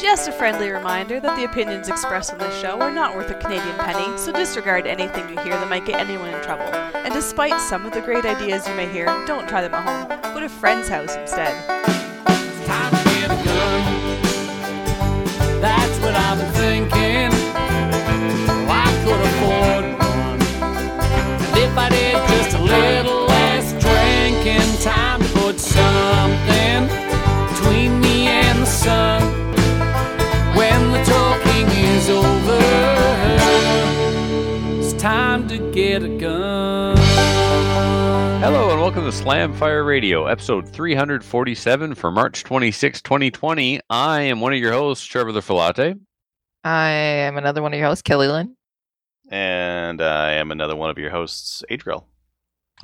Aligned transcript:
Just 0.00 0.26
a 0.26 0.32
friendly 0.32 0.70
reminder 0.70 1.20
that 1.20 1.36
the 1.36 1.44
opinions 1.44 1.88
expressed 1.88 2.32
on 2.32 2.38
this 2.38 2.58
show 2.60 2.80
are 2.80 2.90
not 2.90 3.14
worth 3.14 3.30
a 3.30 3.34
Canadian 3.34 3.76
penny, 3.76 4.16
so 4.18 4.32
disregard 4.32 4.86
anything 4.86 5.28
you 5.28 5.38
hear 5.40 5.54
that 5.54 5.68
might 5.68 5.84
get 5.84 6.00
anyone 6.00 6.32
in 6.32 6.42
trouble. 6.42 6.64
And 6.64 7.12
despite 7.12 7.60
some 7.60 7.84
of 7.84 7.92
the 7.92 8.00
great 8.00 8.24
ideas 8.24 8.66
you 8.66 8.74
may 8.74 8.88
hear, 8.88 9.06
don't 9.26 9.48
try 9.48 9.60
them 9.60 9.74
at 9.74 9.84
home. 9.84 10.34
Go 10.34 10.40
to 10.40 10.46
a 10.46 10.48
friend's 10.48 10.88
house 10.88 11.14
instead. 11.14 12.11
Get 35.92 36.02
a 36.04 36.08
gun. 36.08 36.96
Hello 38.40 38.70
and 38.70 38.80
welcome 38.80 39.04
to 39.04 39.12
Slam 39.12 39.52
Fire 39.52 39.84
Radio, 39.84 40.24
episode 40.24 40.66
347 40.66 41.94
for 41.96 42.10
March 42.10 42.44
26, 42.44 43.02
2020. 43.02 43.78
I 43.90 44.22
am 44.22 44.40
one 44.40 44.54
of 44.54 44.58
your 44.58 44.72
hosts, 44.72 45.04
Trevor 45.04 45.32
the 45.32 45.40
Filate. 45.40 46.00
I 46.64 46.88
am 46.88 47.36
another 47.36 47.60
one 47.60 47.74
of 47.74 47.78
your 47.78 47.88
hosts, 47.88 48.00
Kelly 48.00 48.26
Lynn. 48.26 48.56
And 49.28 50.00
I 50.00 50.32
am 50.32 50.50
another 50.50 50.76
one 50.76 50.88
of 50.88 50.96
your 50.96 51.10
hosts, 51.10 51.62
Adriel. 51.68 52.08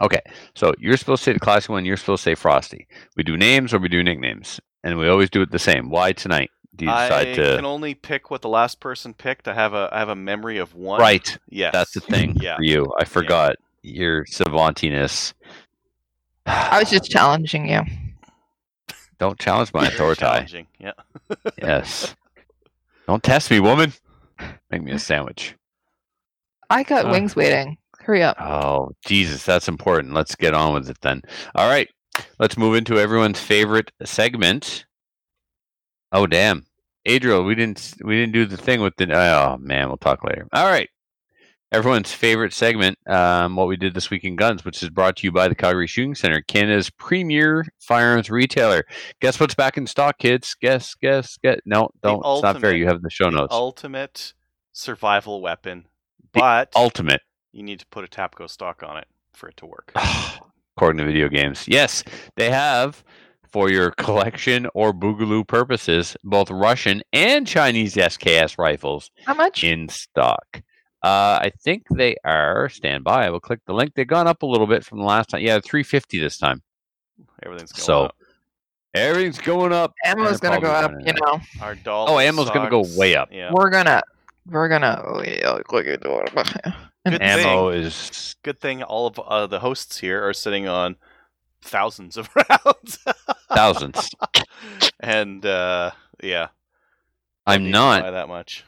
Okay, 0.00 0.20
so 0.54 0.74
you're 0.78 0.98
supposed 0.98 1.24
to 1.24 1.30
say 1.30 1.32
the 1.32 1.40
classic 1.40 1.70
one, 1.70 1.86
you're 1.86 1.96
supposed 1.96 2.24
to 2.24 2.30
say 2.32 2.34
Frosty. 2.34 2.86
We 3.16 3.22
do 3.22 3.38
names 3.38 3.72
or 3.72 3.78
we 3.78 3.88
do 3.88 4.04
nicknames, 4.04 4.60
and 4.84 4.98
we 4.98 5.08
always 5.08 5.30
do 5.30 5.40
it 5.40 5.50
the 5.50 5.58
same. 5.58 5.88
Why 5.88 6.12
tonight? 6.12 6.50
Do 6.78 6.84
you 6.86 6.90
I 6.90 7.08
decide 7.08 7.34
to. 7.34 7.56
can 7.56 7.64
only 7.66 7.94
pick 7.94 8.30
what 8.30 8.40
the 8.40 8.48
last 8.48 8.80
person 8.80 9.12
picked. 9.12 9.46
I 9.48 9.54
have 9.54 9.74
a 9.74 9.88
I 9.92 9.98
have 9.98 10.08
a 10.08 10.16
memory 10.16 10.58
of 10.58 10.74
one. 10.74 11.00
Right, 11.00 11.36
Yes. 11.50 11.72
that's 11.72 11.92
the 11.92 12.00
thing 12.00 12.36
Yeah. 12.40 12.56
for 12.56 12.62
you. 12.62 12.92
I 12.98 13.04
forgot 13.04 13.56
your 13.82 14.24
savantiness. 14.24 15.34
I 16.46 16.78
was 16.80 16.88
just 16.90 17.10
challenging 17.10 17.68
you. 17.68 17.82
Don't 19.18 19.38
challenge 19.38 19.74
my 19.74 19.82
Very 19.82 19.94
authority. 19.94 20.20
challenging. 20.20 20.66
Yeah. 20.78 20.92
Yes. 21.60 22.14
Don't 23.06 23.22
test 23.22 23.50
me, 23.50 23.58
woman. 23.60 23.92
Make 24.70 24.82
me 24.82 24.92
a 24.92 24.98
sandwich. 24.98 25.54
I 26.70 26.82
got 26.84 27.06
Uh. 27.06 27.10
wings 27.10 27.34
waiting. 27.34 27.76
Hurry 28.00 28.22
up. 28.22 28.40
Oh, 28.40 28.90
Jesus, 29.04 29.44
that's 29.44 29.68
important. 29.68 30.14
Let's 30.14 30.34
get 30.36 30.54
on 30.54 30.72
with 30.74 30.88
it 30.88 30.98
then. 31.02 31.22
All 31.54 31.68
right, 31.68 31.88
let's 32.38 32.56
move 32.56 32.74
into 32.76 32.98
everyone's 32.98 33.40
favorite 33.40 33.90
segment. 34.04 34.86
Oh, 36.12 36.26
damn, 36.26 36.64
Adriel, 37.06 37.44
we 37.44 37.54
didn't 37.54 37.94
we 38.02 38.16
didn't 38.16 38.32
do 38.32 38.44
the 38.46 38.56
thing 38.56 38.80
with 38.80 38.96
the. 38.96 39.10
Oh 39.12 39.56
man, 39.58 39.88
we'll 39.88 39.96
talk 39.96 40.24
later. 40.24 40.46
All 40.52 40.66
right, 40.66 40.88
everyone's 41.72 42.12
favorite 42.12 42.52
segment. 42.52 42.98
Um, 43.08 43.56
what 43.56 43.68
we 43.68 43.76
did 43.76 43.94
this 43.94 44.10
week 44.10 44.24
in 44.24 44.36
guns, 44.36 44.64
which 44.64 44.82
is 44.82 44.90
brought 44.90 45.16
to 45.16 45.26
you 45.26 45.32
by 45.32 45.48
the 45.48 45.54
Calgary 45.54 45.86
Shooting 45.86 46.14
Center, 46.14 46.40
Canada's 46.42 46.90
premier 46.90 47.64
firearms 47.80 48.30
retailer. 48.30 48.84
Guess 49.20 49.40
what's 49.40 49.54
back 49.54 49.78
in 49.78 49.86
stock, 49.86 50.18
kids? 50.18 50.54
Guess, 50.60 50.94
guess, 50.96 51.36
guess. 51.42 51.58
No, 51.64 51.88
don't. 52.02 52.22
It's 52.24 52.42
not 52.42 52.60
fair. 52.60 52.74
You 52.74 52.86
have 52.86 53.02
the 53.02 53.10
show 53.10 53.26
The 53.30 53.36
notes. 53.38 53.54
ultimate 53.54 54.34
survival 54.72 55.40
weapon, 55.40 55.86
The 56.34 56.40
but 56.40 56.72
Ultimate. 56.76 57.22
you 57.52 57.62
need 57.62 57.80
to 57.80 57.86
put 57.86 58.04
a 58.04 58.08
Tapco 58.08 58.48
stock 58.50 58.82
on 58.82 58.96
it 58.98 59.06
for 59.32 59.48
it 59.48 59.56
to 59.58 59.66
work. 59.66 59.92
according 60.76 60.98
to 60.98 61.04
video 61.04 61.28
games. 61.28 61.66
Yes, 61.66 62.04
they 62.36 62.50
have 62.50 63.02
for 63.52 63.70
your 63.70 63.90
collection 63.92 64.66
or 64.74 64.92
boogaloo 64.92 65.46
purposes 65.46 66.16
both 66.24 66.50
Russian 66.50 67.02
and 67.12 67.46
Chinese 67.46 67.94
SKS 67.94 68.58
rifles 68.58 69.10
How 69.24 69.34
much? 69.34 69.64
in 69.64 69.88
stock. 69.88 70.62
Uh, 71.02 71.38
I 71.42 71.52
think 71.62 71.84
they 71.90 72.16
are 72.24 72.68
stand 72.68 73.04
by. 73.04 73.26
I 73.26 73.30
will 73.30 73.40
click 73.40 73.60
the 73.66 73.72
link. 73.72 73.94
They've 73.94 74.06
gone 74.06 74.26
up 74.26 74.42
a 74.42 74.46
little 74.46 74.66
bit 74.66 74.84
from 74.84 74.98
the 74.98 75.04
last 75.04 75.28
time. 75.30 75.42
Yeah, 75.42 75.60
350 75.60 76.18
this 76.20 76.38
time. 76.38 76.60
Everything's 77.44 77.72
going 77.72 77.84
So, 77.84 78.04
up. 78.06 78.16
Everything's 78.94 79.38
going 79.38 79.72
up. 79.72 79.94
Ammo's 80.04 80.32
and 80.32 80.40
gonna 80.40 80.60
go 80.60 80.70
up, 80.70 80.92
you 81.04 81.12
know. 81.12 81.40
Our 81.60 81.74
doll. 81.76 82.10
Oh, 82.10 82.18
ammo's 82.18 82.50
gonna 82.50 82.70
go 82.70 82.84
way 82.96 83.14
up. 83.14 83.28
Yeah. 83.30 83.50
We're 83.52 83.70
gonna 83.70 84.02
we're 84.50 84.68
gonna 84.68 85.02
oh, 85.06 85.22
yeah, 85.22 85.58
look 85.70 85.86
at 85.86 86.02
it. 86.04 86.74
Good 87.06 87.22
Ammo 87.22 87.70
thing. 87.70 87.80
is 87.82 88.36
Good 88.42 88.60
thing 88.60 88.82
all 88.82 89.06
of 89.06 89.18
uh, 89.20 89.46
the 89.46 89.60
hosts 89.60 89.98
here 89.98 90.26
are 90.26 90.32
sitting 90.34 90.66
on 90.68 90.96
thousands 91.62 92.16
of 92.16 92.28
rounds. 92.50 92.98
thousands. 93.52 94.10
and 95.00 95.44
uh, 95.44 95.90
yeah, 96.22 96.48
I'm 97.46 97.70
not. 97.70 98.02
that 98.10 98.28
much. 98.28 98.64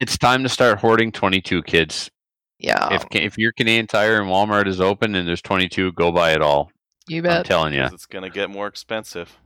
It's 0.00 0.18
time 0.18 0.42
to 0.42 0.48
start 0.48 0.78
hoarding 0.80 1.12
22 1.12 1.62
kids. 1.62 2.10
Yeah. 2.58 2.88
If 2.94 3.04
if 3.12 3.38
your 3.38 3.52
Canadian 3.52 3.86
Tire 3.86 4.20
and 4.20 4.30
Walmart 4.30 4.66
is 4.66 4.80
open 4.80 5.14
and 5.14 5.26
there's 5.26 5.42
22, 5.42 5.92
go 5.92 6.10
buy 6.12 6.32
it 6.32 6.42
all. 6.42 6.70
you 7.08 7.22
bet. 7.22 7.38
I'm 7.38 7.44
telling 7.44 7.74
you, 7.74 7.84
It's 7.84 8.06
gonna 8.06 8.30
get 8.30 8.50
more 8.50 8.66
expensive. 8.66 9.36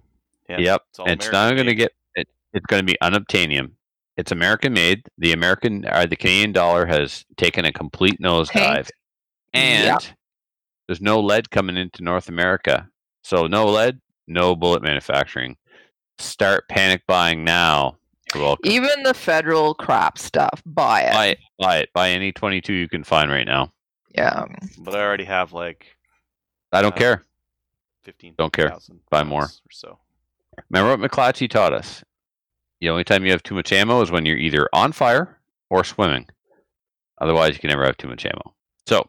Yeah, 0.48 0.58
Yep. 0.58 0.82
It's, 0.90 0.98
all 0.98 1.08
It's 1.10 1.26
not 1.26 1.52
American 1.52 1.56
going 1.56 1.66
to 1.66 1.74
get. 1.74 1.92
It, 2.14 2.28
it's 2.54 2.64
going 2.66 2.80
to 2.80 2.90
be 2.90 2.96
unobtainium. 3.02 3.72
It's 4.16 4.32
American 4.32 4.72
made. 4.72 5.02
The 5.18 5.32
American, 5.32 5.84
uh, 5.84 6.06
the 6.06 6.16
Canadian 6.16 6.52
dollar 6.52 6.86
has 6.86 7.26
taken 7.36 7.66
a 7.66 7.72
complete 7.72 8.18
nosedive, 8.18 8.48
Tanked. 8.52 8.92
and 9.52 9.84
Yep. 9.84 10.02
There's 10.88 11.00
no 11.00 11.20
lead 11.20 11.50
coming 11.50 11.76
into 11.76 12.02
North 12.02 12.28
America. 12.28 12.88
So 13.22 13.46
no 13.46 13.66
lead, 13.66 14.00
no 14.26 14.56
bullet 14.56 14.82
manufacturing. 14.82 15.56
Start 16.18 16.68
panic 16.68 17.02
buying 17.06 17.44
now. 17.44 17.98
Welcome. 18.34 18.68
Even 18.70 19.02
the 19.04 19.14
federal 19.14 19.74
crap 19.74 20.18
stuff, 20.18 20.60
buy 20.66 21.02
it. 21.02 21.12
buy 21.12 21.26
it. 21.28 21.38
Buy 21.58 21.76
it. 21.78 21.90
Buy 21.94 22.10
any 22.10 22.32
22 22.32 22.72
you 22.72 22.88
can 22.88 23.04
find 23.04 23.30
right 23.30 23.46
now. 23.46 23.72
Yeah. 24.14 24.44
But 24.78 24.94
I 24.96 25.00
already 25.02 25.24
have 25.24 25.52
like 25.52 25.86
I 26.72 26.82
don't 26.82 26.94
Uh, 26.94 26.98
care. 26.98 27.24
fifteen. 28.02 28.34
Don't 28.36 28.52
care. 28.52 28.76
Buy 29.10 29.22
more. 29.24 29.44
or 29.44 29.50
so. 29.70 29.98
Remember 30.70 30.96
what 30.96 31.10
McClatchy 31.10 31.48
taught 31.48 31.72
us? 31.72 32.02
The 32.80 32.88
only 32.90 33.04
time 33.04 33.24
you 33.24 33.30
have 33.32 33.42
too 33.42 33.54
much 33.54 33.72
ammo 33.72 34.02
is 34.02 34.10
when 34.10 34.26
you're 34.26 34.36
either 34.36 34.68
on 34.72 34.92
fire 34.92 35.38
or 35.70 35.84
swimming. 35.84 36.26
Otherwise, 37.20 37.54
you 37.54 37.60
can 37.60 37.70
never 37.70 37.84
have 37.84 37.96
too 37.96 38.08
much 38.08 38.24
ammo. 38.26 38.54
So, 38.86 39.08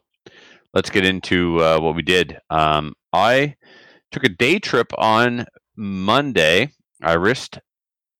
let's 0.74 0.90
get 0.90 1.04
into 1.04 1.62
uh, 1.62 1.80
what 1.80 1.94
we 1.94 2.02
did. 2.02 2.38
Um, 2.48 2.94
I 3.12 3.56
took 4.10 4.24
a 4.24 4.28
day 4.28 4.58
trip 4.58 4.92
on 4.98 5.46
Monday. 5.76 6.72
I 7.02 7.14
risked, 7.14 7.60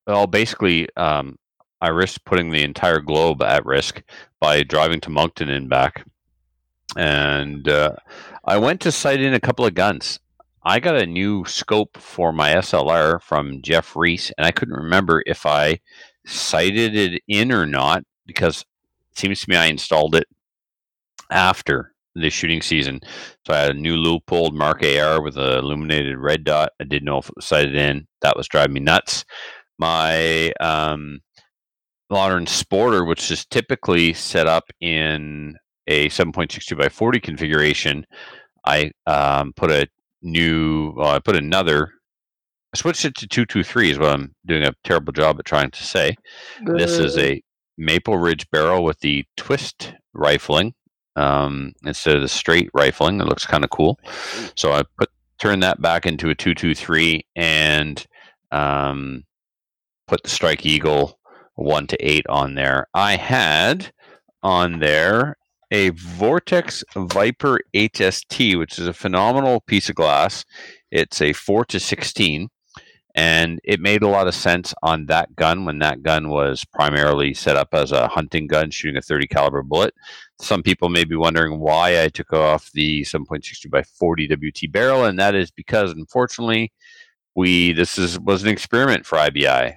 well, 0.06 0.26
basically, 0.26 0.88
um, 0.96 1.36
I 1.80 1.88
risked 1.88 2.24
putting 2.24 2.50
the 2.50 2.62
entire 2.62 3.00
globe 3.00 3.42
at 3.42 3.64
risk 3.64 4.02
by 4.38 4.62
driving 4.62 5.00
to 5.02 5.10
Moncton 5.10 5.48
and 5.48 5.68
back. 5.68 6.04
And 6.96 7.68
uh, 7.68 7.96
I 8.44 8.58
went 8.58 8.80
to 8.82 8.92
sight 8.92 9.20
in 9.20 9.34
a 9.34 9.40
couple 9.40 9.64
of 9.64 9.74
guns. 9.74 10.18
I 10.62 10.80
got 10.80 11.00
a 11.00 11.06
new 11.06 11.44
scope 11.46 11.96
for 11.96 12.32
my 12.32 12.50
SLR 12.54 13.22
from 13.22 13.62
Jeff 13.62 13.96
Reese, 13.96 14.30
and 14.36 14.46
I 14.46 14.50
couldn't 14.50 14.74
remember 14.74 15.22
if 15.24 15.46
I 15.46 15.80
sighted 16.26 16.94
it 16.94 17.22
in 17.26 17.50
or 17.50 17.64
not 17.64 18.04
because 18.26 18.64
it 19.12 19.18
seems 19.18 19.40
to 19.40 19.48
me 19.48 19.56
I 19.56 19.66
installed 19.66 20.14
it 20.14 20.26
after 21.30 21.89
the 22.14 22.30
shooting 22.30 22.62
season. 22.62 23.00
So 23.46 23.54
I 23.54 23.58
had 23.58 23.70
a 23.70 23.78
new 23.78 23.96
Leupold 23.96 24.52
Mark 24.52 24.82
AR 24.82 25.22
with 25.22 25.36
a 25.36 25.58
illuminated 25.58 26.18
red 26.18 26.44
dot. 26.44 26.72
I 26.80 26.84
didn't 26.84 27.04
know 27.04 27.18
if 27.18 27.28
it 27.28 27.36
was 27.36 27.46
sighted 27.46 27.74
in. 27.74 28.06
That 28.22 28.36
was 28.36 28.48
driving 28.48 28.74
me 28.74 28.80
nuts. 28.80 29.24
My 29.78 30.52
um, 30.60 31.20
modern 32.10 32.46
Sporter, 32.46 33.06
which 33.06 33.30
is 33.30 33.46
typically 33.46 34.12
set 34.12 34.46
up 34.46 34.64
in 34.80 35.56
a 35.86 36.08
7.62 36.08 36.76
by 36.76 36.88
40 36.88 37.20
configuration, 37.20 38.06
I 38.66 38.90
um, 39.06 39.52
put 39.54 39.70
a 39.70 39.86
new. 40.22 40.92
Well, 40.96 41.10
I 41.10 41.18
put 41.18 41.36
another. 41.36 41.92
I 42.74 42.78
switched 42.78 43.04
it 43.04 43.14
to 43.16 43.26
two 43.26 43.46
two 43.46 43.64
three. 43.64 43.90
Is 43.90 43.98
what 43.98 44.10
I'm 44.10 44.34
doing 44.46 44.64
a 44.64 44.72
terrible 44.84 45.12
job 45.12 45.38
at 45.38 45.44
trying 45.44 45.70
to 45.70 45.82
say. 45.82 46.14
This 46.64 46.92
is 46.92 47.16
a 47.16 47.42
Maple 47.78 48.18
Ridge 48.18 48.48
barrel 48.50 48.84
with 48.84 49.00
the 49.00 49.24
twist 49.36 49.94
rifling 50.12 50.74
um, 51.16 51.72
instead 51.84 52.16
of 52.16 52.22
the 52.22 52.28
straight 52.28 52.70
rifling. 52.74 53.20
It 53.20 53.26
looks 53.26 53.46
kind 53.46 53.64
of 53.64 53.70
cool. 53.70 53.98
So 54.54 54.72
I 54.72 54.82
put 54.98 55.10
turned 55.40 55.62
that 55.62 55.80
back 55.80 56.06
into 56.06 56.30
a 56.30 56.34
two 56.34 56.54
two 56.54 56.74
three 56.74 57.24
and 57.36 58.04
um, 58.50 59.24
put 60.06 60.22
the 60.22 60.30
Strike 60.30 60.66
Eagle 60.66 61.18
one 61.54 61.86
to 61.88 61.96
eight 62.06 62.26
on 62.28 62.54
there. 62.54 62.86
I 62.94 63.16
had 63.16 63.92
on 64.42 64.78
there 64.80 65.36
a 65.70 65.90
Vortex 65.90 66.82
Viper 66.96 67.60
HST, 67.74 68.58
which 68.58 68.78
is 68.78 68.88
a 68.88 68.92
phenomenal 68.92 69.60
piece 69.60 69.88
of 69.88 69.94
glass. 69.94 70.44
It's 70.90 71.22
a 71.22 71.32
4 71.32 71.64
to 71.66 71.78
16, 71.78 72.48
and 73.14 73.60
it 73.62 73.80
made 73.80 74.02
a 74.02 74.08
lot 74.08 74.26
of 74.26 74.34
sense 74.34 74.74
on 74.82 75.06
that 75.06 75.36
gun 75.36 75.64
when 75.64 75.78
that 75.78 76.02
gun 76.02 76.28
was 76.28 76.64
primarily 76.64 77.34
set 77.34 77.56
up 77.56 77.68
as 77.72 77.92
a 77.92 78.08
hunting 78.08 78.48
gun 78.48 78.70
shooting 78.70 78.96
a 78.96 79.02
30 79.02 79.28
caliber 79.28 79.62
bullet. 79.62 79.94
Some 80.40 80.62
people 80.62 80.88
may 80.88 81.04
be 81.04 81.16
wondering 81.16 81.60
why 81.60 82.02
I 82.02 82.08
took 82.08 82.32
off 82.32 82.70
the 82.72 83.02
7.62 83.02 83.70
by 83.70 83.82
40 83.82 84.26
WT 84.28 84.72
barrel, 84.72 85.04
and 85.04 85.18
that 85.18 85.34
is 85.34 85.50
because 85.50 85.92
unfortunately 85.92 86.72
we 87.36 87.72
this 87.72 87.98
is 87.98 88.18
was 88.18 88.42
an 88.42 88.48
experiment 88.48 89.06
for 89.06 89.18
IBI. 89.18 89.76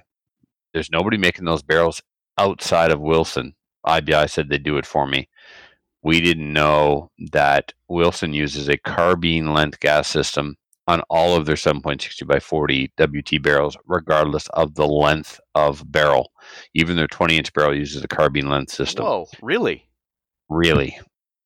There's 0.72 0.90
nobody 0.90 1.18
making 1.18 1.44
those 1.44 1.62
barrels 1.62 2.02
outside 2.38 2.90
of 2.90 3.00
Wilson. 3.00 3.54
IBI 3.86 4.28
said 4.28 4.48
they'd 4.48 4.62
do 4.62 4.78
it 4.78 4.86
for 4.86 5.06
me. 5.06 5.28
We 6.02 6.20
didn't 6.20 6.52
know 6.52 7.10
that 7.32 7.72
Wilson 7.88 8.32
uses 8.32 8.68
a 8.68 8.78
carbine 8.78 9.52
length 9.52 9.80
gas 9.80 10.08
system 10.08 10.56
on 10.86 11.02
all 11.08 11.36
of 11.36 11.46
their 11.46 11.56
7.60 11.56 12.26
by 12.26 12.40
40 12.40 12.92
WT 12.98 13.42
barrels, 13.42 13.76
regardless 13.86 14.48
of 14.48 14.74
the 14.74 14.86
length 14.86 15.40
of 15.54 15.90
barrel. 15.90 16.30
Even 16.74 16.96
their 16.96 17.06
20 17.06 17.36
inch 17.38 17.52
barrel 17.52 17.74
uses 17.74 18.02
a 18.02 18.08
carbine 18.08 18.48
length 18.48 18.72
system. 18.72 19.04
Whoa, 19.04 19.26
really? 19.40 19.88
Really. 20.48 20.98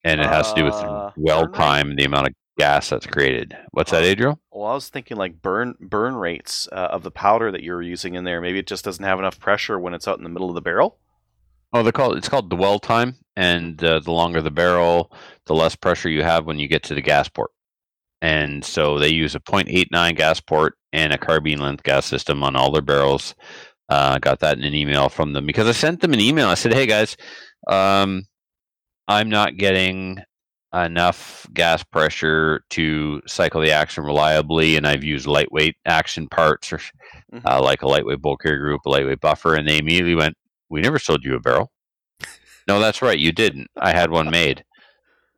And 0.05 0.21
it 0.21 0.27
has 0.27 0.53
to 0.53 0.61
do 0.61 0.65
with 0.65 0.75
Uh, 0.75 1.11
burn 1.17 1.47
rate? 1.47 1.55
time, 1.55 1.97
the 1.97 2.05
amount 2.05 2.29
of 2.29 2.35
gas 2.57 2.89
that's 2.89 3.07
created. 3.07 3.57
What's 3.73 3.91
that, 3.91 4.03
Adriel? 4.05 4.41
Well, 4.53 4.67
I 4.71 4.75
was 4.75 4.89
thinking 4.89 5.17
like 5.17 5.41
burn 5.43 5.75
burn 5.81 6.15
rates 6.17 6.69
uh, 6.73 6.89
of 6.91 7.03
the 7.03 7.11
powder 7.11 7.51
that 7.53 7.63
you're 7.63 7.83
using 7.83 8.15
in 8.15 8.25
there. 8.25 8.41
Maybe 8.41 8.59
it 8.59 8.67
just 8.67 8.85
doesn't 8.85 9.05
have 9.05 9.19
enough 9.19 9.39
pressure 9.39 9.79
when 9.79 9.95
it's 9.95 10.09
out 10.09 10.19
in 10.19 10.25
the 10.25 10.31
middle 10.31 10.49
of 10.49 10.55
the 10.55 10.61
barrel. 10.61 10.99
Oh, 11.73 11.83
they 11.83 11.93
call 11.93 12.13
it, 12.15 12.19
it's 12.19 12.29
called 12.29 12.49
dwell 12.49 12.79
time, 12.79 13.17
and 13.37 13.83
uh, 13.85 14.01
the 14.01 14.11
longer 14.13 14.41
the 14.41 14.51
barrel, 14.51 15.13
the 15.47 15.55
less 15.55 15.77
pressure 15.77 16.09
you 16.09 16.23
have 16.23 16.47
when 16.47 16.59
you 16.59 16.67
get 16.67 16.83
to 16.85 16.95
the 16.95 17.03
gas 17.03 17.29
port. 17.29 17.51
And 18.23 18.65
so 18.65 18.99
they 18.99 19.09
use 19.11 19.35
a 19.35 19.41
0.89 19.41 20.17
gas 20.17 20.41
port 20.41 20.77
and 20.93 21.13
a 21.13 21.19
carbine 21.19 21.61
length 21.61 21.85
gas 21.85 22.07
system 22.07 22.43
on 22.43 22.57
all 22.57 22.73
their 22.73 22.83
barrels. 22.83 23.35
Uh, 23.89 24.13
I 24.15 24.19
got 24.19 24.41
that 24.41 24.59
in 24.59 24.65
an 24.65 24.75
email 24.75 25.09
from 25.09 25.35
them 25.35 25.47
because 25.47 25.69
I 25.69 25.73
sent 25.73 26.01
them 26.01 26.15
an 26.15 26.21
email. 26.21 26.49
I 26.49 26.55
said, 26.55 26.73
"Hey 26.73 26.87
guys, 26.87 27.17
um, 27.69 28.25
I'm 29.09 29.31
not 29.31 29.57
getting 29.57 30.19
enough 30.75 31.47
gas 31.55 31.83
pressure 31.83 32.63
to 32.71 33.23
cycle 33.27 33.61
the 33.63 33.73
action 33.73 34.05
reliably, 34.05 34.77
and 34.77 34.87
I've 34.87 35.03
used 35.03 35.27
lightweight 35.27 35.77
action 35.87 36.29
parts 36.29 36.73
or 36.73 36.79
Mhm. 37.33 37.43
uh, 37.47 37.63
like 37.63 37.83
a 37.83 37.89
lightweight 37.89 38.21
bolt 38.21 38.41
carrier 38.43 38.59
group, 38.59 38.83
a 38.87 38.91
lightweight 38.91 39.21
buffer." 39.21 39.55
And 39.55 39.67
they 39.67 39.79
immediately 39.79 40.15
went, 40.15 40.37
"We 40.69 40.81
never 40.83 40.99
sold 40.99 41.25
you 41.25 41.35
a 41.35 41.41
barrel." 41.41 41.73
no, 42.69 42.79
that's 42.81 43.01
right, 43.03 43.19
you 43.19 43.33
didn't. 43.33 43.69
I 43.79 43.93
had 43.93 44.11
one 44.11 44.31
made. 44.31 44.65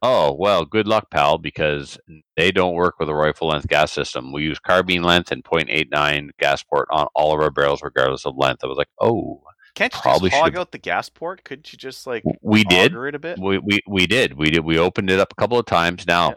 Oh 0.02 0.32
well, 0.32 0.64
good 0.64 0.88
luck, 0.88 1.10
pal, 1.10 1.38
because 1.38 1.98
they 2.36 2.50
don't 2.50 2.74
work 2.74 2.98
with 2.98 3.08
a 3.08 3.14
rifle 3.14 3.48
length 3.48 3.68
gas 3.68 3.92
system. 3.92 4.32
We 4.32 4.42
use 4.44 4.58
carbine 4.58 5.02
length 5.02 5.30
and 5.30 5.44
0.89 5.44 6.30
gas 6.40 6.62
port 6.64 6.88
on 6.90 7.06
all 7.14 7.34
of 7.34 7.40
our 7.40 7.50
barrels, 7.50 7.82
regardless 7.82 8.24
of 8.26 8.36
length. 8.36 8.64
I 8.64 8.66
was 8.68 8.78
like, 8.78 8.88
oh, 9.00 9.42
Can't 9.74 9.94
you 9.94 10.00
Probably 10.00 10.30
just 10.30 10.42
hog 10.42 10.56
out 10.56 10.72
the 10.72 10.78
gas 10.78 11.08
port? 11.08 11.44
Couldn't 11.44 11.72
you 11.72 11.78
just 11.78 12.06
like 12.06 12.22
we 12.42 12.64
did. 12.64 12.94
it 12.94 13.14
a 13.14 13.18
bit? 13.18 13.38
We, 13.38 13.58
we 13.58 13.80
we 13.86 14.06
did. 14.06 14.34
We 14.36 14.50
did. 14.50 14.64
We 14.64 14.78
opened 14.78 15.10
it 15.10 15.20
up 15.20 15.32
a 15.32 15.34
couple 15.36 15.58
of 15.58 15.66
times. 15.66 16.06
Now, 16.06 16.34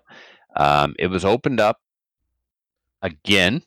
um, 0.56 0.96
it 1.00 1.08
was 1.08 1.26
opened 1.26 1.60
up 1.60 1.78
again 3.02 3.62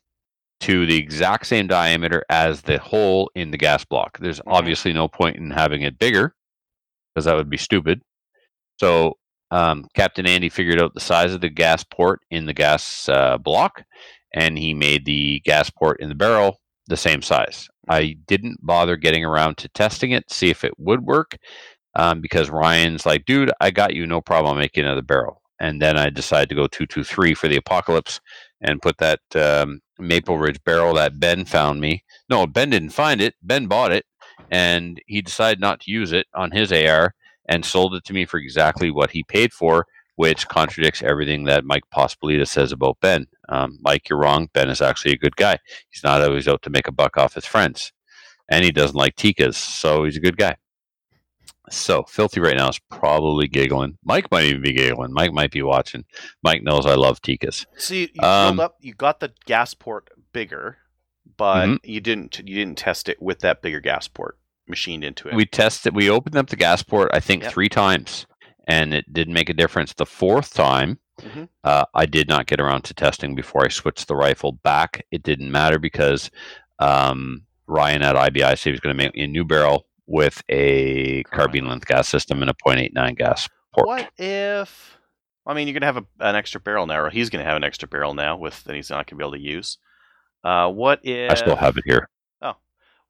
to 0.61 0.87
the 0.87 0.97
exact 0.97 1.47
same 1.47 1.67
diameter 1.67 2.25
as 2.31 2.63
the 2.63 2.79
hole 2.79 3.31
in 3.35 3.51
the 3.51 3.59
gas 3.59 3.85
block. 3.85 4.19
There's 4.19 4.41
Mhm. 4.41 4.53
obviously 4.53 4.93
no 4.93 5.09
point 5.09 5.37
in 5.37 5.51
having 5.51 5.83
it 5.83 5.99
bigger 5.99 6.35
because 7.15 7.27
that 7.27 7.37
would 7.37 7.51
be 7.51 7.59
stupid. 7.59 8.01
So 8.79 9.19
um, 9.51 9.87
Captain 9.95 10.27
Andy 10.27 10.49
figured 10.49 10.81
out 10.81 10.95
the 10.95 11.01
size 11.01 11.33
of 11.35 11.41
the 11.41 11.49
gas 11.49 11.85
port 11.85 12.21
in 12.31 12.47
the 12.47 12.55
gas 12.55 13.09
uh, 13.09 13.39
block, 13.39 13.85
and 14.35 14.59
he 14.59 14.75
made 14.75 15.05
the 15.05 15.41
gas 15.45 15.71
port 15.71 16.01
in 16.01 16.09
the 16.09 16.15
barrel 16.15 16.61
the 16.89 16.97
same 16.97 17.23
size. 17.23 17.69
I 17.89 18.17
didn't 18.27 18.65
bother 18.65 18.97
getting 18.97 19.25
around 19.25 19.57
to 19.59 19.69
testing 19.69 20.11
it, 20.11 20.31
see 20.31 20.51
if 20.51 20.65
it 20.65 20.79
would 20.79 21.03
work, 21.03 21.37
um, 21.95 22.21
because 22.21 22.51
Ryan's 22.51 23.07
like, 23.07 23.25
dude, 23.25 23.51
I 23.61 23.71
got 23.71 23.95
you, 23.95 24.07
no 24.07 24.21
problem. 24.21 24.55
I'll 24.55 24.61
make 24.61 24.77
you 24.77 24.83
another 24.83 25.03
barrel. 25.03 25.43
And 25.59 25.81
then 25.81 25.97
I 25.97 26.11
decided 26.11 26.49
to 26.51 26.55
go 26.55 26.67
223 26.67 27.35
for 27.35 27.49
the 27.49 27.57
apocalypse 27.57 28.21
and 28.61 28.83
put 28.83 28.99
that 28.99 29.21
um, 29.35 29.81
Maple 29.99 30.39
Ridge 30.39 30.63
barrel 30.65 30.95
that 30.95 31.19
Ben 31.21 31.45
found 31.45 31.81
me. 31.81 32.05
No, 32.29 32.47
Ben 32.47 32.71
didn't 32.71 32.91
find 32.91 33.21
it. 33.21 33.35
Ben 33.43 33.67
bought 33.67 33.93
it, 33.93 34.05
and 34.51 35.01
he 35.07 35.23
decided 35.23 35.61
not 35.61 35.81
to 35.81 35.91
use 35.91 36.13
it 36.13 36.27
on 36.35 36.51
his 36.51 36.73
AR 36.73 37.15
and 37.49 37.65
sold 37.65 37.95
it 37.95 38.05
to 38.05 38.13
me 38.13 38.27
for 38.27 38.39
exactly 38.39 38.91
what 38.91 39.11
he 39.11 39.23
paid 39.23 39.53
for, 39.53 39.87
which 40.17 40.49
contradicts 40.49 41.03
everything 41.03 41.45
that 41.45 41.65
Mike 41.65 41.85
Pospolita 41.95 42.47
says 42.47 42.73
about 42.73 42.99
Ben. 43.01 43.27
Um, 43.49 43.79
Mike, 43.81 44.09
you're 44.09 44.19
wrong. 44.19 44.49
Ben 44.53 44.69
is 44.69 44.81
actually 44.83 45.13
a 45.13 45.19
good 45.19 45.37
guy. 45.37 45.59
He's 45.91 46.03
not 46.03 46.23
always 46.23 46.49
out 46.49 46.63
to 46.63 46.71
make 46.71 46.89
a 46.89 46.93
buck 46.93 47.17
off 47.17 47.35
his 47.35 47.47
friends, 47.47 47.93
and 48.49 48.65
he 48.65 48.71
doesn't 48.73 48.97
like 48.97 49.17
Tikkas, 49.17 49.55
so 49.55 50.05
he's 50.05 50.17
a 50.17 50.21
good 50.21 50.37
guy. 50.37 50.57
So 51.69 52.05
filthy 52.05 52.41
right 52.41 52.57
now 52.57 52.69
is 52.69 52.79
probably 52.91 53.49
giggling. 53.49 53.99
Mike 54.05 54.31
might 54.31 54.45
even 54.45 54.63
be 54.63 54.73
giggling. 54.73 55.13
Mike 55.13 55.33
might 55.33 55.51
be 55.51 55.63
watching. 55.63 56.05
Mike 56.43 56.63
knows 56.63 56.87
I 56.87 56.95
love 56.95 57.21
Tikkas. 57.23 57.67
See, 57.77 58.11
you, 58.15 58.23
Um, 58.23 58.61
up, 58.61 58.77
you 58.81 58.95
got 58.95 59.19
the 59.19 59.33
gas 59.47 59.75
port 59.75 60.09
bigger, 60.33 60.79
but 61.37 61.67
Mhm. 61.67 61.79
you 61.83 62.01
didn't 62.01 62.39
you 62.39 62.55
didn't 62.55 62.79
test 62.79 63.09
it 63.09 63.21
with 63.21 63.41
that 63.41 63.63
bigger 63.63 63.81
gas 63.81 64.07
port 64.07 64.39
machined 64.69 65.03
into 65.05 65.29
it. 65.29 65.35
We 65.35 65.45
tested. 65.45 65.95
We 65.95 66.09
opened 66.09 66.37
up 66.37 66.49
the 66.51 66.57
gas 66.57 66.85
port. 66.85 67.11
I 67.13 67.19
think 67.21 67.43
Yep. 67.43 67.53
three 67.53 67.69
times, 67.69 68.27
and 68.67 68.93
it 68.95 69.13
didn't 69.13 69.35
make 69.35 69.49
a 69.49 69.55
difference. 69.55 69.93
The 69.95 70.07
fourth 70.07 70.53
time, 70.55 70.99
Mhm. 71.23 71.49
uh, 71.65 71.85
I 71.95 72.05
did 72.07 72.29
not 72.29 72.47
get 72.47 72.61
around 72.61 72.83
to 72.83 72.95
testing 72.95 73.35
before 73.35 73.65
I 73.65 73.69
switched 73.69 74.07
the 74.09 74.17
rifle 74.17 74.53
back. 74.53 75.05
It 75.11 75.23
didn't 75.23 75.51
matter 75.51 75.79
because 75.79 76.31
um, 76.79 77.43
Ryan 77.67 78.03
at 78.03 78.17
IBI 78.17 78.55
said 78.55 78.65
he 78.65 78.71
was 78.73 78.81
going 78.81 78.97
to 78.97 79.03
make 79.03 79.15
me 79.15 79.23
a 79.25 79.27
new 79.27 79.45
barrel 79.45 79.87
with 80.07 80.43
a 80.51 81.23
carbine 81.25 81.67
length 81.67 81.87
gas 81.87 82.09
system 82.09 82.43
and 82.43 82.51
a 82.51 82.55
.89 82.55 83.17
gas 83.17 83.49
port. 83.75 83.87
What 83.87 84.11
if? 84.19 84.99
I 85.47 85.55
mean, 85.55 85.69
you're 85.69 85.75
gonna 85.75 85.87
have 85.87 85.97
a, 85.97 86.05
an 86.21 86.35
extra 86.35 86.61
barrel 86.61 86.87
now, 86.87 87.01
or 87.01 87.09
he's 87.11 87.31
gonna 87.31 87.45
have 87.45 87.57
an 87.57 87.65
extra 87.65 87.89
barrel 87.89 88.15
now 88.15 88.37
with 88.37 88.63
that 88.65 88.75
he's 88.77 88.91
not 88.91 89.07
gonna 89.07 89.19
be 89.19 89.25
able 89.25 89.33
to 89.33 89.41
use. 89.41 89.79
Uh, 90.45 90.69
what 90.69 91.01
if? 91.05 91.31
I 91.31 91.35
still 91.35 91.57
have 91.57 91.77
it 91.77 91.85
here. 91.87 92.09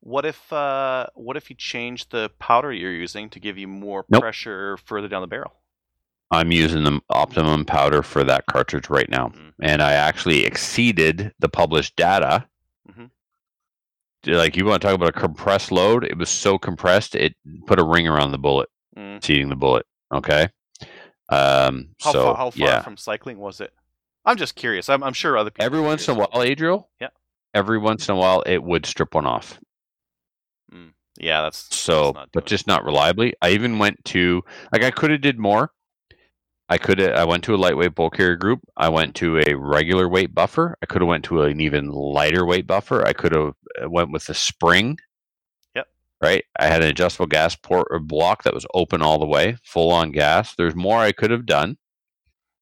What 0.06 0.24
if? 0.24 0.52
Uh, 0.52 1.06
what 1.16 1.36
if 1.36 1.50
you 1.50 1.56
change 1.56 2.10
the 2.10 2.30
powder 2.38 2.72
you're 2.72 2.92
using 2.92 3.28
to 3.30 3.40
give 3.40 3.58
you 3.58 3.66
more 3.66 4.04
Nope. 4.08 4.20
pressure 4.22 4.76
further 4.76 5.08
down 5.08 5.20
the 5.20 5.26
barrel? 5.26 5.52
I'm 6.30 6.52
using 6.52 6.84
the 6.84 7.00
optimum 7.10 7.64
powder 7.64 8.04
for 8.04 8.22
that 8.22 8.46
cartridge 8.46 8.88
right 8.88 9.08
now. 9.08 9.28
Mhm. 9.30 9.52
and 9.60 9.82
I 9.82 9.94
actually 9.94 10.44
exceeded 10.44 11.32
the 11.40 11.48
published 11.48 11.96
data. 11.96 12.46
Mhm. 12.88 13.10
Like 14.26 14.56
you 14.56 14.64
want 14.64 14.80
to 14.82 14.86
talk 14.86 14.94
about 14.94 15.08
a 15.08 15.12
compressed 15.20 15.72
load? 15.72 16.04
It 16.04 16.16
was 16.16 16.30
so 16.30 16.56
compressed 16.56 17.16
it 17.16 17.34
put 17.66 17.80
a 17.80 17.84
ring 17.84 18.06
around 18.06 18.30
the 18.30 18.38
bullet, 18.38 18.68
Mm. 18.96 19.16
exceeding 19.16 19.48
the 19.48 19.56
bullet. 19.56 19.86
Okay. 20.14 20.50
Um. 21.30 21.96
How, 22.00 22.12
so 22.12 22.22
far, 22.26 22.36
how 22.36 22.50
far 22.50 22.68
yeah, 22.68 22.80
from 22.82 22.96
cycling 22.96 23.38
was 23.38 23.60
it? 23.60 23.74
I'm 24.24 24.36
just 24.36 24.54
curious. 24.54 24.88
I'm, 24.88 25.02
I'm 25.02 25.14
sure 25.14 25.36
other 25.36 25.50
people. 25.50 25.64
every 25.66 25.80
once 25.80 26.06
in 26.06 26.14
a 26.16 26.18
while, 26.20 26.42
Adriel. 26.42 26.90
Yeah. 27.00 27.08
Every 27.54 27.78
once 27.78 28.08
in 28.08 28.14
a 28.14 28.18
while, 28.18 28.42
it 28.42 28.62
would 28.62 28.86
strip 28.86 29.14
one 29.14 29.26
off. 29.26 29.58
Yeah, 31.20 31.42
that's 31.42 31.74
So, 31.74 32.12
that's 32.12 32.30
but 32.32 32.46
just 32.46 32.66
not 32.66 32.84
reliably. 32.84 33.34
I 33.42 33.50
even 33.50 33.78
went 33.78 34.04
to 34.06 34.42
like 34.72 34.84
I 34.84 34.90
could 34.90 35.10
have 35.10 35.20
did 35.20 35.38
more. 35.38 35.72
I 36.68 36.78
could 36.78 36.98
have. 36.98 37.14
I 37.14 37.24
went 37.24 37.44
to 37.44 37.54
a 37.54 37.56
lightweight 37.56 37.94
bolt 37.94 38.14
carrier 38.14 38.36
group. 38.36 38.60
I 38.76 38.88
went 38.88 39.14
to 39.16 39.38
a 39.46 39.54
regular 39.54 40.08
weight 40.08 40.34
buffer. 40.34 40.76
I 40.82 40.86
could 40.86 41.00
have 41.00 41.08
went 41.08 41.24
to 41.26 41.42
an 41.42 41.60
even 41.60 41.90
lighter 41.90 42.44
weight 42.44 42.66
buffer. 42.66 43.06
I 43.06 43.12
could 43.12 43.32
have 43.32 43.54
uh, 43.82 43.88
went 43.88 44.10
with 44.10 44.28
a 44.28 44.34
spring. 44.34 44.98
Yep. 45.76 45.86
Right. 46.20 46.44
I 46.58 46.66
had 46.66 46.82
an 46.82 46.88
adjustable 46.88 47.26
gas 47.28 47.54
port 47.54 47.86
or 47.90 48.00
block 48.00 48.42
that 48.42 48.54
was 48.54 48.66
open 48.74 49.00
all 49.00 49.18
the 49.18 49.26
way, 49.26 49.58
full 49.62 49.92
on 49.92 50.10
gas. 50.10 50.54
There's 50.56 50.74
more 50.74 50.98
I 50.98 51.12
could 51.12 51.30
have 51.30 51.46
done, 51.46 51.76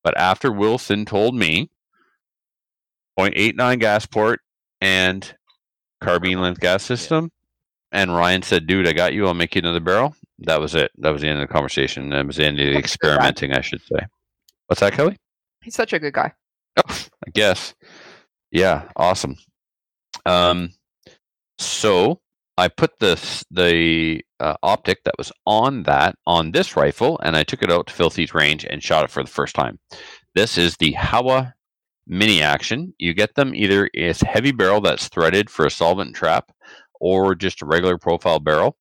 but 0.02 0.16
after 0.18 0.52
Wilson 0.52 1.06
told 1.06 1.34
me 1.34 1.70
0.89 3.18 3.80
gas 3.80 4.06
port 4.06 4.40
and 4.82 5.34
carbine 6.02 6.40
length 6.40 6.60
gas 6.60 6.82
system, 6.82 7.30
and 7.94 8.14
Ryan 8.14 8.42
said, 8.42 8.66
"Dude, 8.66 8.86
I 8.86 8.92
got 8.92 9.14
you. 9.14 9.26
I'll 9.26 9.34
make 9.34 9.54
you 9.54 9.60
another 9.60 9.80
barrel." 9.80 10.14
That 10.40 10.60
was 10.60 10.74
it. 10.74 10.90
That 10.98 11.10
was 11.10 11.22
the 11.22 11.28
end 11.28 11.40
of 11.40 11.48
the 11.48 11.52
conversation. 11.52 12.10
That 12.10 12.26
was 12.26 12.36
the 12.36 12.44
end 12.44 12.60
of 12.60 12.66
the 12.66 12.74
That's 12.74 12.94
a 12.96 12.98
good 12.98 13.16
guy. 13.16 13.24
experimenting, 13.24 13.52
I 13.54 13.60
should 13.62 13.80
say. 13.82 14.04
What's 14.66 14.80
that, 14.80 14.92
Kelly? 14.92 15.16
He's 15.62 15.74
such 15.74 15.92
a 15.94 15.98
good 15.98 16.12
guy. 16.12 16.32
Oh, 16.76 16.82
I 17.26 17.30
guess. 17.32 17.74
Yeah, 18.50 18.88
awesome. 18.96 19.36
Um, 20.26 20.70
so 21.58 22.20
I 22.58 22.68
put 22.68 22.98
the 22.98 23.14
the 23.50 24.22
uh, 24.40 24.56
optic 24.62 25.04
that 25.04 25.14
was 25.18 25.32
on 25.46 25.84
that 25.84 26.16
on 26.26 26.50
this 26.52 26.76
rifle, 26.76 27.18
and 27.22 27.36
I 27.36 27.44
took 27.44 27.62
it 27.62 27.70
out 27.70 27.86
to 27.86 27.92
Filthy's 27.94 28.34
range 28.34 28.64
and 28.68 28.82
shot 28.82 29.04
it 29.04 29.10
for 29.10 29.22
the 29.22 29.30
first 29.30 29.54
time. 29.54 29.78
This 30.34 30.58
is 30.58 30.76
the 30.76 30.92
Howa 30.92 31.54
Mini 32.06 32.42
Action. 32.42 32.92
You 32.98 33.14
get 33.14 33.34
them 33.34 33.54
either 33.54 33.88
as 33.96 34.20
heavy 34.20 34.52
barrel 34.52 34.80
that's 34.80 35.08
threaded 35.08 35.48
for 35.48 35.64
a 35.64 35.70
solvent 35.70 36.14
trap, 36.16 36.52
or 37.04 37.34
just 37.34 37.60
a 37.60 37.66
regular 37.66 37.98
profile 37.98 38.40
barrel. 38.40 38.78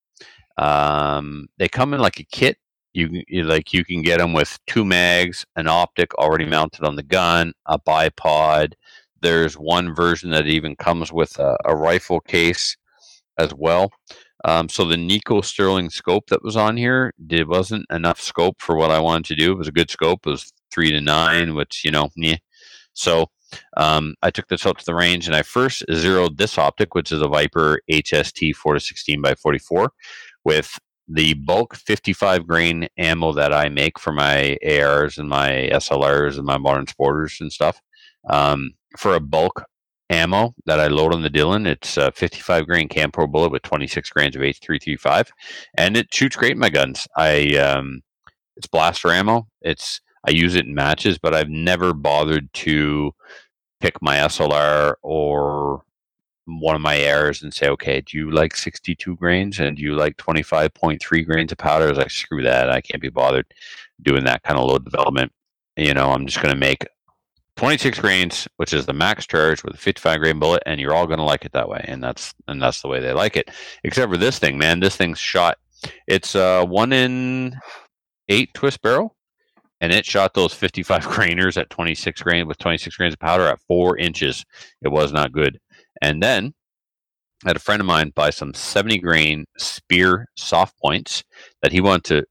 Um, 0.56 1.46
they 1.58 1.68
come 1.68 1.92
in 1.92 2.00
like 2.00 2.18
a 2.18 2.24
kit. 2.24 2.56
You, 2.94 3.22
you 3.28 3.42
like 3.42 3.74
you 3.74 3.84
can 3.84 4.00
get 4.00 4.18
them 4.18 4.32
with 4.32 4.58
two 4.66 4.84
mags, 4.84 5.44
an 5.56 5.68
optic 5.68 6.14
already 6.14 6.46
mounted 6.46 6.84
on 6.84 6.96
the 6.96 7.02
gun, 7.02 7.52
a 7.66 7.78
bipod. 7.78 8.72
There's 9.20 9.54
one 9.58 9.94
version 9.94 10.30
that 10.30 10.46
even 10.46 10.74
comes 10.76 11.12
with 11.12 11.38
a, 11.38 11.58
a 11.66 11.76
rifle 11.76 12.20
case 12.20 12.76
as 13.36 13.52
well. 13.52 13.90
Um, 14.46 14.68
so 14.70 14.84
the 14.86 14.96
Nikko 14.96 15.42
Stirling 15.42 15.90
scope 15.90 16.28
that 16.28 16.44
was 16.44 16.56
on 16.56 16.78
here 16.78 17.12
did 17.26 17.46
wasn't 17.48 17.84
enough 17.90 18.20
scope 18.20 18.56
for 18.60 18.76
what 18.76 18.90
I 18.90 19.00
wanted 19.00 19.26
to 19.26 19.34
do. 19.34 19.52
It 19.52 19.58
was 19.58 19.68
a 19.68 19.72
good 19.72 19.90
scope. 19.90 20.26
It 20.26 20.30
was 20.30 20.52
three 20.72 20.90
to 20.92 21.00
nine, 21.00 21.54
which 21.54 21.84
you 21.84 21.90
know. 21.90 22.08
So 22.94 23.26
um, 23.76 24.14
I 24.22 24.30
took 24.30 24.48
this 24.48 24.66
out 24.66 24.78
to 24.78 24.84
the 24.84 24.94
range 24.94 25.26
and 25.26 25.36
I 25.36 25.42
first 25.42 25.84
zeroed 25.92 26.38
this 26.38 26.58
optic, 26.58 26.94
which 26.94 27.12
is 27.12 27.20
a 27.20 27.28
Viper 27.28 27.80
HST 27.90 28.54
4 28.54 28.74
to 28.74 28.80
16 28.80 29.20
by 29.20 29.34
44, 29.34 29.92
with 30.44 30.78
the 31.08 31.34
bulk 31.34 31.74
55 31.74 32.46
grain 32.46 32.88
ammo 32.96 33.32
that 33.32 33.52
I 33.52 33.68
make 33.68 33.98
for 33.98 34.12
my 34.12 34.56
ARs 34.66 35.18
and 35.18 35.28
my 35.28 35.68
SLRs 35.72 36.36
and 36.36 36.46
my 36.46 36.58
modern 36.58 36.86
sporters 36.86 37.40
and 37.40 37.52
stuff. 37.52 37.80
Um, 38.28 38.70
for 38.96 39.14
a 39.14 39.20
bulk 39.20 39.64
ammo 40.08 40.54
that 40.66 40.80
I 40.80 40.86
load 40.86 41.12
on 41.12 41.22
the 41.22 41.30
Dillon, 41.30 41.66
it's 41.66 41.96
a 41.96 42.10
55 42.12 42.66
grain 42.66 42.88
Campro 42.88 43.30
bullet 43.30 43.52
with 43.52 43.62
26 43.62 44.08
grains 44.10 44.36
of 44.36 44.42
H335, 44.42 45.30
and 45.76 45.96
it 45.96 46.12
shoots 46.12 46.36
great 46.36 46.52
in 46.52 46.58
my 46.58 46.70
guns. 46.70 47.06
I 47.16 47.56
um, 47.56 48.02
it's 48.56 48.66
blaster 48.66 49.10
ammo. 49.10 49.46
It's 49.60 50.00
I 50.26 50.30
use 50.30 50.54
it 50.54 50.66
in 50.66 50.74
matches, 50.74 51.18
but 51.18 51.34
I've 51.34 51.50
never 51.50 51.92
bothered 51.92 52.52
to 52.54 53.12
pick 53.80 54.00
my 54.00 54.16
SLR 54.16 54.94
or 55.02 55.82
one 56.46 56.74
of 56.74 56.80
my 56.80 57.08
ARs 57.08 57.42
and 57.42 57.52
say, 57.52 57.68
okay, 57.68 58.00
do 58.00 58.16
you 58.16 58.30
like 58.30 58.56
62 58.56 59.16
grains 59.16 59.58
and 59.58 59.76
do 59.76 59.82
you 59.82 59.94
like 59.94 60.16
25.3 60.16 61.26
grains 61.26 61.52
of 61.52 61.58
powder? 61.58 61.86
I 61.86 61.90
was 61.90 61.98
like, 61.98 62.10
screw 62.10 62.42
that. 62.42 62.70
I 62.70 62.80
can't 62.80 63.02
be 63.02 63.08
bothered 63.08 63.46
doing 64.02 64.24
that 64.24 64.42
kind 64.42 64.58
of 64.58 64.66
load 64.66 64.84
development. 64.84 65.32
You 65.76 65.94
know, 65.94 66.10
I'm 66.10 66.26
just 66.26 66.42
going 66.42 66.54
to 66.54 66.60
make 66.60 66.86
26 67.56 68.00
grains, 68.00 68.48
which 68.56 68.72
is 68.72 68.86
the 68.86 68.92
max 68.92 69.26
charge 69.26 69.62
with 69.62 69.74
a 69.74 69.78
55 69.78 70.20
grain 70.20 70.38
bullet, 70.38 70.62
and 70.66 70.80
you're 70.80 70.94
all 70.94 71.06
going 71.06 71.18
to 71.18 71.24
like 71.24 71.44
it 71.44 71.52
that 71.52 71.68
way. 71.68 71.84
And 71.86 72.02
that's 72.02 72.34
and 72.48 72.60
that's 72.60 72.82
the 72.82 72.88
way 72.88 73.00
they 73.00 73.12
like 73.12 73.36
it. 73.36 73.50
Except 73.84 74.10
for 74.10 74.18
this 74.18 74.38
thing, 74.38 74.58
man. 74.58 74.80
This 74.80 74.96
thing's 74.96 75.18
shot. 75.18 75.58
It's 76.06 76.34
uh, 76.34 76.64
one 76.64 76.92
in 76.92 77.56
eight 78.28 78.52
twist 78.54 78.82
barrel, 78.82 79.13
and 79.84 79.92
it 79.92 80.06
shot 80.06 80.32
those 80.32 80.54
55 80.54 81.02
grainers 81.08 81.58
at 81.58 81.68
26 81.68 82.22
grain 82.22 82.46
with 82.48 82.56
26 82.56 82.96
grains 82.96 83.12
of 83.12 83.20
powder 83.20 83.46
at 83.46 83.60
four 83.68 83.98
inches. 83.98 84.42
It 84.80 84.88
was 84.88 85.12
not 85.12 85.32
good. 85.32 85.60
And 86.00 86.22
then 86.22 86.54
I 87.44 87.50
had 87.50 87.56
a 87.56 87.60
friend 87.60 87.80
of 87.80 87.86
mine 87.86 88.12
buy 88.14 88.30
some 88.30 88.54
70 88.54 88.98
grain 89.00 89.44
Speer 89.58 90.26
soft 90.36 90.78
points 90.80 91.22
that 91.60 91.72
he 91.72 91.82
wanted 91.82 92.04
to 92.04 92.24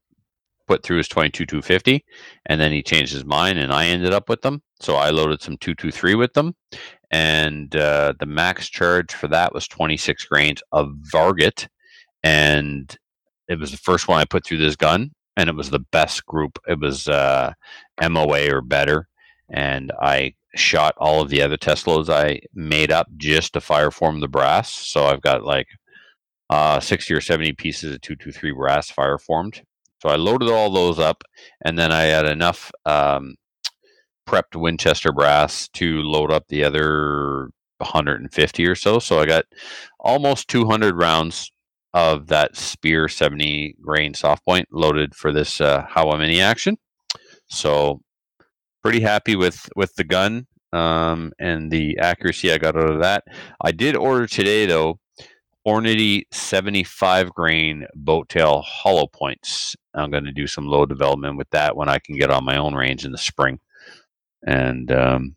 put 0.66 0.82
through 0.82 0.96
his 0.96 1.06
22 1.06 1.46
250 1.46 2.04
and 2.46 2.60
then 2.60 2.72
he 2.72 2.82
changed 2.82 3.12
his 3.12 3.24
mind 3.24 3.58
and 3.58 3.72
I 3.72 3.86
ended 3.86 4.12
up 4.12 4.28
with 4.28 4.42
them. 4.42 4.60
So 4.80 4.96
I 4.96 5.10
loaded 5.10 5.40
some 5.40 5.56
223 5.58 6.16
with 6.16 6.32
them 6.32 6.54
and 7.12 7.76
uh, 7.76 8.14
the 8.18 8.26
max 8.26 8.68
charge 8.68 9.12
for 9.12 9.28
that 9.28 9.54
was 9.54 9.68
26 9.68 10.24
grains 10.24 10.60
of 10.72 10.88
Varget 11.12 11.68
and 12.24 12.96
it 13.46 13.60
was 13.60 13.70
the 13.70 13.76
first 13.76 14.08
one 14.08 14.18
I 14.18 14.24
put 14.24 14.44
through 14.44 14.58
this 14.58 14.74
gun 14.74 15.12
and 15.36 15.48
it 15.48 15.56
was 15.56 15.70
the 15.70 15.80
best 15.80 16.24
group. 16.26 16.58
It 16.66 16.80
was 16.80 17.08
uh, 17.08 17.52
MOA 18.00 18.54
or 18.54 18.60
better 18.60 19.08
and 19.48 19.92
I 20.00 20.34
shot 20.54 20.94
all 20.98 21.20
of 21.20 21.28
the 21.28 21.42
other 21.42 21.56
test 21.56 21.86
loads 21.86 22.08
I 22.08 22.40
made 22.54 22.90
up 22.90 23.08
just 23.16 23.52
to 23.54 23.60
fire 23.60 23.90
form 23.90 24.20
the 24.20 24.28
brass. 24.28 24.70
So 24.70 25.06
I've 25.06 25.20
got 25.20 25.44
like 25.44 25.68
uh, 26.50 26.80
60 26.80 27.14
or 27.14 27.20
70 27.20 27.52
pieces 27.54 27.94
of 27.94 28.00
223 28.00 28.52
brass 28.52 28.90
fire 28.90 29.18
formed. 29.18 29.62
So 30.00 30.08
I 30.10 30.16
loaded 30.16 30.50
all 30.50 30.70
those 30.70 30.98
up, 30.98 31.24
and 31.64 31.78
then 31.78 31.90
I 31.90 32.02
had 32.02 32.26
enough 32.26 32.70
um, 32.84 33.36
prepped 34.28 34.54
Winchester 34.54 35.12
brass 35.12 35.68
to 35.68 36.02
load 36.02 36.30
up 36.30 36.46
the 36.48 36.62
other 36.62 37.48
150 37.78 38.66
or 38.66 38.74
so. 38.74 38.98
So 38.98 39.18
I 39.18 39.26
got 39.26 39.46
almost 39.98 40.48
200 40.48 40.96
rounds 40.96 41.50
of 41.94 42.26
that 42.26 42.56
Speer 42.56 43.08
70 43.08 43.76
grain 43.80 44.12
soft 44.14 44.44
point 44.44 44.68
loaded 44.72 45.14
for 45.14 45.32
this 45.32 45.60
uh, 45.60 45.86
Howa 45.88 46.18
mini 46.18 46.40
action. 46.40 46.76
So 47.46 48.02
pretty 48.82 49.00
happy 49.00 49.36
with 49.36 49.68
with 49.76 49.94
the 49.94 50.04
gun 50.04 50.46
um, 50.72 51.32
and 51.38 51.70
the 51.70 51.96
accuracy 51.98 52.52
I 52.52 52.58
got 52.58 52.76
out 52.76 52.90
of 52.90 53.00
that. 53.00 53.24
I 53.62 53.70
did 53.70 53.96
order 53.96 54.26
today 54.26 54.66
though 54.66 54.98
Hornady 55.66 56.24
75 56.32 57.32
grain 57.32 57.86
boat 57.94 58.28
tail 58.28 58.60
hollow 58.62 59.06
points. 59.06 59.76
I'm 59.94 60.10
going 60.10 60.24
to 60.24 60.32
do 60.32 60.46
some 60.46 60.66
low 60.66 60.84
development 60.84 61.38
with 61.38 61.48
that 61.50 61.76
when 61.76 61.88
I 61.88 62.00
can 62.00 62.16
get 62.16 62.30
on 62.30 62.44
my 62.44 62.58
own 62.58 62.74
range 62.74 63.04
in 63.04 63.12
the 63.12 63.18
spring. 63.18 63.60
And 64.46 64.90
um, 64.92 65.36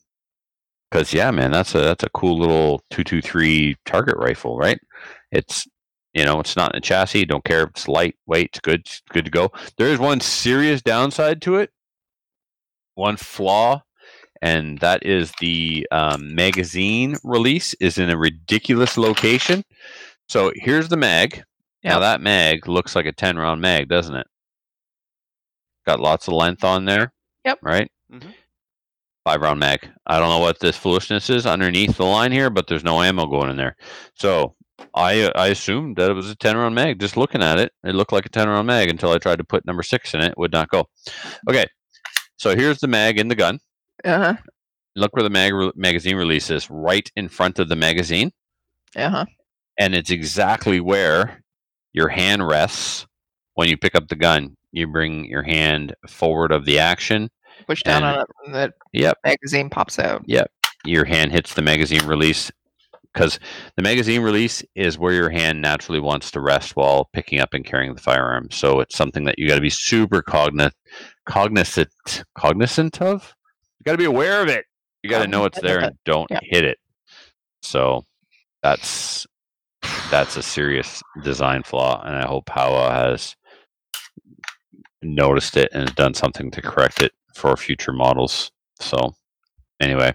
because 0.89 1.13
yeah, 1.13 1.31
man, 1.31 1.51
that's 1.51 1.75
a 1.75 1.79
that's 1.79 2.03
a 2.03 2.09
cool 2.09 2.37
little 2.37 2.81
two 2.89 3.03
two 3.03 3.21
three 3.21 3.75
target 3.85 4.17
rifle, 4.17 4.57
right? 4.57 4.79
It's 5.31 5.67
you 6.17 6.25
know, 6.25 6.39
it's 6.39 6.55
not 6.55 6.73
in 6.73 6.77
the 6.77 6.81
chassis. 6.81 7.25
Don't 7.25 7.43
care 7.43 7.63
if 7.63 7.69
it's 7.69 7.87
lightweight. 7.87 8.47
It's 8.47 8.59
good. 8.59 8.79
It's 8.81 9.01
good 9.11 9.25
to 9.25 9.31
go. 9.31 9.51
There 9.77 9.87
is 9.87 9.99
one 9.99 10.19
serious 10.19 10.81
downside 10.81 11.41
to 11.43 11.55
it. 11.55 11.71
One 12.95 13.17
flaw 13.17 13.83
and 14.41 14.79
that 14.79 15.05
is 15.05 15.31
the 15.39 15.87
um, 15.91 16.35
magazine 16.35 17.15
release 17.23 17.73
is 17.75 17.97
in 17.97 18.09
a 18.09 18.17
ridiculous 18.17 18.97
location. 18.97 19.63
So 20.29 20.51
here's 20.55 20.89
the 20.89 20.97
mag. 20.97 21.43
Now 21.83 21.99
that 21.99 22.21
mag 22.21 22.67
looks 22.67 22.95
like 22.95 23.05
a 23.05 23.13
10 23.13 23.37
round 23.37 23.61
mag, 23.61 23.87
doesn't 23.87 24.15
it? 24.15 24.27
Got 25.85 26.01
lots 26.01 26.27
of 26.27 26.33
length 26.33 26.63
on 26.63 26.85
there. 26.85 27.13
Yep. 27.45 27.59
Right? 27.61 27.89
Mhm. 28.11 28.33
Five 29.23 29.41
round 29.41 29.59
mag. 29.59 29.87
I 30.05 30.19
don't 30.19 30.29
know 30.29 30.39
what 30.39 30.59
this 30.59 30.75
foolishness 30.75 31.29
is 31.29 31.45
underneath 31.45 31.95
the 31.95 32.05
line 32.05 32.31
here, 32.31 32.49
but 32.49 32.67
there's 32.67 32.83
no 32.83 33.01
ammo 33.01 33.25
going 33.25 33.49
in 33.49 33.57
there. 33.57 33.77
So 34.15 34.55
I 34.95 35.31
I 35.35 35.47
assumed 35.47 35.95
that 35.97 36.09
it 36.09 36.13
was 36.13 36.29
a 36.29 36.35
10 36.35 36.57
round 36.57 36.75
mag. 36.75 36.99
Just 36.99 37.17
looking 37.17 37.41
at 37.43 37.59
it, 37.59 37.71
it 37.83 37.95
looked 37.95 38.11
like 38.11 38.25
a 38.25 38.29
10 38.29 38.47
round 38.47 38.67
mag 38.67 38.89
until 38.89 39.11
I 39.11 39.17
tried 39.17 39.37
to 39.37 39.43
put 39.43 39.65
number 39.65 39.83
six 39.83 40.13
in 40.13 40.21
it. 40.21 40.31
it 40.31 40.37
would 40.37 40.51
not 40.51 40.69
go. 40.69 40.87
Okay. 41.49 41.65
So 42.37 42.55
here's 42.55 42.79
the 42.79 42.87
mag 42.87 43.19
in 43.19 43.27
the 43.29 43.35
gun 43.35 43.59
Uh 44.05 44.17
huh. 44.17 44.33
look 44.95 45.15
where 45.15 45.23
the 45.23 45.29
mag- 45.29 45.75
magazine 45.75 46.15
release 46.15 46.49
is 46.49 46.69
right 46.69 47.09
in 47.15 47.27
front 47.29 47.57
of 47.59 47.69
the 47.69 47.75
magazine 47.75 48.31
Uh 48.95 49.09
huh. 49.09 49.25
and 49.79 49.95
it's 49.95 50.11
exactly 50.11 50.79
where 50.79 51.43
your 51.93 52.09
hand 52.09 52.47
rests 52.47 53.07
when 53.55 53.69
you 53.69 53.77
pick 53.77 53.95
up 53.95 54.07
the 54.07 54.15
gun 54.15 54.55
you 54.71 54.85
bring 54.85 55.25
your 55.25 55.41
hand 55.41 55.95
forward 56.07 56.51
of 56.51 56.65
the 56.65 56.77
action 56.77 57.29
Push 57.65 57.81
down 57.81 58.03
And- 58.03 58.17
on 58.17 58.19
it, 58.19 58.27
and 58.45 58.53
the 58.55 58.73
yep 58.93 59.17
magazine 59.25 59.69
pops 59.71 59.97
out. 59.97 60.21
Yep. 60.27 60.51
Your 60.85 61.05
hand 61.05 61.31
hits 61.31 61.55
the 61.55 61.63
magazine 61.63 62.05
release 62.05 62.51
because 63.13 63.39
the 63.75 63.81
magazine 63.81 64.21
release 64.21 64.63
is 64.75 64.97
where 64.97 65.13
your 65.13 65.29
hand 65.29 65.61
naturally 65.61 65.99
wants 65.99 66.31
to 66.31 66.41
rest 66.41 66.75
while 66.75 67.09
picking 67.13 67.39
up 67.39 67.53
and 67.53 67.65
carrying 67.65 67.93
the 67.95 68.01
firearm. 68.01 68.49
So 68.51 68.79
it's 68.79 68.95
something 68.95 69.23
that 69.25 69.39
you 69.39 69.47
got 69.47 69.55
to 69.55 69.61
be 69.61 69.69
super 69.69 70.21
cognizant 70.21 70.73
cognizant 71.25 72.23
cognizant 72.37 73.01
of. 73.01 73.33
You 73.79 73.83
got 73.85 73.91
to 73.93 73.97
be 73.97 74.05
aware 74.05 74.41
of 74.41 74.49
it. 74.49 74.65
You 75.03 75.09
got 75.09 75.21
to 75.23 75.27
know 75.27 75.45
it's 75.45 75.61
there 75.61 75.79
and 75.79 75.97
don't 76.05 76.29
Yeah. 76.31 76.39
hit 76.43 76.63
it. 76.65 76.77
So 77.61 78.03
that's 78.63 79.25
that's 80.09 80.37
a 80.37 80.43
serious 80.43 81.01
design 81.23 81.63
flaw 81.63 82.01
and 82.05 82.15
i 82.15 82.25
hope 82.25 82.49
Howa 82.49 82.91
has 82.91 83.35
noticed 85.01 85.55
it 85.57 85.69
and 85.73 85.93
done 85.95 86.13
something 86.13 86.49
to 86.51 86.61
correct 86.61 87.01
it 87.01 87.11
for 87.35 87.55
future 87.55 87.93
models. 87.93 88.51
So 88.79 89.13
anyway 89.79 90.13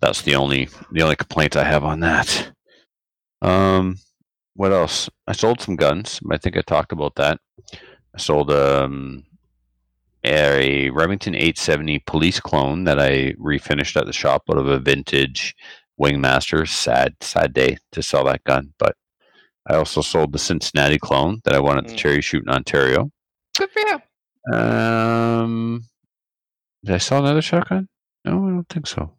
that's 0.00 0.22
the 0.22 0.34
only 0.34 0.68
the 0.92 1.02
only 1.02 1.16
complaint 1.16 1.56
i 1.56 1.64
have 1.64 1.84
on 1.84 2.00
that 2.00 2.52
um 3.42 3.96
what 4.54 4.72
else 4.72 5.08
i 5.26 5.32
sold 5.32 5.60
some 5.60 5.76
guns 5.76 6.20
i 6.30 6.36
think 6.38 6.56
i 6.56 6.60
talked 6.62 6.92
about 6.92 7.14
that 7.16 7.38
i 8.14 8.18
sold 8.18 8.50
um 8.50 9.24
a 10.24 10.90
remington 10.90 11.34
870 11.34 12.00
police 12.06 12.40
clone 12.40 12.84
that 12.84 13.00
i 13.00 13.32
refinished 13.38 13.96
at 13.96 14.06
the 14.06 14.12
shop 14.12 14.42
out 14.50 14.58
of 14.58 14.66
a 14.68 14.78
vintage 14.78 15.54
wingmaster 16.00 16.66
sad 16.68 17.14
sad 17.20 17.52
day 17.52 17.76
to 17.92 18.02
sell 18.02 18.24
that 18.24 18.44
gun 18.44 18.72
but 18.78 18.94
i 19.68 19.74
also 19.74 20.00
sold 20.02 20.32
the 20.32 20.38
cincinnati 20.38 20.98
clone 20.98 21.40
that 21.44 21.54
i 21.54 21.60
won 21.60 21.78
at 21.78 21.86
the 21.86 21.92
Mm. 21.94 21.96
cherry 21.96 22.20
shoot 22.22 22.42
in 22.42 22.50
ontario 22.50 23.10
Good 23.58 23.70
for 23.70 23.80
you. 23.80 24.56
um, 24.56 25.82
did 26.84 26.94
I 26.94 26.98
sell 26.98 27.18
another 27.18 27.42
shotgun? 27.42 27.88
No, 28.24 28.32
I 28.46 28.50
don't 28.50 28.68
think 28.70 28.86
so. 28.86 29.12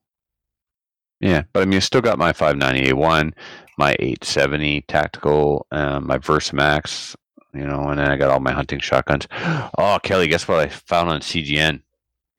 Yeah, 1.22 1.44
but 1.54 1.62
I 1.62 1.66
mean, 1.66 1.78
I 1.78 1.80
still 1.80 2.02
got 2.02 2.18
my 2.18 2.34
590A1, 2.34 3.34
my 3.78 3.92
870 4.00 4.82
tactical, 4.88 5.68
um, 5.72 6.08
my 6.08 6.18
Versamax, 6.18 7.16
you 7.54 7.66
know, 7.66 7.90
and 7.90 8.00
then 8.00 8.10
I 8.10 8.18
got 8.18 8.32
all 8.32 8.40
my 8.40 8.52
hunting 8.52 8.80
shotguns. 8.80 9.28
Oh, 9.78 10.00
Kelly, 10.04 10.28
guess 10.28 10.48
what 10.48 10.60
I 10.60 10.68
found 10.68 11.10
on 11.10 11.22
CGN? 11.22 11.82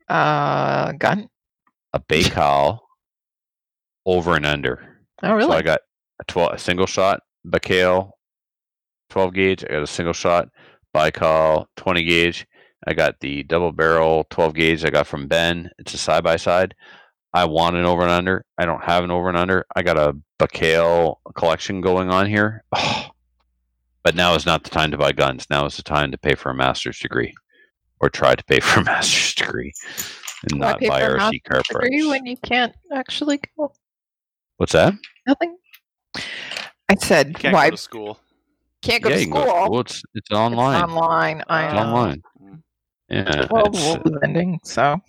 Uh, 0.08 0.92
gun. 0.92 1.28
A 1.92 2.00
Baikal 2.00 2.80
over 4.04 4.36
and 4.36 4.46
under. 4.46 4.98
Oh, 5.22 5.34
really? 5.34 5.50
So 5.50 5.56
I 5.56 5.62
got 5.62 5.80
a 6.20 6.24
12, 6.24 6.52
a 6.54 6.58
single 6.58 6.86
shot 6.86 7.20
Baikal 7.46 8.10
12 9.10 9.34
gauge. 9.34 9.64
I 9.64 9.72
got 9.74 9.82
a 9.82 9.86
single 9.86 10.14
shot 10.14 10.48
Baikal 10.94 11.66
20 11.76 12.04
gauge. 12.04 12.46
I 12.86 12.94
got 12.94 13.20
the 13.20 13.44
double 13.44 13.72
barrel 13.72 14.26
12 14.30 14.54
gauge 14.54 14.84
I 14.84 14.90
got 14.90 15.06
from 15.06 15.28
Ben. 15.28 15.70
It's 15.78 15.94
a 15.94 15.98
side 15.98 16.24
by 16.24 16.36
side. 16.36 16.74
I 17.34 17.44
want 17.46 17.76
an 17.76 17.84
over 17.86 18.02
and 18.02 18.10
under. 18.10 18.44
I 18.58 18.66
don't 18.66 18.82
have 18.84 19.04
an 19.04 19.10
over 19.10 19.28
and 19.28 19.38
under. 19.38 19.64
I 19.74 19.82
got 19.82 19.96
a 19.96 20.16
Baikal 20.38 21.16
collection 21.34 21.80
going 21.80 22.10
on 22.10 22.26
here. 22.26 22.64
But 24.04 24.16
now 24.16 24.34
is 24.34 24.44
not 24.46 24.64
the 24.64 24.70
time 24.70 24.90
to 24.90 24.98
buy 24.98 25.12
guns. 25.12 25.46
Now 25.48 25.64
is 25.64 25.76
the 25.76 25.84
time 25.84 26.10
to 26.10 26.18
pay 26.18 26.34
for 26.34 26.50
a 26.50 26.54
master's 26.56 26.98
degree 26.98 27.32
or 28.00 28.10
try 28.10 28.34
to 28.34 28.44
pay 28.46 28.58
for 28.58 28.80
a 28.80 28.84
master's 28.92 29.32
degree. 29.36 29.72
and 30.50 30.58
not 30.58 30.80
buy 30.80 31.02
a 31.02 31.10
RC 31.16 31.44
car 31.44 31.62
For 31.68 31.78
parts. 31.78 31.88
when 32.08 32.26
you 32.26 32.36
can't 32.38 32.74
actually 32.92 33.38
go. 33.56 33.72
What's 34.56 34.72
that? 34.72 34.94
Nothing. 35.24 35.56
I 36.16 36.96
said, 36.98 37.28
You 37.28 37.34
can't 37.34 37.54
why 37.54 37.66
go 37.70 37.76
to 37.76 37.80
school. 37.80 38.18
can't 38.82 39.04
go 39.04 39.10
yeah, 39.10 39.14
to 39.14 39.20
you 39.20 39.26
can 39.30 39.34
go 39.34 39.42
school? 39.46 39.54
to 39.54 39.64
school. 39.66 39.80
It's 39.82 39.94
it's 39.94 40.04
It's 40.14 40.30
online. 40.32 40.82
online. 40.82 41.44
I 41.48 41.64
It's 41.66 41.74
know. 41.74 41.80
online. 41.80 42.22
Mm. 42.42 42.62
Yeah, 43.08 43.46
Well, 43.52 43.66
it's- 43.66 43.98
we'll 44.04 44.14
be 44.14 44.18
ending, 44.24 44.58
so 44.64 45.00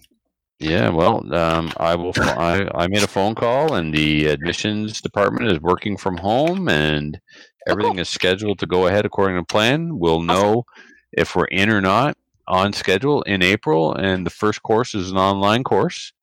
Yeah, 0.59 0.89
well, 0.89 1.33
um, 1.33 1.73
I 1.77 1.95
will. 1.95 2.13
I, 2.17 2.69
I 2.73 2.87
made 2.87 3.03
a 3.03 3.07
phone 3.07 3.35
call, 3.35 3.75
and 3.75 3.93
the 3.93 4.27
admissions 4.27 5.01
department 5.01 5.51
is 5.51 5.59
working 5.59 5.97
from 5.97 6.17
home, 6.17 6.69
and 6.69 7.19
everything 7.67 7.99
is 7.99 8.07
scheduled 8.07 8.59
to 8.59 8.65
go 8.65 8.87
ahead 8.87 9.05
according 9.05 9.37
to 9.37 9.43
plan. 9.43 9.97
We'll 9.97 10.21
know 10.21 10.65
if 11.11 11.35
we're 11.35 11.45
in 11.45 11.69
or 11.69 11.81
not 11.81 12.17
on 12.47 12.71
schedule 12.71 13.23
in 13.23 13.41
April, 13.41 13.93
and 13.93 14.25
the 14.25 14.29
first 14.29 14.63
course 14.63 14.95
is 14.95 15.11
an 15.11 15.17
online 15.17 15.63
course, 15.65 16.13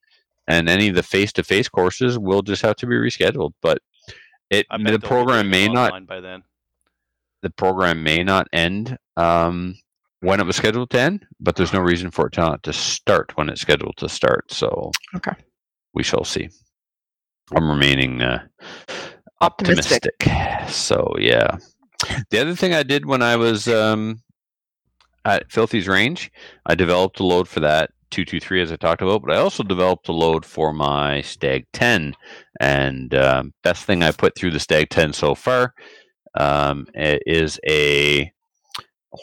and 0.49 0.69
any 0.69 0.89
of 0.89 0.95
the 0.95 1.03
face-to-face 1.03 1.69
courses 1.69 2.19
will 2.19 2.43
just 2.43 2.63
have 2.63 2.77
to 2.77 2.87
be 2.87 2.95
rescheduled. 2.95 3.53
But 3.61 3.83
it 4.49 4.67
the 4.71 4.99
program 4.99 5.51
may 5.51 5.69
not 5.69 6.07
by 6.07 6.21
then. 6.21 6.45
the 7.43 7.51
program 7.51 8.03
may 8.03 8.23
not 8.25 8.49
end 8.53 8.97
um, 9.17 9.77
when 10.21 10.41
it 10.41 10.47
was 10.47 10.57
scheduled 10.57 10.91
to 10.91 11.01
end, 11.01 11.27
but 11.41 11.57
there's 11.57 11.73
no 11.73 11.81
reason 11.81 12.11
for 12.11 12.27
it 12.27 12.33
to 12.35 12.41
not 12.41 12.63
to 12.65 12.73
start 12.73 13.37
when 13.37 13.49
it's 13.49 13.61
scheduled 13.61 13.97
to 13.99 14.09
start. 14.09 14.53
So 14.53 14.91
Okay. 15.15 15.33
we 15.95 16.03
shall 16.03 16.25
see. 16.25 16.49
I'm 17.55 17.69
remaining 17.69 18.23
uh, 18.23 18.43
Optimistic. 19.41 20.05
optimistic. 20.21 20.71
So 20.73 21.15
yeah. 21.19 21.57
The 22.31 22.39
other 22.41 22.55
thing 22.55 22.75
I 22.75 22.83
did 22.83 23.07
when 23.07 23.23
I 23.23 23.37
was 23.37 23.67
um, 23.69 24.23
at 25.25 25.51
Filthy's 25.51 25.89
Range, 25.89 26.31
I 26.67 26.75
developed 26.75 27.21
a 27.21 27.25
load 27.25 27.49
for 27.49 27.61
that 27.61 27.91
223 28.11 28.63
as 28.63 28.73
I 28.73 28.77
talked 28.77 29.03
about, 29.03 29.23
but 29.23 29.35
I 29.35 29.41
also 29.41 29.63
developed 29.63 30.09
a 30.09 30.13
load 30.13 30.45
for 30.45 30.73
my 30.73 31.21
Stag 31.23 31.67
10. 31.73 32.15
And 32.61 33.15
um, 33.15 33.53
best 33.63 33.85
thing 33.85 34.03
I 34.03 34.13
put 34.13 34.35
through 34.37 34.51
the 34.53 34.61
Stag 34.61 34.91
10 34.91 35.13
so 35.13 35.35
far 35.35 35.75
um, 36.39 36.87
is 36.95 37.59
a 37.69 38.31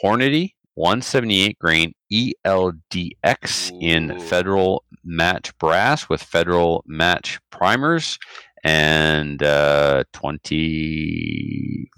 Hornady 0.03 0.53
178 0.77 1.57
grain 1.57 1.91
ELDX 2.13 3.72
in 3.81 4.19
federal 4.19 4.84
match 5.03 5.57
brass 5.57 6.07
with 6.07 6.22
federal 6.22 6.84
match 6.86 7.39
primers 7.50 8.19
and 8.63 9.41
uh, 9.41 10.03
20 10.13 11.89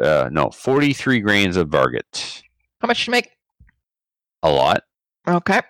uh, 0.00 0.28
no 0.30 0.50
43 0.50 1.18
grains 1.18 1.56
of 1.56 1.68
Varget. 1.68 2.42
how 2.80 2.86
much 2.86 2.98
did 2.98 3.06
you 3.08 3.10
make? 3.10 3.30
A 4.44 4.50
lot. 4.50 4.84
Okay. 5.26 5.60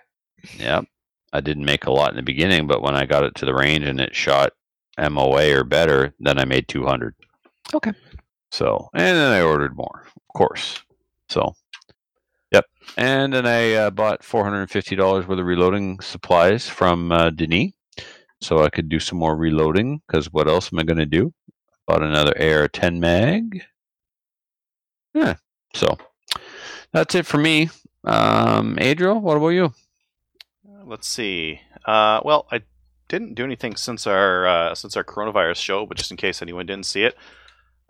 Yep. 0.59 0.85
I 1.33 1.41
didn't 1.41 1.65
make 1.65 1.85
a 1.85 1.91
lot 1.91 2.11
in 2.11 2.17
the 2.17 2.21
beginning, 2.21 2.67
but 2.67 2.83
when 2.83 2.95
I 2.95 3.07
got 3.07 3.23
it 3.23 3.33
to 3.35 3.45
the 3.45 3.55
range 3.55 3.85
and 3.85 3.99
it 3.99 4.15
shot 4.15 4.51
MOA 4.99 5.57
or 5.57 5.63
better, 5.63 6.13
then 6.19 6.37
I 6.37 6.45
made 6.45 6.67
200. 6.67 7.15
Okay. 7.73 7.93
So, 8.51 8.89
and 8.93 9.17
then 9.17 9.31
I 9.31 9.41
ordered 9.41 9.75
more, 9.75 10.03
of 10.05 10.33
course. 10.35 10.83
So, 11.29 11.55
yep. 12.53 12.65
And 12.97 13.33
then 13.33 13.45
I 13.45 13.73
uh, 13.73 13.89
bought 13.89 14.21
$450 14.21 15.27
worth 15.27 15.39
of 15.39 15.45
reloading 15.45 15.99
supplies 15.99 16.69
from 16.69 17.11
uh, 17.11 17.29
Denis 17.31 17.71
so 18.41 18.63
I 18.63 18.69
could 18.69 18.89
do 18.89 18.99
some 18.99 19.17
more 19.17 19.35
reloading 19.35 20.01
because 20.07 20.31
what 20.31 20.47
else 20.47 20.71
am 20.71 20.79
I 20.79 20.83
going 20.83 20.97
to 20.97 21.05
do? 21.05 21.33
Bought 21.87 22.03
another 22.03 22.33
AR 22.39 22.67
10 22.67 22.99
mag. 22.99 23.63
Yeah. 25.13 25.35
So, 25.73 25.97
that's 26.91 27.15
it 27.15 27.25
for 27.25 27.37
me. 27.37 27.69
Um, 28.03 28.77
Adriel, 28.79 29.19
what 29.19 29.37
about 29.37 29.49
you? 29.49 29.73
Let's 30.85 31.07
see. 31.07 31.61
Uh, 31.85 32.21
well, 32.23 32.47
I 32.51 32.61
didn't 33.07 33.35
do 33.35 33.43
anything 33.43 33.75
since 33.75 34.05
our 34.07 34.47
uh, 34.47 34.75
since 34.75 34.97
our 34.97 35.03
coronavirus 35.03 35.57
show, 35.57 35.85
but 35.85 35.97
just 35.97 36.11
in 36.11 36.17
case 36.17 36.41
anyone 36.41 36.65
didn't 36.65 36.85
see 36.85 37.03
it, 37.03 37.15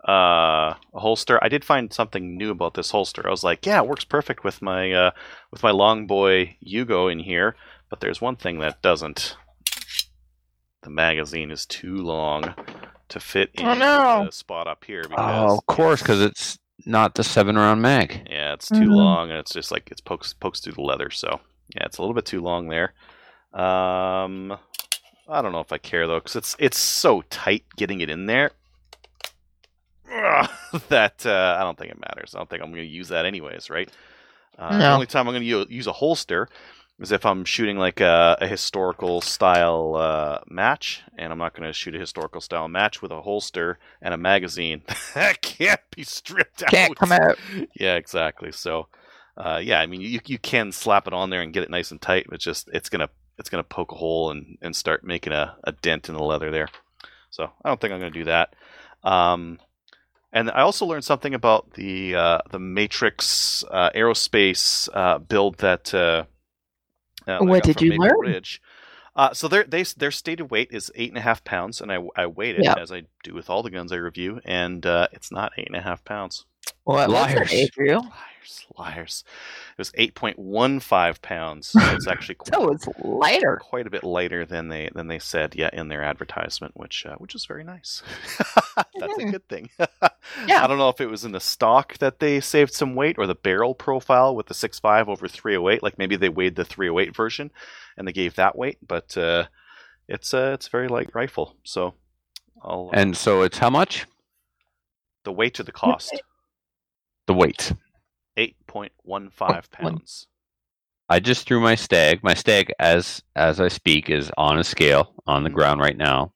uh, 0.08 0.74
a 0.94 1.00
holster. 1.00 1.38
I 1.42 1.48
did 1.48 1.64
find 1.64 1.92
something 1.92 2.36
new 2.36 2.50
about 2.50 2.74
this 2.74 2.90
holster. 2.90 3.26
I 3.26 3.30
was 3.30 3.44
like, 3.44 3.64
yeah, 3.66 3.80
it 3.80 3.88
works 3.88 4.04
perfect 4.04 4.44
with 4.44 4.60
my 4.62 4.92
uh, 4.92 5.10
with 5.50 5.62
my 5.62 5.70
long 5.70 6.06
boy 6.06 6.56
Yugo 6.66 7.10
in 7.10 7.18
here. 7.18 7.56
But 7.90 8.00
there's 8.00 8.20
one 8.20 8.36
thing 8.36 8.58
that 8.60 8.82
doesn't. 8.82 9.36
The 10.82 10.90
magazine 10.90 11.50
is 11.50 11.64
too 11.64 11.96
long 11.96 12.54
to 13.08 13.20
fit 13.20 13.50
in 13.54 13.66
Oh, 13.66 13.74
no. 13.74 14.24
the 14.26 14.32
spot 14.32 14.66
up 14.66 14.84
here. 14.84 15.02
Oh, 15.06 15.08
Because 15.08 15.58
of 15.58 15.66
course, 15.66 16.02
because 16.02 16.20
it's 16.20 16.58
not 16.84 17.14
the 17.14 17.24
seven 17.24 17.56
round 17.56 17.80
mag. 17.80 18.26
yeah, 18.30 18.52
it's 18.52 18.68
too 18.68 18.88
Mhm. 18.88 18.96
long, 18.96 19.30
and 19.30 19.38
it's 19.38 19.52
just 19.52 19.70
like 19.72 19.88
it's 19.90 20.00
pokes 20.02 20.34
pokes 20.34 20.60
through 20.60 20.74
the 20.74 20.82
leather. 20.82 21.10
So 21.10 21.40
yeah, 21.74 21.84
it's 21.86 21.96
a 21.98 22.02
little 22.02 22.14
bit 22.14 22.26
too 22.26 22.42
long 22.42 22.68
there. 22.68 22.92
Um, 23.54 24.52
I 25.28 25.40
don't 25.40 25.52
know 25.52 25.60
if 25.60 25.72
I 25.72 25.78
care 25.78 26.06
though, 26.06 26.18
because 26.18 26.36
it's 26.36 26.56
it's 26.58 26.78
so 26.78 27.22
tight 27.30 27.64
getting 27.76 28.00
it 28.00 28.10
in 28.10 28.26
there. 28.26 28.50
That 30.88 31.24
uh, 31.26 31.56
I 31.58 31.62
don't 31.62 31.78
think 31.78 31.90
it 31.92 32.00
matters. 32.00 32.34
I 32.34 32.38
don't 32.38 32.48
think 32.50 32.62
I'm 32.62 32.70
going 32.70 32.82
to 32.82 32.88
use 32.88 33.08
that 33.08 33.26
anyways, 33.26 33.70
right? 33.70 33.88
Uh, 34.58 34.76
The 34.78 34.90
only 34.94 35.06
time 35.06 35.26
I'm 35.28 35.34
going 35.34 35.42
to 35.42 35.72
use 35.74 35.86
a 35.86 35.92
holster 35.92 36.48
is 37.00 37.10
if 37.12 37.26
I'm 37.26 37.44
shooting 37.44 37.76
like 37.76 38.00
a, 38.00 38.36
a 38.40 38.46
historical 38.46 39.20
style 39.20 39.96
uh, 39.96 40.38
match, 40.48 41.02
and 41.18 41.32
I'm 41.32 41.38
not 41.38 41.54
going 41.54 41.68
to 41.68 41.72
shoot 41.72 41.94
a 41.94 41.98
historical 41.98 42.40
style 42.40 42.68
match 42.68 43.02
with 43.02 43.10
a 43.10 43.20
holster 43.22 43.78
and 44.00 44.14
a 44.14 44.16
magazine. 44.16 44.82
that 45.14 45.42
can't 45.42 45.80
be 45.94 46.04
stripped 46.04 46.62
out. 46.62 46.70
Can't 46.70 46.96
come 46.96 47.12
out. 47.12 47.38
Yeah, 47.74 47.96
exactly. 47.96 48.52
So, 48.52 48.88
uh, 49.36 49.60
yeah, 49.62 49.80
I 49.80 49.86
mean, 49.86 50.00
you 50.00 50.20
you 50.26 50.38
can 50.38 50.70
slap 50.70 51.06
it 51.08 51.12
on 51.12 51.30
there 51.30 51.40
and 51.42 51.52
get 51.52 51.64
it 51.64 51.70
nice 51.70 51.90
and 51.90 52.00
tight, 52.00 52.26
but 52.28 52.38
just 52.38 52.68
it's 52.72 52.88
gonna 52.88 53.08
it's 53.38 53.50
gonna 53.50 53.64
poke 53.64 53.90
a 53.90 53.96
hole 53.96 54.30
and, 54.30 54.56
and 54.62 54.76
start 54.76 55.02
making 55.02 55.32
a, 55.32 55.56
a 55.64 55.72
dent 55.72 56.08
in 56.08 56.14
the 56.14 56.22
leather 56.22 56.52
there. 56.52 56.68
So 57.30 57.50
I 57.64 57.68
don't 57.68 57.80
think 57.80 57.92
I'm 57.92 57.98
gonna 57.98 58.12
do 58.12 58.24
that. 58.26 58.54
Um, 59.02 59.58
and 60.34 60.50
I 60.50 60.60
also 60.60 60.84
learned 60.84 61.04
something 61.04 61.32
about 61.32 61.70
the 61.74 62.14
uh, 62.14 62.38
the 62.50 62.58
Matrix 62.58 63.64
uh, 63.70 63.88
aerospace 63.94 64.88
uh, 64.92 65.18
build 65.18 65.58
that. 65.58 65.94
Uh, 65.94 66.24
uh, 67.26 67.38
that 67.38 67.44
What 67.44 67.62
did 67.62 67.80
you 67.80 67.90
Maple 67.90 68.04
learn? 68.06 68.18
Ridge. 68.20 68.60
Uh, 69.16 69.32
so 69.32 69.48
their 69.48 69.64
they, 69.64 69.82
their 69.84 70.10
stated 70.10 70.50
weight 70.50 70.68
is 70.72 70.90
eight 70.96 71.08
and 71.08 71.16
a 71.16 71.22
half 71.22 71.42
pounds, 71.44 71.80
and 71.80 71.90
I, 71.90 72.00
I 72.16 72.26
weighed 72.26 72.56
it 72.56 72.64
Yeah. 72.64 72.74
as 72.76 72.90
I 72.92 73.04
do 73.22 73.32
with 73.32 73.48
all 73.48 73.62
the 73.62 73.70
guns 73.70 73.92
I 73.92 73.96
review, 73.96 74.40
and 74.44 74.84
uh, 74.84 75.06
it's 75.12 75.30
not 75.32 75.52
eight 75.56 75.68
and 75.68 75.76
a 75.76 75.80
half 75.80 76.04
pounds. 76.04 76.44
What 76.84 77.08
was 77.08 77.14
Liars. 77.34 77.52
it, 77.52 77.70
Adriel? 77.76 78.02
Liars, 78.02 78.66
liars. 78.78 79.24
It 79.72 79.78
was 79.78 79.90
8.15 79.92 81.22
pounds. 81.22 81.68
So 81.68 81.80
it's 81.94 82.06
actually 82.08 82.36
So 82.44 82.58
quite, 82.66 82.74
it's 82.74 82.88
lighter. 83.02 83.56
quite 83.62 83.86
a 83.86 83.90
bit 83.90 84.04
lighter 84.04 84.44
than 84.44 84.68
they 84.68 84.90
than 84.94 85.06
they 85.08 85.18
said, 85.18 85.54
yeah, 85.56 85.70
in 85.72 85.88
their 85.88 86.02
advertisement, 86.02 86.74
which 86.76 87.06
uh, 87.06 87.16
which 87.16 87.34
is 87.34 87.46
very 87.46 87.64
nice. 87.64 88.02
That's 88.98 89.18
a 89.18 89.24
good 89.30 89.48
thing. 89.48 89.70
Yeah. 90.48 90.64
I 90.64 90.66
don't 90.66 90.78
know 90.78 90.88
if 90.88 91.02
it 91.02 91.10
was 91.10 91.24
in 91.26 91.32
the 91.32 91.40
stock 91.40 91.98
that 91.98 92.18
they 92.18 92.40
saved 92.40 92.72
some 92.72 92.94
weight 92.94 93.16
or 93.18 93.26
the 93.26 93.34
barrel 93.34 93.74
profile 93.74 94.34
with 94.34 94.46
the 94.46 94.54
6.5 94.54 95.06
over 95.08 95.28
308. 95.28 95.82
Like 95.82 95.98
maybe 95.98 96.16
they 96.16 96.30
weighed 96.30 96.56
the 96.56 96.64
308 96.64 97.14
version 97.14 97.50
and 97.98 98.08
they 98.08 98.12
gave 98.12 98.34
that 98.36 98.56
weight, 98.56 98.78
but 98.86 99.16
uh, 99.18 99.44
it's 100.08 100.32
uh, 100.32 100.52
it's 100.54 100.66
a 100.66 100.70
very 100.70 100.88
light 100.88 101.10
rifle. 101.14 101.56
So 101.62 101.92
I'll, 102.62 102.88
uh, 102.92 102.96
And 102.96 103.14
so 103.16 103.42
it's 103.42 103.58
how 103.58 103.68
much? 103.70 104.06
the 105.24 105.32
weight 105.32 105.54
to 105.54 105.62
the 105.62 105.72
cost, 105.72 106.20
The 107.26 107.34
weight. 107.34 107.72
8.15 108.36 109.70
pounds. 109.70 110.26
I 111.08 111.20
just 111.20 111.46
threw 111.46 111.60
my 111.60 111.74
stag. 111.74 112.20
My 112.22 112.34
stag, 112.34 112.72
as 112.78 113.22
as 113.36 113.60
I 113.60 113.68
speak, 113.68 114.08
is 114.10 114.30
on 114.38 114.58
a 114.58 114.64
scale 114.64 115.14
on 115.26 115.44
the 115.44 115.50
Mhm. 115.50 115.54
ground 115.54 115.80
right 115.80 115.96
now, 115.96 116.32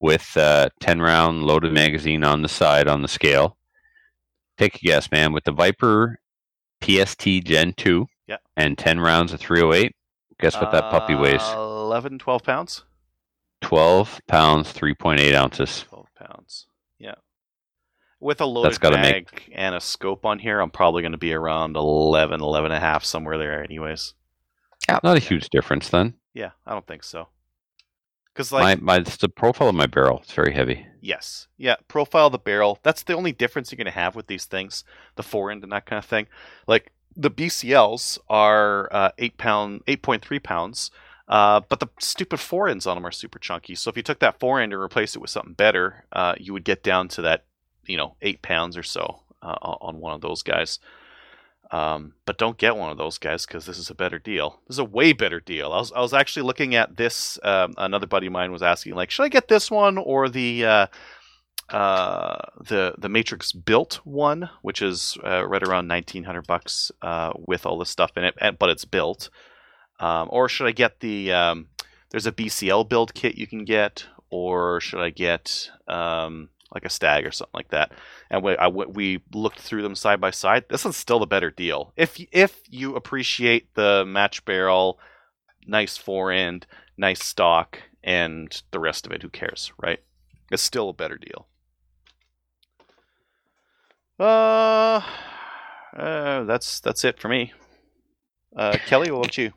with 0.00 0.36
uh, 0.36 0.68
ten 0.80 1.00
round 1.00 1.44
loaded 1.44 1.72
magazine 1.72 2.22
on 2.22 2.42
the 2.42 2.48
side 2.48 2.88
on 2.88 3.00
the 3.02 3.08
scale. 3.08 3.56
Take 4.58 4.76
a 4.76 4.78
guess, 4.80 5.10
man. 5.10 5.32
With 5.32 5.44
the 5.44 5.52
Viper 5.52 6.20
PST 6.82 7.40
Gen 7.40 7.72
two, 7.72 8.06
Yeah. 8.26 8.36
and 8.56 8.76
ten 8.76 9.00
rounds 9.00 9.32
of 9.32 9.40
three 9.40 9.60
hundred 9.60 9.74
eight. 9.76 9.96
Guess 10.40 10.56
what 10.56 10.72
that 10.72 10.90
puppy 10.90 11.14
weighs? 11.14 11.40
Uh, 11.40 11.56
11, 11.58 12.18
12 12.18 12.42
pounds? 12.42 12.84
Twelve 13.60 14.20
pounds, 14.26 14.72
three 14.72 14.94
point 14.94 15.20
eight 15.20 15.34
ounces. 15.34 15.84
12 15.88 16.08
pounds. 16.14 16.66
Yeah. 18.22 18.26
With 18.26 18.40
a 18.40 18.46
loaded 18.46 18.80
gotta 18.80 18.96
mag 18.98 19.28
make- 19.32 19.50
and 19.54 19.74
a 19.74 19.80
scope 19.80 20.24
on 20.24 20.38
here, 20.38 20.60
I'm 20.60 20.70
probably 20.70 21.02
going 21.02 21.12
to 21.12 21.18
be 21.18 21.32
around 21.32 21.76
11, 21.76 22.40
11 22.40 22.70
and 22.70 22.76
a 22.76 22.80
half, 22.80 23.04
somewhere 23.04 23.38
there, 23.38 23.62
anyways. 23.64 24.14
Not 24.88 25.16
a 25.16 25.20
huge 25.20 25.48
difference 25.50 25.88
then. 25.88 26.14
Yeah, 26.34 26.50
I 26.66 26.72
don't 26.72 26.86
think 26.86 27.04
so. 27.04 27.28
Because, 28.32 28.50
like, 28.50 28.80
my 28.80 28.96
my 28.96 29.00
it's 29.00 29.16
the 29.18 29.28
profile 29.28 29.68
of 29.68 29.74
my 29.74 29.86
barrel. 29.86 30.20
It's 30.22 30.32
very 30.32 30.54
heavy. 30.54 30.86
yes. 31.00 31.48
Yeah, 31.58 31.76
profile 31.86 32.30
the 32.30 32.38
barrel. 32.38 32.78
That's 32.82 33.02
the 33.02 33.12
only 33.14 33.32
difference 33.32 33.70
you're 33.70 33.76
going 33.76 33.84
to 33.86 33.90
have 33.90 34.16
with 34.16 34.26
these 34.26 34.46
things, 34.46 34.84
the 35.16 35.22
fore 35.22 35.50
end 35.50 35.62
and 35.62 35.72
that 35.72 35.84
kind 35.86 35.98
of 35.98 36.04
thing. 36.06 36.26
Like, 36.66 36.92
the 37.14 37.30
BCLs 37.30 38.18
are 38.30 38.88
uh, 38.90 39.10
8 39.18 39.36
pound, 39.36 39.84
8.3 39.86 40.42
pounds. 40.42 40.90
Uh, 41.28 41.60
but 41.68 41.78
the 41.80 41.88
stupid 42.00 42.40
fore 42.40 42.68
ends 42.68 42.86
on 42.86 42.96
them 42.96 43.06
are 43.06 43.12
super 43.12 43.38
chunky. 43.38 43.74
So 43.74 43.90
if 43.90 43.96
you 43.96 44.02
took 44.02 44.18
that 44.20 44.40
fore 44.40 44.60
end 44.60 44.72
and 44.72 44.80
replaced 44.82 45.14
it 45.14 45.20
with 45.20 45.30
something 45.30 45.54
better, 45.54 46.04
uh, 46.12 46.34
you 46.38 46.52
would 46.52 46.64
get 46.64 46.82
down 46.82 47.08
to 47.08 47.22
that, 47.22 47.44
you 47.86 47.96
know, 47.96 48.16
eight 48.22 48.42
pounds 48.42 48.76
or 48.76 48.82
so 48.82 49.20
uh, 49.42 49.56
on 49.62 50.00
one 50.00 50.14
of 50.14 50.20
those 50.20 50.42
guys. 50.42 50.78
Um, 51.70 52.12
but 52.26 52.36
don't 52.36 52.58
get 52.58 52.76
one 52.76 52.90
of 52.90 52.98
those 52.98 53.16
guys 53.16 53.46
because 53.46 53.64
this 53.64 53.78
is 53.78 53.88
a 53.88 53.94
better 53.94 54.18
deal. 54.18 54.60
This 54.68 54.74
is 54.74 54.78
a 54.78 54.84
way 54.84 55.14
better 55.14 55.40
deal. 55.40 55.72
I 55.72 55.78
was, 55.78 55.92
I 55.92 56.00
was 56.00 56.12
actually 56.12 56.42
looking 56.42 56.74
at 56.74 56.98
this. 56.98 57.38
Um, 57.42 57.72
another 57.78 58.06
buddy 58.06 58.26
of 58.26 58.32
mine 58.34 58.52
was 58.52 58.62
asking, 58.62 58.94
like, 58.94 59.10
should 59.10 59.22
I 59.22 59.28
get 59.28 59.48
this 59.48 59.70
one 59.70 59.96
or 59.96 60.28
the 60.28 60.66
uh, 60.66 60.86
uh, 61.70 62.36
the 62.60 62.94
the 62.98 63.08
Matrix 63.08 63.52
built 63.52 64.00
one, 64.04 64.50
which 64.60 64.82
is 64.82 65.16
uh, 65.24 65.46
right 65.46 65.66
around 65.66 65.88
nineteen 65.88 66.24
hundred 66.24 66.46
bucks 66.46 66.92
uh, 67.00 67.32
with 67.36 67.64
all 67.64 67.78
the 67.78 67.86
stuff 67.86 68.12
in 68.16 68.24
it, 68.24 68.34
but 68.58 68.68
it's 68.68 68.84
built. 68.84 69.30
Um, 69.98 70.28
or 70.30 70.50
should 70.50 70.66
I 70.66 70.72
get 70.72 71.00
the? 71.00 71.32
Um, 71.32 71.68
there's 72.10 72.26
a 72.26 72.32
BCL 72.32 72.90
build 72.90 73.14
kit 73.14 73.38
you 73.38 73.46
can 73.46 73.64
get, 73.64 74.04
or 74.28 74.80
should 74.80 75.00
I 75.00 75.08
get 75.08 75.70
um, 75.88 76.50
like 76.74 76.84
a 76.84 76.90
stag 76.90 77.26
or 77.26 77.30
something 77.30 77.54
like 77.54 77.70
that? 77.70 77.92
And 78.30 78.42
we, 78.42 78.56
I, 78.56 78.68
we 78.68 79.22
looked 79.32 79.60
through 79.60 79.82
them 79.82 79.94
side 79.94 80.20
by 80.20 80.30
side. 80.30 80.64
This 80.68 80.84
one's 80.84 80.96
still 80.96 81.18
the 81.18 81.26
better 81.26 81.50
deal. 81.50 81.92
If 81.96 82.20
if 82.32 82.60
you 82.68 82.96
appreciate 82.96 83.74
the 83.74 84.04
match 84.06 84.44
barrel, 84.44 84.98
nice 85.66 85.96
fore 85.96 86.32
end, 86.32 86.66
nice 86.96 87.24
stock, 87.24 87.78
and 88.02 88.62
the 88.70 88.80
rest 88.80 89.06
of 89.06 89.12
it, 89.12 89.22
who 89.22 89.28
cares, 89.28 89.72
right? 89.82 90.00
It's 90.50 90.62
still 90.62 90.88
a 90.88 90.94
better 90.94 91.18
deal. 91.18 91.48
Uh, 94.18 95.00
uh 95.96 96.44
that's 96.44 96.80
that's 96.80 97.04
it 97.04 97.18
for 97.18 97.28
me. 97.28 97.52
Uh, 98.56 98.76
Kelly, 98.86 99.10
what 99.10 99.18
about 99.18 99.38
you? 99.38 99.52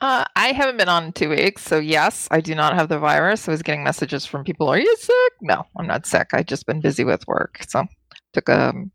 Uh, 0.00 0.24
I 0.34 0.52
haven't 0.52 0.78
been 0.78 0.88
on 0.88 1.04
in 1.04 1.12
two 1.12 1.28
weeks, 1.28 1.62
so 1.62 1.78
yes, 1.78 2.26
I 2.30 2.40
do 2.40 2.54
not 2.54 2.74
have 2.74 2.88
the 2.88 2.98
virus. 2.98 3.46
I 3.46 3.50
was 3.50 3.62
getting 3.62 3.84
messages 3.84 4.24
from 4.24 4.44
people, 4.44 4.68
"Are 4.68 4.78
you 4.78 4.96
sick?" 4.98 5.32
No, 5.42 5.64
I'm 5.76 5.86
not 5.86 6.06
sick. 6.06 6.28
I've 6.32 6.46
just 6.46 6.66
been 6.66 6.80
busy 6.80 7.04
with 7.04 7.26
work, 7.26 7.58
so 7.68 7.84
took 8.32 8.48
um 8.48 8.90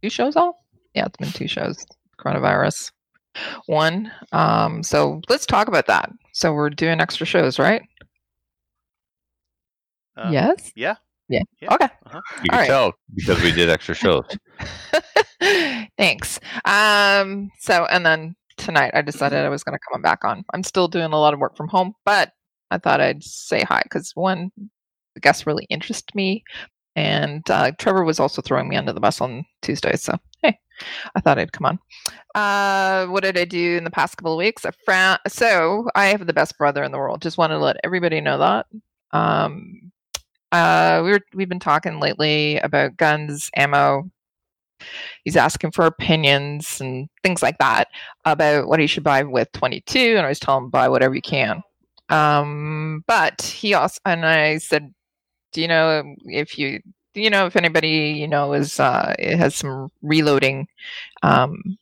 two 0.00 0.10
shows 0.10 0.36
off. 0.36 0.54
Yeah, 0.94 1.06
it's 1.06 1.16
been 1.16 1.32
two 1.32 1.48
shows. 1.48 1.84
Coronavirus, 2.20 2.92
one. 3.66 4.12
Um, 4.32 4.82
so 4.84 5.20
let's 5.28 5.46
talk 5.46 5.66
about 5.66 5.86
that. 5.86 6.10
So 6.32 6.52
we're 6.52 6.70
doing 6.70 7.00
extra 7.00 7.26
shows, 7.26 7.58
right? 7.58 7.82
Uh, 10.16 10.30
yes. 10.32 10.72
Yeah. 10.76 10.96
Yeah. 11.28 11.42
Yeah. 11.60 11.74
Okay. 11.74 11.88
You 12.06 12.10
All 12.14 12.22
can 12.48 12.50
right. 12.58 12.66
tell 12.66 12.92
because 13.14 13.42
we 13.42 13.52
did 13.52 13.68
extra 13.68 13.94
shows. 13.94 14.24
Thanks. 15.98 16.40
Um, 16.64 17.50
so, 17.58 17.84
and 17.86 18.04
then 18.04 18.34
tonight 18.58 18.90
I 18.94 19.02
decided 19.02 19.38
I 19.38 19.48
was 19.48 19.64
going 19.64 19.78
to 19.78 19.84
come 19.92 20.02
back 20.02 20.24
on. 20.24 20.44
I'm 20.52 20.62
still 20.62 20.88
doing 20.88 21.12
a 21.12 21.18
lot 21.18 21.34
of 21.34 21.40
work 21.40 21.56
from 21.56 21.68
home, 21.68 21.94
but 22.04 22.32
I 22.70 22.78
thought 22.78 23.00
I'd 23.00 23.24
say 23.24 23.62
hi 23.62 23.80
because 23.84 24.12
one, 24.14 24.50
the 25.14 25.20
guests 25.20 25.46
really 25.46 25.66
interest 25.70 26.14
me. 26.14 26.44
And 26.96 27.48
uh, 27.50 27.72
Trevor 27.78 28.04
was 28.04 28.20
also 28.20 28.42
throwing 28.42 28.68
me 28.68 28.76
under 28.76 28.92
the 28.92 29.00
bus 29.00 29.20
on 29.20 29.44
Tuesday. 29.62 29.96
So, 29.96 30.16
hey, 30.42 30.58
I 31.14 31.20
thought 31.20 31.38
I'd 31.38 31.52
come 31.52 31.66
on. 31.66 31.78
Uh, 32.34 33.06
what 33.06 33.22
did 33.22 33.38
I 33.38 33.44
do 33.44 33.76
in 33.76 33.84
the 33.84 33.90
past 33.90 34.16
couple 34.16 34.32
of 34.32 34.38
weeks? 34.38 34.66
I 34.66 35.18
so 35.28 35.88
I 35.94 36.06
have 36.06 36.26
the 36.26 36.32
best 36.32 36.58
brother 36.58 36.82
in 36.82 36.92
the 36.92 36.98
world. 36.98 37.22
Just 37.22 37.38
want 37.38 37.52
to 37.52 37.58
let 37.58 37.76
everybody 37.84 38.20
know 38.20 38.38
that. 38.38 38.66
Um, 39.12 39.92
uh, 40.50 41.02
we 41.04 41.12
were 41.12 41.20
we've 41.34 41.48
been 41.48 41.60
talking 41.60 42.00
lately 42.00 42.58
about 42.58 42.96
guns, 42.96 43.50
ammo. 43.54 44.10
He's 45.24 45.36
asking 45.36 45.72
for 45.72 45.86
opinions 45.86 46.80
and 46.80 47.08
things 47.22 47.42
like 47.42 47.58
that 47.58 47.88
about 48.24 48.68
what 48.68 48.80
he 48.80 48.86
should 48.86 49.04
buy 49.04 49.22
with 49.22 49.50
22, 49.52 49.98
and 50.16 50.26
I 50.26 50.28
was 50.28 50.40
telling 50.40 50.64
him 50.64 50.70
buy 50.70 50.88
whatever 50.88 51.14
you 51.14 51.22
can. 51.22 51.62
Um, 52.08 53.04
but 53.06 53.42
he 53.42 53.74
also 53.74 54.00
and 54.04 54.24
I 54.24 54.58
said, 54.58 54.94
do 55.52 55.60
you 55.60 55.68
know 55.68 56.14
if 56.26 56.58
you 56.58 56.80
you 57.14 57.30
know 57.30 57.46
if 57.46 57.56
anybody 57.56 58.14
you 58.18 58.28
know 58.28 58.52
is 58.52 58.80
uh 58.80 59.14
has 59.18 59.54
some 59.54 59.90
reloading, 60.02 60.68
um, 61.22 61.78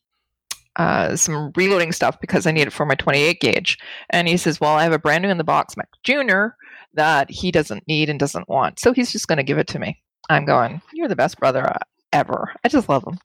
uh, 0.76 1.16
some 1.16 1.52
reloading 1.56 1.92
stuff 1.92 2.20
because 2.20 2.46
I 2.46 2.52
need 2.52 2.66
it 2.66 2.72
for 2.72 2.87
my 2.87 2.94
28 2.94 3.40
gauge. 3.40 3.78
And 4.11 4.28
he 4.28 4.37
says, 4.37 4.61
well, 4.61 4.72
I 4.74 4.82
have 4.82 4.92
a 4.92 4.98
brand 4.98 5.22
new 5.22 5.30
in 5.30 5.38
the 5.38 5.44
box 5.44 5.74
MEC 5.74 5.87
Junior 6.02 6.56
that 6.94 7.30
he 7.30 7.50
doesn't 7.50 7.87
need 7.88 8.09
and 8.09 8.18
doesn't 8.20 8.48
want. 8.48 8.78
So 8.78 8.92
he's 8.92 9.12
just 9.12 9.28
going 9.28 9.38
to 9.38 9.42
give 9.42 9.59
it 9.59 9.68
to 9.68 9.78
me. 9.78 10.02
I'm 10.28 10.44
going, 10.44 10.80
you're 10.92 11.09
the 11.09 11.16
best 11.16 11.38
brother 11.38 11.66
uh, 11.66 11.78
ever. 12.12 12.53
I 12.64 12.69
just 12.69 12.88
love 12.88 13.05
them. 13.05 13.19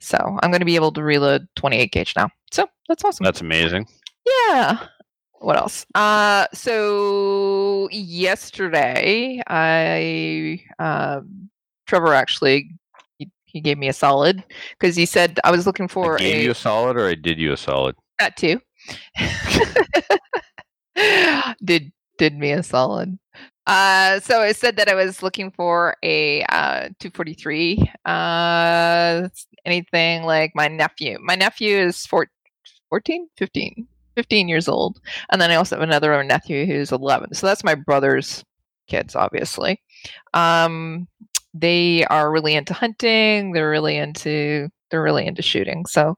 So 0.00 0.16
I'm 0.42 0.50
going 0.50 0.60
to 0.60 0.66
be 0.66 0.76
able 0.76 0.92
to 0.92 1.02
reload 1.02 1.48
28 1.56 1.92
gauge 1.92 2.14
now. 2.16 2.30
So 2.50 2.68
that's 2.88 3.04
awesome. 3.04 3.24
That's 3.24 3.40
amazing. 3.40 3.86
yeah. 4.48 4.86
What 5.40 5.56
else? 5.56 5.86
Uh, 5.94 6.46
so 6.52 7.88
yesterday, 7.92 9.40
I 9.46 10.60
um, 10.80 11.48
Trevor 11.86 12.12
actually 12.12 12.72
he, 13.18 13.30
he 13.44 13.60
gave 13.60 13.78
me 13.78 13.88
a 13.88 13.92
solid 13.92 14.42
because 14.78 14.96
he 14.96 15.06
said 15.06 15.38
I 15.44 15.52
was 15.52 15.64
looking 15.64 15.86
for 15.86 16.16
I 16.16 16.22
gave 16.22 16.38
a 16.38 16.42
you 16.42 16.50
a 16.50 16.54
solid 16.56 16.96
or 16.96 17.06
I 17.06 17.14
did 17.14 17.38
you 17.38 17.52
a 17.52 17.56
solid? 17.56 17.94
that 18.18 18.36
too. 18.36 18.60
did 21.64 21.92
did 22.18 22.36
me 22.36 22.50
a 22.50 22.64
solid. 22.64 23.16
Uh, 23.68 24.18
so 24.20 24.40
I 24.40 24.52
said 24.52 24.76
that 24.76 24.88
I 24.88 24.94
was 24.94 25.22
looking 25.22 25.50
for 25.50 25.94
a 26.02 26.42
uh, 26.44 26.88
243. 27.00 27.92
Uh, 28.06 29.28
anything 29.66 30.22
like 30.22 30.52
my 30.54 30.68
nephew. 30.68 31.18
My 31.20 31.34
nephew 31.34 31.76
is 31.76 32.06
four, 32.06 32.28
14, 32.88 33.28
15, 33.36 33.86
15 34.16 34.48
years 34.48 34.68
old. 34.68 34.98
And 35.30 35.40
then 35.40 35.50
I 35.50 35.56
also 35.56 35.76
have 35.76 35.82
another 35.82 36.24
nephew 36.24 36.64
who's 36.64 36.92
11. 36.92 37.34
So 37.34 37.46
that's 37.46 37.62
my 37.62 37.74
brother's 37.74 38.42
kids, 38.86 39.14
obviously. 39.14 39.82
Um, 40.32 41.06
they 41.52 42.04
are 42.06 42.32
really 42.32 42.54
into 42.54 42.72
hunting. 42.72 43.52
They're 43.52 43.70
really 43.70 43.98
into 43.98 44.70
they're 44.90 45.02
really 45.02 45.26
into 45.26 45.42
shooting. 45.42 45.84
So 45.84 46.16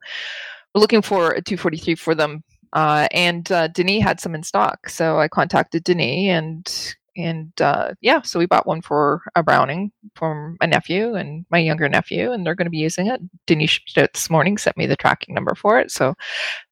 we're 0.73 0.81
looking 0.81 1.03
for 1.03 1.33
a 1.33 1.43
243 1.43 1.97
for 1.97 2.15
them 2.15 2.45
uh, 2.73 3.09
and 3.13 3.51
uh, 3.51 3.69
Denis 3.69 4.03
had 4.03 4.21
some 4.21 4.35
in 4.35 4.43
stock, 4.43 4.89
so 4.89 5.19
I 5.19 5.29
contacted 5.29 5.85
Denis, 5.85 6.29
and 6.29 6.95
and 7.23 7.53
uh, 7.61 7.95
yeah, 8.01 8.23
so 8.23 8.39
we 8.39 8.47
bought 8.47 8.67
one 8.67 8.83
for 8.83 9.23
a 9.35 9.43
Browning 9.43 9.93
for 10.15 10.57
my 10.61 10.67
nephew 10.67 11.15
and 11.15 11.45
my 11.51 11.59
younger 11.59 11.89
nephew, 11.89 12.33
and 12.33 12.45
they're 12.45 12.55
going 12.55 12.67
to 12.67 12.71
be 12.71 12.79
using 12.79 13.07
it. 13.07 13.21
Denise 13.47 13.71
shipped 13.71 13.97
it 13.99 14.13
this 14.15 14.31
morning, 14.31 14.59
sent 14.59 14.77
me 14.77 14.87
the 14.87 14.97
tracking 14.97 15.35
number 15.35 15.55
for 15.55 15.79
it, 15.79 15.91
so 15.91 16.15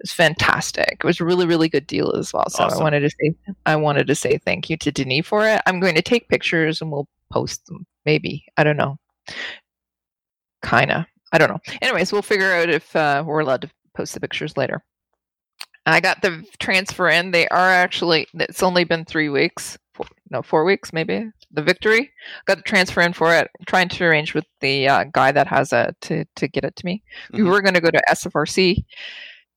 it's 0.01 0.13
fantastic. 0.13 0.99
It 1.01 1.05
was 1.05 1.21
a 1.21 1.25
really 1.25 1.47
really 1.47 1.69
good 1.69 1.87
deal 1.87 2.13
as 2.17 2.33
well. 2.33 2.49
So 2.49 2.65
Awesome. 2.65 2.81
I 2.81 2.83
wanted 2.83 3.01
to 3.01 3.11
say 3.11 3.35
I 3.67 3.77
wanted 3.77 4.07
to 4.07 4.15
say 4.15 4.39
thank 4.39 4.71
you 4.71 4.77
to 4.79 4.93
Denise 4.93 5.27
for 5.27 5.47
it. 5.47 5.61
I'm 5.67 5.81
going 5.81 5.95
to 5.95 6.03
take 6.03 6.29
pictures 6.29 6.81
and 6.81 6.91
we'll 6.91 7.09
post 7.31 7.67
them. 7.67 7.87
Maybe 8.05 8.45
I 8.57 8.65
don't 8.65 8.77
know. 8.77 8.99
Kinda. 10.65 11.07
I 11.33 11.39
don't 11.39 11.51
know. 11.51 11.61
Anyways, 11.83 12.13
we'll 12.13 12.23
figure 12.23 12.53
out 12.53 12.71
if 12.71 12.95
uh, 12.97 13.23
we're 13.27 13.41
allowed 13.41 13.63
to 13.63 13.71
post 13.95 14.15
the 14.15 14.21
pictures 14.21 14.57
later. 14.57 14.83
I 15.87 16.01
got 16.01 16.21
the 16.23 16.45
transfer 16.59 17.09
in. 17.09 17.31
They 17.31 17.49
are 17.49 17.71
actually. 17.71 18.27
It's 18.35 18.63
only 18.63 18.85
been 18.85 19.05
three 19.05 19.29
weeks. 19.29 19.79
No, 20.31 20.43
four 20.43 20.65
weeks 20.65 20.93
maybe. 20.93 21.31
The 21.53 21.63
victory 21.63 22.11
got 22.47 22.59
the 22.59 22.63
transfer 22.63 23.01
in 23.01 23.13
for 23.15 23.35
it. 23.35 23.51
I'm 23.59 23.65
trying 23.67 23.89
to 23.89 24.05
arrange 24.05 24.35
with 24.35 24.45
the 24.61 24.87
uh, 24.89 25.05
guy 25.13 25.33
that 25.33 25.47
has 25.47 25.73
it 25.73 25.97
to 26.03 26.25
to 26.37 26.49
get 26.49 26.65
it 26.65 26.77
to 26.77 26.85
me. 26.87 27.03
We 27.33 27.41
Mhm. 27.41 27.51
were 27.51 27.63
going 27.63 27.75
to 27.75 27.81
go 27.81 27.91
to 27.91 28.03
SFRC. 28.11 28.85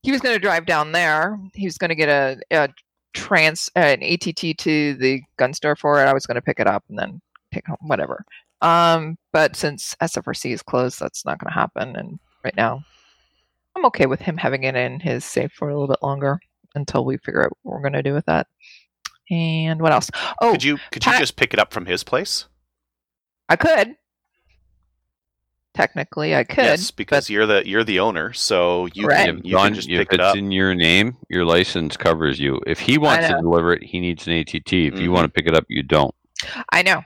He 0.04 0.12
was 0.12 0.22
going 0.22 0.36
to 0.36 0.40
drive 0.40 0.66
down 0.66 0.94
there. 0.94 1.38
He 1.54 1.66
was 1.66 1.78
going 1.78 1.90
to 1.90 1.96
get 1.96 2.10
a, 2.10 2.40
a 2.52 2.70
trans 3.14 3.70
an 3.76 4.02
ATT 4.02 4.58
to 4.58 4.94
the 4.96 5.22
gun 5.38 5.54
store 5.54 5.76
for 5.76 6.02
it. 6.02 6.08
I 6.08 6.14
was 6.14 6.26
going 6.26 6.36
to 6.36 6.42
pick 6.42 6.60
it 6.60 6.68
up 6.68 6.84
and 6.90 6.98
then 6.98 7.22
take 7.54 7.68
home 7.68 7.78
whatever. 7.82 8.24
Um, 8.62 9.18
but 9.34 9.56
since 9.56 9.96
SFRC 10.02 10.54
is 10.54 10.64
closed, 10.64 11.00
that's 11.00 11.26
not 11.26 11.40
going 11.40 11.52
to 11.52 11.60
happen. 11.60 11.96
And 11.98 12.20
right 12.44 12.56
now, 12.56 12.82
I'm 13.76 13.86
okay 13.88 14.06
with 14.06 14.22
him 14.22 14.38
having 14.38 14.64
it 14.64 14.76
in 14.76 15.00
his 15.00 15.26
safe 15.26 15.52
for 15.52 15.70
a 15.70 15.74
little 15.74 15.88
bit 15.88 16.02
longer 16.02 16.40
until 16.76 17.04
we 17.06 17.18
figure 17.18 17.44
out 17.44 17.52
what 17.64 17.74
we're 17.74 17.82
going 17.82 17.94
to 17.94 18.04
do 18.04 18.14
with 18.14 18.26
that. 18.26 18.48
And 19.32 19.82
what 19.82 19.94
else? 19.94 20.10
Oh, 20.42 20.52
Could 20.52 20.64
you 20.64 20.78
could 20.92 21.06
you 21.06 21.12
Pat- 21.14 21.20
just 21.22 21.36
pick 21.38 21.54
it 21.54 21.60
up 21.60 21.72
from 21.74 21.86
his 21.88 22.04
place? 22.04 22.46
I 23.50 23.56
could. 23.56 23.96
Technically, 25.74 26.36
I 26.36 26.44
could. 26.44 26.66
yes, 26.66 26.92
because 26.92 27.30
you're 27.30 27.46
the 27.46 27.66
you're 27.66 27.86
the 27.86 28.02
owner, 28.02 28.34
so 28.34 28.88
you 28.94 29.08
Right. 29.08 29.26
can 29.28 29.38
you 29.46 29.52
John, 29.52 29.68
can 29.68 29.74
just 29.76 29.90
if 29.90 30.00
pick 30.00 30.12
it 30.14 30.20
up. 30.20 30.32
it's 30.32 30.32
up. 30.32 30.36
in 30.38 30.52
your 30.52 30.76
name, 30.76 31.16
your 31.30 31.46
license 31.46 31.96
covers 31.96 32.42
you. 32.42 32.60
If 32.68 32.80
he 32.82 32.98
wants 32.98 33.28
to 33.28 33.34
deliver 33.36 33.72
it, 33.74 33.82
he 33.84 34.02
needs 34.02 34.28
an 34.28 34.34
ATT. 34.34 34.88
If 34.88 35.00
you 35.00 35.10
Mhm. 35.10 35.14
want 35.14 35.26
to 35.26 35.30
pick 35.30 35.48
it 35.48 35.56
up, 35.56 35.64
you 35.70 35.82
don't. 35.82 36.14
I 36.74 36.82
know. 36.82 37.04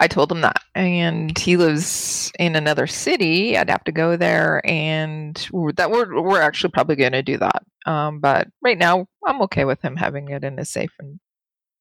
I 0.00 0.08
told 0.08 0.32
him 0.32 0.40
that. 0.40 0.62
And 0.74 1.36
he 1.36 1.58
lives 1.58 2.32
in 2.38 2.56
another 2.56 2.86
city. 2.86 3.58
I'd 3.58 3.68
have 3.68 3.84
to 3.84 3.92
go 3.92 4.16
there 4.16 4.62
and 4.64 5.34
that 5.74 5.90
we're 5.90 6.18
we're 6.22 6.40
actually 6.40 6.70
probably 6.70 6.96
going 6.96 7.12
to 7.12 7.22
do 7.22 7.36
that. 7.36 7.62
Um, 7.84 8.20
but 8.20 8.48
right 8.62 8.78
now 8.78 9.06
I'm 9.26 9.42
okay 9.42 9.66
with 9.66 9.82
him 9.82 9.96
having 9.96 10.30
it 10.30 10.44
in 10.44 10.58
a 10.58 10.64
safe 10.64 10.92
and 10.98 11.20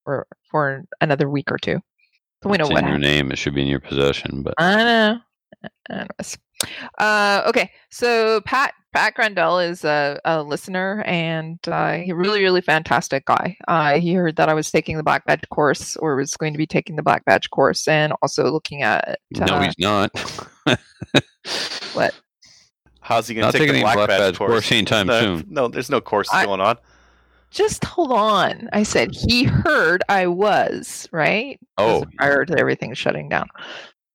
for 0.08 0.26
for 0.50 0.86
another 1.02 1.30
week 1.30 1.52
or 1.52 1.58
two. 1.58 1.82
So 2.42 2.50
we 2.50 2.58
know 2.58 2.64
it's 2.64 2.74
what 2.74 2.84
in 2.84 2.90
your 2.90 2.98
name. 2.98 3.30
It 3.30 3.38
should 3.38 3.54
be 3.54 3.62
in 3.62 3.68
your 3.68 3.82
possession. 3.82 4.42
But 4.42 4.54
I 4.58 4.76
know. 4.78 5.20
Anyways. 5.90 6.38
Uh, 6.98 7.44
okay, 7.48 7.70
so 7.92 8.40
Pat 8.42 8.74
Pat 8.94 9.16
Grandel 9.16 9.70
is 9.70 9.84
a, 9.84 10.20
a 10.24 10.42
listener 10.42 11.04
and 11.06 11.60
uh, 11.68 11.98
he 11.98 12.14
really 12.14 12.42
really 12.42 12.62
fantastic 12.62 13.26
guy. 13.26 13.58
Uh, 13.68 14.00
he 14.00 14.14
heard 14.14 14.38
that 14.38 14.48
I 14.48 14.54
was 14.54 14.72
taking 14.72 14.96
the 14.96 15.04
black 15.04 15.26
badge 15.26 15.44
course 15.50 15.98
or 15.98 16.16
was 16.16 16.36
going 16.36 16.54
to 16.54 16.58
be 16.58 16.66
taking 16.66 16.96
the 16.96 17.04
black 17.04 17.26
badge 17.26 17.50
course 17.50 17.86
and 17.88 18.14
also 18.22 18.50
looking 18.50 18.82
at 18.82 19.20
no, 19.32 19.46
uh, 19.46 19.62
he's 19.62 19.76
not. 19.78 20.12
What? 21.94 22.14
How's 23.02 23.28
he 23.28 23.36
going 23.36 23.52
to 23.52 23.52
take 23.52 23.68
taking 23.68 23.82
the 23.82 23.88
any 23.88 23.96
black, 23.96 24.08
badge, 24.08 24.20
badge 24.20 24.38
course 24.38 24.72
anytime 24.72 25.08
no, 25.08 25.20
soon. 25.20 25.46
No, 25.50 25.68
there's 25.68 25.90
no 25.90 26.02
course 26.02 26.28
I- 26.32 26.46
going 26.46 26.62
on. 26.62 26.78
Just 27.58 27.84
hold 27.86 28.12
on. 28.12 28.70
I 28.72 28.84
said 28.84 29.16
he 29.16 29.44
heard 29.44 30.04
I 30.10 30.28
was 30.28 31.10
right. 31.12 31.60
Oh, 31.80 32.06
prior 32.16 32.46
to 32.46 32.60
everything 32.60 32.94
shutting 32.94 33.30
down. 33.30 33.48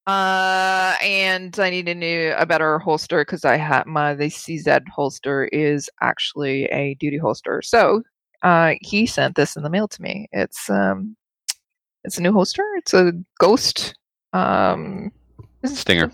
Uh, 0.07 0.95
and 1.03 1.59
I 1.59 1.71
need 1.71 1.89
a 1.89 1.95
new, 1.97 2.33
a 2.37 2.47
better 2.47 2.79
holster 2.79 3.23
because 3.23 3.45
I 3.45 3.57
had 3.57 3.87
my 3.87 4.15
the 4.15 4.27
CZ 4.27 4.87
holster 4.87 5.47
is 5.47 5.91
actually 6.01 6.67
a 6.67 6.95
duty 7.01 7.19
holster. 7.19 7.63
So, 7.63 8.05
uh, 8.45 8.75
he 8.81 9.07
sent 9.07 9.35
this 9.35 9.57
in 9.57 9.65
the 9.65 9.71
mail 9.71 9.89
to 9.89 10.01
me. 10.01 10.29
It's 10.31 10.71
um, 10.71 11.17
it's 12.05 12.19
a 12.19 12.23
new 12.23 12.33
holster. 12.33 12.63
It's 12.77 12.95
a 12.95 13.13
Ghost 13.41 13.97
um, 14.33 15.11
Stinger. 15.65 16.13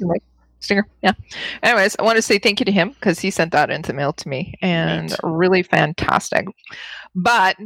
Stinger, 0.60 0.88
yeah. 1.02 1.12
Anyways, 1.62 1.94
I 1.98 2.02
want 2.02 2.16
to 2.16 2.22
say 2.22 2.38
thank 2.38 2.58
you 2.58 2.66
to 2.66 2.72
him 2.72 2.90
because 2.90 3.20
he 3.20 3.30
sent 3.30 3.52
that 3.52 3.70
into 3.70 3.88
the 3.88 3.94
mail 3.94 4.12
to 4.14 4.28
me 4.28 4.54
and 4.60 5.14
really 5.22 5.62
fantastic. 5.62 6.46
But 7.14 7.56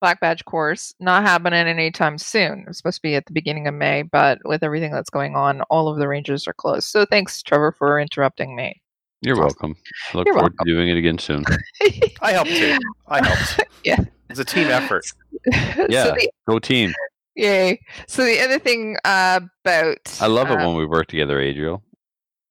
Black 0.00 0.20
Badge 0.20 0.44
course 0.46 0.94
not 1.00 1.22
happening 1.22 1.66
anytime 1.66 2.16
soon. 2.18 2.64
It's 2.68 2.78
supposed 2.78 2.96
to 2.98 3.02
be 3.02 3.14
at 3.16 3.26
the 3.26 3.32
beginning 3.32 3.66
of 3.66 3.74
May, 3.74 4.02
but 4.02 4.38
with 4.44 4.62
everything 4.62 4.92
that's 4.92 5.10
going 5.10 5.36
on, 5.36 5.60
all 5.62 5.88
of 5.88 5.98
the 5.98 6.08
ranges 6.08 6.48
are 6.48 6.54
closed. 6.54 6.88
So 6.88 7.04
thanks, 7.04 7.42
Trevor, 7.42 7.72
for 7.72 8.00
interrupting 8.00 8.56
me. 8.56 8.80
you're 9.20 9.34
Awesome. 9.36 9.46
welcome. 9.74 9.76
Look 10.14 10.26
You're 10.26 10.34
forward 10.36 10.54
to 10.58 10.64
doing 10.64 10.88
it 10.88 10.96
again 10.96 11.18
soon. 11.18 11.44
I 12.22 12.32
helped 12.32 12.50
too. 12.50 12.78
I 13.08 13.26
helped. 13.26 13.60
Yeah. 13.84 13.98
It's 14.30 14.38
a 14.38 14.44
team 14.44 14.68
effort. 14.68 15.04
Yeah. 15.88 16.04
so 16.04 16.10
the, 16.12 16.30
Go 16.48 16.58
team. 16.58 16.92
yay. 17.34 17.80
So 18.08 18.24
the 18.24 18.40
other 18.40 18.58
thing 18.58 18.96
uh, 19.04 19.40
about 19.64 20.18
I 20.20 20.26
love 20.26 20.50
it 20.50 20.58
uh, 20.60 20.66
when 20.66 20.76
we 20.76 20.84
work 20.86 21.06
together, 21.08 21.40
Adriel. 21.40 21.82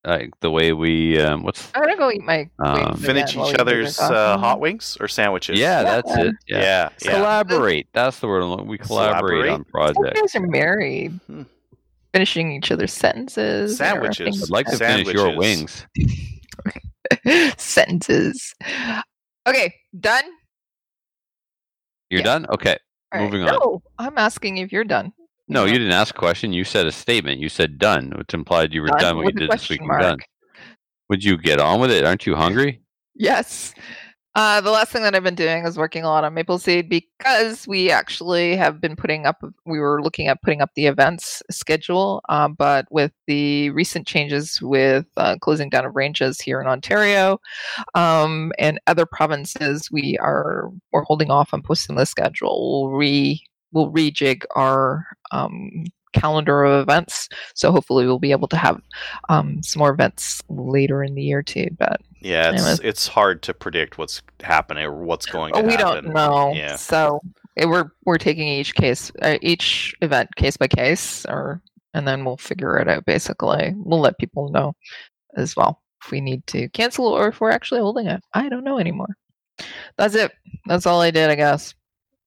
Like 0.10 0.32
the 0.40 0.50
way 0.50 0.74
we, 0.74 1.20
um, 1.22 1.44
what's 1.44 1.70
I'm 1.76 1.84
gonna 1.84 1.96
go 1.98 2.12
eat 2.12 2.24
my 2.24 2.50
Um, 2.60 2.96
Finish 2.98 3.30
each 3.32 3.36
you 3.36 3.44
guys 3.44 3.54
are 3.54 3.62
other's 3.62 4.00
uh, 4.00 4.38
hot 4.40 4.60
wings 4.60 4.98
or 5.00 5.08
sandwiches. 5.08 5.60
yeah, 5.60 5.82
Yeah. 5.82 5.84
that's 5.84 6.18
it. 6.18 6.36
Yeah. 6.48 6.58
yeah, 6.62 6.90
yeah. 7.04 7.12
Collaborate. 7.14 7.88
That's 7.94 8.20
the 8.20 8.28
word. 8.28 8.62
We 8.66 8.78
collaborate, 8.80 9.44
Collaborate. 9.46 9.52
on 9.52 9.64
projects. 9.66 10.16
You 10.16 10.22
guys 10.22 10.36
are 10.36 10.48
married. 10.48 11.20
Hmm. 11.28 11.44
Finishing 12.12 12.52
each 12.54 12.72
other's 12.72 12.92
sentences. 12.92 13.74
or 13.74 13.76
Sandwiches. 13.76 14.42
I'd 14.44 14.50
like 14.50 14.66
to 14.66 14.78
finish 14.78 15.08
your 15.14 15.38
wings. 15.38 15.86
sentences. 17.58 18.56
Okay, 19.48 19.74
done. 20.00 20.24
You're 22.10 22.22
Yeah. 22.22 22.26
done? 22.26 22.46
Okay. 22.50 22.78
All 23.14 23.20
right. 23.22 23.26
Moving 23.32 23.48
on. 23.48 23.54
No, 23.60 23.84
I'm 24.00 24.18
asking 24.18 24.58
if 24.58 24.72
you're 24.72 24.84
done. 24.84 25.14
No, 25.50 25.66
you 25.66 25.74
didn't 25.74 25.94
ask 25.94 26.16
a 26.16 26.18
question. 26.18 26.54
You 26.54 26.64
said 26.64 26.86
a 26.86 26.92
statement. 26.92 27.40
You 27.40 27.50
said 27.50 27.80
done, 27.80 28.14
which 28.18 28.34
implied 28.36 28.72
you 28.72 28.82
were 28.82 28.88
Done 28.88 29.00
done 29.00 29.18
what 29.18 29.26
you 29.26 29.32
did 29.32 29.50
this 29.50 29.68
week 29.68 29.82
done. 30.00 30.20
Would 31.10 31.24
you 31.24 31.38
get 31.38 31.60
on 31.60 31.82
with 31.82 31.90
it? 31.90 32.06
Aren't 32.06 32.28
you 32.28 32.36
hungry? 32.36 32.82
Yes. 33.16 33.74
Uh, 34.36 34.62
the 34.62 34.70
last 34.70 34.92
thing 34.92 35.02
that 35.02 35.16
I've 35.16 35.24
been 35.24 35.34
doing 35.34 35.66
is 35.66 35.76
working 35.76 36.04
a 36.04 36.08
lot 36.08 36.24
on 36.24 36.36
Maple 36.36 36.60
Seed 36.60 36.88
because 36.88 37.68
we 37.68 37.90
actually 37.90 38.56
have 38.56 38.80
been 38.80 38.96
putting 38.96 39.26
up, 39.26 39.44
we 39.66 39.80
were 39.80 40.04
looking 40.04 40.28
at 40.28 40.42
putting 40.44 40.62
up 40.62 40.70
the 40.76 40.86
events 40.86 41.42
schedule, 41.50 42.22
uh, 42.30 42.48
but 42.48 42.86
with 42.92 43.12
the 43.26 43.72
recent 43.72 44.06
changes 44.06 44.62
with 44.62 45.08
uh, 45.18 45.36
closing 45.42 45.68
down 45.70 45.84
of 45.84 45.96
ranges 45.96 46.40
here 46.40 46.62
in 46.62 46.68
Ontario 46.68 47.42
um, 47.96 48.54
and 48.60 48.80
other 48.86 49.08
provinces, 49.08 49.90
we 49.92 50.16
are 50.20 50.70
we're 50.92 51.04
holding 51.04 51.32
off 51.32 51.52
on 51.52 51.64
posting 51.64 51.96
the 51.96 52.06
schedule. 52.06 52.84
We'll 52.84 52.98
re 52.98 53.44
we'll 53.72 53.92
rejig 53.92 54.44
our 54.56 55.06
um, 55.32 55.86
calendar 56.14 56.64
of 56.64 56.82
events, 56.82 57.30
so 57.54 57.72
hopefully 57.72 58.06
we'll 58.06 58.20
be 58.20 58.32
able 58.32 58.48
to 58.48 58.58
have 58.58 58.80
um, 59.30 59.62
some 59.62 59.80
more 59.80 59.92
events 59.92 60.42
later 60.50 61.04
in 61.04 61.14
the 61.16 61.22
year 61.24 61.44
too. 61.44 61.68
But 61.78 62.02
Yeah, 62.20 62.52
it's 62.52 62.62
Anyways. 62.62 62.80
it's 62.82 63.08
hard 63.08 63.42
to 63.44 63.54
predict 63.54 63.98
what's 63.98 64.22
happening 64.42 64.86
or 64.86 65.04
what's 65.04 65.26
going 65.26 65.54
to 65.54 65.60
Oh, 65.60 65.64
we 65.64 65.74
happen. 65.74 66.06
don't 66.06 66.14
know. 66.14 66.54
Yeah. 66.56 66.76
So 66.78 67.22
eh, 67.58 67.66
we're 67.66 67.92
we're 68.06 68.18
taking 68.18 68.48
each 68.48 68.74
case, 68.76 69.12
uh, 69.22 69.38
each 69.42 69.94
event 70.02 70.36
case 70.36 70.58
by 70.58 70.68
case, 70.68 71.26
or 71.28 71.62
and 71.94 72.08
then 72.08 72.26
we'll 72.26 72.38
figure 72.38 72.78
it 72.80 72.88
out. 72.88 73.06
Basically, 73.06 73.74
we'll 73.78 74.00
let 74.02 74.18
people 74.18 74.50
know 74.50 74.74
as 75.38 75.56
well 75.56 75.82
if 76.04 76.12
we 76.12 76.22
need 76.22 76.46
to 76.48 76.70
cancel 76.70 77.06
or 77.06 77.28
if 77.28 77.40
we're 77.42 77.52
actually 77.52 77.82
holding 77.82 78.08
it. 78.08 78.22
I 78.34 78.50
don't 78.50 78.64
know 78.64 78.80
anymore. 78.80 79.16
That's 79.98 80.16
it. 80.16 80.32
That's 80.68 80.86
all 80.86 81.02
I 81.02 81.12
did, 81.12 81.30
I 81.30 81.36
guess. 81.36 81.74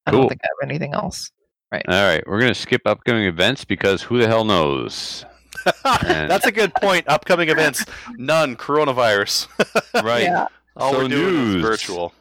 I 0.07 0.11
Cool. 0.11 0.21
don't 0.21 0.29
think 0.31 0.41
I 0.45 0.49
have 0.61 0.69
anything 0.71 0.95
else. 0.95 1.31
Right. 1.71 1.85
All 1.88 1.95
right. 2.07 2.23
We're 2.27 2.38
going 2.41 2.53
to 2.53 2.59
skip 2.61 2.83
upcoming 2.87 3.25
events 3.25 3.65
because 3.65 4.03
who 4.03 4.19
the 4.19 4.27
hell 4.27 4.45
knows? 4.45 5.25
And- 6.05 6.29
That's 6.31 6.47
a 6.47 6.53
good 6.53 6.75
point. 6.75 7.07
Upcoming 7.09 7.49
events, 7.49 7.85
none. 8.17 8.57
Coronavirus. 8.57 9.49
Right. 10.03 10.23
Yeah. 10.25 10.47
All 10.77 10.93
So 10.93 10.99
we're 11.03 11.09
doing 11.09 11.35
news. 11.35 11.55
is 11.57 11.62
virtual. 11.62 12.12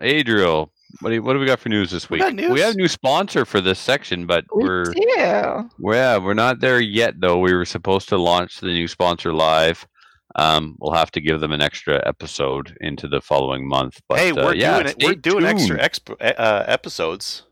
Adriel, 0.00 0.72
what 1.00 1.10
do, 1.10 1.16
you- 1.16 1.22
what 1.22 1.34
do 1.34 1.38
we 1.40 1.46
got 1.46 1.58
for 1.60 1.68
news 1.68 1.90
this 1.90 2.08
week? 2.08 2.20
got 2.22 2.34
news. 2.34 2.50
We 2.52 2.60
have 2.60 2.74
a 2.74 2.76
new 2.76 2.88
sponsor 2.88 3.44
for 3.44 3.60
this 3.60 3.78
section, 3.78 4.26
but 4.26 4.44
We 4.54 4.64
we're 4.64 4.84
do. 4.84 5.70
Well, 5.78 5.96
yeah, 5.96 6.16
we're 6.18 6.34
not 6.34 6.60
there 6.60 6.80
yet, 6.80 7.20
though. 7.20 7.38
We 7.38 7.52
were 7.54 7.64
supposed 7.66 8.08
to 8.10 8.16
launch 8.16 8.60
the 8.60 8.68
new 8.68 8.88
sponsor 8.88 9.32
live. 9.32 9.86
Um, 10.36 10.76
we'll 10.78 10.94
have 10.94 11.10
to 11.12 11.20
give 11.20 11.40
them 11.40 11.52
an 11.52 11.60
extra 11.60 12.00
episode 12.06 12.76
into 12.80 13.08
the 13.08 13.20
following 13.20 13.66
month. 13.66 14.00
But 14.08 14.18
hey, 14.18 14.30
uh, 14.30 14.44
we're 14.44 14.54
yeah, 14.54 14.76
doing 14.82 14.86
it. 14.86 15.04
We're 15.04 15.14
doing 15.14 15.44
extra 15.44 15.78
exp- 15.78 16.16
uh, 16.20 16.64
episodes. 16.66 17.42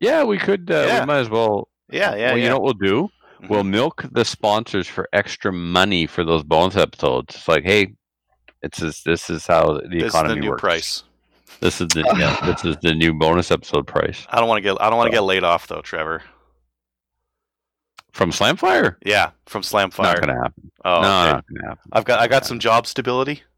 Yeah, 0.00 0.24
we 0.24 0.38
could. 0.38 0.70
Uh, 0.70 0.84
Yeah. 0.86 1.00
We 1.00 1.06
might 1.06 1.18
as 1.20 1.30
well. 1.30 1.68
Yeah, 1.90 2.14
yeah, 2.14 2.28
well, 2.28 2.38
yeah. 2.38 2.42
you 2.44 2.48
know 2.50 2.58
what 2.58 2.78
we'll 2.80 2.88
do? 2.88 3.08
Mhm. 3.42 3.48
We'll 3.48 3.64
milk 3.64 4.04
the 4.12 4.24
sponsors 4.24 4.86
for 4.86 5.08
extra 5.12 5.52
money 5.52 6.06
for 6.06 6.24
those 6.24 6.42
bonus 6.42 6.76
episodes. 6.76 7.34
It's 7.36 7.48
like, 7.48 7.64
hey, 7.64 7.94
it's 8.62 8.78
this. 8.78 9.02
This 9.02 9.30
is 9.30 9.46
how 9.46 9.74
the 9.74 9.88
this 9.88 10.02
is 10.04 10.08
economy 10.14 10.34
the 10.36 10.40
new 10.40 10.50
works. 10.50 10.60
price. 10.60 11.02
This 11.60 11.80
is 11.80 11.88
the 11.88 12.00
yeah, 12.18 12.38
this 12.44 12.64
is 12.64 12.76
the 12.82 12.94
new 12.94 13.14
bonus 13.14 13.50
episode 13.50 13.86
price 13.86 14.26
I 14.28 14.40
don't 14.40 14.48
want 14.48 14.58
to 14.58 14.62
get. 14.62 14.76
I 14.80 14.88
don't 14.90 14.98
want 14.98 15.06
to 15.10 15.16
get 15.16 15.22
laid 15.22 15.44
off 15.44 15.66
though, 15.68 15.80
Trevor. 15.82 16.22
From 18.14 18.30
Slamfire. 18.30 18.96
Yeah, 19.04 19.30
from 19.46 19.60
Slamfire. 19.62 20.04
Not 20.04 20.20
gonna 20.20 20.34
happen. 20.42 20.70
Oh, 20.84 21.00
no, 21.02 21.06
okay. 21.20 21.32
not 21.32 21.44
gonna 21.48 21.68
happen. 21.68 21.90
I've 21.92 22.04
got. 22.04 22.20
I 22.20 22.26
got 22.28 22.46
some 22.46 22.58
job 22.58 22.86
stability. 22.86 23.42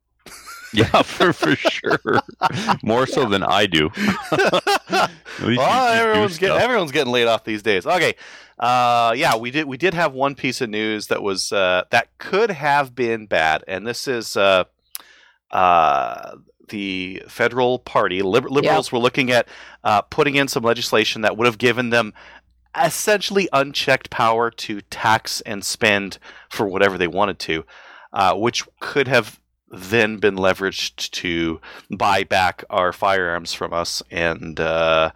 Yeah, 0.72 1.00
for 1.02 1.32
for 1.32 1.54
sure. 1.56 1.98
More 2.82 3.06
so 3.06 3.26
than 3.26 3.42
I 3.44 3.66
do. 3.66 3.88
At 4.32 5.10
least 5.40 5.40
you- 5.40 5.48
you 5.52 5.56
well, 5.58 5.94
do 5.94 6.00
everyone's 6.00 6.38
getting 6.38 6.58
everyone's 6.58 6.92
getting 6.92 7.12
laid 7.12 7.28
off 7.28 7.44
these 7.44 7.62
days. 7.62 7.86
Okay, 7.86 8.14
uh, 8.58 9.14
yeah, 9.16 9.36
we 9.36 9.52
did 9.52 9.66
we 9.66 9.76
did 9.78 9.94
have 9.94 10.12
one 10.12 10.34
piece 10.34 10.60
of 10.60 10.68
news 10.68 11.06
that 11.06 11.22
was 11.22 11.52
uh, 11.52 11.84
that 11.90 12.08
could 12.18 12.50
have 12.50 12.94
been 12.94 13.26
bad, 13.26 13.62
and 13.68 13.86
this 13.86 14.08
is 14.08 14.36
uh, 14.36 14.64
uh, 15.52 16.36
the 16.68 17.22
federal 17.28 17.78
party 17.78 18.22
liber- 18.22 18.50
liberals 18.50 18.90
were 18.90 18.98
looking 18.98 19.30
at 19.30 19.46
uh, 19.84 20.02
putting 20.02 20.34
in 20.34 20.48
some 20.48 20.64
legislation 20.64 21.22
that 21.22 21.36
would 21.36 21.46
have 21.46 21.58
given 21.58 21.90
them 21.90 22.12
essentially 22.84 23.48
unchecked 23.52 24.10
power 24.10 24.50
to 24.50 24.80
tax 24.82 25.40
and 25.42 25.64
spend 25.64 26.18
for 26.48 26.66
whatever 26.66 26.98
they 26.98 27.06
wanted 27.08 27.38
to, 27.40 27.64
uh, 28.12 28.34
which 28.34 28.64
could 28.80 29.08
have 29.08 29.40
then 29.70 30.16
been 30.18 30.36
leveraged 30.36 31.10
to 31.10 31.60
buy 31.90 32.22
back 32.24 32.64
our 32.70 32.92
firearms 32.92 33.52
from 33.52 33.72
us 33.72 34.02
and 34.10 34.60
uh, 34.60 35.10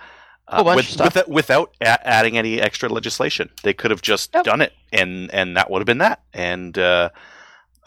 Whole 0.48 0.64
bunch 0.64 0.98
with, 0.98 1.14
with- 1.14 1.28
without 1.28 1.72
a- 1.80 2.06
adding 2.08 2.36
any 2.36 2.60
extra 2.60 2.88
legislation. 2.88 3.50
They 3.62 3.72
could 3.72 3.92
have 3.92 4.02
just 4.02 4.34
Yep. 4.34 4.44
done 4.44 4.60
it, 4.60 4.72
and 4.92 5.32
and 5.32 5.56
that 5.56 5.70
would 5.70 5.78
have 5.80 5.86
been 5.86 5.98
that. 5.98 6.22
And 6.34 6.76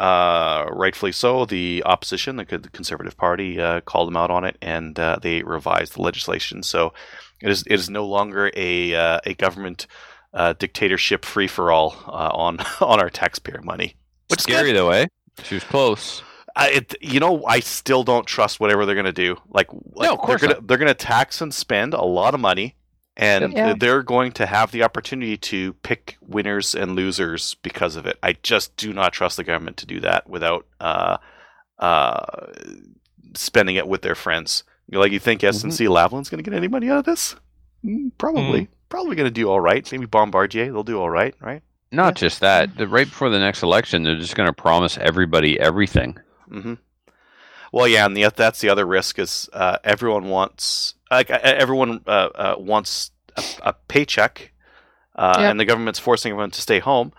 uh, 0.03 0.65
rightfully 0.69 1.13
so, 1.13 1.45
the 1.45 1.81
opposition, 1.85 2.35
the, 2.35 2.43
the 2.43 2.69
Conservative 2.69 3.15
Party, 3.15 3.61
uh, 3.61 3.79
called 3.79 4.09
them 4.09 4.17
out 4.17 4.29
on 4.29 4.43
it, 4.43 4.57
and 4.61 4.99
uh, 4.99 5.17
they 5.21 5.43
revised 5.43 5.95
the 5.95 6.01
legislation. 6.01 6.61
So 6.61 6.93
it 7.41 7.49
is 7.49 7.63
it 7.67 7.75
is 7.75 7.89
no 7.89 8.05
longer 8.05 8.51
a 8.53 8.93
uh, 8.93 9.19
a 9.25 9.33
government 9.35 9.87
uh, 10.33 10.55
dictatorship 10.59 11.23
free 11.23 11.47
for 11.47 11.71
all 11.71 11.95
uh, 12.07 12.31
on 12.33 12.59
on 12.81 12.99
our 12.99 13.09
taxpayer 13.09 13.61
money. 13.63 13.95
Which 14.27 14.41
Scary 14.41 14.73
good. 14.73 14.77
though, 14.77 14.89
eh? 14.89 15.05
She 15.43 15.55
was 15.55 15.63
close. 15.63 16.21
I, 16.53 16.69
it, 16.69 16.95
you 17.01 17.21
know, 17.21 17.45
I 17.45 17.61
still 17.61 18.03
don't 18.03 18.27
trust 18.27 18.59
whatever 18.59 18.85
they're 18.85 18.95
going 18.95 19.05
to 19.05 19.13
do. 19.13 19.37
Like, 19.49 19.69
like 19.93 20.11
of 20.11 20.19
course 20.19 20.41
they're 20.41 20.49
going 20.49 20.61
to 20.61 20.67
they're 20.67 20.77
going 20.77 20.89
to 20.89 20.93
tax 20.93 21.39
and 21.39 21.53
spend 21.53 21.93
a 21.93 22.03
lot 22.03 22.33
of 22.33 22.41
money, 22.41 22.75
and 23.15 23.53
Yeah. 23.53 23.73
they're 23.77 24.03
going 24.03 24.31
to 24.33 24.45
have 24.45 24.71
the 24.71 24.83
opportunity 24.83 25.37
to 25.37 25.73
pick 25.73 26.17
winners 26.21 26.73
and 26.75 26.95
losers 26.95 27.55
because 27.55 27.95
of 27.95 28.05
it. 28.05 28.17
I 28.23 28.33
just 28.43 28.75
do 28.77 28.91
not 28.93 29.13
trust 29.13 29.37
the 29.37 29.43
government 29.43 29.77
to 29.77 29.85
do 29.85 29.99
that 30.01 30.27
without 30.29 30.65
uh, 30.79 31.17
uh, 31.79 32.47
spending 33.35 33.75
it 33.75 33.87
with 33.87 34.01
their 34.01 34.15
friends. 34.15 34.63
You 34.89 34.99
like 34.99 35.11
you 35.11 35.19
think 35.19 35.41
Mm-hmm. 35.41 35.67
SNC 35.69 35.87
Lavalin's 35.87 36.29
going 36.29 36.43
to 36.43 36.49
get 36.49 36.55
any 36.57 36.67
money 36.67 36.89
out 36.89 36.99
of 36.99 37.05
this? 37.05 37.35
Mm, 37.85 38.11
probably, 38.17 38.67
probably 38.89 39.15
going 39.15 39.27
to 39.27 39.31
do 39.31 39.49
all 39.49 39.59
right. 39.59 39.89
Maybe 39.91 40.05
Bombardier, 40.05 40.71
they'll 40.71 40.83
do 40.83 40.99
all 40.99 41.09
right, 41.09 41.35
right? 41.39 41.61
Not 41.91 42.15
just 42.15 42.39
that. 42.41 42.75
The, 42.77 42.87
right 42.87 43.07
before 43.07 43.29
the 43.29 43.39
next 43.39 43.61
election, 43.61 44.03
they're 44.03 44.17
just 44.17 44.35
going 44.35 44.47
to 44.47 44.53
promise 44.53 44.97
everybody 44.97 45.59
everything. 45.59 46.17
hmm 46.49 46.73
Well, 47.71 47.87
yeah, 47.87 48.05
and 48.05 48.15
the, 48.17 48.31
that's 48.35 48.59
the 48.61 48.69
other 48.69 48.85
risk 48.85 49.19
is 49.19 49.49
uh, 49.53 49.77
everyone 49.83 50.25
wants 50.29 50.95
like 51.15 51.29
everyone 51.29 52.01
uh, 52.07 52.09
uh, 52.35 52.55
wants 52.57 53.11
a, 53.37 53.43
a 53.63 53.73
paycheck, 53.87 54.51
uh, 55.15 55.35
Yep. 55.39 55.51
and 55.51 55.59
the 55.59 55.65
government's 55.65 55.99
forcing 55.99 56.31
everyone 56.31 56.51
to 56.51 56.61
stay 56.61 56.79
home. 56.79 57.13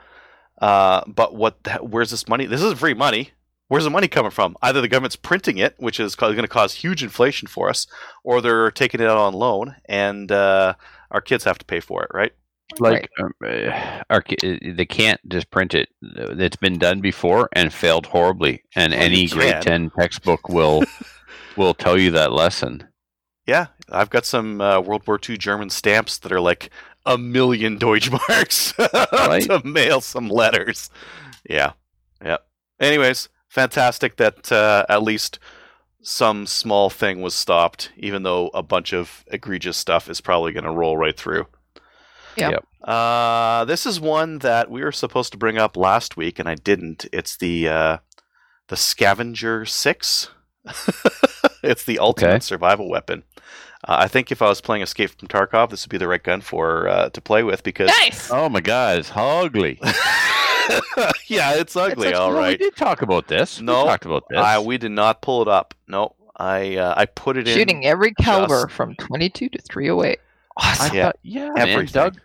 Uh, 0.61 1.02
but 1.07 1.35
what? 1.35 1.62
the- 1.64 1.72
Where's 1.83 2.11
this 2.11 2.28
money? 2.28 2.46
This 2.46 2.62
isn't 2.62 2.78
free 2.78 2.94
money. 2.94 3.30
where's 3.68 3.85
the 3.85 3.90
money 3.90 4.07
coming 4.09 4.30
from? 4.30 4.57
Either 4.62 4.80
the 4.80 4.88
government's 4.88 5.16
printing 5.16 5.59
it, 5.59 5.74
which 5.78 5.98
is 5.98 6.14
going 6.14 6.37
to 6.37 6.46
cause 6.48 6.74
huge 6.74 7.02
inflation 7.02 7.48
for 7.48 7.68
us, 7.70 7.87
or 8.22 8.40
they're 8.40 8.70
taking 8.70 9.00
it 9.00 9.09
out 9.09 9.16
on 9.18 9.33
loan, 9.35 9.74
and 9.87 10.30
uh, 10.30 10.74
our 11.11 11.20
kids 11.20 11.44
have 11.44 11.59
to 11.59 11.64
pay 11.64 11.80
for 11.80 12.02
it, 12.04 12.11
right? 12.14 12.33
like 12.80 13.09
um, 13.20 13.30
uh, 13.44 14.02
our, 14.11 14.20
ki- 14.22 14.37
uh, 14.42 14.72
they 14.74 14.87
can't 14.87 15.20
just 15.28 15.50
print 15.50 15.74
it. 15.74 15.88
It's 16.02 16.57
been 16.57 16.78
done 16.78 17.00
before 17.00 17.48
and 17.52 17.72
failed 17.72 18.07
horribly, 18.07 18.62
and 18.74 18.92
Well, 18.92 19.02
any 19.02 19.26
grade 19.28 19.61
ten 19.62 19.90
textbook 19.98 20.48
will 20.48 20.83
will 21.57 21.74
tell 21.74 21.98
you 21.98 22.11
that 22.12 22.33
lesson. 22.33 22.88
Yeah, 23.46 23.66
I've 23.90 24.10
got 24.10 24.24
some 24.26 24.60
uh, 24.60 24.80
World 24.80 25.06
War 25.06 25.18
II 25.28 25.36
German 25.36 25.70
stamps 25.70 26.18
that 26.18 26.32
are 26.32 26.40
like 26.40 26.70
a 27.06 27.18
million 27.18 27.78
Deutschmarks 27.80 28.76
Right. 29.28 29.42
to 29.44 29.66
mail 29.66 30.00
some 30.00 30.28
letters. 30.28 30.90
Yeah, 31.48 31.72
yeah. 32.24 32.38
Anyways, 32.80 33.28
fantastic 33.48 34.16
that 34.16 34.50
uh, 34.50 34.86
at 34.88 35.02
least 35.02 35.38
some 36.02 36.46
small 36.46 36.90
thing 36.90 37.22
was 37.22 37.34
stopped, 37.34 37.90
even 37.96 38.22
though 38.24 38.48
a 38.54 38.62
bunch 38.62 38.92
of 38.92 39.24
egregious 39.28 39.76
stuff 39.76 40.08
is 40.10 40.20
probably 40.20 40.52
going 40.52 40.64
to 40.64 40.70
roll 40.70 40.96
right 40.96 41.16
through. 41.18 41.46
Yeah. 42.36 42.50
Yep. 42.50 42.66
Uh, 42.82 43.64
this 43.64 43.86
is 43.86 44.00
one 44.00 44.38
that 44.40 44.70
we 44.70 44.82
were 44.82 44.92
supposed 44.92 45.32
to 45.32 45.38
bring 45.38 45.56
up 45.56 45.76
last 45.76 46.16
week, 46.16 46.38
and 46.38 46.48
I 46.48 46.54
didn't. 46.56 47.06
It's 47.12 47.36
the 47.36 47.68
uh, 47.68 47.98
the 48.68 48.76
Scavenger 48.76 49.64
Six. 49.64 50.28
it's 51.62 51.84
the 51.84 51.98
ultimate 51.98 52.30
Okay. 52.30 52.40
survival 52.40 52.88
weapon. 52.90 53.22
Uh, 53.86 53.96
I 54.00 54.08
think 54.08 54.32
if 54.32 54.40
I 54.40 54.48
was 54.48 54.60
playing 54.60 54.82
Escape 54.82 55.10
from 55.18 55.28
Tarkov, 55.28 55.70
this 55.70 55.84
would 55.84 55.90
be 55.90 55.98
the 55.98 56.08
right 56.08 56.22
gun 56.22 56.40
for 56.40 56.88
uh, 56.88 57.10
to 57.10 57.20
play 57.20 57.42
with 57.42 57.62
because 57.62 57.88
Nice. 58.02 58.30
Oh 58.30 58.48
my 58.48 58.60
God, 58.60 58.98
it's 58.98 59.12
ugly. 59.14 59.78
yeah, 61.26 61.54
it's 61.54 61.76
ugly. 61.76 62.08
It's 62.08 62.18
all 62.18 62.28
actually- 62.30 62.38
right. 62.40 62.58
we 62.58 62.64
did 62.64 62.76
talk 62.76 63.02
about 63.02 63.28
this. 63.28 63.60
No, 63.60 63.82
we 63.82 63.88
talked 63.88 64.06
about 64.06 64.24
this. 64.30 64.38
I, 64.38 64.58
we 64.58 64.78
did 64.78 64.92
not 64.92 65.20
pull 65.22 65.42
it 65.42 65.48
up. 65.48 65.74
No, 65.88 66.14
I 66.36 66.76
uh, 66.76 66.94
I 66.96 67.06
put 67.06 67.36
it 67.36 67.46
in. 67.48 67.54
Shooting 67.54 67.84
every 67.84 68.12
caliber 68.14 68.64
just- 68.64 68.74
from 68.74 68.94
22 68.96 69.48
to 69.50 69.58
308. 69.60 70.18
I 70.56 70.70
Awesome. 70.70 70.96
Yeah. 70.96 71.04
thought- 71.06 71.16
yeah, 71.22 71.48
man, 71.50 71.68
Everything. 71.68 71.92
Doug, 71.92 72.20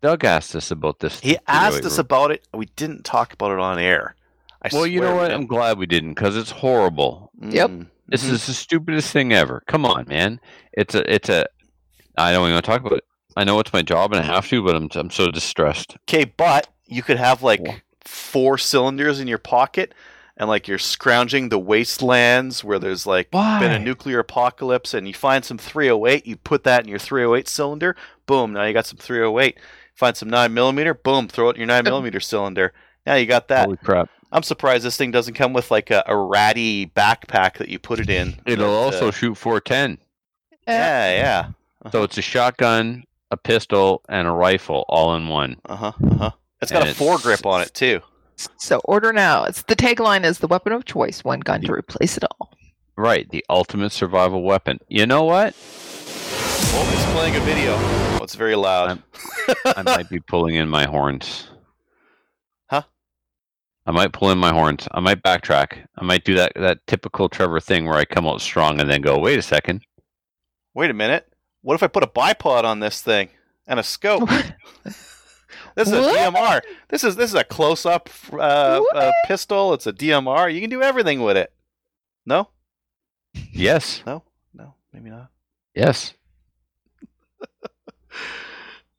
Doug 0.00 0.24
asked 0.24 0.56
us 0.56 0.70
about 0.70 1.00
this. 1.00 1.20
He 1.20 1.38
asked 1.46 1.84
us 1.84 1.98
about 1.98 2.30
it. 2.30 2.46
We 2.52 2.66
didn't 2.76 3.04
talk 3.04 3.32
about 3.32 3.52
it 3.52 3.58
on 3.58 3.78
air. 3.78 4.16
I 4.62 4.70
Well, 4.72 4.86
you 4.86 5.00
know 5.00 5.14
what? 5.16 5.30
I'm 5.30 5.46
glad 5.46 5.78
we 5.78 5.86
didn't 5.86 6.14
because 6.14 6.36
it's 6.36 6.50
horrible. 6.50 7.30
Yep. 7.40 7.70
Mm, 7.70 7.86
This 8.08 8.24
mhm. 8.24 8.32
is 8.32 8.46
the 8.46 8.52
stupidest 8.54 9.12
thing 9.12 9.32
ever. 9.32 9.62
Come 9.66 9.84
on, 9.86 10.06
man. 10.08 10.40
It's 10.72 10.94
a, 10.94 11.12
it's 11.12 11.28
a. 11.28 11.46
I 12.16 12.32
don't 12.32 12.42
even 12.44 12.54
want 12.54 12.64
to 12.64 12.70
talk 12.70 12.80
about 12.80 12.98
it. 12.98 13.04
I 13.36 13.44
know 13.44 13.58
it's 13.58 13.72
my 13.72 13.82
job 13.82 14.12
and 14.12 14.22
I 14.22 14.26
have 14.26 14.46
to, 14.48 14.62
but 14.62 14.76
I'm, 14.76 14.88
I'm 14.94 15.10
so 15.10 15.30
distressed. 15.30 15.96
Okay, 16.08 16.24
but 16.24 16.68
you 16.86 17.02
could 17.02 17.16
have 17.16 17.40
Yeah. 17.40 17.46
like 17.46 17.82
four 18.04 18.58
cylinders 18.58 19.18
in 19.20 19.26
your 19.26 19.38
pocket, 19.38 19.92
and 20.36 20.48
like 20.48 20.68
you're 20.68 20.78
scrounging 20.78 21.48
the 21.48 21.58
wastelands 21.58 22.62
where 22.62 22.78
there's 22.78 23.06
like 23.06 23.28
Why? 23.32 23.58
been 23.60 23.72
a 23.72 23.78
nuclear 23.78 24.20
apocalypse, 24.20 24.94
and 24.94 25.08
you 25.08 25.14
find 25.14 25.44
some 25.44 25.58
308. 25.58 26.26
You 26.26 26.36
put 26.36 26.64
that 26.64 26.84
in 26.84 26.88
your 26.88 26.98
308 26.98 27.48
cylinder. 27.48 27.96
Boom! 28.26 28.52
Now 28.52 28.64
you 28.64 28.72
got 28.72 28.86
some 28.86 28.98
308. 28.98 29.58
Find 29.94 30.16
some 30.16 30.28
nine 30.30 30.54
millimeter. 30.54 30.94
Boom! 30.94 31.26
Throw 31.28 31.48
it 31.48 31.56
in 31.56 31.60
your 31.60 31.66
nine 31.68 31.84
millimeter 31.84 32.20
cylinder. 32.20 32.72
Now 33.06 33.14
you 33.16 33.26
got 33.26 33.48
that. 33.48 33.64
Holy 33.64 33.76
crap! 33.78 34.08
I'm 34.34 34.42
surprised 34.42 34.84
this 34.84 34.96
thing 34.96 35.12
doesn't 35.12 35.34
come 35.34 35.52
with 35.52 35.70
like 35.70 35.90
a, 35.90 36.02
a 36.06 36.16
ratty 36.16 36.86
backpack 36.86 37.58
that 37.58 37.68
you 37.68 37.78
put 37.78 38.00
it 38.00 38.10
in. 38.10 38.34
It'll 38.44 38.66
that, 38.66 38.94
also 38.96 39.08
uh, 39.08 39.12
shoot 39.12 39.36
410. 39.36 39.98
yeah, 40.66 41.10
yeah. 41.14 41.90
So 41.92 42.02
it's 42.02 42.18
a 42.18 42.22
shotgun, 42.22 43.04
a 43.30 43.36
pistol, 43.36 44.02
and 44.08 44.26
a 44.26 44.32
rifle 44.32 44.84
all 44.88 45.14
in 45.14 45.28
one. 45.28 45.56
Uh 45.66 45.76
huh. 45.76 45.92
Uh 46.10 46.14
huh. 46.16 46.30
It's 46.60 46.72
got 46.72 46.82
And 46.82 46.88
a 46.88 46.90
it's- 46.90 47.00
foregrip 47.00 47.46
on 47.46 47.62
it 47.62 47.72
too. 47.74 48.00
So 48.58 48.80
order 48.84 49.12
now. 49.12 49.44
It's 49.44 49.62
the 49.62 49.76
tagline 49.76 50.24
is 50.24 50.40
the 50.40 50.48
weapon 50.48 50.72
of 50.72 50.84
choice, 50.84 51.22
one 51.22 51.38
gun 51.38 51.60
to 51.62 51.72
replace 51.72 52.16
it 52.16 52.24
all. 52.24 52.50
Right, 52.96 53.28
the 53.30 53.44
ultimate 53.48 53.92
survival 53.92 54.42
weapon. 54.42 54.80
You 54.88 55.06
know 55.06 55.22
what? 55.22 55.54
Oh, 56.76 56.90
it's 56.92 57.12
playing 57.12 57.36
a 57.36 57.40
video. 57.40 57.74
Oh, 57.76 58.20
it's 58.24 58.34
very 58.34 58.56
loud. 58.56 59.00
I 59.64 59.82
might 59.82 60.08
be 60.10 60.18
pulling 60.18 60.56
in 60.56 60.68
my 60.68 60.84
horns. 60.86 61.46
Huh? 63.86 63.90
I 63.90 63.92
might 63.92 64.12
pull 64.12 64.30
in 64.30 64.38
my 64.38 64.52
horns. 64.52 64.86
I 64.92 65.00
might 65.00 65.22
backtrack. 65.22 65.86
I 65.96 66.04
might 66.04 66.24
do 66.24 66.34
that 66.34 66.52
that 66.56 66.86
typical 66.86 67.28
Trevor 67.28 67.60
thing 67.60 67.86
where 67.86 67.96
I 67.98 68.04
come 68.04 68.26
out 68.26 68.40
strong 68.40 68.80
and 68.80 68.88
then 68.90 69.00
go, 69.02 69.18
wait 69.18 69.38
a 69.38 69.42
second. 69.42 69.82
Wait 70.74 70.90
a 70.90 70.94
minute. 70.94 71.28
What 71.62 71.74
if 71.74 71.82
I 71.82 71.86
put 71.86 72.02
a 72.02 72.06
bipod 72.06 72.64
on 72.64 72.80
this 72.80 73.00
thing 73.02 73.28
and 73.66 73.78
a 73.80 73.82
scope? 73.82 74.28
This 75.76 75.88
is 75.88 75.94
a 75.94 75.96
DMR. 76.10 76.60
This 76.88 77.02
is 77.02 77.16
this 77.16 77.30
is 77.30 77.34
a 77.34 77.42
close 77.42 77.84
up 77.84 78.08
uh, 78.32 78.36
uh, 78.94 79.12
pistol. 79.26 79.74
It's 79.74 79.86
a 79.88 79.92
DMR. 79.92 80.52
You 80.52 80.60
can 80.60 80.70
do 80.70 80.82
everything 80.82 81.20
with 81.22 81.36
it. 81.36 81.52
No, 82.26 82.48
Yes, 83.52 84.02
no, 84.06 84.22
no. 84.52 84.74
Maybe 84.92 85.10
not. 85.10 85.30
yes. 85.74 86.14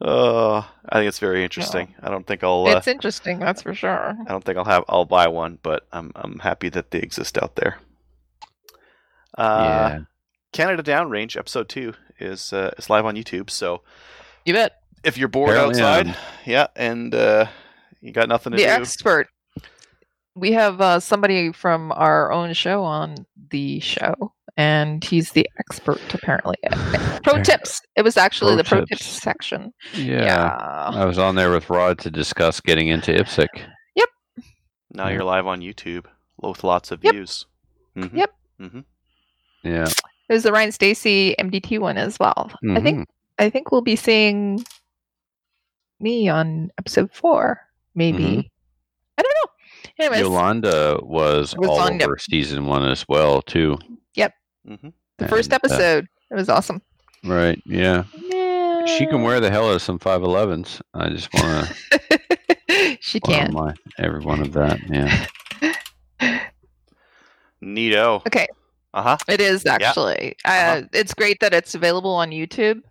Uh, 0.06 0.58
I 0.88 1.00
think 1.00 1.08
it's 1.08 1.18
very 1.18 1.44
interesting. 1.44 1.96
I 2.00 2.10
don't 2.12 2.28
think 2.28 2.44
I'll. 2.44 2.66
Uh, 2.68 2.78
it's 2.78 2.88
interesting, 2.88 3.40
that's 3.40 3.64
for 3.64 3.74
sure. 3.74 4.16
I 4.20 4.30
don't 4.32 4.44
think 4.44 4.58
I'll 4.58 4.66
have. 4.66 4.84
I'll 4.88 5.06
buy 5.06 5.28
one, 5.28 5.58
but 5.64 5.88
I'm 5.92 6.12
I'm 6.16 6.38
happy 6.40 6.70
that 6.70 6.92
they 6.92 7.00
exist 7.00 7.38
out 7.42 7.56
there. 7.56 7.80
Uh, 9.38 9.90
yeah. 9.92 10.00
Canada 10.54 10.84
Downrange 10.84 11.36
episode 11.38 11.68
two 11.70 11.94
is 12.20 12.54
uh, 12.54 12.72
is 12.78 12.90
live 12.90 13.06
on 13.06 13.16
YouTube. 13.16 13.50
So 13.50 13.82
You 14.46 14.54
bet. 14.54 14.74
if 15.04 15.18
you're 15.18 15.28
bored 15.28 15.52
Apparently 15.52 15.82
outside, 15.82 16.08
I'm- 16.08 16.16
yeah, 16.46 16.68
and 16.76 17.14
uh, 17.14 17.48
you 18.02 18.12
got 18.12 18.30
nothing 18.30 18.52
to 18.52 18.58
The 18.58 18.64
do, 18.64 18.68
The 18.70 18.74
expert. 18.76 19.28
We 20.36 20.52
have 20.52 20.82
uh, 20.82 21.00
somebody 21.00 21.52
from 21.52 21.92
our 21.94 22.32
own 22.32 22.54
show 22.54 22.84
on 22.84 23.26
the 23.50 23.80
show, 23.80 24.34
and 24.58 25.04
he's 25.04 25.32
the 25.32 25.50
expert 25.60 26.02
apparently. 26.14 26.56
pro 27.24 27.42
tips. 27.44 27.82
It 27.96 28.04
was 28.04 28.18
actually 28.18 28.52
Pro 28.54 28.58
the 28.58 28.64
pro 28.64 28.80
tips. 28.86 28.90
tips 28.90 29.06
section. 29.22 29.74
yeah. 29.94 30.24
Yeah. 30.24 30.90
I 31.02 31.06
was 31.06 31.18
on 31.18 31.36
there 31.36 31.52
with 31.52 31.70
Rod 31.70 32.00
to 32.00 32.12
discuss 32.12 32.60
getting 32.62 32.88
into 32.88 33.12
IPSC. 33.12 33.48
Yep. 33.96 34.10
Now 34.92 35.10
you're 35.10 35.24
live 35.24 35.48
on 35.48 35.62
YouTube 35.62 36.06
with 36.42 36.64
lots 36.64 36.92
of 36.92 37.04
Yep. 37.04 37.14
views. 37.14 37.46
Mhm. 37.98 38.14
Yep. 38.18 38.32
hmm 38.60 38.80
Yeah. 39.64 39.88
It 40.30 40.34
was 40.34 40.44
the 40.44 40.52
Ryan 40.52 40.72
Steacy 40.72 41.36
MDT 41.40 41.80
one 41.80 41.98
as 41.98 42.18
well. 42.20 42.52
I 42.72 42.80
think 42.82 43.00
Mhm. 43.00 43.06
I 43.38 43.50
think 43.50 43.72
we'll 43.72 43.82
be 43.82 43.96
seeing 43.98 44.64
me 46.00 46.28
on 46.30 46.72
episode 46.78 47.12
four, 47.14 47.60
maybe. 47.94 48.24
Mhm. 48.24 48.50
I 49.18 49.22
don't 49.22 49.34
know. 49.44 49.52
Anyways, 50.06 50.20
Yolanda 50.22 51.00
was 51.04 51.54
all 51.56 51.64
Yolanda. 51.64 52.06
over 52.06 52.18
season 52.18 52.66
one 52.66 52.84
as 52.86 53.06
well, 53.08 53.42
too. 53.42 53.78
Hmm 54.68 54.90
the 55.18 55.28
first 55.28 55.52
and, 55.52 55.54
uh, 55.54 55.60
episode. 55.64 56.08
it 56.32 56.36
was 56.36 56.50
awesome. 56.50 56.82
Right. 57.24 57.62
Yeah. 57.66 58.04
Yeah. 58.18 58.86
She 58.86 59.06
can 59.08 59.24
wear 59.24 59.40
the 59.40 59.50
hell 59.50 59.70
out 59.70 59.76
of 59.76 59.82
some 59.82 59.98
5.11s. 59.98 60.82
I 60.94 61.10
just 61.10 61.34
want 61.34 61.68
to 61.68 62.98
she 63.02 63.20
can. 63.20 63.54
my 63.54 63.74
every 63.98 64.20
one 64.20 64.42
of 64.42 64.54
that. 64.54 64.80
Yeah. 64.90 65.26
Neato. 67.64 68.26
Okay. 68.28 68.48
Uh 68.94 69.02
huh. 69.02 69.18
It 69.28 69.42
is 69.42 69.66
actually. 69.66 70.36
Uh, 70.46 70.50
Uh-huh. 70.50 70.82
It's 70.94 71.14
great 71.14 71.40
that 71.42 71.54
it's 71.54 71.76
available 71.76 72.12
on 72.14 72.30
YouTube. 72.32 72.82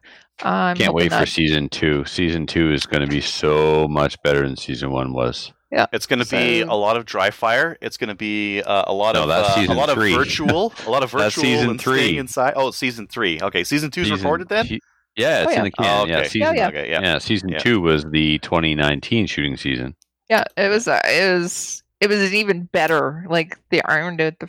I'm 0.43 0.77
Can't 0.77 0.89
hoping 0.89 1.11
wait 1.11 1.13
for 1.13 1.27
season 1.27 1.69
two. 1.69 2.05
Season 2.07 2.45
two 2.45 2.73
is 2.73 2.87
going 2.87 3.03
to 3.03 3.07
be 3.07 3.21
so 3.21 3.87
much 3.87 4.21
better 4.23 4.43
than 4.43 4.57
season 4.57 4.91
one 4.91 5.13
was. 5.13 5.53
It's 5.93 6.07
going 6.07 6.19
to 6.23 6.29
be 6.29 6.61
a 6.61 6.73
lot 6.73 6.97
of 6.97 7.05
dry 7.05 7.31
fire. 7.31 7.77
It's 7.81 7.97
going 7.97 8.09
to 8.09 8.15
be 8.15 8.63
uh, 8.63 8.85
a 8.87 8.93
lot 8.93 9.15
No, 9.15 9.23
of 9.23 9.29
that's 9.29 9.57
uh, 9.69 9.73
a 9.73 9.75
lot 9.75 9.91
three. 9.91 10.13
of 10.13 10.19
virtual, 10.19 10.73
a 10.87 10.91
lot 10.91 11.03
of 11.03 11.11
virtual 11.13 11.23
That's 11.25 11.35
season 11.37 11.71
and 11.71 11.81
staying 11.81 11.97
three. 12.11 12.19
inside. 12.19 12.53
Oh, 12.57 12.71
season 12.71 13.07
three. 13.07 13.41
Okay, 13.41 13.65
season 13.65 13.91
two's 13.91 14.07
Season- 14.09 14.19
recorded 14.19 14.49
then. 14.49 14.67
she- 14.67 14.81
yeah, 15.17 15.45
it's 15.45 15.53
Oh, 15.53 15.59
in 15.59 15.65
the 15.65 15.71
can. 15.71 15.85
Oh, 15.87 16.07
Yeah, 16.07 16.19
okay. 16.19 16.29
season. 16.29 16.57
yeah. 16.57 16.69
Okay, 16.69 16.91
Yeah, 16.91 17.01
yeah. 17.01 17.19
season 17.19 17.49
Yeah. 17.51 17.59
two 17.59 17.81
was 17.81 18.05
the 18.05 18.39
2019 18.41 19.27
shooting 19.27 19.57
season. 19.57 19.95
Yeah, 20.29 20.43
it 20.57 20.69
was. 20.69 20.89
Uh, 20.89 21.01
it 21.05 21.39
was. 21.39 21.83
It 22.01 22.09
was 22.09 22.35
even 22.35 22.65
better. 22.65 23.25
Like 23.29 23.57
they 23.71 23.81
ironed 23.83 24.21
out 24.21 24.35
the 24.41 24.49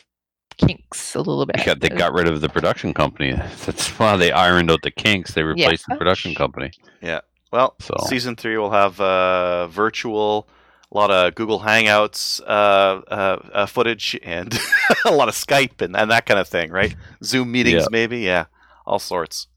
kinks 0.57 1.15
a 1.15 1.19
little 1.19 1.45
bit. 1.45 1.57
They 1.57 1.65
got, 1.65 1.79
they 1.81 1.89
got 1.89 2.13
rid 2.13 2.27
of 2.27 2.41
the 2.41 2.49
production 2.49 2.93
company. 2.93 3.31
That's 3.65 3.87
why 3.99 4.17
they 4.17 4.31
ironed 4.31 4.71
out 4.71 4.81
the 4.81 4.91
kinks. 4.91 5.33
They 5.33 5.43
replaced 5.43 5.85
the 5.87 5.95
production 5.95 6.33
company. 6.33 6.71
Yeah. 7.01 7.19
Well, 7.51 7.75
So- 7.79 7.95
season 8.07 8.35
three 8.35 8.57
will 8.57 8.71
have 8.71 8.99
uh, 8.99 9.67
virtual, 9.67 10.47
a 10.95 10.97
lot 10.97 11.11
of 11.11 11.35
Google 11.35 11.59
Hangouts 11.59 12.39
uh, 12.41 13.01
uh, 13.11 13.39
uh, 13.53 13.65
footage, 13.65 14.17
and 14.23 14.57
a 15.05 15.11
lot 15.11 15.27
of 15.27 15.35
Skype 15.35 15.81
and, 15.81 15.93
and 15.95 16.09
that 16.09 16.25
kind 16.25 16.39
of 16.39 16.47
thing, 16.47 16.71
right? 16.71 16.95
Zoom 17.21 17.51
meetings, 17.51 17.81
Yeah. 17.81 17.87
maybe, 17.91 18.19
yeah, 18.19 18.45
all 18.85 18.99
sorts. 18.99 19.47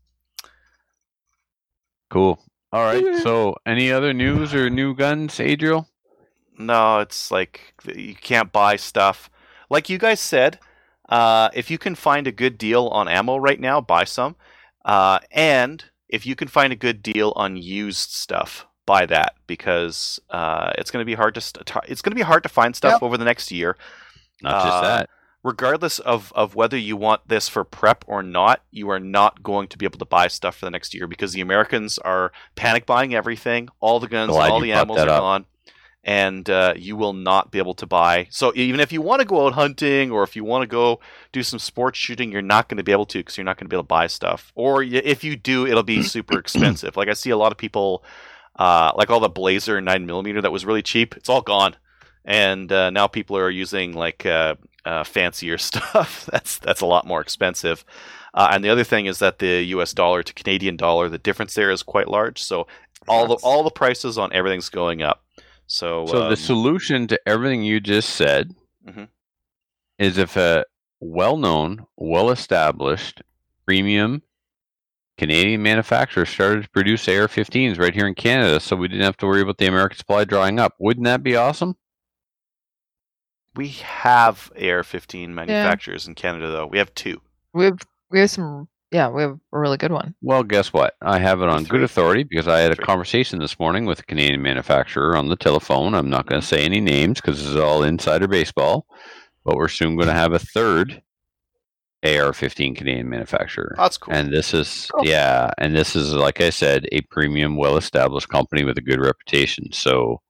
Cool. 2.11 2.41
All 2.72 2.82
right. 2.82 3.16
So, 3.22 3.57
any 3.64 3.93
other 3.93 4.12
news 4.12 4.53
or 4.53 4.68
new 4.68 4.95
guns, 4.95 5.39
Adriel? 5.41 5.89
No, 6.59 6.99
it's 6.99 7.30
like 7.30 7.74
you 7.95 8.14
can't 8.16 8.51
buy 8.53 8.76
stuff. 8.76 9.30
Like 9.70 9.89
you 9.89 9.97
guys 9.99 10.18
said, 10.20 10.59
uh, 11.09 11.51
if 11.55 11.70
you 11.70 11.78
can 11.78 11.95
find 11.95 12.26
a 12.26 12.32
good 12.32 12.59
deal 12.59 12.89
on 12.89 13.07
ammo 13.09 13.36
right 13.36 13.61
now, 13.61 13.80
buy 13.80 14.05
some. 14.05 14.34
Uh, 14.84 15.20
and 15.30 15.84
if 16.09 16.26
you 16.26 16.34
can 16.34 16.49
find 16.49 16.72
a 16.72 16.76
good 16.76 17.03
deal 17.03 17.32
on 17.36 17.57
used 17.57 18.11
stuff, 18.11 18.66
buy 18.95 19.07
that 19.07 19.30
because 19.47 20.18
uh, 20.30 20.70
it's 20.78 20.91
going 20.91 21.03
to 21.03 21.11
be 21.12 21.14
hard 21.22 21.34
to 21.34 21.41
st- 21.41 21.68
it's 21.89 22.03
going 22.03 22.12
to 22.12 22.20
be 22.22 22.28
hard 22.32 22.43
to 22.43 22.49
find 22.49 22.74
stuff 22.74 22.95
Yep. 22.95 23.03
over 23.03 23.16
the 23.18 23.24
next 23.32 23.53
year. 23.53 23.76
Not 24.43 24.64
just 24.64 24.76
Uh, 24.78 24.80
that. 24.82 25.11
regardless 25.43 25.99
of, 26.01 26.32
of 26.34 26.55
whether 26.55 26.76
you 26.89 26.97
want 26.97 27.20
this 27.28 27.49
for 27.49 27.64
prep 27.64 28.05
or 28.07 28.22
not, 28.22 28.57
you 28.70 28.89
are 28.91 29.01
not 29.18 29.43
going 29.43 29.68
to 29.68 29.78
be 29.78 29.84
able 29.89 29.99
to 29.99 30.05
buy 30.16 30.26
stuff 30.28 30.57
for 30.59 30.64
the 30.66 30.70
next 30.76 30.95
year 30.95 31.07
because 31.07 31.32
the 31.32 31.41
Americans 31.49 31.99
are 31.99 32.32
panic 32.55 32.86
buying 32.86 33.14
everything. 33.14 33.68
All 33.80 34.01
the 34.01 34.09
guns, 34.09 34.30
Glad 34.32 34.51
all 34.51 34.61
the 34.61 34.70
brought 34.70 34.78
animals 34.80 34.99
are 35.01 35.09
up. 35.11 35.20
gone, 35.20 35.45
and 36.05 36.49
uh, 36.49 36.74
you 36.76 36.97
will 36.97 37.12
not 37.30 37.51
be 37.51 37.59
able 37.59 37.74
to 37.74 37.86
buy. 37.86 38.28
So 38.30 38.53
even 38.55 38.80
if 38.80 38.93
you 38.93 39.03
want 39.03 39.20
to 39.20 39.26
go 39.26 39.47
out 39.47 39.53
hunting 39.55 40.11
or 40.11 40.22
if 40.22 40.36
you 40.36 40.45
want 40.45 40.62
to 40.62 40.66
go 40.68 41.01
do 41.32 41.43
some 41.43 41.59
sports 41.59 41.99
shooting, 41.99 42.32
you're 42.32 42.41
not 42.55 42.68
going 42.68 42.78
to 42.78 42.84
be 42.84 42.93
able 42.93 43.07
to 43.07 43.18
because 43.18 43.36
you're 43.36 43.45
not 43.51 43.57
going 43.59 43.66
to 43.68 43.72
be 43.74 43.76
able 43.76 43.84
to 43.84 43.89
buy 44.01 44.07
stuff. 44.07 44.53
Or 44.55 44.82
if 44.82 45.22
you 45.24 45.36
do, 45.36 45.66
it'll 45.66 45.82
be 45.97 46.03
super 46.03 46.39
expensive. 46.45 46.97
Like 46.97 47.09
I 47.09 47.14
see 47.14 47.30
a 47.30 47.36
lot 47.36 47.53
of 47.53 47.59
people, 47.59 48.05
uh, 48.59 48.92
like 48.96 49.11
all 49.11 49.20
the 49.20 49.28
Blazer 49.28 49.80
nine 49.80 50.06
millimeter 50.06 50.40
that 50.42 50.52
was 50.52 50.64
really 50.66 50.82
cheap. 50.82 51.16
It's 51.16 51.28
all 51.28 51.42
gone. 51.42 51.76
And 52.24 52.70
uh, 52.70 52.90
now 52.90 53.06
people 53.06 53.36
are 53.38 53.48
using 53.50 53.92
like 53.94 54.26
uh, 54.26 54.56
uh, 54.84 55.04
fancier 55.04 55.56
stuff. 55.68 56.26
that's 56.30 56.59
that's 56.59 56.80
a 56.80 56.86
lot 56.86 57.06
more 57.06 57.20
expensive. 57.20 57.84
Uh, 58.34 58.48
and 58.52 58.62
the 58.62 58.68
other 58.68 58.84
thing 58.84 59.06
is 59.06 59.18
that 59.20 59.38
the 59.38 59.62
U.S. 59.76 59.92
dollar 59.94 60.22
to 60.22 60.34
Canadian 60.34 60.76
dollar, 60.76 61.09
the 61.09 61.18
difference 61.18 61.54
there 61.54 61.70
is 61.70 61.82
quite 61.82 62.09
large. 62.09 62.42
So 62.42 62.66
all 63.06 63.26
the 63.26 63.34
all 63.42 63.62
the 63.62 63.70
prices 63.70 64.18
on 64.18 64.32
everything's 64.32 64.68
going 64.68 65.02
up. 65.02 65.24
So 65.66 66.06
So 66.06 66.22
um, 66.24 66.30
the 66.30 66.36
solution 66.36 67.06
to 67.09 67.20
everything 67.26 67.62
you 67.62 67.80
just 67.80 68.11
said 68.11 68.54
Mhm. 68.86 69.09
is 69.98 70.18
if 70.18 70.36
a 70.36 70.64
well-known, 71.00 71.86
well-established, 71.96 73.22
premium 73.66 74.22
Canadian 75.18 75.62
manufacturers 75.62 76.30
started 76.30 76.62
to 76.62 76.70
produce 76.70 77.06
AR-15s 77.08 77.78
right 77.78 77.94
here 77.94 78.06
in 78.06 78.14
Canada, 78.14 78.60
so 78.60 78.76
we 78.76 78.88
didn't 78.88 79.04
have 79.04 79.16
to 79.18 79.26
worry 79.26 79.42
about 79.42 79.58
the 79.58 79.66
American 79.66 79.98
supply 79.98 80.24
drying 80.24 80.58
up. 80.58 80.74
Wouldn't 80.78 81.04
that 81.04 81.22
be 81.22 81.36
awesome? 81.36 81.76
we 83.58 83.68
have 83.68 84.52
AR-15 84.54 85.30
manufacturers 85.30 86.06
in 86.06 86.14
Canada, 86.14 86.48
though. 86.48 86.66
We 86.66 86.78
have 86.78 86.94
two. 86.94 87.20
We 87.52 87.64
have 87.64 87.80
we 88.08 88.20
have 88.20 88.30
some. 88.30 88.68
Yeah, 88.92 89.08
we 89.08 89.20
have 89.20 89.38
a 89.52 89.58
really 89.58 89.76
good 89.76 89.90
one. 89.92 90.14
Well, 90.22 90.44
guess 90.44 90.72
what? 90.72 90.94
I 91.02 91.18
have 91.18 91.42
it 91.42 91.48
on 91.48 91.64
Three. 91.64 91.78
good 91.78 91.84
authority 91.84 92.22
because 92.22 92.46
I 92.46 92.60
had 92.60 92.70
a 92.70 92.76
Three. 92.76 92.86
conversation 92.86 93.40
this 93.40 93.58
morning 93.58 93.84
with 93.84 93.98
a 93.98 94.04
Canadian 94.04 94.40
manufacturer 94.40 95.16
on 95.16 95.28
the 95.28 95.36
telephone. 95.36 95.92
I'm 95.94 96.08
not 96.08 96.26
going 96.26 96.40
to 96.40 96.46
mm-hmm. 96.46 96.56
say 96.56 96.64
any 96.64 96.80
names 96.80 97.20
because 97.20 97.38
this 97.38 97.48
is 97.48 97.56
all 97.56 97.82
insider 97.82 98.28
baseball, 98.28 98.86
but 99.44 99.56
we're 99.56 99.68
soon 99.68 99.96
going 99.96 100.08
to 100.14 100.14
have 100.14 100.32
a 100.32 100.38
third 100.38 101.02
AR-15 102.05 102.76
Canadian 102.76 103.09
manufacturer. 103.09 103.74
That's 103.76 103.99
cool. 103.99 104.14
And 104.14 104.32
this 104.32 104.55
is 104.55 104.88
Cool. 104.94 105.05
yeah, 105.07 105.51
and 105.59 105.74
this 105.74 105.96
is 105.96 106.12
like 106.14 106.40
I 106.40 106.51
said, 106.51 106.86
a 106.92 107.01
premium, 107.11 107.57
well-established 107.57 108.28
company 108.28 108.64
with 108.64 108.78
a 108.78 108.82
good 108.82 109.01
reputation. 109.01 109.72
So 109.72 110.20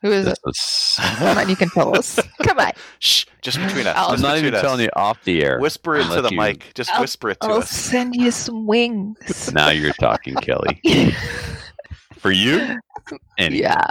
Who 0.00 0.10
is 0.12 0.24
this 0.24 0.38
it? 0.46 0.50
is, 0.50 0.94
Come 1.18 1.36
on, 1.38 1.48
you 1.48 1.56
can 1.56 1.68
tell 1.70 1.96
us. 1.96 2.18
Come 2.42 2.58
on. 2.58 2.72
Shh, 3.00 3.26
just 3.42 3.58
between 3.58 3.86
us. 3.86 3.94
I'll- 3.96 4.12
I'm 4.14 4.20
not 4.22 4.38
even 4.38 4.54
us. 4.54 4.62
telling 4.62 4.80
you 4.80 4.88
off 4.96 5.22
the 5.24 5.42
air. 5.44 5.58
Whisper 5.60 5.96
it 5.96 6.08
to 6.08 6.22
the 6.22 6.30
you- 6.30 6.38
mic. 6.38 6.72
Just 6.74 6.90
I'll- 6.94 7.02
whisper 7.02 7.30
it 7.30 7.40
to 7.40 7.48
I'll 7.48 7.58
us. 7.58 7.70
send 7.70 8.14
you 8.16 8.30
some 8.30 8.66
wings. 8.66 9.50
Now 9.52 9.68
you're 9.70 9.92
talking, 9.94 10.34
Kelly. 10.36 10.80
For 12.18 12.30
you, 12.32 12.78
anyway. 13.36 13.60
yeah. 13.64 13.90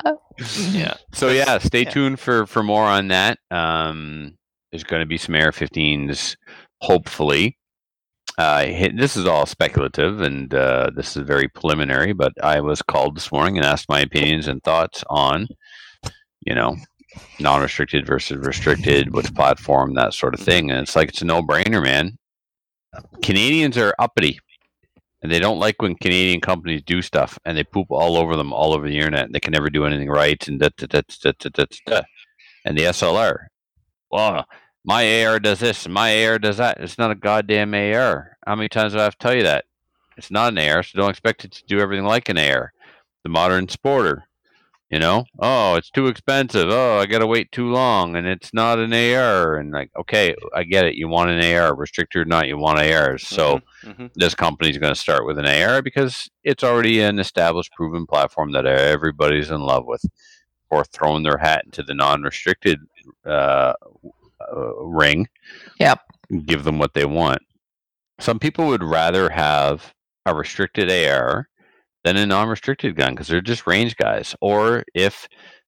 Yeah. 0.71 0.95
So 1.11 1.29
yeah, 1.29 1.59
stay 1.59 1.83
Yeah. 1.83 1.89
tuned 1.91 2.19
for 2.19 2.47
for 2.47 2.63
more 2.63 2.85
on 2.85 3.09
that. 3.09 3.37
Um, 3.51 4.35
there's 4.71 4.83
going 4.83 5.01
to 5.01 5.05
be 5.05 5.19
some 5.19 5.35
AR-15s, 5.35 6.35
hopefully. 6.83 7.57
Uh, 8.37 8.65
this 8.95 9.15
is 9.15 9.25
all 9.25 9.45
speculative, 9.45 10.21
and 10.21 10.53
uh, 10.53 10.89
this 10.95 11.15
is 11.15 11.23
very 11.23 11.47
preliminary. 11.47 12.13
But 12.13 12.33
I 12.43 12.59
was 12.61 12.81
called 12.81 13.15
this 13.15 13.31
morning 13.31 13.57
and 13.57 13.65
asked 13.65 13.89
my 13.89 14.01
opinions 14.01 14.47
and 14.47 14.61
thoughts 14.63 15.03
on, 15.09 15.47
you 16.45 16.55
know, 16.55 16.75
non-restricted 17.39 18.07
versus 18.07 18.37
restricted, 18.37 19.13
which 19.13 19.33
platform, 19.35 19.93
that 19.93 20.13
sort 20.13 20.33
of 20.33 20.39
thing. 20.39 20.71
And 20.71 20.79
it's 20.79 20.95
like 20.95 21.09
it's 21.09 21.21
a 21.21 21.25
no-brainer, 21.25 21.81
man. 21.81 22.17
Canadians 23.21 23.77
are 23.77 23.95
uppity, 23.99 24.39
and 25.21 25.31
they 25.31 25.39
don't 25.39 25.59
like 25.59 25.81
when 25.81 25.95
Canadian 25.95 26.41
companies 26.41 26.81
do 26.83 27.01
stuff, 27.01 27.37
and 27.45 27.55
they 27.55 27.63
poop 27.63 27.87
all 27.91 28.17
over 28.17 28.35
them, 28.35 28.51
all 28.51 28.73
over 28.73 28.87
the 28.87 28.97
internet. 28.97 29.25
And 29.25 29.33
they 29.33 29.39
can 29.39 29.53
never 29.53 29.69
do 29.69 29.85
anything 29.85 30.09
right, 30.09 30.45
and 30.47 30.59
da, 30.59 30.69
da, 30.75 30.87
da, 30.87 31.01
da, 31.21 31.31
da, 31.39 31.49
da, 31.53 31.65
da. 31.85 32.01
and 32.65 32.77
the 32.77 32.83
SLR. 32.83 33.45
Well, 34.11 34.45
my 34.85 35.23
AR 35.25 35.39
does 35.39 35.59
this, 35.59 35.87
my 35.87 36.25
AR 36.25 36.39
does 36.39 36.57
that. 36.57 36.79
It's 36.79 36.97
not 36.97 37.11
a 37.11 37.15
goddamn 37.15 37.73
AR. 37.73 38.37
How 38.45 38.55
many 38.55 38.69
times 38.69 38.93
do 38.93 38.99
I 38.99 39.03
have 39.03 39.17
to 39.17 39.23
tell 39.23 39.35
you 39.35 39.43
that? 39.43 39.65
It's 40.17 40.31
not 40.31 40.53
an 40.53 40.59
AR, 40.59 40.83
so 40.83 40.99
don't 40.99 41.09
expect 41.09 41.45
it 41.45 41.51
to 41.53 41.65
do 41.65 41.79
everything 41.79 42.05
like 42.05 42.29
an 42.29 42.37
AR. 42.37 42.73
The 43.23 43.29
modern 43.29 43.67
sporter, 43.67 44.23
you 44.89 44.99
know, 44.99 45.25
oh, 45.39 45.75
it's 45.75 45.89
too 45.89 46.07
expensive. 46.07 46.67
Oh, 46.69 46.97
I 46.99 47.05
got 47.05 47.19
to 47.19 47.27
wait 47.27 47.51
too 47.51 47.69
long, 47.71 48.15
and 48.15 48.27
it's 48.27 48.53
not 48.53 48.77
an 48.79 48.93
AR. 48.93 49.55
And 49.55 49.71
like, 49.71 49.89
okay, 49.97 50.35
I 50.53 50.63
get 50.63 50.85
it. 50.85 50.95
You 50.95 51.07
want 51.07 51.31
an 51.31 51.41
AR, 51.55 51.73
restricted 51.73 52.21
or 52.21 52.25
not, 52.25 52.47
you 52.47 52.57
want 52.57 52.79
ARs. 52.79 53.25
So 53.27 53.61
Mhm. 53.85 54.11
this 54.15 54.35
company's 54.35 54.77
going 54.77 54.93
to 54.93 54.99
start 54.99 55.25
with 55.25 55.39
an 55.39 55.47
AR 55.47 55.81
because 55.81 56.29
it's 56.43 56.63
already 56.63 56.99
an 57.01 57.17
established, 57.19 57.71
proven 57.73 58.05
platform 58.05 58.51
that 58.51 58.65
everybody's 58.65 59.49
in 59.49 59.61
love 59.61 59.85
with, 59.85 60.05
or 60.69 60.83
throwing 60.83 61.23
their 61.23 61.37
hat 61.37 61.63
into 61.65 61.81
the 61.81 61.93
non-restricted 61.95 62.79
uh, 63.25 63.73
uh, 64.55 64.75
ring. 64.83 65.27
Yep. 65.79 65.99
Give 66.45 66.63
them 66.63 66.79
what 66.79 66.93
they 66.93 67.05
want. 67.05 67.41
Some 68.19 68.39
people 68.39 68.67
would 68.67 68.83
rather 68.83 69.29
have 69.29 69.93
a 70.25 70.33
restricted 70.33 70.89
AR 70.89 71.47
than 72.03 72.17
a 72.17 72.25
non-restricted 72.25 72.95
gun 72.95 73.13
because 73.13 73.27
they're 73.27 73.41
just 73.41 73.67
range 73.67 73.95
guys. 73.95 74.35
Or 74.41 74.83
if 74.93 75.27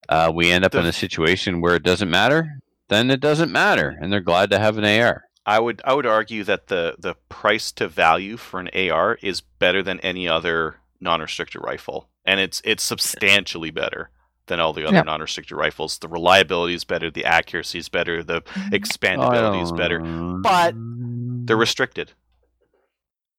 uh, 0.09 0.31
we 0.33 0.51
end 0.51 0.63
up 0.65 0.71
The- 0.73 0.79
in 0.79 0.85
a 0.85 0.93
situation 0.93 1.61
where 1.61 1.75
it 1.75 1.83
doesn't 1.83 2.09
matter, 2.09 2.47
then 2.89 3.09
it 3.09 3.19
doesn't 3.19 3.51
matter, 3.51 3.95
and 3.99 4.11
they're 4.13 4.19
glad 4.19 4.49
to 4.51 4.59
have 4.59 4.77
an 4.77 4.85
AR. 4.85 5.23
I 5.47 5.59
would 5.59 5.81
I 5.85 5.93
would 5.93 6.05
argue 6.07 6.43
that 6.45 6.67
the 6.67 6.95
the 6.99 7.15
price 7.29 7.71
to 7.73 7.87
value 7.87 8.35
for 8.37 8.59
an 8.59 8.69
AR 8.73 9.17
is 9.21 9.41
better 9.41 9.83
than 9.83 9.99
any 9.99 10.27
other 10.27 10.77
non-restricted 10.99 11.61
rifle, 11.63 12.09
and 12.25 12.39
it's 12.39 12.61
it's 12.65 12.83
substantially 12.83 13.69
better 13.71 14.09
than 14.47 14.59
all 14.59 14.73
the 14.73 14.85
other 14.85 14.95
Yep. 14.97 15.05
non-restricted 15.05 15.57
rifles. 15.57 15.97
The 15.99 16.07
reliability 16.07 16.73
is 16.75 16.83
better, 16.83 17.09
the 17.09 17.25
accuracy 17.25 17.79
is 17.79 17.89
better, 17.89 18.23
the 18.23 18.41
expandability 18.71 19.63
is 19.63 19.71
better. 19.71 19.99
but 19.99 20.73
They're 21.47 21.57
restricted. 21.57 22.11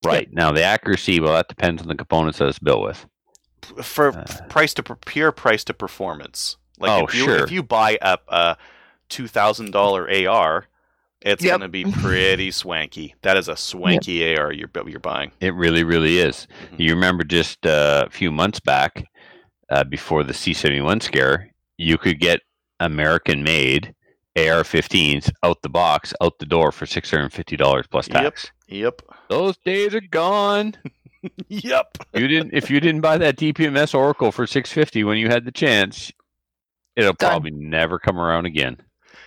Right. 0.05 0.33
Now, 0.33 0.53
the 0.53 0.63
accuracy, 0.63 1.21
well, 1.21 1.33
that 1.35 1.49
depends 1.49 1.83
on 1.83 1.89
the 1.89 1.95
components 1.95 2.39
that 2.39 2.49
it's 2.49 2.59
built 2.59 2.83
with. 2.83 3.07
for 3.83 4.17
Uh. 4.17 4.25
price 4.49 4.73
to 4.75 4.83
pure 4.83 5.33
price 5.33 5.65
to 5.65 5.75
performance. 5.75 6.57
Like 6.79 6.91
Oh, 6.91 7.07
if 7.07 7.15
you 7.17 7.25
sure. 7.25 7.43
if 7.43 7.51
you 7.51 7.65
buy 7.65 7.99
a, 8.01 8.17
a 8.29 8.57
two 9.09 9.27
thousand 9.27 9.73
dollar 9.73 10.09
AR, 10.09 10.67
it's 11.21 11.43
Yep. 11.43 11.53
gonna 11.59 11.69
be 11.69 11.85
pretty 11.85 12.53
swanky. 12.53 13.17
That 13.23 13.37
is 13.37 13.49
a 13.49 13.57
swanky 13.57 14.37
AR 14.37 14.53
you're 14.53 14.71
you're 14.87 15.01
buying. 15.01 15.33
It 15.41 15.53
really, 15.55 15.83
really 15.83 16.19
is. 16.19 16.47
Mhm. 16.71 16.79
You 16.79 16.95
remember 16.95 17.25
just 17.25 17.67
uh, 17.67 18.05
a 18.07 18.11
few 18.11 18.31
months 18.31 18.61
back, 18.61 19.05
uh, 19.71 19.85
before 19.85 20.23
the 20.25 20.35
C 20.35 20.53
71 20.53 21.01
scare, 21.01 21.51
you 21.79 21.99
could 21.99 22.21
get 22.21 22.41
American 22.81 23.43
made 23.43 23.95
AR 24.37 24.63
15s 24.63 25.31
out 25.43 25.63
the 25.63 25.69
box, 25.69 26.13
out 26.21 26.39
the 26.39 26.47
door 26.47 26.71
for 26.73 26.85
$650 26.85 27.91
plus 27.91 28.09
tax. 28.09 28.51
Yep. 28.69 29.03
Those 29.29 29.57
days 29.59 29.95
are 29.95 30.01
gone. 30.01 30.75
Yep. 31.49 31.99
You 32.15 32.29
didn't 32.29 32.55
if 32.55 32.71
you 32.71 32.79
didn't 32.79 33.01
buy 33.01 33.19
that 33.19 33.37
DPMS 33.37 33.97
Oracle 33.97 34.31
for 34.31 34.47
650 34.47 35.03
when 35.03 35.19
you 35.19 35.27
had 35.27 35.45
the 35.45 35.51
chance, 35.51 36.13
it'll 36.95 37.15
Done. 37.15 37.31
probably 37.31 37.51
never 37.51 37.99
come 37.99 38.17
around 38.17 38.47
again. 38.47 38.77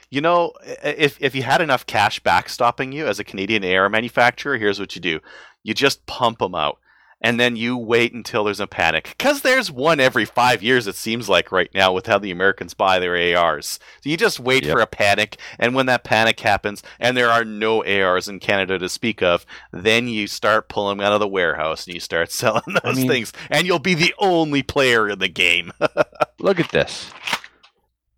You 0.09 0.21
know, 0.21 0.53
if 0.81 1.17
if 1.19 1.35
you 1.35 1.43
had 1.43 1.59
enough 1.59 1.85
cash 1.85 2.21
backstopping 2.21 2.93
you 2.93 3.05
as 3.05 3.19
a 3.19 3.25
Canadian 3.25 3.65
AR 3.65 3.89
manufacturer, 3.89 4.57
here's 4.57 4.79
what 4.79 4.95
you 4.95 5.01
do: 5.01 5.19
you 5.63 5.73
just 5.73 6.05
pump 6.05 6.39
them 6.39 6.55
out, 6.55 6.79
and 7.21 7.39
then 7.39 7.55
you 7.55 7.75
wait 7.77 8.13
until 8.13 8.45
there's 8.45 8.59
a 8.61 8.67
panic. 8.67 9.13
Because 9.17 9.41
there's 9.41 9.69
one 9.71 9.99
every 9.99 10.23
five 10.25 10.63
years, 10.63 10.87
it 10.87 10.95
seems 10.95 11.27
like 11.27 11.51
right 11.51 11.69
now, 11.73 11.91
with 11.93 12.07
how 12.07 12.17
the 12.19 12.31
Americans 12.31 12.73
buy 12.73 12.97
their 12.99 13.37
ARs. 13.37 13.79
So 14.01 14.09
you 14.09 14.15
just 14.17 14.39
wait 14.39 14.63
Yep. 14.63 14.71
for 14.73 14.79
a 14.81 14.87
panic, 14.87 15.37
and 15.57 15.75
when 15.75 15.85
that 15.87 16.03
panic 16.03 16.39
happens, 16.39 16.81
and 16.99 17.17
there 17.17 17.29
are 17.29 17.43
no 17.43 17.83
ARs 17.83 18.27
in 18.27 18.39
Canada 18.39 18.79
to 18.79 18.87
speak 18.89 19.21
of, 19.21 19.45
then 19.73 20.07
you 20.07 20.27
start 20.27 20.69
pulling 20.69 20.97
them 20.97 21.05
out 21.05 21.13
of 21.13 21.19
the 21.19 21.27
warehouse 21.27 21.85
and 21.85 21.93
you 21.93 21.99
start 21.99 22.31
selling 22.31 22.77
those 22.83 22.97
mean- 22.97 23.07
things, 23.09 23.33
and 23.49 23.67
you'll 23.67 23.79
be 23.79 23.93
the 23.95 24.13
only 24.19 24.63
player 24.63 25.09
in 25.09 25.19
the 25.19 25.27
game. 25.27 25.71
Look 26.39 26.59
at 26.59 26.71
this. 26.71 27.11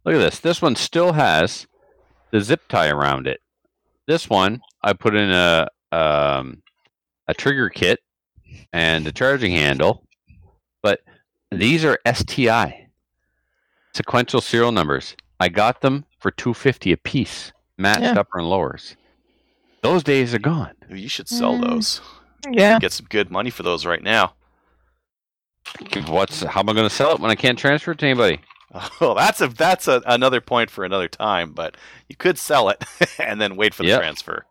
Look 0.06 0.16
at 0.16 0.20
this. 0.20 0.40
This 0.40 0.62
one 0.62 0.76
still 0.76 1.14
has 1.14 1.68
the 2.32 2.42
zip 2.42 2.62
tie 2.70 2.90
around 2.90 3.28
it. 3.28 3.42
This 4.08 4.30
one 4.30 4.62
I 4.82 4.94
put 4.94 5.16
in 5.16 5.32
a 5.32 5.68
um, 5.92 6.64
a 7.28 7.34
trigger 7.34 7.70
kit 7.70 8.00
and 8.74 9.06
a 9.08 9.12
charging 9.12 9.52
handle, 9.52 10.04
but 10.82 11.02
these 11.52 11.84
are 11.86 12.00
STI 12.06 12.88
sequential 13.94 14.40
serial 14.42 14.72
numbers. 14.72 15.16
I 15.40 15.50
got 15.50 15.82
them 15.82 16.06
for 16.20 16.32
two 16.32 16.54
fifty 16.54 16.92
a 16.92 16.98
piece, 16.98 17.52
matched 17.78 18.02
Yeah. 18.04 18.20
upper 18.20 18.40
and 18.40 18.50
lowers. 18.50 18.96
Those 19.82 20.04
days 20.04 20.34
are 20.34 20.40
gone. 20.40 20.74
you 20.90 21.10
should 21.10 21.28
sell 21.28 21.58
Mm. 21.58 21.70
those. 21.70 22.02
Yeah. 22.52 22.80
Get 22.80 22.92
some 22.94 23.08
good 23.10 23.30
money 23.32 23.50
for 23.50 23.64
those 23.64 23.86
right 23.86 24.02
now. 24.04 24.36
What's 26.08 26.42
how 26.42 26.60
am 26.62 26.70
I 26.70 26.74
going 26.74 26.88
to 26.88 26.94
sell 26.96 27.14
it 27.14 27.20
when 27.20 27.32
I 27.32 27.36
can't 27.36 27.58
transfer 27.58 27.92
it 27.92 28.00
to 28.00 28.06
anybody? 28.06 28.40
Well, 29.02 29.16
that's 29.16 29.42
a 29.42 29.50
that's 29.50 29.90
a, 29.90 30.02
another 30.06 30.40
point 30.40 30.70
for 30.70 30.86
another 30.86 31.10
time. 31.10 31.52
But 31.52 31.76
you 32.08 32.16
could 32.16 32.38
sell 32.38 32.70
it 32.70 32.82
and 33.20 33.42
then 33.42 33.58
wait 33.58 33.74
for 33.74 33.84
the 33.84 33.90
Yep. 33.90 34.00
transfer. 34.00 34.46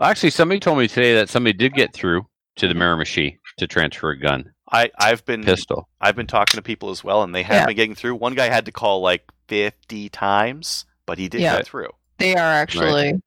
Actually, 0.00 0.30
somebody 0.30 0.60
told 0.60 0.78
me 0.78 0.86
today 0.86 1.14
that 1.14 1.28
somebody 1.28 1.52
did 1.52 1.74
get 1.74 1.92
through 1.92 2.26
to 2.56 2.68
the 2.68 2.74
Miramichi 2.74 3.38
to 3.58 3.66
transfer 3.66 4.10
a 4.10 4.18
gun 4.18 4.52
I 4.70 4.90
I've 4.98 5.24
been 5.24 5.44
pistol. 5.44 5.88
I've 6.00 6.16
been 6.16 6.26
talking 6.26 6.58
to 6.58 6.62
people 6.62 6.90
as 6.90 7.04
well, 7.04 7.22
and 7.22 7.32
they 7.34 7.44
have 7.44 7.54
Yeah. 7.54 7.66
been 7.66 7.76
getting 7.76 7.94
through. 7.94 8.16
One 8.16 8.34
guy 8.34 8.48
had 8.48 8.64
to 8.66 8.72
call 8.72 9.00
like 9.00 9.22
fifty 9.46 10.08
times, 10.08 10.86
but 11.06 11.18
he 11.18 11.28
did 11.28 11.40
Yeah. 11.42 11.58
get 11.58 11.66
through. 11.66 11.90
They 12.18 12.34
are 12.34 12.52
actually. 12.52 13.20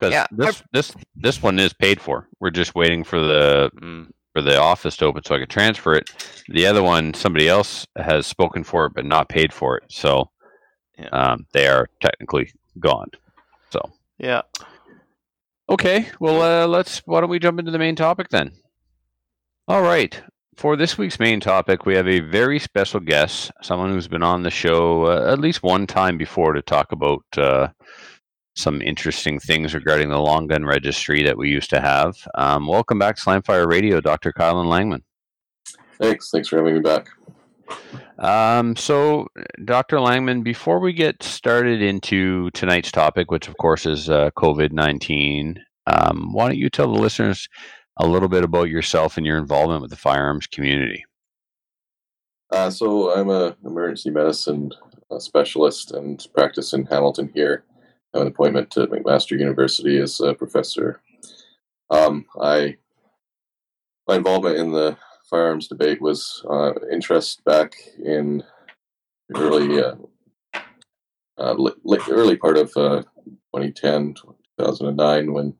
Because 0.00 0.12
Yeah, 0.12 0.26
this 0.30 0.62
this 0.72 0.92
this 1.14 1.42
one 1.42 1.58
is 1.58 1.72
paid 1.74 2.00
for. 2.00 2.28
We're 2.40 2.50
just 2.50 2.74
waiting 2.74 3.04
for 3.04 3.20
the 3.20 3.70
Mm. 3.80 4.10
for 4.32 4.40
the 4.40 4.58
office 4.58 4.96
to 4.98 5.04
open 5.06 5.22
so 5.24 5.34
I 5.34 5.38
can 5.40 5.48
transfer 5.48 5.92
it. 5.94 6.10
The 6.48 6.66
other 6.66 6.82
one, 6.82 7.12
somebody 7.14 7.46
else 7.48 7.86
has 7.96 8.26
spoken 8.26 8.64
for 8.64 8.86
it 8.86 8.92
but 8.94 9.04
not 9.04 9.28
paid 9.28 9.52
for 9.52 9.76
it, 9.76 9.84
so 9.88 10.30
Yeah. 10.98 11.08
um, 11.08 11.46
they 11.52 11.66
are 11.68 11.88
technically 12.00 12.52
gone. 12.80 13.08
So 13.70 13.80
yeah. 14.18 14.42
Okay, 15.68 16.08
well, 16.20 16.40
uh, 16.42 16.66
let's. 16.66 17.02
Why 17.06 17.20
don't 17.20 17.28
we 17.30 17.38
jump 17.38 17.58
into 17.58 17.70
the 17.72 17.78
main 17.78 17.96
topic 17.96 18.28
then? 18.30 18.52
All 19.68 19.82
right. 19.82 20.22
For 20.56 20.76
this 20.76 20.96
week's 20.96 21.18
main 21.18 21.40
topic, 21.40 21.86
we 21.86 21.96
have 21.96 22.06
a 22.06 22.20
very 22.20 22.60
special 22.60 23.00
guest, 23.00 23.50
someone 23.62 23.90
who's 23.90 24.06
been 24.06 24.22
on 24.22 24.44
the 24.44 24.50
show 24.50 25.06
uh, 25.06 25.32
at 25.32 25.40
least 25.40 25.64
one 25.64 25.88
time 25.88 26.16
before 26.16 26.52
to 26.52 26.62
talk 26.62 26.92
about 26.92 27.24
uh, 27.36 27.68
some 28.54 28.80
interesting 28.80 29.40
things 29.40 29.74
regarding 29.74 30.08
the 30.08 30.20
long 30.20 30.46
gun 30.46 30.64
registry 30.64 31.24
that 31.24 31.36
we 31.36 31.50
used 31.50 31.68
to 31.70 31.80
have. 31.80 32.16
Um, 32.36 32.68
welcome 32.68 33.00
back, 33.00 33.18
Slamfire 33.18 33.66
Radio, 33.66 34.00
Dr. 34.00 34.32
Caillin 34.32 34.68
Langmann. 34.68 35.02
Thanks. 36.00 36.30
Thanks 36.30 36.46
for 36.46 36.58
having 36.58 36.74
me 36.74 36.80
back. 36.80 37.08
Um, 38.20 38.76
so, 38.76 39.26
Dr. 39.64 39.96
Langmann, 39.96 40.44
before 40.44 40.78
we 40.78 40.92
get 40.92 41.24
started 41.24 41.82
into 41.82 42.52
tonight's 42.52 42.92
topic, 42.92 43.32
which 43.32 43.48
of 43.48 43.56
course 43.56 43.84
is 43.84 44.08
uh, 44.08 44.30
COVID 44.38 44.70
19, 44.70 45.60
um, 45.88 46.32
why 46.32 46.46
don't 46.46 46.56
you 46.56 46.70
tell 46.70 46.92
the 46.92 47.00
listeners 47.00 47.48
a 47.96 48.06
little 48.06 48.28
bit 48.28 48.44
about 48.44 48.68
yourself 48.68 49.16
and 49.16 49.26
your 49.26 49.38
involvement 49.38 49.82
with 49.82 49.90
the 49.90 49.96
firearms 49.96 50.46
community? 50.46 51.04
Uh, 52.52 52.70
so 52.70 53.16
I'm 53.16 53.30
a 53.30 53.56
emergency 53.64 54.10
medicine 54.10 54.72
uh, 55.10 55.18
specialist 55.18 55.92
and 55.92 56.24
practice 56.34 56.72
in 56.72 56.86
Hamilton 56.86 57.30
here. 57.34 57.64
I 58.14 58.18
have 58.18 58.26
an 58.26 58.32
appointment 58.32 58.76
at 58.76 58.90
McMaster 58.90 59.38
University 59.38 59.98
as 59.98 60.20
a 60.20 60.34
professor. 60.34 61.00
Um, 61.90 62.26
I 62.40 62.76
my 64.06 64.16
involvement 64.16 64.56
in 64.56 64.70
the 64.70 64.96
firearms 65.28 65.68
debate 65.68 66.00
was 66.00 66.44
uh, 66.48 66.72
interest 66.92 67.44
back 67.44 67.74
in 68.04 68.44
early 69.34 69.82
uh, 69.82 69.96
uh, 71.38 71.54
li- 71.54 71.98
early 72.08 72.36
part 72.36 72.56
of 72.56 72.68
uh, 72.76 73.02
2010 73.54 74.14
2009 74.58 75.32
when 75.32 75.54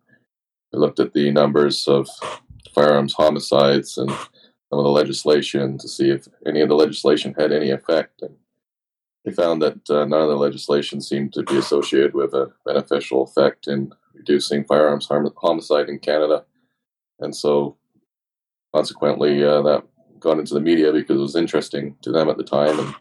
I 0.74 0.78
looked 0.78 1.00
at 1.00 1.12
the 1.12 1.30
numbers 1.30 1.86
of 1.88 2.08
firearms 2.74 3.14
homicides 3.14 3.96
and 3.96 4.10
some 4.10 4.78
of 4.78 4.84
the 4.84 4.90
legislation 4.90 5.78
to 5.78 5.88
see 5.88 6.10
if 6.10 6.28
any 6.46 6.60
of 6.60 6.68
the 6.68 6.74
legislation 6.74 7.34
had 7.38 7.52
any 7.52 7.70
effect. 7.70 8.22
And 8.22 8.36
they 9.24 9.32
found 9.32 9.62
that 9.62 9.88
uh, 9.88 10.04
none 10.04 10.22
of 10.22 10.28
the 10.28 10.36
legislation 10.36 11.00
seemed 11.00 11.32
to 11.34 11.42
be 11.42 11.56
associated 11.56 12.14
with 12.14 12.34
a 12.34 12.52
beneficial 12.64 13.22
effect 13.22 13.68
in 13.68 13.92
reducing 14.14 14.64
firearms 14.64 15.06
harm- 15.06 15.32
homicide 15.36 15.88
in 15.88 15.98
Canada. 15.98 16.44
And 17.20 17.34
so, 17.34 17.76
consequently, 18.74 19.42
uh, 19.42 19.62
that 19.62 19.84
got 20.20 20.38
into 20.38 20.54
the 20.54 20.60
media 20.60 20.92
because 20.92 21.16
it 21.16 21.22
was 21.22 21.36
interesting 21.36 21.96
to 22.02 22.12
them 22.12 22.28
at 22.28 22.36
the 22.36 22.44
time. 22.44 22.78
And, 22.78 22.94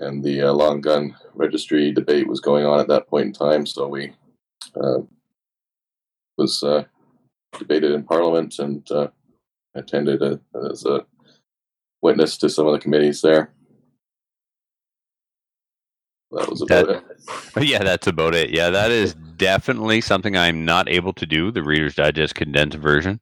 and 0.00 0.24
the 0.24 0.42
uh, 0.42 0.52
long 0.52 0.80
gun 0.80 1.16
registry 1.34 1.92
debate 1.92 2.28
was 2.28 2.40
going 2.40 2.64
on 2.64 2.78
at 2.78 2.88
that 2.88 3.08
point 3.08 3.26
in 3.26 3.32
time. 3.32 3.66
So 3.66 3.88
we 3.88 4.12
uh, 4.80 5.00
was 6.38 6.62
uh, 6.62 6.84
debated 7.58 7.92
in 7.92 8.04
Parliament 8.04 8.58
and 8.58 8.88
uh, 8.90 9.08
attended 9.74 10.22
a, 10.22 10.40
as 10.70 10.84
a 10.86 11.04
witness 12.00 12.38
to 12.38 12.48
some 12.48 12.66
of 12.66 12.72
the 12.72 12.78
committees 12.78 13.20
there. 13.20 13.52
That 16.30 16.48
was 16.48 16.62
about 16.62 16.86
That- 16.88 17.04
it. 17.56 17.66
yeah, 17.68 17.82
that's 17.82 18.06
about 18.06 18.34
it. 18.34 18.50
Yeah, 18.50 18.70
that 18.70 18.90
is 18.90 19.14
definitely 19.36 20.00
something 20.00 20.36
I'm 20.36 20.64
not 20.64 20.88
able 20.88 21.12
to 21.14 21.26
do, 21.26 21.50
the 21.50 21.62
Reader's 21.62 21.94
Digest 21.94 22.34
condensed 22.34 22.78
version. 22.78 23.20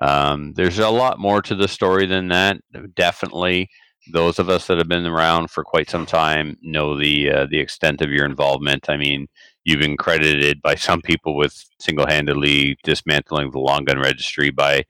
Um, 0.00 0.52
there's 0.54 0.78
a 0.78 0.88
lot 0.90 1.18
more 1.18 1.42
to 1.42 1.54
the 1.54 1.68
story 1.68 2.06
than 2.06 2.28
that. 2.28 2.58
Definitely, 2.94 3.68
those 4.12 4.38
of 4.38 4.48
us 4.48 4.66
that 4.66 4.78
have 4.78 4.88
been 4.88 5.06
around 5.06 5.50
for 5.50 5.64
quite 5.64 5.90
some 5.90 6.06
time 6.06 6.56
know 6.62 6.96
the 6.98 7.30
uh, 7.30 7.46
the 7.50 7.58
extent 7.58 8.00
of 8.02 8.10
your 8.10 8.26
involvement. 8.26 8.88
I 8.90 8.96
mean, 8.96 9.26
you've 9.66 9.80
been 9.80 9.96
credited 9.96 10.62
by 10.62 10.76
some 10.76 11.02
people 11.02 11.36
with 11.36 11.64
single-handedly 11.80 12.78
dismantling 12.84 13.50
the 13.50 13.58
long 13.58 13.84
gun 13.84 13.98
registry 13.98 14.50
by 14.50 14.84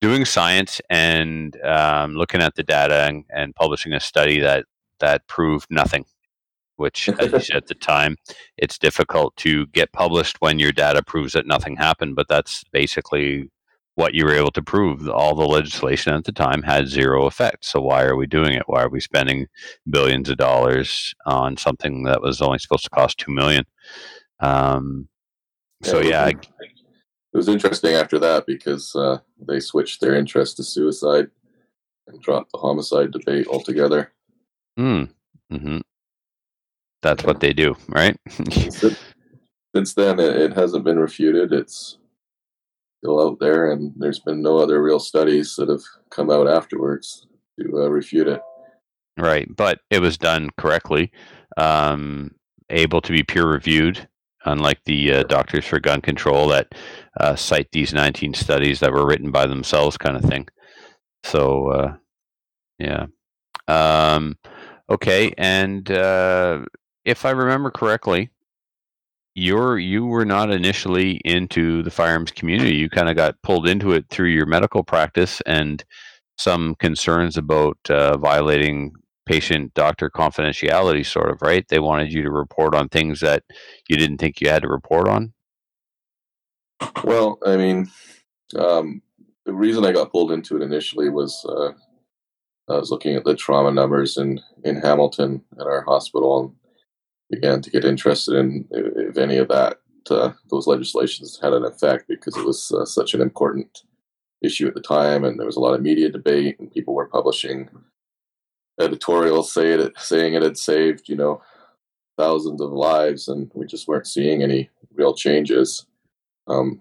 doing 0.00 0.24
science 0.24 0.80
and 0.88 1.60
um, 1.62 2.14
looking 2.14 2.40
at 2.40 2.54
the 2.54 2.62
data 2.62 3.02
and, 3.06 3.24
and 3.28 3.54
publishing 3.54 3.92
a 3.92 4.00
study 4.00 4.40
that 4.40 4.64
that 5.00 5.26
proved 5.28 5.66
nothing. 5.70 6.06
Which, 6.76 7.10
as 7.10 7.30
you 7.30 7.40
said 7.40 7.56
at 7.56 7.66
the 7.66 7.74
time, 7.74 8.16
it's 8.56 8.78
difficult 8.78 9.36
to 9.36 9.66
get 9.66 9.92
published 9.92 10.40
when 10.40 10.58
your 10.58 10.72
data 10.72 11.02
proves 11.02 11.34
that 11.34 11.46
nothing 11.46 11.76
happened. 11.76 12.16
But 12.16 12.28
that's 12.28 12.64
basically 12.72 13.50
what 13.94 14.14
you 14.14 14.24
were 14.24 14.32
able 14.34 14.50
to 14.52 14.62
prove. 14.62 15.08
All 15.08 15.34
the 15.34 15.46
legislation 15.46 16.14
at 16.14 16.24
the 16.24 16.32
time 16.32 16.62
had 16.62 16.88
zero 16.88 17.26
effect. 17.26 17.64
So 17.64 17.80
why 17.80 18.04
are 18.04 18.16
we 18.16 18.26
doing 18.26 18.52
it? 18.52 18.62
Why 18.66 18.82
are 18.82 18.88
we 18.88 19.00
spending 19.00 19.46
billions 19.88 20.28
of 20.28 20.36
dollars 20.36 21.14
on 21.26 21.56
something 21.56 22.04
that 22.04 22.22
was 22.22 22.40
only 22.40 22.58
supposed 22.58 22.84
to 22.84 22.90
cost 22.90 23.18
two 23.18 23.32
million? 23.32 23.64
Um, 24.40 25.08
so 25.82 25.98
it 25.98 26.06
yeah, 26.06 26.28
it 26.28 27.36
was 27.36 27.48
interesting 27.48 27.94
after 27.94 28.18
that 28.18 28.46
because 28.46 28.94
uh, 28.94 29.18
they 29.40 29.60
switched 29.60 30.00
their 30.00 30.14
interest 30.14 30.56
to 30.56 30.64
suicide 30.64 31.28
and 32.06 32.20
dropped 32.20 32.52
the 32.52 32.58
homicide 32.58 33.12
debate 33.12 33.46
altogether. 33.46 34.12
hmm, 34.76 35.04
hmm 35.50 35.78
that's 37.02 37.24
what 37.24 37.40
they 37.40 37.52
do, 37.52 37.76
right? 37.88 38.16
Since 38.30 39.94
then, 39.94 40.18
it 40.20 40.52
hasn't 40.52 40.84
been 40.84 40.98
refuted. 40.98 41.52
It's 41.52 41.98
still 43.00 43.20
out 43.20 43.38
there, 43.40 43.72
and 43.72 43.92
there's 43.96 44.20
been 44.20 44.42
no 44.42 44.58
other 44.58 44.82
real 44.82 45.00
studies 45.00 45.54
that 45.56 45.68
have 45.68 45.82
come 46.10 46.30
out 46.30 46.46
afterwards 46.46 47.26
to 47.58 47.82
uh, 47.82 47.88
refute 47.88 48.28
it. 48.28 48.42
Right, 49.16 49.48
but 49.56 49.80
it 49.90 50.00
was 50.00 50.18
done 50.18 50.50
correctly, 50.58 51.10
um, 51.56 52.34
able 52.68 53.00
to 53.00 53.12
be 53.12 53.22
peer 53.22 53.46
reviewed, 53.46 54.06
unlike 54.44 54.80
the 54.84 55.12
uh, 55.12 55.22
Doctors 55.24 55.64
for 55.64 55.80
Gun 55.80 56.02
Control 56.02 56.48
that 56.48 56.74
uh, 57.18 57.36
cite 57.36 57.68
these 57.72 57.94
19 57.94 58.34
studies 58.34 58.80
that 58.80 58.92
were 58.92 59.06
written 59.06 59.30
by 59.30 59.46
themselves, 59.46 59.96
kind 59.96 60.16
of 60.16 60.22
thing. 60.22 60.46
So, 61.24 61.70
uh, 61.70 61.94
yeah. 62.78 63.06
Um, 63.66 64.36
okay, 64.90 65.32
and 65.38 65.90
uh, 65.90 66.64
if 67.04 67.24
I 67.24 67.30
remember 67.30 67.70
correctly, 67.70 68.30
you're 69.34 69.78
you 69.78 70.06
were 70.06 70.24
not 70.24 70.50
initially 70.50 71.20
into 71.24 71.82
the 71.82 71.90
firearms 71.90 72.30
community. 72.30 72.74
You 72.74 72.88
kind 72.88 73.08
of 73.08 73.16
got 73.16 73.40
pulled 73.42 73.68
into 73.68 73.92
it 73.92 74.06
through 74.10 74.28
your 74.28 74.46
medical 74.46 74.82
practice 74.82 75.40
and 75.46 75.84
some 76.36 76.74
concerns 76.76 77.36
about 77.36 77.78
uh, 77.88 78.16
violating 78.16 78.92
patient 79.26 79.72
doctor 79.74 80.10
confidentiality, 80.10 81.06
sort 81.06 81.30
of, 81.30 81.40
right? 81.42 81.66
They 81.68 81.78
wanted 81.78 82.12
you 82.12 82.22
to 82.22 82.30
report 82.30 82.74
on 82.74 82.88
things 82.88 83.20
that 83.20 83.44
you 83.88 83.96
didn't 83.96 84.18
think 84.18 84.40
you 84.40 84.48
had 84.48 84.62
to 84.62 84.68
report 84.68 85.06
on. 85.06 85.32
Well, 87.04 87.38
I 87.46 87.56
mean, 87.56 87.90
um, 88.56 89.02
the 89.44 89.52
reason 89.52 89.84
I 89.84 89.92
got 89.92 90.10
pulled 90.10 90.32
into 90.32 90.56
it 90.56 90.62
initially 90.62 91.10
was 91.10 91.44
uh, 91.48 91.72
I 92.68 92.78
was 92.78 92.90
looking 92.90 93.14
at 93.14 93.24
the 93.24 93.36
trauma 93.36 93.70
numbers 93.70 94.16
in, 94.16 94.40
in 94.64 94.76
Hamilton 94.76 95.42
at 95.60 95.66
our 95.66 95.82
hospital 95.82 96.54
began 97.30 97.60
to 97.62 97.70
get 97.70 97.84
interested 97.84 98.34
in 98.36 98.66
if 98.70 99.16
any 99.16 99.36
of 99.36 99.48
that, 99.48 99.78
uh, 100.10 100.32
those 100.50 100.66
legislations 100.66 101.38
had 101.40 101.52
an 101.52 101.64
effect 101.64 102.08
because 102.08 102.36
it 102.36 102.44
was 102.44 102.72
uh, 102.72 102.84
such 102.84 103.14
an 103.14 103.20
important 103.20 103.82
issue 104.42 104.66
at 104.66 104.74
the 104.74 104.80
time 104.80 105.24
and 105.24 105.38
there 105.38 105.46
was 105.46 105.56
a 105.56 105.60
lot 105.60 105.74
of 105.74 105.82
media 105.82 106.08
debate 106.08 106.58
and 106.58 106.72
people 106.72 106.94
were 106.94 107.06
publishing 107.06 107.68
editorials 108.80 109.52
say 109.52 109.70
it, 109.70 109.92
saying 109.98 110.34
it 110.34 110.42
had 110.42 110.56
saved, 110.56 111.08
you 111.08 111.16
know, 111.16 111.42
thousands 112.18 112.60
of 112.60 112.72
lives 112.72 113.28
and 113.28 113.50
we 113.54 113.66
just 113.66 113.86
weren't 113.86 114.06
seeing 114.06 114.42
any 114.42 114.68
real 114.94 115.14
changes 115.14 115.86
um, 116.48 116.80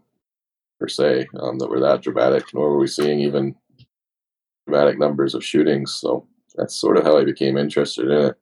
per 0.80 0.88
se 0.88 1.28
um, 1.39 1.60
that 1.60 1.70
were 1.70 1.80
that 1.80 2.02
dramatic, 2.02 2.45
nor 2.54 2.72
were 2.72 2.80
we 2.80 2.88
seeing 2.88 3.20
even 3.20 3.56
dramatic 4.66 4.97
numbers 4.97 5.36
of 5.36 5.43
shootings. 5.43 5.93
So 5.93 6.26
that's 6.56 6.76
sort 6.76 6.97
of 6.97 7.04
how 7.04 7.18
I 7.18 7.26
became 7.26 7.58
interested 7.58 8.06
in 8.10 8.28
it, 8.28 8.38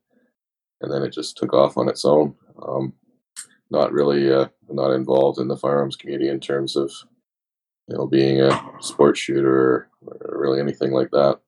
and 0.82 0.92
then 0.92 1.04
it 1.04 1.14
just 1.14 1.38
took 1.38 1.54
off 1.54 1.78
on 1.78 1.90
its 1.90 2.06
own. 2.06 2.36
Um, 2.62 2.94
not 3.70 3.92
really, 3.92 4.32
uh, 4.32 4.48
not 4.70 4.92
involved 4.92 5.40
in 5.40 5.48
the 5.48 5.58
firearms 5.58 5.96
community 5.96 6.30
in 6.30 6.40
terms 6.40 6.76
of 6.76 6.92
you 7.88 7.98
know 7.98 8.08
being 8.08 8.42
a 8.42 8.72
sports 8.80 9.20
shooter 9.20 9.90
or, 10.06 10.40
really 10.40 10.60
anything 10.60 10.92
like 10.92 11.12
that. 11.12 11.40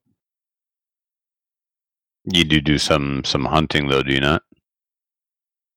You 2.25 2.43
do 2.43 2.61
do 2.61 2.77
some 2.77 3.23
some 3.23 3.45
hunting 3.45 3.87
though, 3.87 4.03
do 4.03 4.13
you 4.13 4.19
not? 4.19 4.43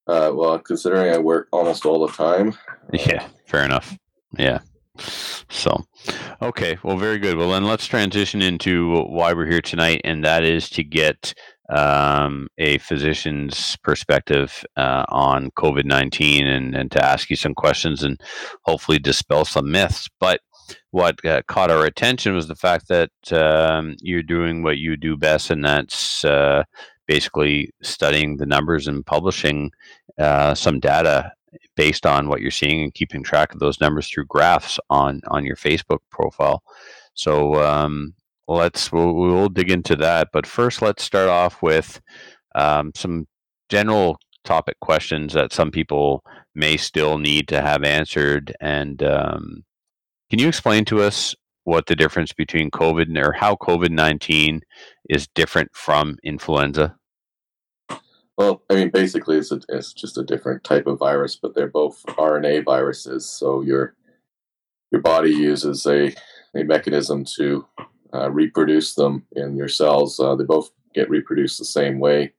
Uh, 0.07 0.33
well, 0.35 0.59
considering 0.59 1.15
I 1.15 1.19
work 1.19 1.49
almost 1.53 1.87
all 1.87 2.05
the 2.05 2.13
time, 2.13 2.55
Yeah, 2.93 3.27
fair 3.47 3.65
enough. 3.65 3.97
Yeah. 4.37 4.61
So, 5.49 5.85
okay, 6.43 6.79
well, 6.83 6.97
very 6.97 7.19
good. 7.19 7.37
Well, 7.37 7.51
then 7.51 7.65
let's 7.65 7.87
transition 7.87 8.43
into 8.43 9.03
why 9.05 9.33
we're 9.33 9.47
here 9.47 9.63
tonight, 9.63 10.03
and 10.05 10.25
that 10.25 10.45
is 10.45 10.69
to 10.71 10.85
get 10.85 11.35
um, 11.69 12.49
a 12.59 12.79
physician's 12.79 13.77
perspective 13.83 14.65
uh, 14.77 15.05
on 15.09 15.51
COVID 15.53 15.85
19 15.85 16.47
and, 16.47 16.75
and 16.75 16.91
to 16.91 17.05
ask 17.05 17.31
you 17.31 17.37
some 17.37 17.55
questions 17.55 18.03
and 18.03 18.21
hopefully 18.63 18.99
dispel 18.99 19.45
some 19.45 19.71
myths. 19.71 20.09
But 20.21 20.41
what 20.91 21.25
uh, 21.25 21.43
caught 21.49 21.71
our 21.71 21.85
attention 21.85 22.35
was 22.35 22.49
the 22.49 22.55
fact 22.55 22.89
that 22.89 23.11
um, 23.33 23.97
you're 24.01 24.23
doing 24.23 24.63
what 24.63 24.79
you 24.79 24.97
do 24.97 25.17
best, 25.17 25.51
and 25.51 25.65
that's 25.65 26.25
uh, 26.25 26.65
basically 27.07 27.71
studying 27.83 28.37
the 28.37 28.47
numbers 28.47 28.87
and 28.89 29.05
publishing 29.05 29.73
uh, 30.19 30.55
some 30.55 30.81
data 30.81 31.33
based 31.77 32.07
on 32.07 32.29
what 32.29 32.41
you're 32.41 32.51
seeing 32.51 32.83
and 32.83 32.95
keeping 32.95 33.23
track 33.23 33.53
of 33.53 33.61
those 33.61 33.81
numbers 33.81 34.09
through 34.09 34.25
graphs 34.27 34.79
on 34.91 35.21
on 35.29 35.45
your 35.45 35.57
Facebook 35.57 35.99
profile. 36.11 36.63
So 37.15 37.63
um, 37.63 38.15
let's 38.55 38.93
we'll, 38.93 39.15
we'll 39.15 39.49
dig 39.49 39.71
into 39.71 39.97
that. 39.97 40.29
But 40.33 40.47
first, 40.47 40.83
let's 40.83 41.03
start 41.03 41.29
off 41.29 41.63
with 41.63 42.01
um, 42.55 42.93
some 42.95 43.27
general 43.69 44.19
topic 44.45 44.79
questions 44.81 45.33
that 45.33 45.53
some 45.53 45.71
people 45.71 46.25
may 46.55 46.77
still 46.77 47.19
need 47.19 47.49
to 47.49 47.61
have 47.61 47.85
answered. 47.85 48.55
And 48.61 49.03
um, 49.03 49.65
can 50.31 50.39
you 50.39 50.49
explain 50.49 50.85
to 50.87 51.01
us 51.01 51.35
what 51.65 51.87
the 51.87 51.97
difference 51.97 52.33
between 52.33 52.71
COVID 52.71 53.17
or 53.25 53.33
how 53.33 53.55
COVID 53.57 53.91
nineteen 53.91 54.63
is 55.09 55.29
different 55.35 55.71
from 55.75 56.17
influenza? 56.25 56.97
Well, 58.39 58.63
I 58.71 58.75
mean, 58.75 58.91
basically, 58.91 59.37
it's, 59.37 59.53
a, 59.53 59.61
it's 59.69 59.93
just 59.93 60.17
a 60.17 60.25
different 60.25 60.65
type 60.65 60.87
of 60.87 60.99
virus, 60.99 61.37
but 61.37 61.55
they're 61.55 61.69
both 61.69 62.03
RNA 62.07 62.65
viruses. 62.65 63.31
So 63.31 63.61
your 63.61 63.95
your 64.91 65.01
body 65.01 65.31
uses 65.31 65.87
a, 65.87 66.15
a 66.55 66.65
mechanism 66.65 67.25
to 67.37 67.67
uh, 68.15 68.31
reproduce 68.31 68.95
them 68.95 69.27
in 69.33 69.57
your 69.57 69.69
cells. 69.69 70.19
Uh, 70.21 70.35
they 70.35 70.45
both 70.45 70.71
get 70.95 71.11
reproduced 71.11 71.59
the 71.59 71.65
same 71.65 71.99
way, 71.99 72.33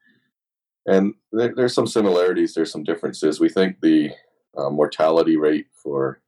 and 0.85 1.13
there, 1.31 1.53
there's 1.55 1.73
some 1.73 1.87
similarities. 1.87 2.53
There's 2.53 2.71
some 2.71 2.83
differences. 2.83 3.39
We 3.39 3.49
think 3.49 3.81
the 3.81 4.11
uh, 4.57 4.69
mortality 4.69 5.37
rate 5.37 5.67
for 5.73 6.21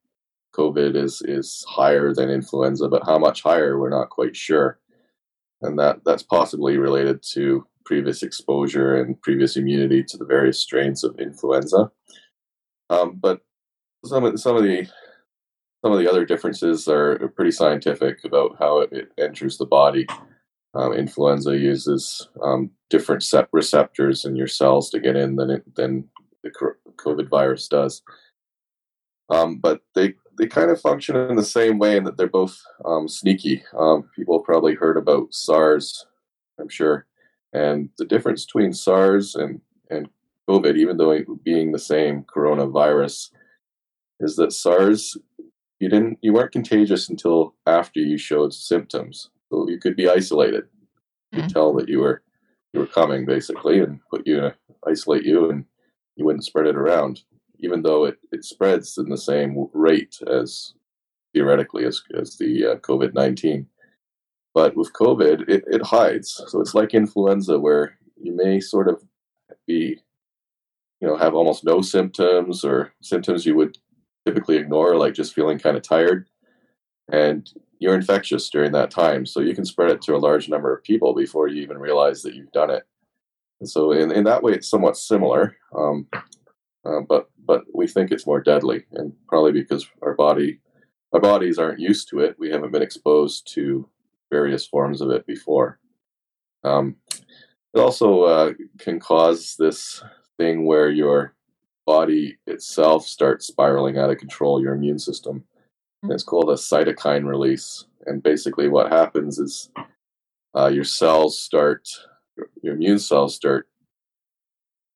COVID 0.55 0.95
is 0.95 1.21
is 1.21 1.65
higher 1.67 2.13
than 2.13 2.29
influenza, 2.29 2.87
but 2.87 3.05
how 3.05 3.19
much 3.19 3.41
higher, 3.43 3.77
we're 3.77 3.89
not 3.89 4.09
quite 4.09 4.35
sure, 4.35 4.79
and 5.61 5.77
that 5.79 5.99
that's 6.05 6.23
possibly 6.23 6.77
related 6.77 7.21
to 7.33 7.67
previous 7.85 8.23
exposure 8.23 8.95
and 8.95 9.21
previous 9.21 9.57
immunity 9.57 10.03
to 10.03 10.17
the 10.17 10.25
various 10.25 10.59
strains 10.59 11.03
of 11.03 11.19
influenza. 11.19 11.91
Um, 12.89 13.17
but 13.21 13.41
some 14.05 14.23
of 14.23 14.39
some 14.39 14.55
of 14.55 14.63
the 14.63 14.87
some 15.85 15.91
of 15.91 15.99
the 15.99 16.09
other 16.09 16.25
differences 16.25 16.87
are 16.87 17.31
pretty 17.35 17.51
scientific 17.51 18.25
about 18.25 18.55
how 18.57 18.79
it, 18.79 19.11
enters 19.19 19.59
the 19.59 19.67
body. 19.67 20.07
Um, 20.73 20.93
influenza 20.93 21.55
uses 21.55 22.27
um, 22.41 22.71
different 22.89 23.21
set 23.21 23.47
receptors 23.53 24.25
in 24.25 24.35
your 24.35 24.47
cells 24.47 24.89
to 24.89 24.99
get 24.99 25.15
in 25.15 25.35
than 25.35 25.51
it, 25.51 25.75
than 25.75 26.09
the 26.41 26.49
COVID 26.97 27.29
virus 27.29 27.67
does. 27.67 28.01
Um, 29.29 29.59
but 29.59 29.81
they 29.93 30.15
they 30.39 30.47
kind 30.47 30.71
of 30.71 30.81
function 30.81 31.15
in 31.15 31.35
the 31.35 31.43
same 31.43 31.77
way 31.77 31.97
in 31.97 32.03
that 32.05 32.17
they're 32.17 32.25
both 32.25 32.59
um, 32.83 33.07
sneaky. 33.07 33.63
Um, 33.77 34.09
people 34.15 34.39
have 34.39 34.45
probably 34.45 34.73
heard 34.73 34.97
about 34.97 35.35
SARS, 35.35 36.07
I'm 36.59 36.67
sure. 36.67 37.05
And 37.53 37.89
the 37.99 38.05
difference 38.05 38.43
between 38.43 38.73
SARS 38.73 39.35
and, 39.35 39.61
and 39.91 40.09
COVID, 40.49 40.77
even 40.77 40.97
though 40.97 41.11
it 41.11 41.27
being 41.43 41.71
the 41.71 41.79
same 41.79 42.23
coronavirus, 42.23 43.29
is 44.19 44.35
that 44.37 44.51
SARS 44.51 45.15
you 45.79 45.89
didn't 45.89 46.19
you 46.21 46.33
weren't 46.33 46.51
contagious 46.51 47.09
until 47.09 47.55
after 47.65 47.99
you 47.99 48.17
showed 48.17 48.53
symptoms. 48.53 49.29
So 49.49 49.69
you 49.69 49.79
could 49.79 49.95
be 49.95 50.09
isolated. 50.09 50.65
You 51.31 51.41
could 51.41 51.49
tell 51.49 51.73
that 51.73 51.89
you 51.89 51.99
were 51.99 52.21
you 52.73 52.79
were 52.79 52.87
coming 52.87 53.25
basically 53.25 53.79
and 53.79 53.99
put 54.09 54.25
you 54.25 54.37
in 54.37 54.43
a, 54.45 54.55
isolate 54.87 55.23
you 55.23 55.49
and 55.49 55.65
you 56.15 56.25
wouldn't 56.25 56.45
spread 56.45 56.67
it 56.67 56.75
around, 56.75 57.21
even 57.59 57.81
though 57.81 58.05
it, 58.05 58.17
it 58.31 58.45
spreads 58.45 58.97
in 58.97 59.09
the 59.09 59.17
same 59.17 59.67
rate 59.73 60.17
as 60.27 60.73
theoretically 61.33 61.85
as, 61.85 62.01
as 62.17 62.37
the 62.37 62.65
uh, 62.65 62.75
COVID 62.77 63.13
19. 63.13 63.67
But 64.53 64.75
with 64.77 64.93
COVID, 64.93 65.49
it, 65.49 65.65
it 65.67 65.83
hides. 65.83 66.41
So 66.47 66.61
it's 66.61 66.73
like 66.73 66.93
influenza, 66.93 67.59
where 67.59 67.97
you 68.21 68.33
may 68.33 68.61
sort 68.61 68.87
of 68.87 69.03
be, 69.67 69.99
you 71.01 71.07
know, 71.07 71.17
have 71.17 71.35
almost 71.35 71.65
no 71.65 71.81
symptoms 71.81 72.63
or 72.63 72.93
symptoms 73.01 73.45
you 73.45 73.55
would 73.55 73.77
typically 74.25 74.57
ignore, 74.57 74.95
like 74.95 75.13
just 75.13 75.33
feeling 75.33 75.59
kind 75.59 75.77
of 75.77 75.83
tired. 75.83 76.27
And 77.11 77.49
you're 77.79 77.95
infectious 77.95 78.49
during 78.49 78.71
that 78.71 78.91
time. 78.91 79.25
So 79.25 79.39
you 79.39 79.53
can 79.53 79.65
spread 79.65 79.91
it 79.91 80.01
to 80.03 80.15
a 80.15 80.17
large 80.17 80.49
number 80.49 80.73
of 80.73 80.83
people 80.83 81.13
before 81.13 81.47
you 81.47 81.61
even 81.61 81.77
realize 81.77 82.21
that 82.23 82.33
you've 82.33 82.51
done 82.51 82.69
it. 82.69 82.83
And 83.59 83.69
so 83.69 83.91
in, 83.91 84.11
in 84.11 84.23
that 84.25 84.43
way, 84.43 84.53
it's 84.53 84.69
somewhat 84.69 84.97
similar. 84.97 85.55
Um, 85.77 86.07
uh, 86.85 87.01
but 87.07 87.29
but 87.45 87.63
we 87.73 87.87
think 87.87 88.11
it's 88.11 88.27
more 88.27 88.41
deadly, 88.41 88.85
and 88.93 89.13
probably 89.27 89.51
because 89.51 89.87
our 90.01 90.13
body 90.13 90.59
our 91.13 91.19
bodies 91.19 91.57
aren't 91.57 91.79
used 91.79 92.09
to 92.09 92.19
it. 92.19 92.35
We 92.37 92.49
haven't 92.51 92.71
been 92.71 92.81
exposed 92.81 93.51
to 93.53 93.87
various 94.29 94.67
forms 94.67 95.01
of 95.01 95.09
it 95.11 95.25
before. 95.25 95.79
Um, 96.63 96.97
it 97.73 97.79
also 97.79 98.23
uh, 98.23 98.53
can 98.79 98.99
cause 98.99 99.55
this 99.57 100.03
thing 100.37 100.65
where 100.65 100.89
your 100.89 101.35
body 101.85 102.37
itself 102.47 103.05
starts 103.05 103.47
spiraling 103.47 103.97
out 103.97 104.09
of 104.09 104.17
control, 104.17 104.61
your 104.61 104.73
immune 104.73 104.99
system. 104.99 105.43
And 106.03 106.11
it's 106.11 106.23
called 106.23 106.49
a 106.49 106.53
cytokine 106.53 107.25
release. 107.25 107.85
And 108.05 108.21
basically, 108.21 108.67
what 108.67 108.91
happens 108.91 109.39
is 109.39 109.69
uh, 110.55 110.67
your 110.67 110.83
cells 110.83 111.39
start, 111.39 111.87
your 112.61 112.75
immune 112.75 112.99
cells 112.99 113.35
start 113.35 113.67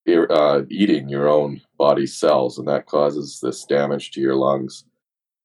uh, 0.08 0.62
eating 0.70 1.10
your 1.10 1.28
own 1.28 1.62
body 1.78 2.06
cells, 2.06 2.58
and 2.58 2.68
that 2.68 2.86
causes 2.86 3.40
this 3.42 3.64
damage 3.66 4.12
to 4.12 4.22
your 4.22 4.36
lungs 4.36 4.86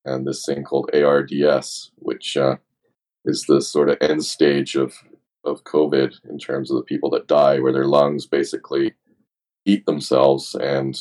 and 0.05 0.27
this 0.27 0.45
thing 0.45 0.63
called 0.63 0.91
ARDS, 0.95 1.91
which 1.97 2.37
uh, 2.37 2.57
is 3.25 3.45
the 3.45 3.61
sort 3.61 3.89
of 3.89 3.99
end 4.01 4.25
stage 4.25 4.77
of 4.77 4.95
of 5.45 5.65
COVID 5.65 6.15
in 6.31 6.39
terms 6.39 6.71
of 6.71 6.77
the 6.79 6.85
people 6.85 7.11
that 7.11 7.27
die, 7.27 7.61
where 7.61 7.73
their 7.73 7.87
lungs 7.87 8.27
basically 8.27 8.95
eat 9.67 9.85
themselves 9.85 10.55
and 10.55 10.99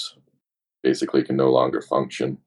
basically 0.84 1.24
can 1.24 1.36
no 1.36 1.50
longer 1.52 1.82
function. 1.82 2.38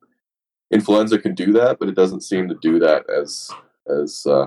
Influenza 0.71 1.19
can 1.19 1.35
do 1.35 1.53
that, 1.53 1.79
but 1.79 1.89
it 1.89 1.95
doesn't 1.95 2.23
seem 2.23 2.49
to 2.49 2.57
do 2.61 2.79
that 2.79 3.09
as 3.11 3.51
as 3.89 4.27
uh, 4.27 4.47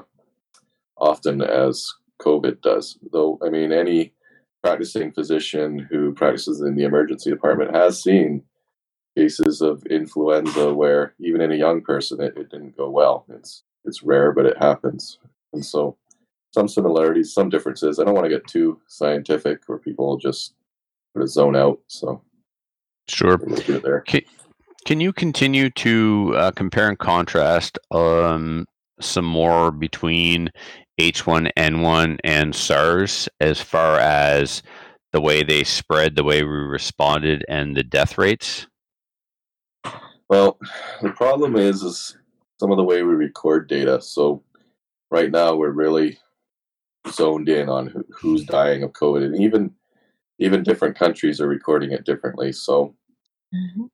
often 0.97 1.41
as 1.41 1.91
COVID 2.21 2.61
does. 2.61 2.97
Though, 3.11 3.39
I 3.43 3.49
mean, 3.49 3.71
any 3.71 4.13
practicing 4.61 5.11
physician 5.11 5.87
who 5.89 6.13
practices 6.13 6.61
in 6.61 6.75
the 6.75 6.83
emergency 6.83 7.29
department 7.29 7.75
has 7.75 8.03
seen 8.03 8.43
cases 9.17 9.61
of 9.61 9.85
influenza 9.87 10.73
where 10.73 11.13
even 11.19 11.41
in 11.41 11.51
a 11.51 11.55
young 11.55 11.81
person 11.81 12.21
it, 12.21 12.37
it 12.37 12.49
didn't 12.49 12.77
go 12.77 12.89
well. 12.89 13.25
It's 13.29 13.63
it's 13.85 14.03
rare, 14.03 14.31
but 14.33 14.45
it 14.45 14.57
happens. 14.57 15.19
And 15.53 15.65
so 15.65 15.97
some 16.53 16.67
similarities, 16.67 17.33
some 17.33 17.49
differences. 17.49 17.99
I 17.99 18.03
don't 18.03 18.13
want 18.13 18.25
to 18.25 18.29
get 18.29 18.45
too 18.47 18.79
scientific 18.87 19.61
or 19.67 19.79
people 19.79 20.17
just 20.17 20.53
sort 21.13 21.23
of 21.23 21.29
zone 21.29 21.55
out. 21.55 21.79
So 21.87 22.21
Sure. 23.09 23.37
we'll 23.37 23.57
do 23.57 23.75
it 23.75 23.83
there. 23.83 24.01
Can, 24.01 24.21
can 24.85 24.99
you 24.99 25.11
continue 25.11 25.69
to 25.71 26.33
uh, 26.35 26.51
compare 26.51 26.89
and 26.89 26.97
contrast 26.97 27.77
um, 27.91 28.65
some 29.01 29.25
more 29.25 29.71
between 29.71 30.49
H1N1 30.99 32.17
and 32.23 32.55
SARS 32.55 33.29
as 33.39 33.61
far 33.61 33.99
as 33.99 34.61
the 35.11 35.21
way 35.21 35.43
they 35.43 35.63
spread, 35.63 36.15
the 36.15 36.23
way 36.23 36.43
we 36.43 36.49
responded, 36.49 37.43
and 37.49 37.75
the 37.75 37.83
death 37.83 38.17
rates? 38.17 38.67
Well, 40.29 40.59
the 41.01 41.11
problem 41.11 41.55
is 41.55 41.81
is 41.81 42.17
some 42.59 42.71
of 42.71 42.77
the 42.77 42.83
way 42.83 43.01
we 43.01 43.13
record 43.13 43.67
data. 43.67 44.01
So 44.01 44.43
right 45.09 45.31
now 45.31 45.55
we're 45.55 45.71
really 45.71 46.19
zoned 47.07 47.49
in 47.49 47.69
on 47.69 47.87
who, 47.87 48.05
who's 48.11 48.43
dying 48.45 48.83
of 48.83 48.91
COVID, 48.93 49.23
and 49.23 49.41
even 49.41 49.73
even 50.37 50.63
different 50.63 50.97
countries 50.97 51.41
are 51.41 51.47
recording 51.47 51.91
it 51.91 52.05
differently. 52.05 52.51
So 52.51 52.95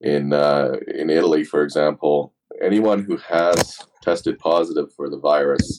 in 0.02 0.34
uh, 0.34 0.76
in 0.94 1.10
Italy, 1.10 1.44
for 1.44 1.64
example, 1.64 2.34
anyone 2.62 3.04
who 3.04 3.18
has 3.18 3.80
tested 4.02 4.38
positive 4.40 4.94
for 4.94 5.10
the 5.10 5.20
virus 5.20 5.78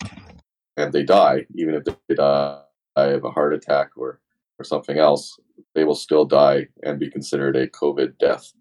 and 0.76 0.92
they 0.92 1.02
die, 1.02 1.46
even 1.54 1.74
if 1.74 1.84
they 1.84 2.14
die 2.14 2.60
of 2.96 3.24
a 3.24 3.30
heart 3.30 3.54
attack 3.54 3.90
or 3.96 4.20
or 4.58 4.64
something 4.64 4.98
else, 4.98 5.38
they 5.74 5.84
will 5.84 5.94
still 5.94 6.24
die 6.24 6.66
and 6.82 6.98
be 6.98 7.10
considered 7.10 7.56
a 7.56 7.68
COVID 7.68 8.18
death. 8.18 8.52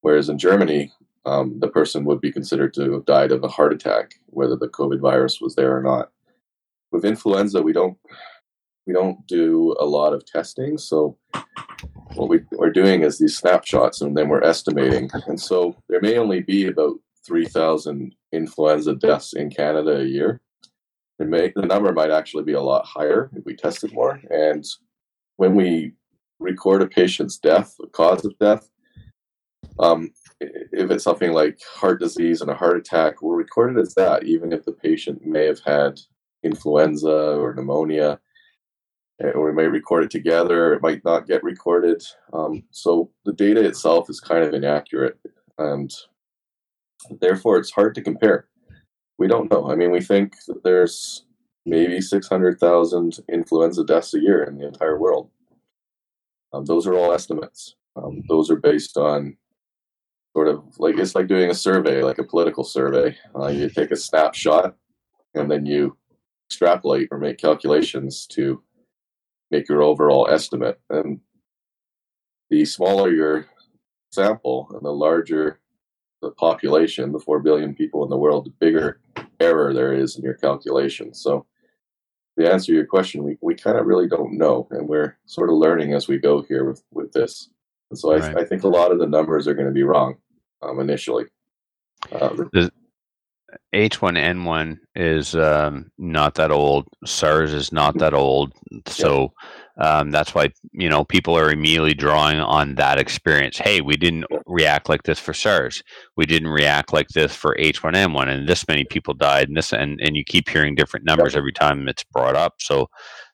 Whereas 0.00 0.28
in 0.28 0.38
Germany, 0.38 0.90
um, 1.26 1.60
the 1.60 1.68
person 1.68 2.04
would 2.04 2.20
be 2.20 2.32
considered 2.32 2.74
to 2.74 2.92
have 2.92 3.04
died 3.04 3.30
of 3.30 3.44
a 3.44 3.48
heart 3.48 3.72
attack, 3.72 4.14
whether 4.26 4.56
the 4.56 4.68
COVID 4.68 5.00
virus 5.00 5.40
was 5.40 5.54
there 5.54 5.76
or 5.76 5.82
not. 5.82 6.10
With 6.90 7.04
influenza, 7.04 7.62
we 7.62 7.72
don't 7.72 7.96
we 8.86 8.92
don't 8.92 9.26
do 9.26 9.76
a 9.78 9.84
lot 9.84 10.12
of 10.12 10.24
testing. 10.26 10.78
So 10.78 11.16
what 12.14 12.28
we, 12.28 12.40
we're 12.52 12.70
doing 12.70 13.02
is 13.02 13.18
these 13.18 13.36
snapshots, 13.36 14.00
and 14.00 14.16
then 14.16 14.28
we're 14.28 14.42
estimating. 14.42 15.10
And 15.26 15.40
so 15.40 15.76
there 15.88 16.00
may 16.00 16.18
only 16.18 16.40
be 16.40 16.66
about 16.66 16.94
three 17.26 17.46
thousand 17.46 18.14
influenza 18.32 18.94
deaths 18.94 19.34
in 19.34 19.50
Canada 19.50 20.00
a 20.00 20.04
year. 20.04 20.40
It 21.18 21.28
may, 21.28 21.52
the 21.54 21.66
number 21.66 21.92
might 21.92 22.10
actually 22.10 22.44
be 22.44 22.54
a 22.54 22.62
lot 22.62 22.86
higher 22.86 23.30
if 23.36 23.44
we 23.44 23.54
tested 23.54 23.92
more. 23.92 24.20
And 24.30 24.64
when 25.36 25.54
we 25.54 25.92
record 26.38 26.80
a 26.80 26.86
patient's 26.86 27.38
death, 27.38 27.74
the 27.78 27.86
cause 27.88 28.24
of 28.24 28.38
death, 28.38 28.70
um, 29.78 30.10
if 30.40 30.90
it's 30.90 31.04
something 31.04 31.32
like 31.32 31.60
heart 31.74 32.00
disease 32.00 32.40
and 32.40 32.50
a 32.50 32.54
heart 32.54 32.78
attack, 32.78 33.20
we'll 33.20 33.36
record 33.36 33.76
it 33.76 33.80
as 33.80 33.94
that, 33.94 34.24
even 34.24 34.52
if 34.52 34.64
the 34.64 34.72
patient 34.72 35.24
may 35.26 35.44
have 35.44 35.60
had 35.60 36.00
influenza 36.42 37.36
or 37.36 37.54
pneumonia. 37.54 38.18
Or 39.20 39.44
we 39.44 39.52
might 39.52 39.70
record 39.70 40.04
it 40.04 40.10
together, 40.10 40.72
it 40.72 40.82
might 40.82 41.04
not 41.04 41.26
get 41.26 41.44
recorded. 41.44 42.02
Um, 42.32 42.62
so 42.70 43.10
the 43.24 43.34
data 43.34 43.62
itself 43.62 44.08
is 44.08 44.18
kind 44.18 44.42
of 44.44 44.54
inaccurate, 44.54 45.18
and 45.58 45.92
therefore 47.20 47.58
it's 47.58 47.70
hard 47.70 47.94
to 47.96 48.02
compare. 48.02 48.46
We 49.18 49.28
don't 49.28 49.50
know. 49.50 49.70
I 49.70 49.74
mean, 49.74 49.90
we 49.90 50.00
think 50.00 50.36
that 50.46 50.64
there's 50.64 51.26
maybe 51.66 52.00
600,000 52.00 53.18
influenza 53.30 53.84
deaths 53.84 54.14
a 54.14 54.20
year 54.20 54.42
in 54.44 54.56
the 54.56 54.66
entire 54.66 54.98
world. 54.98 55.28
Um, 56.52 56.64
those 56.64 56.86
are 56.86 56.94
all 56.94 57.12
estimates. 57.12 57.76
Um, 57.96 58.22
those 58.28 58.50
are 58.50 58.56
based 58.56 58.96
on 58.96 59.36
sort 60.32 60.48
of 60.48 60.62
like 60.78 60.98
it's 60.98 61.14
like 61.14 61.26
doing 61.26 61.50
a 61.50 61.54
survey, 61.54 62.02
like 62.02 62.18
a 62.18 62.24
political 62.24 62.64
survey. 62.64 63.16
Uh, 63.38 63.48
you 63.48 63.68
take 63.68 63.90
a 63.90 63.96
snapshot 63.96 64.76
and 65.34 65.50
then 65.50 65.66
you 65.66 65.96
extrapolate 66.48 67.08
or 67.10 67.18
make 67.18 67.38
calculations 67.38 68.26
to 68.26 68.62
make 69.50 69.68
your 69.68 69.82
overall 69.82 70.28
estimate. 70.28 70.80
And 70.88 71.20
the 72.50 72.64
smaller 72.64 73.10
your 73.10 73.46
sample 74.10 74.68
and 74.72 74.82
the 74.82 74.92
larger 74.92 75.60
the 76.22 76.30
population, 76.32 77.12
the 77.12 77.18
4 77.18 77.40
billion 77.40 77.74
people 77.74 78.04
in 78.04 78.10
the 78.10 78.18
world, 78.18 78.44
the 78.44 78.50
bigger 78.60 79.00
error 79.40 79.72
there 79.72 79.94
is 79.94 80.16
in 80.16 80.22
your 80.22 80.34
calculation. 80.34 81.14
So, 81.14 81.46
to 82.38 82.50
answer 82.50 82.66
to 82.66 82.74
your 82.74 82.86
question, 82.86 83.24
we, 83.24 83.36
we 83.40 83.54
kind 83.54 83.78
of 83.78 83.86
really 83.86 84.06
don't 84.06 84.36
know. 84.36 84.68
And 84.70 84.88
we're 84.88 85.16
sort 85.26 85.50
of 85.50 85.56
learning 85.56 85.94
as 85.94 86.08
we 86.08 86.18
go 86.18 86.42
here 86.42 86.64
with, 86.64 86.82
with 86.92 87.12
this. 87.12 87.48
And 87.90 87.98
so 87.98 88.14
Right. 88.14 88.36
I, 88.36 88.40
I 88.40 88.44
think 88.44 88.62
a 88.62 88.68
lot 88.68 88.92
of 88.92 88.98
the 88.98 89.06
numbers 89.06 89.48
are 89.48 89.54
going 89.54 89.66
to 89.66 89.72
be 89.72 89.82
wrong 89.82 90.16
um, 90.62 90.78
initially. 90.78 91.24
Uh, 92.12 92.30
H1N1 93.74 94.78
is 94.94 95.34
um, 95.34 95.90
not 95.98 96.34
that 96.34 96.50
old. 96.50 96.86
SARS 97.04 97.52
is 97.52 97.72
not 97.72 97.98
that 97.98 98.14
old. 98.14 98.52
So 98.86 99.32
um, 99.78 100.10
that's 100.10 100.34
why 100.34 100.50
you 100.72 100.88
know 100.88 101.04
people 101.04 101.36
are 101.36 101.50
immediately 101.50 101.94
drawing 101.94 102.38
on 102.38 102.74
that 102.76 102.98
experience. 102.98 103.58
Hey, 103.58 103.80
we 103.80 103.96
didn't 103.96 104.26
react 104.46 104.88
like 104.88 105.04
this 105.04 105.18
for 105.18 105.32
SARS. 105.32 105.82
We 106.16 106.26
didn't 106.26 106.48
react 106.48 106.92
like 106.92 107.08
this 107.08 107.34
for 107.34 107.56
H1N1, 107.56 108.28
and 108.28 108.48
this 108.48 108.66
many 108.68 108.84
people 108.84 109.14
died. 109.14 109.48
And 109.48 109.56
this, 109.56 109.72
and 109.72 110.00
and 110.00 110.16
you 110.16 110.24
keep 110.24 110.48
hearing 110.48 110.74
different 110.74 111.06
numbers 111.06 111.36
every 111.36 111.52
time 111.52 111.88
it's 111.88 112.04
brought 112.04 112.36
up. 112.36 112.54
So 112.58 112.88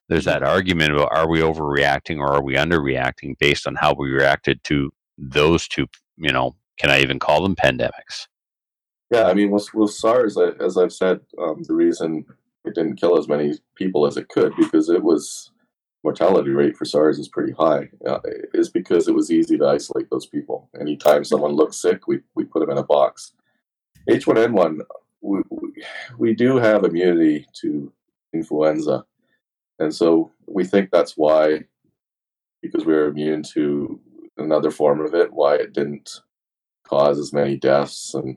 there's 0.08 0.26
that 0.26 0.42
argument 0.42 0.92
about 0.92 1.12
are 1.12 1.28
we 1.28 1.40
overreacting 1.40 2.18
or 2.18 2.32
are 2.32 2.42
we 2.42 2.54
underreacting 2.54 3.36
based 3.38 3.66
on 3.66 3.74
how 3.74 3.94
we 3.94 4.10
reacted 4.10 4.62
to 4.64 4.90
those 5.18 5.68
two. 5.68 5.86
You 6.16 6.32
know, 6.32 6.56
can 6.78 6.90
I 6.90 7.00
even 7.00 7.18
call 7.18 7.42
them 7.42 7.56
pandemics? 7.56 8.26
Yeah, 9.10 9.24
I 9.24 9.34
mean, 9.34 9.50
with, 9.50 9.72
with 9.72 9.92
SARS, 9.92 10.36
as 10.36 10.76
I've 10.76 10.92
said, 10.92 11.20
um, 11.38 11.62
the 11.62 11.74
reason 11.74 12.24
it 12.64 12.74
didn't 12.74 12.96
kill 12.96 13.18
as 13.18 13.28
many 13.28 13.54
people 13.76 14.06
as 14.06 14.16
it 14.16 14.28
could 14.28 14.52
because 14.56 14.88
it 14.88 15.02
was 15.02 15.52
mortality 16.02 16.50
rate 16.50 16.76
for 16.76 16.84
SARS 16.84 17.18
is 17.18 17.28
pretty 17.28 17.52
high. 17.52 17.88
Uh, 18.06 18.20
is 18.54 18.68
because 18.68 19.08
it 19.08 19.14
was 19.14 19.30
easy 19.30 19.56
to 19.58 19.66
isolate 19.66 20.08
those 20.10 20.26
people. 20.26 20.68
Anytime 20.80 21.24
someone 21.24 21.52
looked 21.52 21.74
sick, 21.74 22.06
we 22.06 22.20
we 22.34 22.44
put 22.44 22.60
them 22.60 22.70
in 22.70 22.78
a 22.78 22.84
box. 22.84 23.32
H1N1, 24.08 24.78
we, 25.20 25.40
we, 25.50 25.68
we 26.16 26.34
do 26.34 26.58
have 26.58 26.84
immunity 26.84 27.46
to 27.60 27.92
influenza, 28.32 29.04
and 29.80 29.92
so 29.92 30.30
we 30.46 30.64
think 30.64 30.90
that's 30.90 31.14
why, 31.16 31.64
because 32.62 32.84
we 32.84 32.94
are 32.94 33.08
immune 33.08 33.42
to 33.54 33.98
another 34.36 34.70
form 34.70 35.00
of 35.00 35.12
it, 35.14 35.32
why 35.32 35.56
it 35.56 35.72
didn't 35.72 36.20
cause 36.86 37.18
as 37.18 37.32
many 37.32 37.56
deaths 37.56 38.14
and 38.14 38.36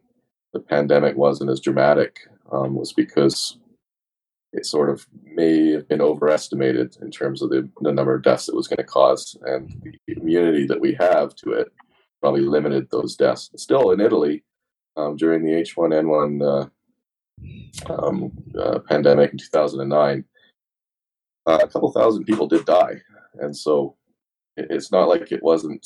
the 0.53 0.59
pandemic 0.59 1.15
wasn't 1.15 1.49
as 1.49 1.59
dramatic 1.59 2.19
um, 2.51 2.75
was 2.75 2.93
because 2.93 3.57
it 4.51 4.65
sort 4.65 4.89
of 4.89 5.05
may 5.23 5.71
have 5.71 5.87
been 5.87 6.01
overestimated 6.01 6.97
in 7.01 7.11
terms 7.11 7.41
of 7.41 7.49
the, 7.49 7.69
the 7.81 7.91
number 7.91 8.15
of 8.15 8.23
deaths 8.23 8.49
it 8.49 8.55
was 8.55 8.67
going 8.67 8.77
to 8.77 8.83
cause, 8.83 9.37
and 9.43 9.97
the 10.07 10.13
immunity 10.19 10.65
that 10.65 10.79
we 10.79 10.93
have 10.99 11.35
to 11.35 11.51
it 11.51 11.71
probably 12.19 12.41
limited 12.41 12.89
those 12.89 13.15
deaths. 13.15 13.51
Still, 13.55 13.91
in 13.91 14.01
Italy, 14.01 14.43
um, 14.97 15.15
during 15.15 15.43
the 15.43 15.51
H1N1 15.51 16.69
uh, 17.87 17.93
um, 17.93 18.31
uh, 18.59 18.79
pandemic 18.79 19.31
in 19.31 19.37
2009, 19.37 20.25
uh, 21.47 21.59
a 21.61 21.67
couple 21.67 21.91
thousand 21.91 22.25
people 22.25 22.47
did 22.47 22.65
die, 22.65 22.95
and 23.35 23.55
so 23.55 23.95
it, 24.57 24.67
it's 24.71 24.91
not 24.91 25.07
like 25.07 25.31
it 25.31 25.43
wasn't, 25.43 25.85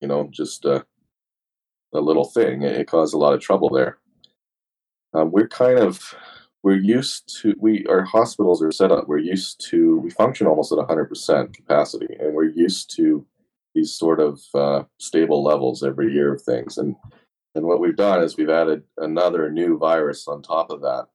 you 0.00 0.08
know, 0.08 0.28
just 0.32 0.66
a, 1.92 2.00
little 2.00 2.24
thing. 2.24 2.62
It, 2.62 2.86
caused 2.86 3.14
a 3.14 3.18
lot 3.18 3.34
of 3.34 3.40
trouble 3.40 3.70
there. 3.70 3.98
Um, 5.14 5.30
we're 5.30 5.48
kind 5.48 5.78
of 5.78 6.14
we're 6.62 6.76
used 6.76 7.40
to 7.40 7.54
we 7.58 7.86
our 7.86 8.02
hospitals 8.02 8.62
are 8.62 8.72
set 8.72 8.92
up. 8.92 9.08
We're 9.08 9.18
used 9.18 9.64
to 9.70 9.98
we 9.98 10.10
function 10.10 10.46
almost 10.46 10.72
at 10.72 10.78
100% 10.78 11.54
capacity, 11.54 12.14
and 12.18 12.34
we're 12.34 12.50
used 12.50 12.94
to 12.96 13.24
these 13.74 13.92
sort 13.92 14.20
of 14.20 14.40
uh, 14.54 14.82
stable 14.98 15.42
levels 15.42 15.82
every 15.82 16.12
year 16.12 16.34
of 16.34 16.42
things. 16.42 16.78
And 16.78 16.96
and 17.54 17.66
what 17.66 17.80
we've 17.80 17.96
done 17.96 18.22
is 18.22 18.36
we've 18.36 18.50
added 18.50 18.82
another 18.98 19.50
new 19.50 19.78
virus 19.78 20.28
on 20.28 20.42
top 20.42 20.70
of 20.70 20.80
that, 20.82 21.06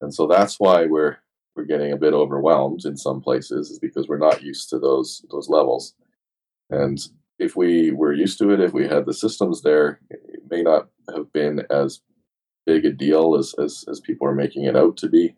and 0.00 0.12
so 0.14 0.26
that's 0.26 0.58
why 0.58 0.86
we're 0.86 1.18
we're 1.58 1.64
getting 1.64 1.92
a 1.92 1.96
bit 1.96 2.14
overwhelmed 2.14 2.84
in 2.84 2.96
some 2.96 3.20
places 3.20 3.70
is 3.70 3.80
because 3.80 4.06
we're 4.06 4.16
not 4.16 4.42
used 4.42 4.70
to 4.70 4.78
those 4.78 5.24
those 5.30 5.48
levels. 5.48 5.94
And 6.70 6.98
if 7.38 7.56
we 7.56 7.92
were 7.92 8.12
used 8.12 8.38
to 8.38 8.50
it, 8.50 8.60
if 8.60 8.72
we 8.72 8.86
had 8.86 9.06
the 9.06 9.14
systems 9.14 9.62
there, 9.62 10.00
it 10.10 10.42
may 10.50 10.62
not 10.62 10.88
have 11.14 11.32
been 11.32 11.62
as 11.70 12.00
big 12.66 12.84
a 12.84 12.92
deal 12.92 13.36
as 13.36 13.54
as, 13.62 13.84
as 13.88 14.00
people 14.00 14.26
are 14.26 14.34
making 14.34 14.64
it 14.64 14.76
out 14.76 14.96
to 14.98 15.08
be. 15.08 15.34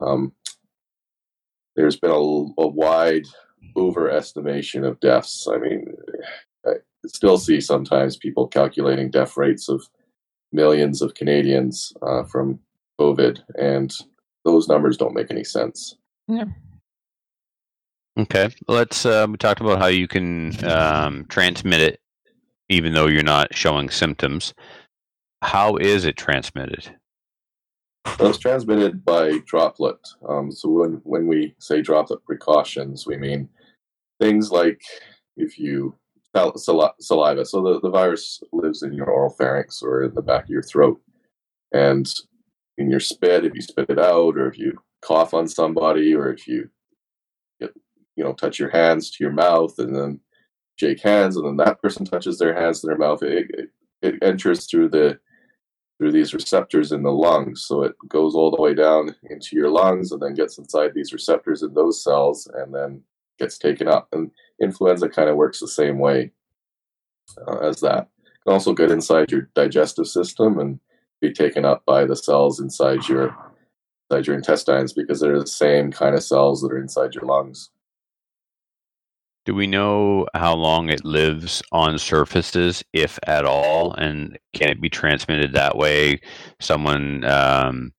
Um, 0.00 0.32
there's 1.76 1.96
been 1.96 2.10
a, 2.10 2.14
a 2.14 2.68
wide 2.68 3.26
overestimation 3.76 4.86
of 4.86 5.00
deaths. 5.00 5.46
I 5.50 5.58
mean, 5.58 5.86
I 6.66 6.74
still 7.06 7.38
see 7.38 7.60
sometimes 7.60 8.16
people 8.16 8.48
calculating 8.48 9.10
death 9.10 9.36
rates 9.36 9.68
of 9.68 9.82
millions 10.52 11.02
of 11.02 11.14
Canadians 11.14 11.92
uh, 12.02 12.24
from 12.24 12.58
COVID, 13.00 13.40
and 13.56 13.94
those 14.44 14.68
numbers 14.68 14.96
don't 14.96 15.14
make 15.14 15.30
any 15.30 15.44
sense. 15.44 15.96
Okay, 18.18 18.50
let's. 18.66 19.06
Uh, 19.06 19.26
we 19.30 19.36
talked 19.36 19.60
about 19.60 19.78
how 19.78 19.86
you 19.86 20.08
can 20.08 20.52
um, 20.64 21.24
transmit 21.28 21.80
it, 21.80 22.00
even 22.68 22.92
though 22.92 23.06
you're 23.06 23.22
not 23.22 23.54
showing 23.54 23.90
symptoms. 23.90 24.54
How 25.42 25.76
is 25.76 26.04
it 26.04 26.16
transmitted? 26.16 26.96
Well, 28.18 28.30
it's 28.30 28.38
transmitted 28.38 29.04
by 29.04 29.38
droplet. 29.46 29.98
Um, 30.28 30.50
so 30.50 30.68
when 30.68 31.00
when 31.04 31.28
we 31.28 31.54
say 31.60 31.80
droplet 31.80 32.24
precautions, 32.24 33.06
we 33.06 33.16
mean 33.16 33.48
things 34.20 34.50
like 34.50 34.80
if 35.36 35.56
you 35.56 35.94
sal- 36.34 36.58
sali- 36.58 36.90
saliva. 37.00 37.44
So 37.44 37.62
the, 37.62 37.80
the 37.80 37.90
virus 37.90 38.40
lives 38.52 38.82
in 38.82 38.94
your 38.94 39.06
oral 39.06 39.30
pharynx 39.30 39.80
or 39.80 40.02
in 40.02 40.14
the 40.14 40.22
back 40.22 40.44
of 40.44 40.50
your 40.50 40.62
throat, 40.64 41.00
and 41.72 42.12
in 42.78 42.90
your 42.90 43.00
spit, 43.00 43.44
if 43.44 43.54
you 43.54 43.62
spit 43.62 43.90
it 43.90 43.98
out, 44.00 44.36
or 44.36 44.48
if 44.48 44.58
you 44.58 44.76
cough 45.02 45.34
on 45.34 45.46
somebody, 45.46 46.14
or 46.14 46.32
if 46.32 46.48
you 46.48 46.68
you 48.18 48.24
know 48.24 48.32
touch 48.32 48.58
your 48.58 48.70
hands 48.70 49.10
to 49.12 49.24
your 49.24 49.32
mouth 49.32 49.78
and 49.78 49.94
then 49.94 50.20
shake 50.76 51.00
hands, 51.00 51.36
and 51.36 51.46
then 51.46 51.56
that 51.56 51.80
person 51.80 52.04
touches 52.04 52.38
their 52.38 52.54
hands 52.54 52.80
to 52.80 52.88
their 52.88 52.98
mouth, 52.98 53.22
it, 53.22 53.46
it, 53.50 53.68
it 54.02 54.22
enters 54.22 54.66
through 54.66 54.88
the 54.88 55.18
through 55.98 56.12
these 56.12 56.32
receptors 56.32 56.92
in 56.92 57.02
the 57.02 57.10
lungs. 57.10 57.64
So 57.64 57.82
it 57.82 57.94
goes 58.08 58.34
all 58.34 58.52
the 58.52 58.62
way 58.62 58.72
down 58.72 59.16
into 59.30 59.56
your 59.56 59.68
lungs 59.68 60.12
and 60.12 60.22
then 60.22 60.34
gets 60.34 60.56
inside 60.56 60.92
these 60.94 61.12
receptors 61.12 61.64
in 61.64 61.74
those 61.74 62.04
cells 62.04 62.48
and 62.54 62.72
then 62.72 63.02
gets 63.40 63.58
taken 63.58 63.88
up. 63.88 64.06
And 64.12 64.30
influenza 64.62 65.08
kind 65.08 65.28
of 65.28 65.34
works 65.34 65.58
the 65.58 65.66
same 65.66 65.98
way 65.98 66.30
uh, 67.48 67.58
as 67.58 67.80
that. 67.80 68.08
It 68.24 68.44
can 68.44 68.52
also 68.52 68.74
get 68.74 68.92
inside 68.92 69.32
your 69.32 69.50
digestive 69.56 70.06
system 70.06 70.60
and 70.60 70.78
be 71.20 71.32
taken 71.32 71.64
up 71.64 71.84
by 71.84 72.04
the 72.04 72.14
cells 72.14 72.60
inside 72.60 73.08
your 73.08 73.36
inside 74.08 74.26
your 74.28 74.36
intestines 74.36 74.92
because 74.92 75.18
they're 75.18 75.40
the 75.40 75.46
same 75.48 75.90
kind 75.90 76.14
of 76.14 76.22
cells 76.22 76.62
that 76.62 76.72
are 76.72 76.80
inside 76.80 77.14
your 77.14 77.24
lungs. 77.24 77.70
Do 79.48 79.54
we 79.54 79.66
know 79.66 80.26
how 80.34 80.54
long 80.54 80.90
it 80.90 81.06
lives 81.06 81.62
on 81.72 81.98
surfaces, 81.98 82.84
if 82.92 83.18
at 83.26 83.46
all, 83.46 83.94
and 83.94 84.38
can 84.52 84.68
it 84.68 84.78
be 84.78 84.90
transmitted 84.90 85.54
that 85.54 85.74
way? 85.74 86.20
Someone 86.60 87.24
um, 87.24 87.94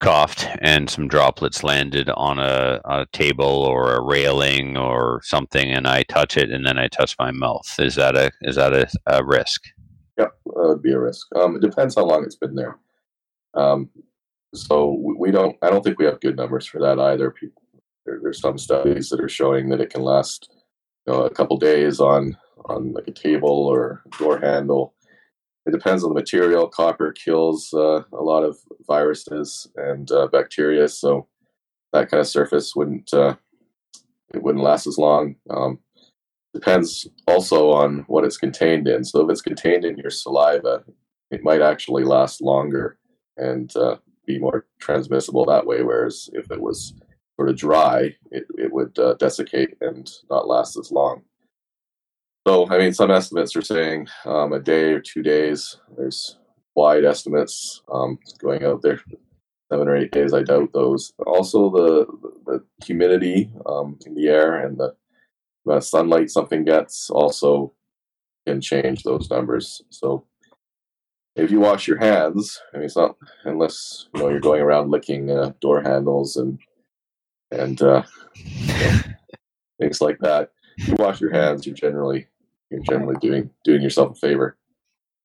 coughed 0.00 0.46
and 0.60 0.90
some 0.90 1.08
droplets 1.08 1.64
landed 1.64 2.10
on 2.10 2.38
a, 2.38 2.78
a 2.84 3.06
table 3.14 3.46
or 3.46 3.94
a 3.94 4.02
railing 4.02 4.76
or 4.76 5.22
something, 5.24 5.72
and 5.72 5.88
I 5.88 6.02
touch 6.02 6.36
it 6.36 6.50
and 6.50 6.66
then 6.66 6.78
I 6.78 6.88
touch 6.88 7.16
my 7.18 7.30
mouth. 7.30 7.66
Is 7.78 7.94
that 7.94 8.14
a 8.14 8.30
is 8.42 8.56
that 8.56 8.74
a, 8.74 8.86
a 9.06 9.24
risk? 9.24 9.62
Yep, 10.18 10.38
that 10.44 10.68
would 10.68 10.82
be 10.82 10.92
a 10.92 11.00
risk. 11.00 11.26
Um, 11.36 11.56
it 11.56 11.62
depends 11.62 11.94
how 11.94 12.04
long 12.04 12.24
it's 12.24 12.36
been 12.36 12.54
there. 12.54 12.76
Um, 13.54 13.88
so 14.54 15.02
we 15.18 15.30
don't. 15.30 15.56
I 15.62 15.70
don't 15.70 15.82
think 15.82 15.98
we 15.98 16.04
have 16.04 16.20
good 16.20 16.36
numbers 16.36 16.66
for 16.66 16.80
that 16.80 16.98
either. 16.98 17.30
People, 17.30 17.62
there, 18.08 18.18
there's 18.22 18.40
some 18.40 18.58
studies 18.58 19.08
that 19.10 19.20
are 19.20 19.28
showing 19.28 19.68
that 19.68 19.80
it 19.80 19.90
can 19.90 20.02
last, 20.02 20.48
you 21.06 21.12
know, 21.12 21.22
a 21.24 21.30
couple 21.30 21.56
days 21.56 22.00
on 22.00 22.36
on 22.64 22.92
like 22.92 23.06
a 23.08 23.12
table 23.12 23.66
or 23.66 24.02
door 24.18 24.38
handle. 24.38 24.94
It 25.66 25.72
depends 25.72 26.02
on 26.02 26.10
the 26.10 26.20
material. 26.20 26.66
Copper 26.66 27.12
kills 27.12 27.72
uh, 27.74 28.02
a 28.12 28.22
lot 28.22 28.42
of 28.42 28.58
viruses 28.86 29.66
and 29.76 30.10
uh, 30.10 30.28
bacteria, 30.28 30.88
so 30.88 31.28
that 31.92 32.10
kind 32.10 32.20
of 32.20 32.26
surface 32.26 32.74
wouldn't 32.74 33.12
uh, 33.12 33.36
it 34.34 34.42
wouldn't 34.42 34.64
last 34.64 34.86
as 34.86 34.98
long. 34.98 35.36
Um, 35.50 35.78
depends 36.54 37.06
also 37.26 37.70
on 37.70 38.04
what 38.08 38.24
it's 38.24 38.38
contained 38.38 38.88
in. 38.88 39.04
So 39.04 39.20
if 39.20 39.30
it's 39.30 39.42
contained 39.42 39.84
in 39.84 39.98
your 39.98 40.10
saliva, 40.10 40.82
it 41.30 41.44
might 41.44 41.60
actually 41.60 42.04
last 42.04 42.40
longer 42.40 42.98
and 43.36 43.74
uh, 43.76 43.96
be 44.26 44.38
more 44.38 44.66
transmissible 44.80 45.44
that 45.44 45.66
way. 45.66 45.82
Whereas 45.82 46.30
if 46.32 46.50
it 46.50 46.60
was 46.60 46.94
sort 47.38 47.48
of 47.48 47.56
dry, 47.56 48.14
it, 48.32 48.46
it 48.56 48.72
would 48.72 48.98
uh, 48.98 49.14
desiccate 49.14 49.76
and 49.80 50.10
not 50.28 50.48
last 50.48 50.76
as 50.76 50.90
long. 50.90 51.22
So, 52.46 52.66
I 52.68 52.78
mean, 52.78 52.92
some 52.92 53.10
estimates 53.10 53.54
are 53.54 53.62
saying 53.62 54.08
um, 54.24 54.52
a 54.52 54.58
day 54.58 54.92
or 54.92 55.00
two 55.00 55.22
days. 55.22 55.76
There's 55.96 56.38
wide 56.74 57.04
estimates 57.04 57.82
um, 57.92 58.18
going 58.38 58.64
out 58.64 58.82
there. 58.82 59.00
Seven 59.70 59.86
or 59.86 59.96
eight 59.96 60.12
days, 60.12 60.32
I 60.32 60.42
doubt 60.42 60.72
those. 60.72 61.12
Also, 61.26 61.70
the, 61.70 62.06
the 62.46 62.64
humidity 62.84 63.50
um, 63.66 63.98
in 64.06 64.14
the 64.14 64.28
air 64.28 64.64
and 64.64 64.78
the 64.78 65.80
sunlight 65.80 66.30
something 66.30 66.64
gets 66.64 67.10
also 67.10 67.74
can 68.46 68.62
change 68.62 69.02
those 69.02 69.28
numbers. 69.30 69.82
So 69.90 70.24
if 71.36 71.50
you 71.50 71.60
wash 71.60 71.86
your 71.86 71.98
hands, 71.98 72.60
I 72.72 72.78
mean, 72.78 72.86
it's 72.86 72.96
not 72.96 73.16
unless 73.44 74.08
you 74.14 74.22
know 74.22 74.30
you're 74.30 74.40
going 74.40 74.62
around 74.62 74.90
licking 74.90 75.30
uh, 75.30 75.52
door 75.60 75.82
handles 75.82 76.36
and 76.36 76.58
and 77.50 77.80
uh, 77.82 78.02
you 78.34 79.00
things 79.80 80.00
like 80.00 80.18
that. 80.20 80.50
If 80.76 80.88
you 80.88 80.94
wash 80.98 81.20
your 81.20 81.32
hands, 81.32 81.66
you're 81.66 81.74
generally 81.74 82.26
you're 82.70 82.82
generally 82.88 83.16
doing 83.20 83.50
doing 83.64 83.82
yourself 83.82 84.12
a 84.12 84.14
favor. 84.14 84.56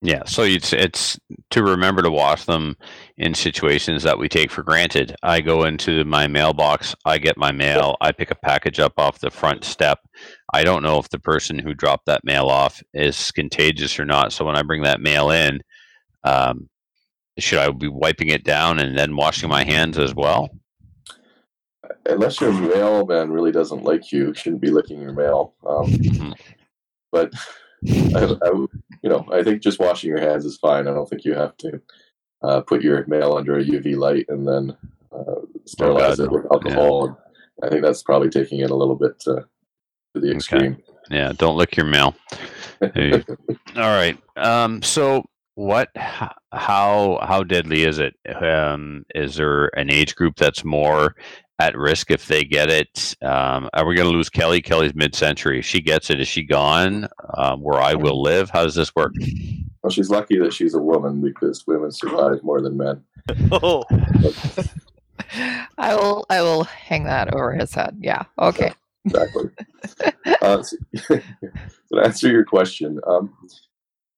Yeah, 0.06 0.24
so 0.26 0.44
it's 0.44 0.74
it's 0.74 1.18
to 1.52 1.64
remember 1.64 2.02
to 2.02 2.12
wash 2.12 2.44
them 2.44 2.76
in 3.18 3.34
situations 3.34 4.04
that 4.04 4.20
we 4.20 4.28
take 4.28 4.52
for 4.52 4.62
granted. 4.62 5.16
I 5.24 5.40
go 5.40 5.64
into 5.64 6.04
my 6.04 6.28
mailbox, 6.28 6.94
I 7.06 7.20
get 7.20 7.38
my 7.38 7.54
mail, 7.54 7.96
I 8.02 8.12
pick 8.12 8.30
a 8.30 8.36
package 8.36 8.82
up 8.82 8.94
off 8.98 9.20
the 9.20 9.32
front 9.32 9.64
step. 9.64 10.00
I 10.54 10.66
don't 10.66 10.84
know 10.84 11.00
if 11.00 11.08
the 11.08 11.20
person 11.20 11.58
who 11.58 11.74
dropped 11.74 12.06
that 12.08 12.26
mail 12.26 12.48
off 12.48 12.84
is 12.94 13.32
contagious 13.32 13.98
or 13.98 14.04
not. 14.04 14.34
So 14.34 14.44
when 14.44 14.58
I 14.58 14.64
bring 14.64 14.84
that 14.84 15.00
mail 15.00 15.30
in, 15.32 15.62
um, 16.26 16.70
should 17.40 17.60
I 17.60 17.72
be 17.72 17.88
wiping 17.88 18.28
it 18.28 18.44
down 18.44 18.80
and 18.80 18.98
then 18.98 19.16
washing 19.16 19.48
my 19.48 19.64
hands 19.64 19.98
as 19.98 20.14
well? 20.14 20.50
Unless 22.06 22.42
your 22.42 22.54
mailman 22.54 23.32
really 23.32 23.52
doesn't 23.52 23.84
like 23.84 24.12
you, 24.12 24.28
you 24.28 24.34
shouldn't 24.34 24.62
be 24.62 24.72
licking 24.72 25.02
your 25.02 25.14
mail. 25.14 25.56
Um, 25.66 26.36
but 27.12 27.34
I, 28.16 28.36
I, 28.42 28.50
you 29.02 29.10
know, 29.10 29.26
I 29.32 29.44
think 29.44 29.62
just 29.62 29.80
washing 29.80 30.10
your 30.10 30.20
hands 30.20 30.46
is 30.46 30.58
fine. 30.58 30.88
I 30.88 30.94
don't 30.94 31.10
think 31.10 31.26
you 31.26 31.34
have 31.34 31.56
to 31.58 31.82
uh, 32.42 32.62
put 32.62 32.82
your 32.82 33.06
mail 33.08 33.34
under 33.34 33.58
a 33.58 33.64
UV 33.64 33.96
light 33.98 34.26
and 34.30 34.48
then 34.48 34.78
uh, 35.12 35.42
sterilize 35.66 36.18
God, 36.18 36.26
it 36.26 36.32
with 36.32 36.46
alcohol. 36.52 37.18
I 37.62 37.70
think 37.70 37.84
that's 37.84 38.04
probably 38.04 38.30
taking 38.30 38.60
it 38.60 38.72
a 38.72 38.76
little 38.76 38.96
bit 38.96 39.24
uh, 39.28 39.42
to 39.42 39.46
the 40.16 40.30
Okay. 40.30 40.36
extreme. 40.36 40.78
Yeah, 41.10 41.34
don't 41.34 41.58
lick 41.58 41.76
your 41.76 41.86
mail. 41.86 42.16
All 42.82 42.90
right. 43.76 44.18
Um, 44.36 44.82
so 44.82 45.24
what? 45.56 45.90
How 45.96 47.20
how 47.22 47.44
deadly 47.44 47.84
is 47.84 48.00
it? 48.00 48.16
Um, 48.42 49.06
is 49.14 49.36
there 49.36 49.68
an 49.78 49.90
age 49.90 50.16
group 50.16 50.36
that's 50.36 50.64
more 50.64 51.16
at 51.60 51.78
risk 51.78 52.12
if 52.12 52.28
they 52.28 52.44
get 52.44 52.70
it? 52.70 53.16
Um, 53.22 53.70
are 53.74 53.86
we 53.86 53.96
going 53.96 54.10
to 54.10 54.16
lose 54.16 54.30
Kelly? 54.30 54.62
Kelly's 54.62 54.96
mid-century. 54.96 55.60
If 55.60 55.66
she 55.66 55.82
gets 55.82 56.10
it, 56.10 56.20
is 56.20 56.28
she 56.28 56.44
gone? 56.44 57.08
Um, 57.38 57.62
where 57.62 57.82
I 57.82 57.94
will 57.94 58.22
live? 58.22 58.50
How 58.50 58.64
does 58.64 58.76
this 58.76 58.96
work? 58.96 59.14
Well, 59.82 59.92
she's 59.92 60.10
lucky 60.10 60.38
that 60.40 60.54
she's 60.54 60.74
a 60.74 60.82
woman 60.82 61.22
because 61.22 61.66
women 61.68 61.92
survive 61.92 62.44
more 62.44 62.62
than 62.62 62.78
men. 62.78 63.04
Oh, 63.52 63.84
I 65.78 65.96
will 65.96 66.26
I 66.30 66.42
will 66.42 66.64
hang 66.66 67.06
that 67.06 67.34
over 67.34 67.54
his 67.54 67.74
head. 67.74 67.98
Yeah. 68.00 68.24
Okay. 68.40 68.74
Exactly. 69.06 69.50
uh, 70.42 70.64
so, 70.64 70.78
to 71.08 72.00
answer 72.04 72.30
your 72.30 72.46
question, 72.46 73.00
um, 73.08 73.34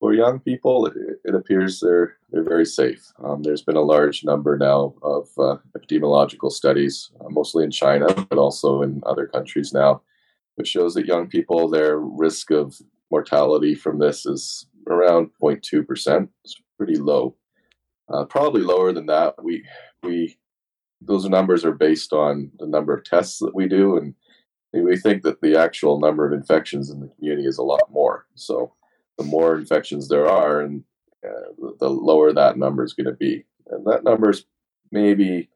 for 0.05 0.13
young 0.13 0.39
people, 0.39 0.85
it, 0.85 1.33
appears 1.33 1.79
they're 1.79 2.17
they're 2.29 2.43
very 2.43 2.63
safe. 2.63 3.11
Um, 3.23 3.41
there's 3.41 3.63
been 3.63 3.75
a 3.75 3.81
large 3.81 4.23
number 4.23 4.55
now 4.55 4.93
of 5.01 5.27
uh, 5.39 5.57
epidemiological 5.75 6.51
studies, 6.51 7.09
uh, 7.19 7.29
mostly 7.29 7.63
in 7.63 7.71
China, 7.71 8.05
but 8.29 8.37
also 8.37 8.83
in 8.83 9.01
other 9.07 9.25
countries 9.25 9.73
now, 9.73 10.03
which 10.57 10.67
shows 10.67 10.93
that 10.93 11.07
young 11.07 11.27
people, 11.27 11.67
their 11.67 11.97
risk 11.97 12.51
of 12.51 12.79
mortality 13.09 13.73
from 13.73 13.97
this 13.97 14.27
is 14.27 14.67
around 14.87 15.31
0.2 15.41 15.87
percent. 15.87 16.29
It's 16.43 16.61
pretty 16.77 16.97
low. 16.97 17.35
Uh, 18.07 18.25
probably 18.25 18.61
lower 18.61 18.93
than 18.93 19.07
that. 19.07 19.43
We 19.43 19.65
we 20.03 20.37
those 21.01 21.27
numbers 21.27 21.65
are 21.65 21.73
based 21.73 22.13
on 22.13 22.51
the 22.59 22.67
number 22.67 22.93
of 22.93 23.03
tests 23.03 23.39
that 23.39 23.55
we 23.55 23.67
do, 23.67 23.97
and 23.97 24.13
we 24.71 24.97
think 24.97 25.23
that 25.23 25.41
the 25.41 25.59
actual 25.59 25.99
number 25.99 26.27
of 26.27 26.33
infections 26.33 26.91
in 26.91 26.99
the 26.99 27.07
community 27.07 27.47
is 27.47 27.57
a 27.57 27.63
lot 27.63 27.91
more. 27.91 28.27
So 28.35 28.75
the 29.17 29.23
more 29.23 29.55
infections 29.55 30.07
there 30.07 30.29
are, 30.29 30.61
and 30.61 30.83
uh, 31.25 31.71
the- 31.79 31.89
lower 31.89 32.33
that 32.33 32.57
number 32.57 32.83
is 32.83 32.93
going 32.93 33.05
to 33.05 33.13
be. 33.13 33.45
And 33.67 33.85
that 33.85 34.03
number 34.03 34.29
is 34.29 34.45
maybe 34.91 35.49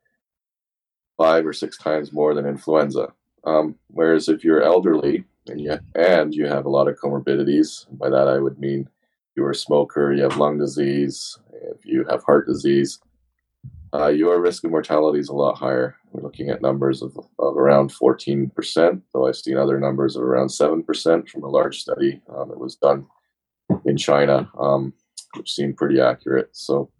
five 1.17 1.45
or 1.45 1.53
six 1.53 1.77
times 1.77 2.13
more 2.13 2.33
than 2.33 2.45
influenza. 2.45 3.13
Um, 3.43 3.75
whereas 3.87 4.29
if 4.29 4.43
you're 4.43 4.61
elderly 4.61 5.23
and 5.47 5.61
you 5.61 5.77
and 5.95 6.33
you 6.33 6.47
have 6.47 6.65
a 6.65 6.69
lot 6.69 6.87
of 6.87 6.97
comorbidities, 6.97 7.85
by 7.97 8.09
that 8.09 8.27
I 8.27 8.39
would 8.39 8.59
mean 8.59 8.89
you're 9.35 9.51
a 9.51 9.55
smoker, 9.55 10.13
you 10.13 10.23
have 10.23 10.37
lung 10.37 10.57
disease, 10.57 11.37
if 11.71 11.85
you 11.85 12.05
have 12.09 12.23
heart 12.23 12.47
disease, 12.47 12.99
uh, 13.93 14.07
your 14.07 14.39
risk 14.41 14.63
of 14.63 14.71
mortality 14.71 15.19
is 15.19 15.29
a 15.29 15.33
lot 15.33 15.57
higher. 15.57 15.95
We're 16.11 16.23
looking 16.23 16.49
at 16.49 16.61
numbers 16.61 17.01
of, 17.01 17.17
of 17.39 17.57
around 17.57 17.91
14%, 17.91 19.01
though 19.13 19.27
I've 19.27 19.35
seen 19.35 19.57
other 19.57 19.79
numbers 19.79 20.15
of 20.15 20.23
around 20.23 20.47
7% 20.47 21.29
from 21.29 21.43
a 21.43 21.49
large 21.49 21.81
study 21.81 22.21
um, 22.35 22.49
that 22.49 22.59
was 22.59 22.75
done 22.75 23.07
in 23.85 23.97
China, 23.97 24.49
um, 24.59 24.93
which 25.35 25.51
seemed 25.51 25.77
pretty 25.77 25.99
accurate. 25.99 26.49
So, 26.53 26.91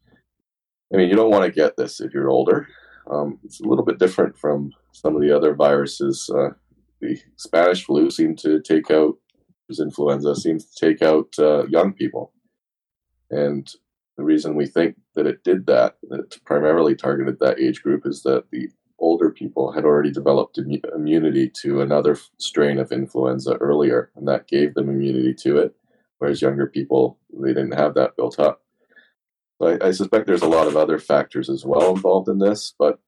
I 0.94 0.98
mean, 0.98 1.10
you 1.10 1.16
don't 1.16 1.32
want 1.32 1.46
to 1.46 1.52
get 1.62 1.78
this 1.78 2.00
if 2.00 2.14
you're 2.14 2.30
older. 2.30 2.68
Um, 3.10 3.40
it's 3.44 3.60
a 3.60 3.68
little 3.68 3.86
bit 3.86 4.00
different 4.00 4.38
from 4.38 4.72
some 4.94 5.16
of 5.16 5.22
the 5.22 5.36
other 5.36 5.54
viruses. 5.56 6.30
Uh, 6.34 6.50
the 7.02 7.20
Spanish 7.38 7.86
flu 7.86 8.12
seemed 8.12 8.38
to 8.40 8.62
take 8.62 8.92
out, 8.92 9.16
was 9.68 9.80
influenza, 9.80 10.36
seems 10.36 10.66
to 10.66 10.86
take 10.88 11.02
out 11.02 11.30
uh, 11.40 11.66
young 11.68 11.94
people. 11.94 12.34
And 13.32 13.72
the 14.18 14.24
reason 14.24 14.56
we 14.56 14.66
think 14.66 14.96
that 15.16 15.28
it 15.28 15.44
did 15.44 15.66
that, 15.68 15.98
that 16.10 16.20
it 16.20 16.38
primarily 16.46 16.96
targeted 16.96 17.40
that 17.40 17.60
age 17.60 17.82
group, 17.82 18.06
is 18.06 18.24
that 18.24 18.46
the 18.52 18.70
older 19.00 19.30
people 19.32 19.72
had 19.72 19.86
already 19.86 20.12
developed 20.12 20.58
immu- 20.58 20.94
immunity 20.94 21.50
to 21.62 21.82
another 21.82 22.18
strain 22.38 22.78
of 22.80 22.92
influenza 22.92 23.54
earlier, 23.56 24.12
and 24.16 24.28
that 24.28 24.48
gave 24.48 24.74
them 24.74 24.90
immunity 24.90 25.34
to 25.34 25.58
it, 25.58 25.74
whereas 26.20 26.42
younger 26.42 26.68
people, 26.68 27.18
they 27.34 27.50
didn't 27.50 27.78
have 27.78 27.96
that 27.96 28.16
built 28.16 28.40
up. 28.40 28.62
So 29.62 29.70
I, 29.70 29.88
I 29.88 29.92
suspect 29.92 30.28
there's 30.28 30.42
a 30.42 30.48
lot 30.48 30.68
of 30.68 30.78
other 30.78 31.00
factors 31.00 31.50
as 31.50 31.66
well 31.66 31.90
involved 31.96 32.30
in 32.30 32.40
this, 32.40 32.74
but 32.78 33.00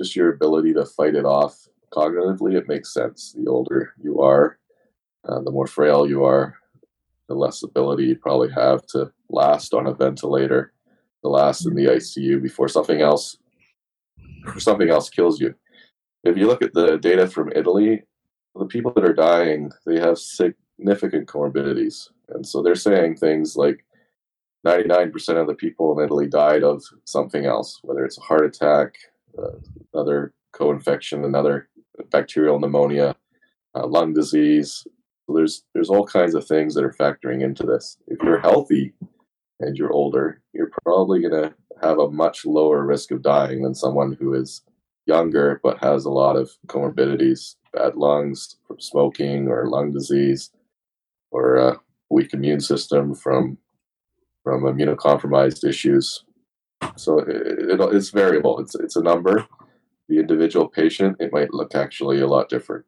just 0.00 0.16
your 0.16 0.32
ability 0.32 0.72
to 0.74 0.86
fight 0.86 1.14
it 1.14 1.24
off 1.24 1.68
cognitively, 1.92 2.54
it 2.56 2.68
makes 2.68 2.94
sense. 2.94 3.34
The 3.36 3.50
older 3.50 3.94
you 4.02 4.20
are, 4.20 4.58
uh, 5.28 5.40
the 5.42 5.50
more 5.50 5.66
frail 5.66 6.08
you 6.08 6.24
are, 6.24 6.56
the 7.28 7.34
less 7.34 7.62
ability 7.62 8.04
you 8.06 8.16
probably 8.16 8.50
have 8.50 8.86
to 8.86 9.12
last 9.28 9.74
on 9.74 9.86
a 9.86 9.94
ventilator, 9.94 10.72
to 11.22 11.28
last 11.28 11.66
in 11.66 11.74
the 11.74 11.86
ICU 11.86 12.42
before 12.42 12.68
something 12.68 13.00
else, 13.00 13.36
before 14.44 14.60
something 14.60 14.88
else 14.88 15.10
kills 15.10 15.40
you. 15.40 15.54
If 16.24 16.36
you 16.36 16.46
look 16.46 16.62
at 16.62 16.72
the 16.72 16.96
data 16.98 17.26
from 17.26 17.52
Italy, 17.54 18.02
the 18.54 18.66
people 18.66 18.92
that 18.94 19.04
are 19.04 19.14
dying, 19.14 19.70
they 19.86 20.00
have 20.00 20.18
significant 20.18 21.28
comorbidities, 21.28 22.08
and 22.30 22.46
so 22.46 22.62
they're 22.62 22.74
saying 22.74 23.16
things 23.16 23.56
like 23.56 23.84
99% 24.66 25.40
of 25.40 25.46
the 25.46 25.54
people 25.54 25.98
in 25.98 26.04
Italy 26.04 26.26
died 26.26 26.62
of 26.62 26.82
something 27.04 27.46
else, 27.46 27.80
whether 27.82 28.04
it's 28.04 28.18
a 28.18 28.22
heart 28.22 28.44
attack, 28.44 28.94
uh, 29.38 29.52
another 29.94 30.34
co-infection, 30.52 31.24
another 31.24 31.68
bacterial 32.10 32.58
pneumonia, 32.58 33.16
uh, 33.74 33.86
lung 33.86 34.12
disease. 34.12 34.84
So 35.26 35.34
there's 35.34 35.64
there's 35.74 35.90
all 35.90 36.06
kinds 36.06 36.34
of 36.34 36.46
things 36.46 36.74
that 36.74 36.84
are 36.84 36.92
factoring 36.92 37.42
into 37.42 37.62
this. 37.62 37.96
If 38.08 38.22
you're 38.22 38.40
healthy 38.40 38.92
and 39.60 39.76
you're 39.76 39.92
older, 39.92 40.42
you're 40.52 40.72
probably 40.82 41.20
going 41.20 41.42
to 41.42 41.54
have 41.82 41.98
a 41.98 42.10
much 42.10 42.44
lower 42.44 42.84
risk 42.84 43.10
of 43.10 43.22
dying 43.22 43.62
than 43.62 43.74
someone 43.74 44.16
who 44.20 44.34
is 44.34 44.62
younger 45.06 45.60
but 45.62 45.78
has 45.78 46.04
a 46.04 46.10
lot 46.10 46.36
of 46.36 46.50
comorbidities, 46.66 47.56
bad 47.72 47.96
lungs 47.96 48.56
from 48.66 48.78
smoking 48.80 49.48
or 49.48 49.68
lung 49.68 49.92
disease, 49.92 50.50
or 51.30 51.56
a 51.56 51.80
weak 52.10 52.34
immune 52.34 52.60
system 52.60 53.14
from 53.14 53.58
from 54.42 54.62
immunocompromised 54.62 55.66
issues. 55.68 56.24
So 56.96 57.18
it, 57.20 57.28
it, 57.28 57.80
it's 57.94 58.10
variable. 58.10 58.58
It's 58.60 58.74
it's 58.74 58.96
a 58.96 59.02
number. 59.02 59.46
The 60.08 60.18
individual 60.18 60.68
patient, 60.68 61.16
it 61.20 61.32
might 61.32 61.54
look 61.54 61.74
actually 61.74 62.20
a 62.20 62.26
lot 62.26 62.48
different. 62.48 62.84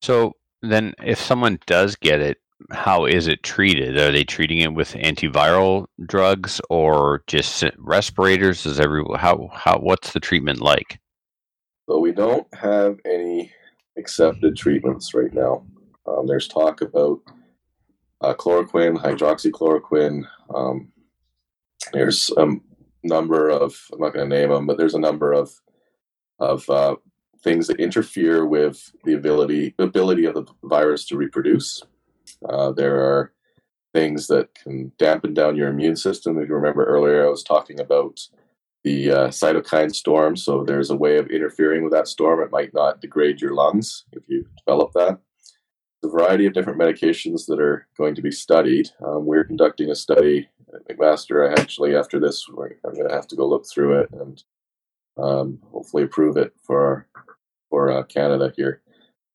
So 0.00 0.32
then, 0.62 0.94
if 1.04 1.20
someone 1.20 1.58
does 1.66 1.96
get 1.96 2.20
it, 2.20 2.38
how 2.70 3.04
is 3.04 3.26
it 3.26 3.42
treated? 3.42 3.98
Are 3.98 4.12
they 4.12 4.24
treating 4.24 4.58
it 4.58 4.72
with 4.72 4.92
antiviral 4.92 5.86
drugs 6.06 6.60
or 6.70 7.22
just 7.26 7.64
respirators? 7.76 8.64
Is 8.64 8.80
every 8.80 9.04
how 9.16 9.50
how 9.52 9.78
what's 9.78 10.12
the 10.12 10.20
treatment 10.20 10.60
like? 10.60 10.98
So 11.88 11.98
we 11.98 12.12
don't 12.12 12.46
have 12.54 12.98
any 13.04 13.52
accepted 13.98 14.56
treatments 14.56 15.12
right 15.12 15.32
now. 15.32 15.66
Um, 16.06 16.26
there's 16.26 16.48
talk 16.48 16.80
about 16.80 17.20
uh, 18.24 18.34
chloroquine, 18.34 18.96
hydroxychloroquine. 18.96 20.24
Um, 20.54 20.88
there's 21.92 22.30
a 22.36 22.46
number 23.02 23.50
of 23.50 23.76
I'm 23.92 24.00
not 24.00 24.14
going 24.14 24.28
to 24.28 24.36
name 24.36 24.50
them, 24.50 24.66
but 24.66 24.78
there's 24.78 24.94
a 24.94 25.00
number 25.00 25.32
of 25.32 25.50
of 26.38 26.68
uh, 26.70 26.96
things 27.42 27.66
that 27.66 27.78
interfere 27.78 28.46
with 28.46 28.92
the 29.04 29.14
ability 29.14 29.74
ability 29.78 30.24
of 30.24 30.34
the 30.34 30.46
virus 30.64 31.06
to 31.06 31.16
reproduce. 31.16 31.82
Uh, 32.48 32.72
there 32.72 32.96
are 32.96 33.32
things 33.92 34.26
that 34.26 34.54
can 34.54 34.90
dampen 34.98 35.34
down 35.34 35.56
your 35.56 35.68
immune 35.68 35.96
system. 35.96 36.38
If 36.38 36.48
you 36.48 36.54
remember 36.54 36.84
earlier, 36.84 37.26
I 37.26 37.30
was 37.30 37.44
talking 37.44 37.78
about 37.78 38.18
the 38.82 39.10
uh, 39.10 39.28
cytokine 39.28 39.94
storm. 39.94 40.36
So 40.36 40.64
there's 40.64 40.90
a 40.90 40.96
way 40.96 41.16
of 41.18 41.30
interfering 41.30 41.84
with 41.84 41.92
that 41.92 42.08
storm. 42.08 42.42
It 42.42 42.50
might 42.50 42.74
not 42.74 43.00
degrade 43.00 43.40
your 43.40 43.54
lungs 43.54 44.04
if 44.12 44.24
you 44.26 44.46
develop 44.58 44.92
that. 44.94 45.20
A 46.04 46.08
variety 46.08 46.46
of 46.46 46.52
different 46.52 46.78
medications 46.78 47.46
that 47.46 47.60
are 47.60 47.86
going 47.96 48.14
to 48.14 48.22
be 48.22 48.30
studied. 48.30 48.90
Um, 49.04 49.26
we're 49.26 49.44
conducting 49.44 49.90
a 49.90 49.94
study 49.94 50.48
at 50.72 50.86
McMaster. 50.88 51.48
I 51.48 51.60
actually, 51.60 51.96
after 51.96 52.20
this, 52.20 52.46
I'm 52.48 52.94
going 52.94 53.08
to 53.08 53.14
have 53.14 53.26
to 53.28 53.36
go 53.36 53.48
look 53.48 53.66
through 53.66 54.00
it 54.00 54.10
and 54.12 54.42
um, 55.16 55.58
hopefully 55.70 56.02
approve 56.02 56.36
it 56.36 56.52
for 56.62 57.06
for 57.70 57.90
uh, 57.90 58.02
Canada 58.04 58.52
here. 58.56 58.82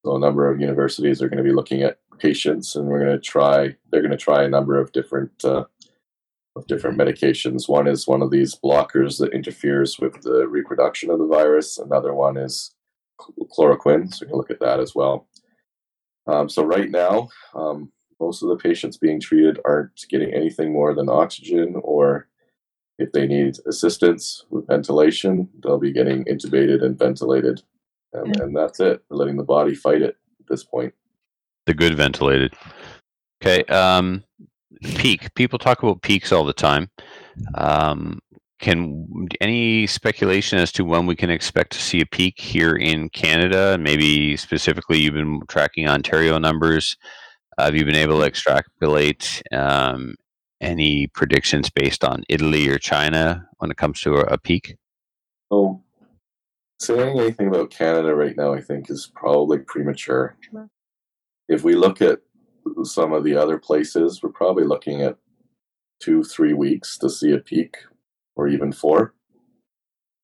So 0.06 0.16
a 0.16 0.20
number 0.20 0.50
of 0.50 0.62
universities 0.62 1.22
are 1.22 1.28
going 1.28 1.44
to 1.44 1.50
be 1.50 1.56
looking 1.56 1.84
at 1.84 2.00
patients, 2.20 2.76
and 2.76 2.88
we're 2.88 3.04
going 3.04 3.18
to 3.18 3.20
try. 3.20 3.76
They're 3.92 4.02
going 4.02 4.12
to 4.12 4.18
try 4.18 4.44
a 4.44 4.50
number 4.50 4.80
of 4.80 4.92
different 4.92 5.44
uh, 5.44 5.66
of 6.56 6.68
different 6.68 6.98
medications. 6.98 7.68
One 7.68 7.88
is 7.88 8.08
one 8.08 8.22
of 8.22 8.32
these 8.32 8.56
blockers 8.56 9.20
that 9.20 9.34
interferes 9.34 10.00
with 10.00 10.22
the 10.22 10.48
reproduction 10.48 11.10
of 11.10 11.20
the 11.20 11.28
virus. 11.28 11.78
Another 11.78 12.14
one 12.14 12.38
is 12.38 12.74
chloroquine. 13.20 14.14
So 14.14 14.26
we 14.26 14.30
can 14.30 14.38
look 14.38 14.52
at 14.52 14.60
that 14.60 14.80
as 14.80 14.96
well. 14.96 15.28
Um, 16.28 16.50
so 16.50 16.64
right 16.64 16.90
now, 16.90 17.30
um, 17.56 17.92
most 18.20 18.44
of 18.44 18.50
the 18.50 18.58
patients 18.58 18.98
being 18.98 19.20
treated 19.20 19.60
aren't 19.66 20.06
getting 20.10 20.34
anything 20.34 20.74
more 20.74 20.94
than 20.94 21.10
oxygen, 21.10 21.76
or 21.84 22.28
if 22.98 23.12
they 23.14 23.26
need 23.26 23.56
assistance 23.66 24.46
with 24.50 24.68
ventilation, 24.68 25.50
they'll 25.64 25.80
be 25.80 25.94
getting 25.94 26.26
intubated 26.26 26.84
and 26.84 27.00
ventilated 27.00 27.62
and, 28.14 28.40
and 28.40 28.56
that's 28.56 28.80
it. 28.80 29.04
We're 29.10 29.18
letting 29.18 29.38
the 29.38 29.44
body 29.44 29.76
fight 29.76 30.02
it 30.02 30.18
at 30.40 30.48
this 30.48 30.64
point. 30.64 30.94
The 31.66 31.74
good 31.74 31.96
ventilated. 31.96 32.54
Okay. 33.42 33.64
Um, 33.66 34.24
peak. 34.82 35.34
People 35.36 35.60
talk 35.60 35.84
about 35.84 36.02
peaks 36.02 36.32
all 36.32 36.44
the 36.44 36.54
time. 36.54 36.90
Um, 37.56 38.20
can 38.60 39.28
any 39.40 39.88
speculation 39.88 40.60
as 40.60 40.72
to 40.74 40.84
when 40.84 41.06
we 41.06 41.16
can 41.16 41.30
expect 41.30 41.72
to 41.72 41.80
see 41.80 42.02
a 42.02 42.06
peak 42.06 42.40
here 42.40 42.76
in 42.76 43.10
Canada? 43.10 43.78
Maybe 43.80 44.38
specifically, 44.38 45.00
you've 45.00 45.14
been 45.14 45.42
tracking 45.48 45.88
Ontario 45.88 46.38
numbers. 46.38 46.98
have 47.58 47.76
you 47.76 47.86
been 47.86 47.96
able 47.96 48.20
to 48.20 48.26
extrapolate 48.26 49.42
um, 49.52 50.16
any 50.62 51.08
predictions 51.08 51.70
based 51.70 52.04
on 52.04 52.24
Italy 52.30 52.68
or 52.68 52.78
China 52.78 53.48
when 53.58 53.72
it 53.72 53.78
comes 53.78 54.02
to 54.02 54.16
a, 54.16 54.22
a 54.34 54.38
peak? 54.38 54.76
Oh, 55.50 55.82
saying 56.80 57.20
anything 57.20 57.48
about 57.48 57.72
Canada 57.72 58.14
right 58.14 58.36
now, 58.36 58.54
I 58.54 58.62
think, 58.62 58.90
is 58.90 59.12
probably 59.16 59.60
premature. 59.60 60.38
If 61.48 61.64
we 61.64 61.76
look 61.76 62.02
at 62.02 62.20
some 62.84 63.14
of 63.14 63.24
the 63.24 63.36
other 63.36 63.58
places, 63.58 64.22
we're 64.22 64.30
probably 64.30 64.66
looking 64.66 65.02
at 65.02 65.18
two, 66.02 66.24
three 66.24 66.54
weeks 66.54 66.98
to 67.00 67.10
see 67.10 67.32
a 67.32 67.40
peak, 67.40 67.78
or 68.40 68.48
even 68.48 68.72
four. 68.72 69.14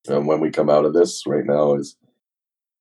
And 0.07 0.25
when 0.25 0.39
we 0.39 0.49
come 0.49 0.69
out 0.69 0.85
of 0.85 0.93
this, 0.93 1.23
right 1.27 1.45
now 1.45 1.75
is 1.75 1.97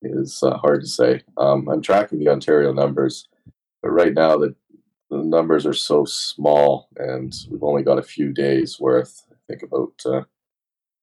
is 0.03 0.43
uh, 0.43 0.57
hard 0.59 0.82
to 0.82 0.87
say. 0.87 1.22
Um, 1.37 1.66
I'm 1.68 1.82
tracking 1.82 2.18
the 2.18 2.28
Ontario 2.28 2.72
numbers, 2.72 3.26
but 3.82 3.91
right 3.91 4.12
now 4.12 4.37
the, 4.37 4.55
the 5.11 5.16
numbers 5.16 5.66
are 5.66 5.72
so 5.72 6.05
small, 6.05 6.89
and 6.97 7.32
we've 7.51 7.62
only 7.62 7.82
got 7.82 7.99
a 7.99 8.03
few 8.03 8.32
days 8.32 8.78
worth. 8.78 9.24
I 9.32 9.37
think 9.49 9.62
about 9.62 9.95
uh, 10.05 10.22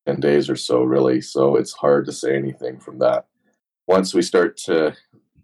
10 0.07 0.19
days 0.19 0.49
or 0.51 0.55
so, 0.55 0.83
really. 0.83 1.19
So 1.19 1.55
it's 1.55 1.73
hard 1.73 2.05
to 2.05 2.11
say 2.11 2.35
anything 2.35 2.79
from 2.79 2.99
that. 2.99 3.25
Once 3.87 4.13
we 4.13 4.21
start 4.21 4.55
to, 4.65 4.95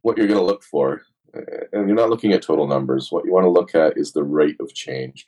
what 0.02 0.18
you're 0.18 0.28
going 0.28 0.40
to 0.40 0.46
look 0.46 0.64
for, 0.64 1.02
and 1.34 1.88
you're 1.88 1.96
not 1.96 2.12
looking 2.12 2.34
at 2.34 2.44
total 2.44 2.68
numbers, 2.68 3.12
what 3.12 3.26
you 3.26 3.34
want 3.34 3.46
to 3.46 3.50
look 3.50 3.74
at 3.74 3.98
is 3.98 4.14
the 4.14 4.24
rate 4.24 4.58
of 4.60 4.74
change. 4.76 5.26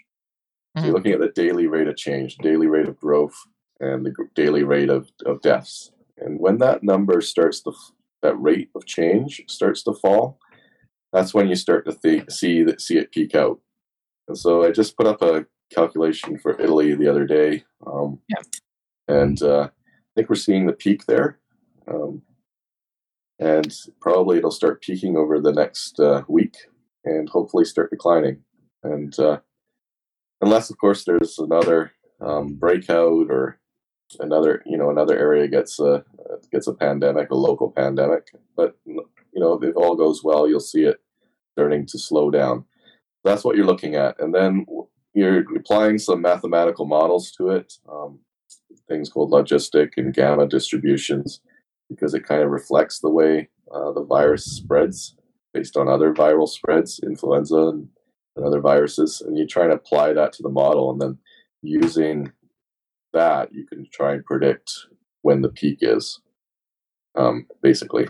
Mm-hmm. 0.78 0.80
So 0.80 0.86
you're 0.86 0.96
looking 0.96 1.12
at 1.14 1.20
the 1.20 1.30
daily 1.30 1.68
rate 1.68 1.88
of 1.88 1.98
change, 1.98 2.38
daily 2.38 2.68
rate 2.68 2.88
of 2.88 3.00
growth, 3.00 3.36
and 3.80 4.06
the 4.06 4.14
daily 4.36 4.64
rate 4.64 4.90
of, 4.90 5.10
of 5.26 5.42
deaths. 5.42 5.92
And 6.18 6.40
when 6.40 6.58
that 6.60 6.84
number 6.84 7.22
starts 7.22 7.62
to, 7.62 7.72
that 8.22 8.40
rate 8.40 8.70
of 8.76 8.86
change 8.86 9.42
starts 9.48 9.84
to 9.84 9.94
fall, 9.94 10.40
that's 11.14 11.34
when 11.34 11.48
you 11.48 11.56
start 11.56 11.86
to 11.86 11.94
th- 11.94 12.30
see 12.30 12.64
that 12.64 12.82
see 12.82 12.98
it 12.98 13.12
peak 13.12 13.34
out. 13.34 13.60
And 14.28 14.38
so 14.38 14.64
I 14.64 14.72
just 14.72 14.96
put 14.96 15.08
up 15.08 15.22
a 15.22 15.46
calculation 15.74 16.38
for 16.38 16.60
Italy 16.60 16.94
the 16.94 17.08
other 17.08 17.26
day. 17.26 17.64
Um, 17.88 18.20
yeah 18.30 18.44
and 19.10 19.42
uh, 19.42 19.64
I 19.64 20.10
think 20.16 20.30
we're 20.30 20.36
seeing 20.36 20.68
the 20.68 20.74
peak 20.74 21.06
there. 21.06 21.40
Um, 21.92 22.22
and 23.40 23.74
probably 24.00 24.38
it'll 24.38 24.52
start 24.52 24.82
peaking 24.82 25.18
over 25.18 25.40
the 25.40 25.52
next 25.52 26.00
uh, 26.00 26.24
week 26.28 26.56
and 27.04 27.28
hopefully 27.28 27.66
start 27.66 27.90
declining. 27.90 28.44
And 28.84 29.18
uh, 29.20 29.40
unless, 30.42 30.70
of 30.70 30.78
course, 30.78 31.06
there's 31.06 31.38
another 31.40 31.92
um, 32.22 32.56
breakout 32.56 33.30
or 33.30 33.60
another, 34.20 34.64
you 34.66 34.78
know, 34.78 34.90
another 34.90 35.18
area 35.18 35.48
gets 35.48 35.80
a 35.80 36.04
gets 36.52 36.68
a 36.68 36.74
pandemic, 36.74 37.30
a 37.30 37.36
local 37.36 37.72
pandemic. 37.72 38.28
But 38.56 38.76
you 38.86 39.06
know, 39.36 39.60
if 39.62 39.76
all 39.76 39.96
goes 39.96 40.24
well, 40.24 40.48
you'll 40.48 40.60
see 40.60 40.84
it 40.84 40.98
starting 41.54 41.86
to 41.88 42.00
slow 42.00 42.32
down. 42.32 42.66
That's 43.24 43.44
what 43.44 43.56
you're 43.56 43.66
looking 43.66 43.96
at, 43.96 44.20
and 44.20 44.34
then 44.34 44.66
you're 45.14 45.44
applying 45.58 45.98
some 45.98 46.22
mathematical 46.22 46.86
models 46.86 47.32
to 47.34 47.50
it. 47.50 47.74
Um, 47.92 48.20
things 48.88 49.10
called 49.10 49.32
logistic 49.32 49.92
and 49.98 50.14
gamma 50.14 50.48
distributions 50.48 51.42
because 51.90 52.14
it 52.14 52.26
kind 52.26 52.42
of 52.42 52.50
reflects 52.50 53.00
the 53.00 53.10
way 53.10 53.50
uh, 53.72 53.92
the 53.92 54.04
virus 54.04 54.46
spreads 54.46 55.16
based 55.54 55.78
on 55.78 55.88
other 55.88 56.14
viral 56.14 56.48
spreads, 56.48 57.00
influenza 57.04 57.68
and, 57.68 57.90
and 58.36 58.46
other 58.46 58.62
viruses. 58.62 59.22
And 59.22 59.38
you 59.38 59.46
try 59.48 59.64
and 59.64 59.74
apply 59.74 60.14
that 60.14 60.34
to 60.34 60.44
the 60.44 60.50
model, 60.50 60.92
and 60.92 61.02
then 61.02 61.18
using 61.62 62.32
that, 63.14 63.54
you 63.54 63.66
can 63.66 63.88
try 63.92 64.14
and 64.14 64.26
predict 64.26 64.72
when 65.22 65.42
the 65.42 65.50
peak 65.50 65.80
is, 65.82 66.22
um, 67.16 67.48
basically. 67.62 68.08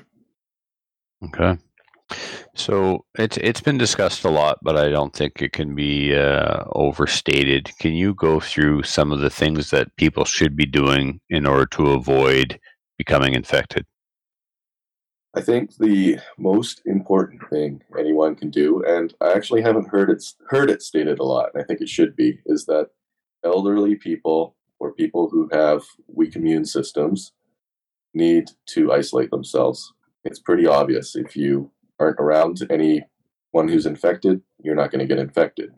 Okay. 1.25 1.57
So 2.55 3.05
it's 3.17 3.37
it's 3.37 3.61
been 3.61 3.77
discussed 3.77 4.25
a 4.25 4.29
lot, 4.29 4.59
but 4.61 4.75
I 4.75 4.89
don't 4.89 5.13
think 5.13 5.41
it 5.41 5.53
can 5.53 5.75
be 5.75 6.15
uh, 6.15 6.63
overstated. 6.71 7.71
Can 7.79 7.93
you 7.93 8.13
go 8.13 8.39
through 8.39 8.83
some 8.83 9.11
of 9.11 9.19
the 9.19 9.29
things 9.29 9.69
that 9.69 9.95
people 9.95 10.25
should 10.25 10.55
be 10.55 10.65
doing 10.65 11.21
in 11.29 11.45
order 11.45 11.65
to 11.67 11.91
avoid 11.91 12.59
becoming 12.97 13.33
infected? 13.33 13.85
I 15.35 15.41
think 15.41 15.77
the 15.77 16.17
most 16.37 16.81
important 16.85 17.41
thing 17.49 17.83
anyone 17.97 18.35
can 18.35 18.49
do, 18.49 18.83
and 18.83 19.13
I 19.21 19.33
actually 19.33 19.61
haven't 19.61 19.89
heard 19.89 20.09
it 20.09 20.23
heard 20.47 20.69
it 20.71 20.81
stated 20.81 21.19
a 21.19 21.23
lot, 21.23 21.51
and 21.53 21.61
I 21.61 21.65
think 21.65 21.81
it 21.81 21.89
should 21.89 22.15
be, 22.15 22.39
is 22.47 22.65
that 22.65 22.89
elderly 23.43 23.95
people 23.95 24.55
or 24.79 24.93
people 24.93 25.29
who 25.29 25.47
have 25.51 25.83
weak 26.07 26.35
immune 26.35 26.65
systems 26.65 27.33
need 28.13 28.49
to 28.67 28.91
isolate 28.91 29.29
themselves. 29.29 29.93
It's 30.23 30.39
pretty 30.39 30.65
obvious 30.65 31.15
if 31.15 31.35
you 31.35 31.71
aren't 31.99 32.19
around 32.19 32.61
anyone 32.69 33.67
who's 33.67 33.85
infected, 33.85 34.41
you're 34.63 34.75
not 34.75 34.91
going 34.91 34.99
to 34.99 35.07
get 35.07 35.19
infected. 35.19 35.71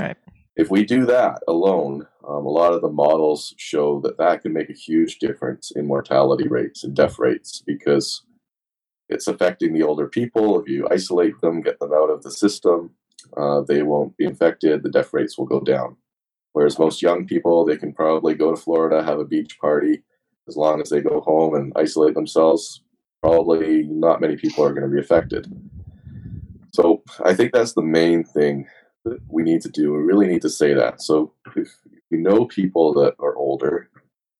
Right. 0.00 0.16
If 0.56 0.70
we 0.70 0.84
do 0.84 1.04
that 1.06 1.40
alone, 1.48 2.06
um, 2.26 2.46
a 2.46 2.50
lot 2.50 2.72
of 2.72 2.80
the 2.80 2.90
models 2.90 3.54
show 3.58 4.00
that 4.00 4.18
that 4.18 4.42
can 4.42 4.52
make 4.52 4.70
a 4.70 4.74
huge 4.74 5.18
difference 5.18 5.72
in 5.72 5.86
mortality 5.86 6.48
rates 6.48 6.84
and 6.84 6.94
death 6.94 7.18
rates 7.18 7.62
because 7.66 8.22
it's 9.08 9.26
affecting 9.26 9.72
the 9.72 9.82
older 9.82 10.08
people. 10.08 10.60
If 10.60 10.68
you 10.68 10.88
isolate 10.90 11.40
them, 11.40 11.62
get 11.62 11.78
them 11.78 11.92
out 11.92 12.10
of 12.10 12.22
the 12.22 12.30
system, 12.30 12.90
uh, 13.36 13.62
they 13.62 13.82
won't 13.82 14.16
be 14.16 14.24
infected. 14.24 14.82
The 14.82 14.90
death 14.90 15.12
rates 15.12 15.38
will 15.38 15.46
go 15.46 15.60
down. 15.60 15.96
Whereas 16.52 16.78
most 16.78 17.02
young 17.02 17.26
people, 17.26 17.64
they 17.64 17.76
can 17.76 17.92
probably 17.92 18.34
go 18.34 18.50
to 18.50 18.60
Florida, 18.60 19.02
have 19.02 19.18
a 19.18 19.24
beach 19.24 19.58
party, 19.60 20.02
as 20.48 20.56
long 20.56 20.80
as 20.80 20.90
they 20.90 21.00
go 21.00 21.20
home 21.20 21.54
and 21.54 21.72
isolate 21.76 22.14
themselves. 22.14 22.82
Probably 23.22 23.84
not 23.84 24.20
many 24.20 24.36
people 24.36 24.64
are 24.64 24.72
going 24.72 24.88
to 24.88 24.94
be 24.94 25.00
affected. 25.00 25.52
So 26.72 27.02
I 27.24 27.34
think 27.34 27.52
that's 27.52 27.72
the 27.72 27.82
main 27.82 28.24
thing 28.24 28.66
that 29.04 29.18
we 29.28 29.42
need 29.42 29.62
to 29.62 29.68
do. 29.68 29.92
We 29.92 29.98
really 29.98 30.26
need 30.26 30.42
to 30.42 30.50
say 30.50 30.74
that. 30.74 31.00
So 31.00 31.32
if 31.56 31.68
you 32.10 32.18
know 32.18 32.46
people 32.46 32.92
that 32.94 33.14
are 33.18 33.36
older, 33.36 33.88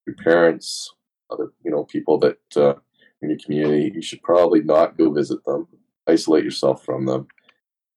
your 0.06 0.16
parents, 0.16 0.92
other 1.30 1.52
you 1.64 1.70
know 1.70 1.84
people 1.84 2.18
that 2.18 2.38
uh, 2.56 2.74
in 3.25 3.31
your 3.31 3.39
community, 3.39 3.93
you 3.95 4.03
should 4.03 4.22
probably 4.22 4.62
not 4.62 4.97
go 4.97 5.11
visit 5.11 5.45
them. 5.45 5.68
Isolate 6.07 6.45
yourself 6.45 6.85
from 6.85 7.07
them, 7.07 7.29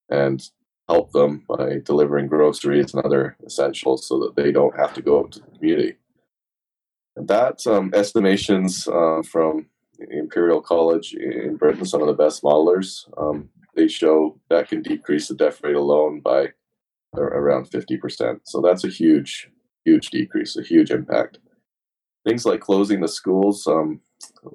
and 0.09 0.41
help 0.87 1.11
them 1.11 1.43
by 1.47 1.77
delivering 1.83 2.27
groceries 2.27 2.93
and 2.93 3.03
other 3.03 3.35
essentials 3.45 4.07
so 4.07 4.19
that 4.19 4.35
they 4.35 4.51
don't 4.51 4.79
have 4.79 4.93
to 4.93 5.01
go 5.01 5.19
out 5.19 5.31
to 5.33 5.39
the 5.41 5.51
community. 5.57 5.95
And 7.15 7.27
that 7.27 7.65
um, 7.67 7.91
estimations 7.93 8.87
uh, 8.87 9.21
from 9.23 9.67
Imperial 9.99 10.61
College 10.61 11.13
in 11.13 11.57
Britain, 11.57 11.85
some 11.85 12.01
of 12.01 12.07
the 12.07 12.13
best 12.13 12.43
modelers, 12.43 13.09
um, 13.17 13.49
they 13.75 13.87
show 13.87 14.39
that 14.49 14.69
can 14.69 14.81
decrease 14.81 15.27
the 15.27 15.35
death 15.35 15.61
rate 15.63 15.75
alone 15.75 16.21
by 16.21 16.49
around 17.15 17.69
50%. 17.69 18.41
So 18.45 18.61
that's 18.61 18.83
a 18.83 18.89
huge, 18.89 19.49
huge 19.85 20.09
decrease, 20.09 20.55
a 20.55 20.63
huge 20.63 20.91
impact. 20.91 21.39
Things 22.25 22.45
like 22.45 22.59
closing 22.59 23.01
the 23.01 23.07
schools, 23.07 23.65
um, 23.67 24.01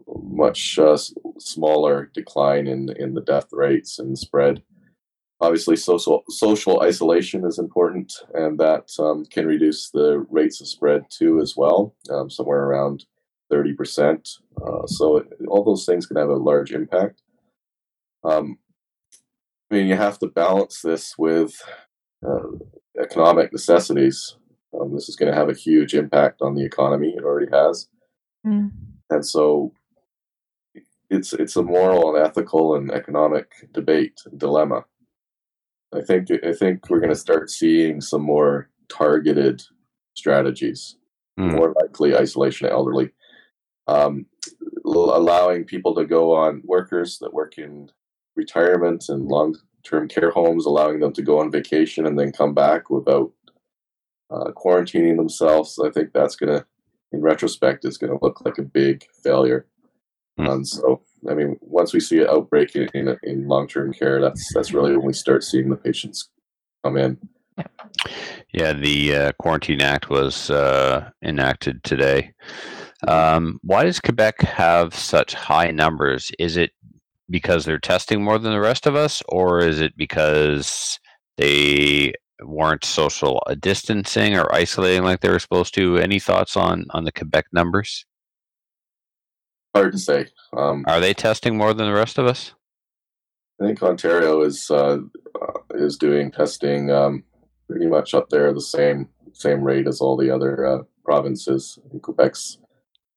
much 0.06 0.78
uh, 0.78 0.96
smaller 1.38 2.10
decline 2.14 2.66
in, 2.66 2.88
in 2.98 3.14
the 3.14 3.20
death 3.20 3.48
rates 3.52 3.98
and 3.98 4.18
spread. 4.18 4.62
Obviously 5.40 5.76
social 5.76 6.22
social 6.28 6.82
isolation 6.82 7.44
is 7.44 7.58
important 7.58 8.12
and 8.32 8.58
that 8.60 8.90
um, 9.00 9.24
can 9.26 9.46
reduce 9.46 9.90
the 9.90 10.24
rates 10.30 10.60
of 10.60 10.68
spread 10.68 11.02
too 11.10 11.40
as 11.40 11.54
well 11.56 11.96
um, 12.10 12.30
somewhere 12.30 12.62
around 12.62 13.06
30% 13.52 14.38
uh, 14.64 14.86
so 14.86 15.16
it, 15.16 15.26
all 15.48 15.64
those 15.64 15.84
things 15.84 16.06
can 16.06 16.16
have 16.16 16.28
a 16.28 16.36
large 16.36 16.72
impact. 16.72 17.22
Um, 18.24 18.58
i 19.70 19.74
mean 19.74 19.88
you 19.88 19.96
have 19.96 20.18
to 20.20 20.28
balance 20.28 20.80
this 20.80 21.18
with 21.18 21.60
uh, 22.24 22.58
economic 23.00 23.52
necessities. 23.52 24.36
Um, 24.78 24.94
this 24.94 25.08
is 25.08 25.16
going 25.16 25.30
to 25.30 25.36
have 25.36 25.48
a 25.48 25.54
huge 25.54 25.94
impact 25.94 26.40
on 26.40 26.54
the 26.54 26.64
economy 26.64 27.14
it 27.16 27.24
already 27.24 27.50
has. 27.52 27.88
Mm. 28.46 28.70
And 29.12 29.24
so 29.26 29.72
it's 31.10 31.32
it's 31.32 31.56
a 31.56 31.62
moral 31.62 32.14
and 32.14 32.26
ethical 32.26 32.74
and 32.76 32.90
economic 32.90 33.52
debate 33.72 34.20
and 34.26 34.38
dilemma 34.38 34.84
I 35.94 36.00
think 36.00 36.28
I 36.44 36.52
think 36.52 36.88
we're 36.88 37.00
going 37.00 37.10
to 37.10 37.16
start 37.16 37.50
seeing 37.50 38.00
some 38.00 38.22
more 38.22 38.70
targeted 38.88 39.62
strategies. 40.14 40.96
Mm. 41.38 41.56
More 41.56 41.74
likely, 41.80 42.16
isolation 42.16 42.66
of 42.66 42.72
elderly, 42.72 43.10
um, 43.86 44.26
allowing 44.84 45.64
people 45.64 45.94
to 45.94 46.04
go 46.04 46.34
on 46.34 46.62
workers 46.64 47.18
that 47.18 47.32
work 47.32 47.58
in 47.58 47.90
retirement 48.36 49.06
and 49.08 49.28
long-term 49.28 50.08
care 50.08 50.30
homes, 50.30 50.66
allowing 50.66 51.00
them 51.00 51.12
to 51.14 51.22
go 51.22 51.38
on 51.38 51.50
vacation 51.50 52.06
and 52.06 52.18
then 52.18 52.32
come 52.32 52.52
back 52.52 52.90
without 52.90 53.32
uh, 54.30 54.50
quarantining 54.52 55.16
themselves. 55.16 55.78
I 55.78 55.90
think 55.90 56.12
that's 56.12 56.36
going 56.36 56.58
to, 56.58 56.66
in 57.12 57.20
retrospect, 57.20 57.84
is 57.84 57.98
going 57.98 58.16
to 58.16 58.24
look 58.24 58.44
like 58.44 58.58
a 58.58 58.62
big 58.62 59.04
failure. 59.22 59.66
Mm. 60.38 60.50
And 60.50 60.68
so 60.68 61.02
I 61.28 61.34
mean, 61.34 61.56
once 61.60 61.92
we 61.92 62.00
see 62.00 62.20
an 62.20 62.28
outbreak 62.28 62.74
in, 62.74 62.88
in, 62.94 63.16
in 63.22 63.48
long 63.48 63.68
term 63.68 63.92
care, 63.92 64.20
that's 64.20 64.52
that's 64.54 64.72
really 64.72 64.96
when 64.96 65.06
we 65.06 65.12
start 65.12 65.44
seeing 65.44 65.68
the 65.68 65.76
patients 65.76 66.28
come 66.84 66.96
in. 66.96 67.18
Yeah, 68.52 68.72
the 68.72 69.16
uh, 69.16 69.32
Quarantine 69.38 69.82
Act 69.82 70.10
was 70.10 70.50
uh, 70.50 71.10
enacted 71.22 71.82
today. 71.84 72.32
Um, 73.06 73.60
why 73.62 73.84
does 73.84 74.00
Quebec 74.00 74.40
have 74.42 74.94
such 74.94 75.34
high 75.34 75.70
numbers? 75.70 76.30
Is 76.38 76.56
it 76.56 76.72
because 77.30 77.64
they're 77.64 77.78
testing 77.78 78.22
more 78.22 78.38
than 78.38 78.52
the 78.52 78.60
rest 78.60 78.86
of 78.86 78.94
us, 78.94 79.22
or 79.28 79.60
is 79.60 79.80
it 79.80 79.96
because 79.96 80.98
they 81.36 82.12
weren't 82.48 82.84
social 82.84 83.42
distancing 83.60 84.36
or 84.36 84.52
isolating 84.54 85.04
like 85.04 85.20
they 85.20 85.28
were 85.28 85.38
supposed 85.38 85.74
to? 85.74 85.98
Any 85.98 86.18
thoughts 86.18 86.56
on 86.56 86.86
on 86.90 87.04
the 87.04 87.12
Quebec 87.12 87.46
numbers? 87.52 88.04
Hard 89.74 89.92
to 89.92 89.98
say. 89.98 90.26
Um, 90.54 90.84
Are 90.86 91.00
they 91.00 91.14
testing 91.14 91.56
more 91.56 91.72
than 91.72 91.86
the 91.86 91.94
rest 91.94 92.18
of 92.18 92.26
us? 92.26 92.52
I 93.60 93.66
think 93.66 93.82
Ontario 93.82 94.42
is 94.42 94.70
uh, 94.70 94.98
uh, 95.40 95.58
is 95.74 95.96
doing 95.96 96.30
testing 96.30 96.90
um, 96.90 97.24
pretty 97.68 97.86
much 97.86 98.14
up 98.14 98.28
there 98.28 98.52
the 98.52 98.60
same 98.60 99.08
same 99.32 99.62
rate 99.62 99.86
as 99.86 100.00
all 100.00 100.16
the 100.16 100.30
other 100.30 100.66
uh, 100.66 100.82
provinces. 101.04 101.78
Quebec's 102.02 102.58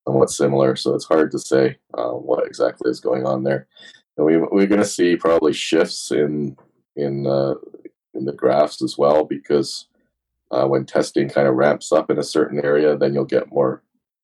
somewhat 0.07 0.29
similar, 0.29 0.75
so 0.75 0.93
it's 0.93 1.05
hard 1.05 1.31
to 1.31 1.39
say 1.39 1.77
uh, 1.97 2.11
what 2.11 2.45
exactly 2.45 2.89
is 2.89 2.99
going 2.99 3.25
on 3.25 3.43
there. 3.43 3.67
And 4.17 4.25
we 4.25 4.37
we're 4.37 4.67
going 4.67 4.81
to 4.81 4.85
see 4.85 5.15
probably 5.15 5.53
shifts 5.53 6.11
in 6.11 6.55
in 6.95 7.27
uh, 7.27 7.55
in 8.15 8.25
the 8.25 8.33
graphs 8.33 8.81
as 8.81 8.97
well 8.97 9.25
because 9.25 9.87
uh, 10.51 10.65
when 10.65 10.85
testing 10.85 11.29
kind 11.29 11.47
of 11.47 11.55
ramps 11.55 11.91
up 11.91 12.09
in 12.09 12.17
a 12.17 12.23
certain 12.23 12.63
area, 12.63 12.97
then 12.97 13.13
you'll 13.13 13.25
get 13.25 13.51
more 13.51 13.81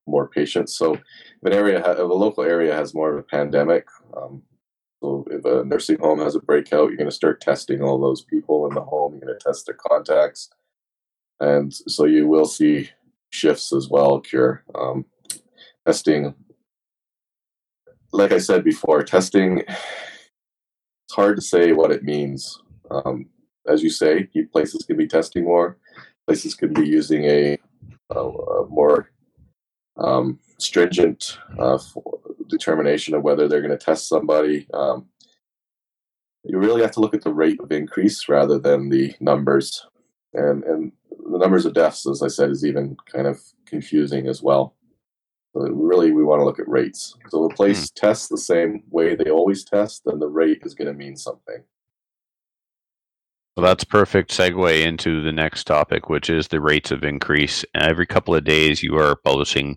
more 0.08 0.28
patients. 0.28 0.76
So 0.76 0.96
if 0.96 1.02
an 1.44 1.54
area, 1.54 1.80
if 1.80 1.98
a 1.98 2.04
local 2.04 2.44
area 2.44 2.74
has 2.74 2.94
more 2.94 3.12
of 3.12 3.20
a 3.20 3.24
pandemic, 3.24 3.86
um, 4.18 4.42
so 5.02 5.26
if 5.30 5.46
a 5.46 5.64
nursing 5.64 6.00
home 6.00 6.20
has 6.20 6.36
a 6.36 6.40
breakout, 6.40 6.90
you're 6.90 6.98
going 6.98 7.10
to 7.10 7.16
start 7.16 7.42
testing 7.42 7.82
all 7.82 8.00
those 8.00 8.24
people 8.24 8.68
in 8.68 8.76
the 8.76 8.82
home. 8.82 9.14
You're 9.14 9.22
going 9.22 9.40
to 9.40 9.44
test 9.44 9.66
their 9.66 9.76
contacts, 9.76 10.50
and 11.40 11.74
so 11.74 12.06
you 12.06 12.28
will 12.28 12.46
see 12.46 12.90
shifts 13.30 13.74
as 13.74 13.90
well. 13.90 14.20
Cure 14.20 14.64
um, 14.76 15.06
testing, 15.86 16.36
like 18.12 18.32
I 18.32 18.38
said 18.38 18.64
before, 18.64 19.04
testing. 19.04 19.64
It's 19.68 21.16
hard 21.16 21.36
to 21.36 21.42
say 21.42 21.74
what 21.74 21.92
it 21.92 22.04
means. 22.04 22.62
Um, 22.90 23.26
as 23.68 23.84
you 23.84 23.90
say, 23.90 24.28
places 24.52 24.86
can 24.86 24.98
be 24.98 25.08
testing 25.08 25.44
more. 25.44 25.78
Places 26.28 26.56
could 26.56 26.74
be 26.74 26.88
using 26.88 27.26
a, 27.26 27.58
a, 28.10 28.20
a 28.20 28.68
more 28.68 29.12
um, 29.98 30.40
stringent 30.58 31.38
uh, 31.60 31.78
determination 32.48 33.14
of 33.14 33.24
whether 33.24 33.48
they're 33.48 33.62
going 33.62 33.78
to 33.78 33.86
test 33.86 34.08
somebody. 34.08 34.68
Um, 34.74 35.08
you 36.44 36.58
really 36.58 36.82
have 36.82 36.92
to 36.92 37.00
look 37.00 37.14
at 37.14 37.24
the 37.24 37.34
rate 37.34 37.60
of 37.60 37.72
increase 37.72 38.28
rather 38.28 38.58
than 38.58 38.90
the 38.90 39.14
numbers. 39.20 39.86
And, 40.34 40.64
and 40.64 40.92
the 41.10 41.38
numbers 41.38 41.66
of 41.66 41.74
deaths, 41.74 42.08
as 42.08 42.24
I 42.24 42.28
said, 42.28 42.50
is 42.50 42.66
even 42.66 42.98
kind 43.12 43.28
of 43.28 43.42
confusing 43.66 44.28
as 44.28 44.42
well. 44.42 44.76
So 45.54 45.62
really, 45.62 46.12
we 46.12 46.24
want 46.24 46.40
to 46.40 46.46
look 46.46 46.60
at 46.60 46.68
rates. 46.68 47.16
So 47.30 47.46
if 47.46 47.54
a 47.54 47.56
place 47.56 47.92
mm. 47.92 47.94
tests 47.96 48.30
the 48.30 48.38
same 48.38 48.84
way 48.90 49.16
they 49.16 49.30
always 49.30 49.66
test, 49.66 50.04
then 50.06 50.20
the 50.20 50.28
rate 50.28 50.62
is 50.64 50.74
going 50.74 50.88
to 50.88 50.94
mean 50.94 51.18
something. 51.18 51.64
Well, 53.56 53.66
that's 53.66 53.84
perfect 53.84 54.32
segue 54.32 54.82
into 54.82 55.22
the 55.22 55.34
next 55.34 55.66
topic, 55.66 56.08
which 56.08 56.30
is 56.30 56.48
the 56.48 56.62
rates 56.62 56.90
of 56.90 57.04
increase. 57.04 57.66
Every 57.76 58.06
couple 58.06 58.34
of 58.34 58.46
days, 58.46 58.82
you 58.82 58.98
are 58.98 59.18
publishing 59.18 59.76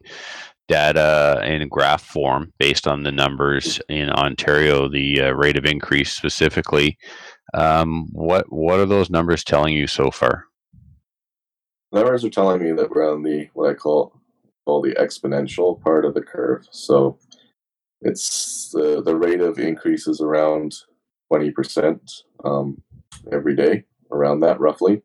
data 0.69 1.43
in 1.45 1.69
graph 1.69 2.03
form 2.03 2.53
based 2.59 2.87
on 2.87 3.03
the 3.03 3.13
numbers 3.13 3.81
in 3.89 4.11
Ontario, 4.11 4.89
the 4.89 5.21
uh, 5.21 5.31
rate 5.33 5.57
of 5.57 5.65
increase 5.65 6.13
specifically. 6.13 6.97
Um, 7.53 8.09
what 8.13 8.47
what 8.49 8.79
are 8.79 8.87
those 8.87 9.11
numbers 9.11 9.45
telling 9.45 9.75
you 9.75 9.87
so 9.87 10.11
far? 10.11 10.45
Numbers 11.93 12.25
are 12.25 12.31
telling 12.31 12.63
me 12.63 12.73
that 12.73 12.91
we're 12.91 13.13
on 13.13 13.23
the 13.23 13.49
what 13.55 13.71
I 13.71 13.75
call 13.75 14.21
call 14.65 14.83
the 14.83 14.95
exponential 14.95 15.81
part 15.81 16.05
of 16.05 16.15
the 16.15 16.23
curve. 16.23 16.67
So 16.71 17.19
it's 18.01 18.71
the 18.73 19.03
the 19.03 19.17
rate 19.17 19.41
of 19.41 19.59
increase 19.59 20.07
is 20.07 20.21
around 20.21 20.75
twenty 21.29 21.51
percent. 21.51 22.11
Um, 22.45 22.83
every 23.33 23.57
day, 23.57 23.85
around 24.11 24.41
that 24.41 24.61
roughly. 24.61 25.03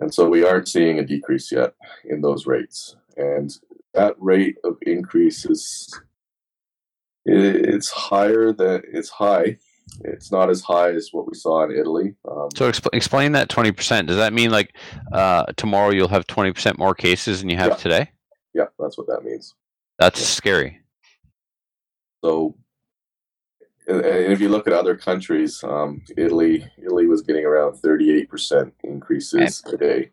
And 0.00 0.12
so 0.12 0.28
we 0.28 0.44
aren't 0.44 0.68
seeing 0.68 0.98
a 0.98 1.06
decrease 1.06 1.50
yet 1.50 1.74
in 2.04 2.20
those 2.20 2.46
rates. 2.46 2.96
And 3.16 3.50
that 3.94 4.14
rate 4.18 4.56
of 4.64 4.76
increase 4.82 5.46
is 5.46 5.88
it's 7.24 7.88
higher 7.90 8.52
than 8.52 8.82
it's 8.92 9.08
high. 9.08 9.58
It's 10.04 10.30
not 10.30 10.50
as 10.50 10.60
high 10.60 10.90
as 10.90 11.08
what 11.12 11.26
we 11.26 11.34
saw 11.34 11.64
in 11.64 11.70
Italy. 11.70 12.14
Um, 12.30 12.48
so 12.54 12.70
exp- 12.70 12.88
explain 12.92 13.32
that 13.32 13.48
twenty 13.48 13.72
percent. 13.72 14.08
Does 14.08 14.16
that 14.16 14.32
mean 14.32 14.50
like 14.50 14.76
uh, 15.12 15.46
tomorrow 15.56 15.90
you'll 15.90 16.08
have 16.08 16.26
twenty 16.26 16.52
percent 16.52 16.78
more 16.78 16.94
cases 16.94 17.40
than 17.40 17.48
you 17.48 17.56
have 17.56 17.70
yeah. 17.70 17.76
today? 17.76 18.10
Yeah, 18.52 18.66
that's 18.78 18.98
what 18.98 19.06
that 19.06 19.24
means. 19.24 19.54
That's 19.98 20.20
yeah. 20.20 20.26
scary. 20.26 20.80
So 22.22 22.56
and 23.86 24.32
if 24.32 24.40
you 24.40 24.48
look 24.48 24.66
at 24.66 24.72
other 24.72 24.96
countries, 24.96 25.62
um, 25.62 26.02
Italy 26.16 26.66
Italy 26.78 27.06
was 27.06 27.22
getting 27.22 27.44
around 27.44 27.74
38% 27.74 28.72
increases 28.82 29.62
a 29.72 29.76
day, 29.76 30.10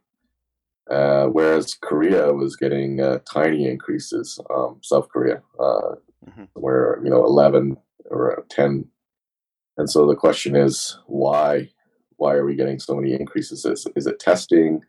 uh, 0.89 1.25
whereas 1.27 1.75
Korea 1.75 2.33
was 2.33 2.55
getting 2.55 3.01
uh, 3.01 3.19
tiny 3.31 3.67
increases. 3.67 4.39
Um, 4.53 4.79
South 4.83 5.09
Korea, 5.09 5.41
uh, 5.59 5.95
mm-hmm. 6.27 6.43
where 6.53 6.99
you 7.03 7.09
know 7.09 7.25
11 7.25 7.77
or 8.05 8.45
10, 8.49 8.85
and 9.77 9.89
so 9.89 10.05
the 10.05 10.15
question 10.15 10.55
is 10.55 10.97
why? 11.07 11.69
Why 12.17 12.35
are 12.35 12.45
we 12.45 12.55
getting 12.55 12.79
so 12.79 12.95
many 12.95 13.13
increases? 13.13 13.65
Is, 13.65 13.87
is 13.95 14.07
it 14.07 14.19
testing? 14.19 14.81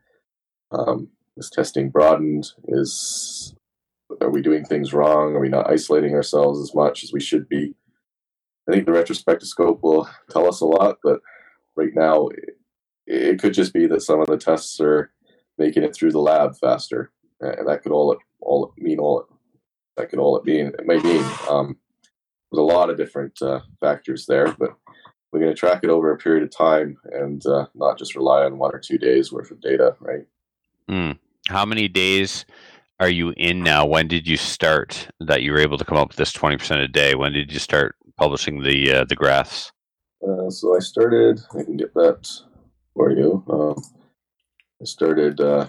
Um, 0.71 1.09
is 1.37 1.51
testing 1.51 1.89
broadened? 1.89 2.51
Is 2.69 3.55
are 4.21 4.31
we 4.31 4.43
doing 4.43 4.65
things 4.65 4.93
wrong? 4.93 5.35
Are 5.35 5.41
we 5.41 5.49
not 5.49 5.71
isolating 5.71 6.15
ourselves 6.15 6.61
as 6.61 6.75
much 6.75 7.03
as 7.03 7.13
we 7.13 7.21
should 7.21 7.49
be? 7.49 7.75
I 8.69 8.73
think 8.73 8.87
the 8.87 8.93
retrospectoscope 8.93 9.83
will 9.83 10.09
tell 10.31 10.49
us 10.49 10.61
a 10.61 10.67
lot, 10.67 10.99
but 11.03 11.21
right 11.77 11.95
now 11.95 12.29
it, 12.29 12.59
it 13.07 13.39
could 13.39 13.55
just 13.55 13.75
be 13.75 13.87
that 13.87 14.03
some 14.03 14.21
of 14.21 14.27
the 14.27 14.39
tests 14.39 14.81
are 14.81 15.11
making 15.59 15.83
it 15.83 15.95
through 15.95 16.13
the 16.13 16.21
lab 16.21 16.57
faster, 16.57 17.13
and 17.41 17.69
that 17.69 17.83
could 17.83 17.93
all 17.93 18.17
all 18.41 18.73
mean 18.79 18.99
all 18.99 19.27
that 19.97 20.09
could 20.09 20.19
all 20.19 20.37
it 20.37 20.45
mean 20.45 20.69
it 20.69 20.87
may 20.87 20.99
mean. 20.99 21.25
Um, 21.49 21.77
there's 22.51 22.63
a 22.63 22.63
lot 22.63 22.91
of 22.91 22.97
different 22.97 23.41
uh, 23.43 23.61
factors 23.81 24.27
there, 24.27 24.53
but 24.59 24.77
we're 25.33 25.41
going 25.41 25.53
to 25.53 25.59
track 25.59 25.81
it 25.83 25.91
over 25.91 26.13
a 26.13 26.17
period 26.17 26.45
of 26.45 26.57
time 26.57 26.97
and 27.13 27.45
uh, 27.47 27.67
not 27.75 27.99
just 27.99 28.15
rely 28.15 28.45
on 28.45 28.59
one 28.59 28.73
or 28.73 28.79
two 28.79 28.99
days 28.99 29.33
worth 29.33 29.51
of 29.51 29.61
data, 29.61 29.97
right? 29.99 30.27
Mm. 30.89 31.19
How 31.49 31.65
many 31.65 31.89
days 31.89 32.45
are 33.01 33.09
you 33.09 33.35
in 33.37 33.65
now? 33.65 33.85
When 33.85 34.07
did 34.07 34.29
you 34.29 34.37
start 34.37 35.09
that 35.19 35.43
you 35.43 35.51
were 35.51 35.59
able 35.59 35.79
to 35.79 35.85
come 35.85 35.99
up 35.99 36.09
with 36.09 36.17
this 36.17 36.33
20% 36.33 36.83
a 36.83 36.87
day? 36.87 37.17
When 37.17 37.33
did 37.33 37.53
you 37.53 37.59
start 37.59 37.97
publishing 38.17 38.63
the 38.63 38.93
uh, 38.93 39.05
the 39.05 39.17
graphs? 39.17 39.71
Uh, 40.27 40.51
so 40.51 40.75
I 40.75 40.79
started, 40.79 41.41
I 41.59 41.65
can 41.65 41.77
get 41.77 41.93
that 41.95 42.27
for 42.95 43.11
you. 43.11 43.45
Um, 43.49 43.83
I 44.81 44.85
started 44.85 45.41
uh, 45.41 45.69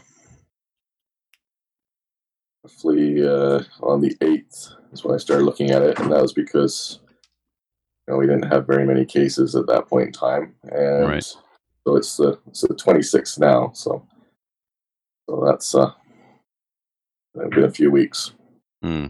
roughly 2.64 3.26
uh, 3.26 3.62
on 3.82 4.02
the 4.02 4.16
8th 4.22 4.76
is 4.94 5.04
when 5.04 5.14
I 5.14 5.18
started 5.18 5.44
looking 5.44 5.72
at 5.72 5.82
it, 5.82 6.00
and 6.00 6.12
that 6.12 6.22
was 6.22 6.34
because 6.34 7.00
you 8.08 8.14
know, 8.14 8.18
we 8.18 8.28
didn't 8.28 8.52
have 8.52 8.68
very 8.68 8.86
many 8.86 9.06
cases 9.06 9.56
at 9.56 9.68
that 9.68 9.88
point 9.88 10.08
in 10.08 10.14
time. 10.14 10.56
And 10.64 11.08
Right. 11.08 11.24
so 11.24 11.96
it's 11.96 12.16
the, 12.18 12.40
it's 12.48 12.62
the 12.62 12.76
26th 12.76 13.40
now. 13.40 13.72
So, 13.74 14.08
so 15.30 15.44
that's 15.46 15.76
uh, 15.76 15.92
been 17.34 17.64
a 17.64 17.72
few 17.72 17.92
weeks. 17.92 18.32
Hmm. 18.82 19.08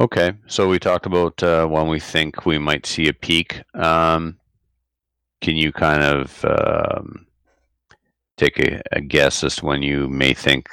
Okay, 0.00 0.32
so 0.46 0.66
we 0.66 0.78
talked 0.78 1.04
about 1.04 1.42
uh, 1.42 1.66
when 1.66 1.86
we 1.86 2.00
think 2.00 2.46
we 2.46 2.56
might 2.56 2.86
see 2.86 3.08
a 3.08 3.12
peak. 3.12 3.62
Um, 3.74 4.38
can 5.42 5.56
you 5.56 5.72
kind 5.72 6.02
of 6.02 6.42
um, 6.42 7.26
take 8.38 8.58
a, 8.58 8.80
a 8.92 9.02
guess 9.02 9.44
as 9.44 9.56
to 9.56 9.66
when 9.66 9.82
you 9.82 10.08
may 10.08 10.32
think 10.32 10.66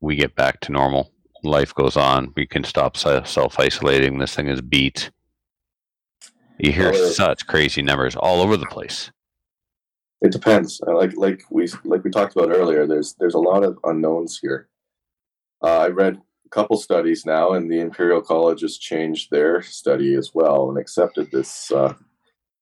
we 0.00 0.16
get 0.16 0.34
back 0.34 0.58
to 0.62 0.72
normal? 0.72 1.12
Life 1.44 1.72
goes 1.76 1.96
on. 1.96 2.32
We 2.34 2.44
can 2.44 2.64
stop 2.64 2.96
self 2.96 3.60
isolating. 3.60 4.18
This 4.18 4.34
thing 4.34 4.48
is 4.48 4.60
beat. 4.60 5.12
You 6.58 6.72
hear 6.72 6.88
uh, 6.88 7.10
such 7.10 7.46
crazy 7.46 7.82
numbers 7.82 8.16
all 8.16 8.40
over 8.40 8.56
the 8.56 8.66
place. 8.66 9.12
It 10.22 10.32
depends. 10.32 10.80
Like 10.84 11.16
like 11.16 11.44
we 11.50 11.68
like 11.84 12.02
we 12.02 12.10
talked 12.10 12.34
about 12.34 12.50
earlier. 12.50 12.84
There's 12.84 13.14
there's 13.14 13.34
a 13.34 13.38
lot 13.38 13.62
of 13.62 13.78
unknowns 13.84 14.40
here. 14.42 14.68
Uh, 15.62 15.78
I 15.78 15.88
read 15.88 16.20
couple 16.56 16.78
studies 16.78 17.26
now, 17.26 17.52
and 17.52 17.70
the 17.70 17.80
Imperial 17.80 18.22
College 18.22 18.62
has 18.62 18.78
changed 18.78 19.30
their 19.30 19.60
study 19.60 20.14
as 20.14 20.30
well 20.32 20.70
and 20.70 20.78
accepted 20.78 21.30
this. 21.30 21.70
Uh, 21.70 21.92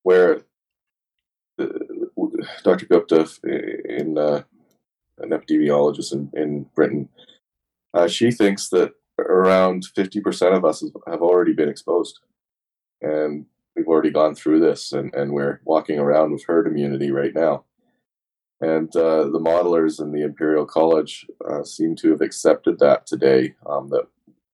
where 0.02 0.42
Dr. 2.64 2.86
Gupta, 2.86 3.28
in 3.44 4.18
uh, 4.18 4.42
an 5.18 5.30
epidemiologist 5.30 6.12
in, 6.12 6.28
in 6.34 6.66
Britain, 6.74 7.08
uh, 7.94 8.08
she 8.08 8.32
thinks 8.32 8.68
that 8.70 8.92
around 9.20 9.84
fifty 9.94 10.20
percent 10.20 10.54
of 10.54 10.64
us 10.64 10.82
have 11.06 11.22
already 11.22 11.52
been 11.52 11.68
exposed, 11.68 12.18
and 13.00 13.46
we've 13.76 13.86
already 13.86 14.10
gone 14.10 14.34
through 14.34 14.58
this 14.58 14.92
and, 14.92 15.14
and 15.14 15.32
we're 15.32 15.60
walking 15.64 16.00
around 16.00 16.32
with 16.32 16.44
herd 16.44 16.66
immunity 16.66 17.12
right 17.12 17.34
now. 17.34 17.64
And 18.65 18.97
uh, 18.97 19.24
the 19.24 19.41
modelers 19.41 20.01
in 20.01 20.11
the 20.11 20.23
Imperial 20.23 20.65
College 20.65 21.27
uh, 21.47 21.65
seem 21.65 21.95
to 21.97 22.11
have 22.12 22.23
accepted 22.23 22.78
that 22.78 23.07
today, 23.07 23.55
um, 23.66 23.91
that 23.91 24.07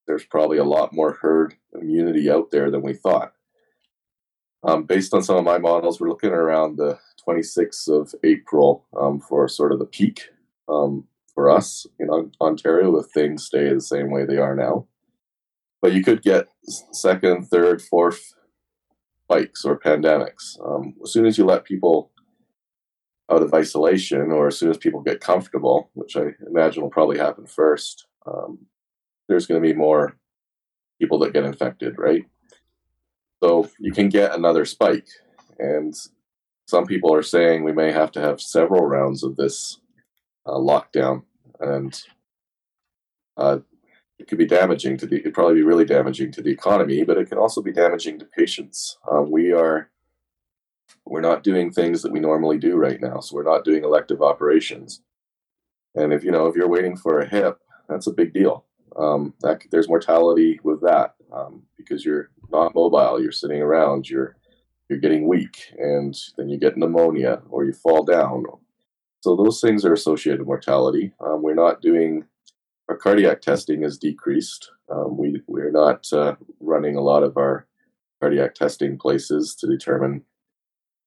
there's 0.08 0.24
probably 0.24 0.58
a 0.58 0.64
lot 0.64 0.92
more 0.92 1.18
herd 1.22 1.54
immunity 1.80 2.28
out 2.28 2.50
there 2.50 2.72
than 2.72 2.82
we 2.82 2.92
thought. 2.92 3.34
Um, 4.64 4.82
based 4.82 5.14
on 5.14 5.22
some 5.22 5.36
of 5.36 5.44
my 5.44 5.58
models, 5.58 6.00
we're 6.00 6.08
looking 6.08 6.30
around 6.30 6.76
the 6.76 6.98
26th 7.24 7.88
of 7.88 8.12
April 8.24 8.84
um, 9.00 9.20
for 9.20 9.46
sort 9.46 9.70
of 9.70 9.78
the 9.78 9.84
peak 9.84 10.30
um, 10.68 11.04
for 11.32 11.48
us 11.48 11.86
in 12.00 12.10
Ontario 12.40 12.96
if 12.96 13.06
things 13.14 13.44
stay 13.44 13.72
the 13.72 13.80
same 13.80 14.10
way 14.10 14.24
they 14.24 14.38
are 14.38 14.56
now. 14.56 14.88
But 15.80 15.92
you 15.92 16.02
could 16.02 16.22
get 16.22 16.48
second, 16.64 17.46
third, 17.46 17.80
fourth 17.80 18.34
spikes 19.22 19.64
or 19.64 19.78
pandemics. 19.78 20.58
Um, 20.66 20.96
as 21.04 21.12
soon 21.12 21.26
as 21.26 21.38
you 21.38 21.44
let 21.44 21.64
people 21.64 22.09
out 23.30 23.42
of 23.42 23.54
isolation, 23.54 24.32
or 24.32 24.48
as 24.48 24.58
soon 24.58 24.70
as 24.70 24.76
people 24.76 25.00
get 25.00 25.20
comfortable, 25.20 25.90
which 25.94 26.16
I 26.16 26.34
imagine 26.46 26.82
will 26.82 26.90
probably 26.90 27.18
happen 27.18 27.46
first, 27.46 28.06
um, 28.26 28.66
there's 29.28 29.46
going 29.46 29.62
to 29.62 29.66
be 29.66 29.74
more 29.74 30.16
people 31.00 31.18
that 31.20 31.32
get 31.32 31.44
infected, 31.44 31.98
right? 31.98 32.24
So 33.42 33.70
you 33.78 33.92
can 33.92 34.08
get 34.08 34.34
another 34.34 34.64
spike. 34.64 35.08
And 35.58 35.94
some 36.66 36.86
people 36.86 37.14
are 37.14 37.22
saying 37.22 37.62
we 37.62 37.72
may 37.72 37.92
have 37.92 38.12
to 38.12 38.20
have 38.20 38.40
several 38.40 38.86
rounds 38.86 39.22
of 39.22 39.36
this 39.36 39.78
uh, 40.46 40.52
lockdown. 40.52 41.22
And 41.60 41.98
uh, 43.36 43.58
it 44.20 44.28
could 44.28 44.38
be 44.38 44.46
damaging 44.46 44.98
to 44.98 45.06
the 45.06 45.16
it 45.24 45.32
probably 45.32 45.54
be 45.54 45.62
really 45.62 45.86
damaging 45.86 46.30
to 46.30 46.42
the 46.42 46.50
economy 46.50 47.02
but 47.02 47.16
it 47.16 47.28
can 47.28 47.38
also 47.38 47.62
be 47.62 47.72
damaging 47.72 48.18
to 48.18 48.26
patients 48.26 48.98
um, 49.10 49.30
we 49.30 49.50
are 49.50 49.90
we're 51.10 51.20
not 51.20 51.42
doing 51.42 51.70
things 51.70 52.02
that 52.02 52.12
we 52.12 52.20
normally 52.20 52.56
do 52.58 52.76
right 52.76 53.00
now 53.00 53.20
so 53.20 53.34
we're 53.34 53.42
not 53.42 53.64
doing 53.64 53.84
elective 53.84 54.22
operations. 54.22 55.02
And 55.94 56.12
if 56.12 56.22
you 56.24 56.30
know 56.30 56.46
if 56.46 56.54
you're 56.54 56.68
waiting 56.68 56.96
for 56.96 57.20
a 57.20 57.28
hip 57.28 57.58
that's 57.88 58.06
a 58.06 58.12
big 58.12 58.32
deal. 58.32 58.64
Um, 58.96 59.34
that 59.40 59.62
there's 59.70 59.88
mortality 59.88 60.58
with 60.62 60.80
that 60.82 61.14
um, 61.32 61.62
because 61.76 62.04
you're 62.04 62.30
not 62.50 62.74
mobile 62.74 63.20
you're 63.20 63.32
sitting 63.32 63.62
around 63.62 64.08
you're 64.08 64.36
you're 64.88 64.98
getting 64.98 65.28
weak 65.28 65.72
and 65.78 66.16
then 66.36 66.48
you 66.48 66.58
get 66.58 66.76
pneumonia 66.76 67.42
or 67.48 67.64
you 67.64 67.72
fall 67.72 68.04
down. 68.04 68.44
So 69.20 69.36
those 69.36 69.60
things 69.60 69.84
are 69.84 69.92
associated 69.92 70.40
with 70.40 70.48
mortality. 70.48 71.12
Um, 71.20 71.42
we're 71.42 71.54
not 71.54 71.80
doing 71.80 72.24
our 72.88 72.96
cardiac 72.96 73.40
testing 73.40 73.84
is 73.84 73.98
decreased. 73.98 74.70
Um, 74.90 75.16
we 75.16 75.42
we're 75.46 75.70
not 75.70 76.12
uh, 76.12 76.34
running 76.58 76.96
a 76.96 77.02
lot 77.02 77.22
of 77.22 77.36
our 77.36 77.66
cardiac 78.20 78.54
testing 78.54 78.98
places 78.98 79.54
to 79.56 79.68
determine 79.68 80.22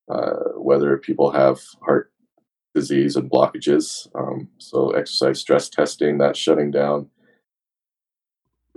uh, 0.10 0.52
whether 0.56 0.98
people 0.98 1.32
have 1.32 1.60
heart 1.86 2.12
disease 2.74 3.16
and 3.16 3.30
blockages. 3.30 4.08
Um, 4.16 4.50
so 4.58 4.92
exercise 4.92 5.40
stress 5.40 5.70
testing 5.70 6.18
that's 6.18 6.40
shutting 6.40 6.72
down. 6.72 7.10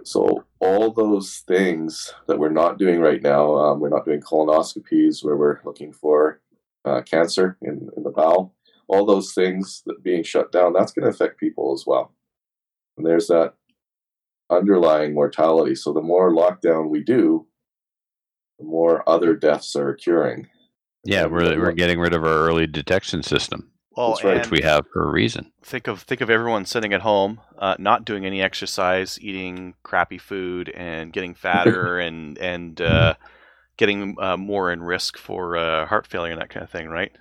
So 0.05 0.45
all 0.61 0.93
those 0.93 1.43
things 1.49 2.15
that 2.29 2.39
we're 2.39 2.51
not 2.51 2.79
doing 2.79 3.01
right 3.01 3.23
now, 3.23 3.57
um, 3.57 3.81
we're 3.81 3.89
not 3.89 4.05
doing 4.05 4.21
colonoscopies 4.21 5.25
where 5.25 5.37
we're 5.37 5.61
looking 5.65 5.93
for 5.93 6.41
uh, 6.85 7.01
cancer 7.03 7.57
in, 7.63 7.89
in 7.97 8.03
the 8.03 8.11
bowel. 8.11 8.55
All 8.89 9.05
those 9.05 9.33
things 9.33 9.83
that 9.87 10.05
being 10.05 10.23
shut 10.23 10.53
down, 10.53 10.73
that's 10.73 10.93
going 10.93 11.05
to 11.05 11.11
affect 11.11 11.41
people 11.41 11.73
as 11.73 11.85
well. 11.87 12.15
And 12.97 13.05
there's 13.05 13.27
that 13.29 13.55
underlying 14.49 15.15
mortality. 15.15 15.75
So 15.75 15.93
the 15.93 16.03
more 16.03 16.33
lockdown 16.33 16.89
we 16.89 17.03
do, 17.03 17.47
the 18.59 18.65
more 18.65 19.09
other 19.09 19.35
deaths 19.35 19.75
are 19.75 19.89
occurring. 19.89 20.49
Yeah, 21.07 21.27
we're 21.27 21.59
we're 21.59 21.73
getting 21.73 21.99
rid 21.99 22.15
of 22.15 22.25
our 22.25 22.47
early 22.47 22.67
detection 22.67 23.23
system, 23.23 23.71
Well, 23.97 24.11
That's 24.11 24.25
right. 24.25 24.37
which 24.37 24.51
we 24.51 24.63
have 24.63 24.87
for 24.93 25.03
a 25.03 25.11
reason. 25.11 25.53
think 25.63 25.87
of 25.89 26.03
think 26.03 26.21
of 26.21 26.31
everyone 26.31 26.67
sitting 26.67 26.93
at 26.93 27.03
home, 27.03 27.41
uh, 27.59 27.77
not 27.79 28.05
doing 28.05 28.27
any 28.27 28.43
exercise, 28.43 29.19
eating 29.21 29.75
crappy 29.83 30.19
food, 30.19 30.69
and 30.71 31.13
getting 31.13 31.35
fatter, 31.35 31.99
and 32.07 32.37
and 32.39 32.81
uh, 32.81 33.15
getting 33.77 34.17
uh, 34.21 34.37
more 34.37 34.73
in 34.73 34.83
risk 34.83 35.17
for 35.19 35.57
uh, 35.57 35.87
heart 35.87 36.07
failure 36.07 36.33
and 36.33 36.41
that 36.41 36.51
kind 36.51 36.65
of 36.65 36.71
thing, 36.71 36.89
right? 36.89 37.13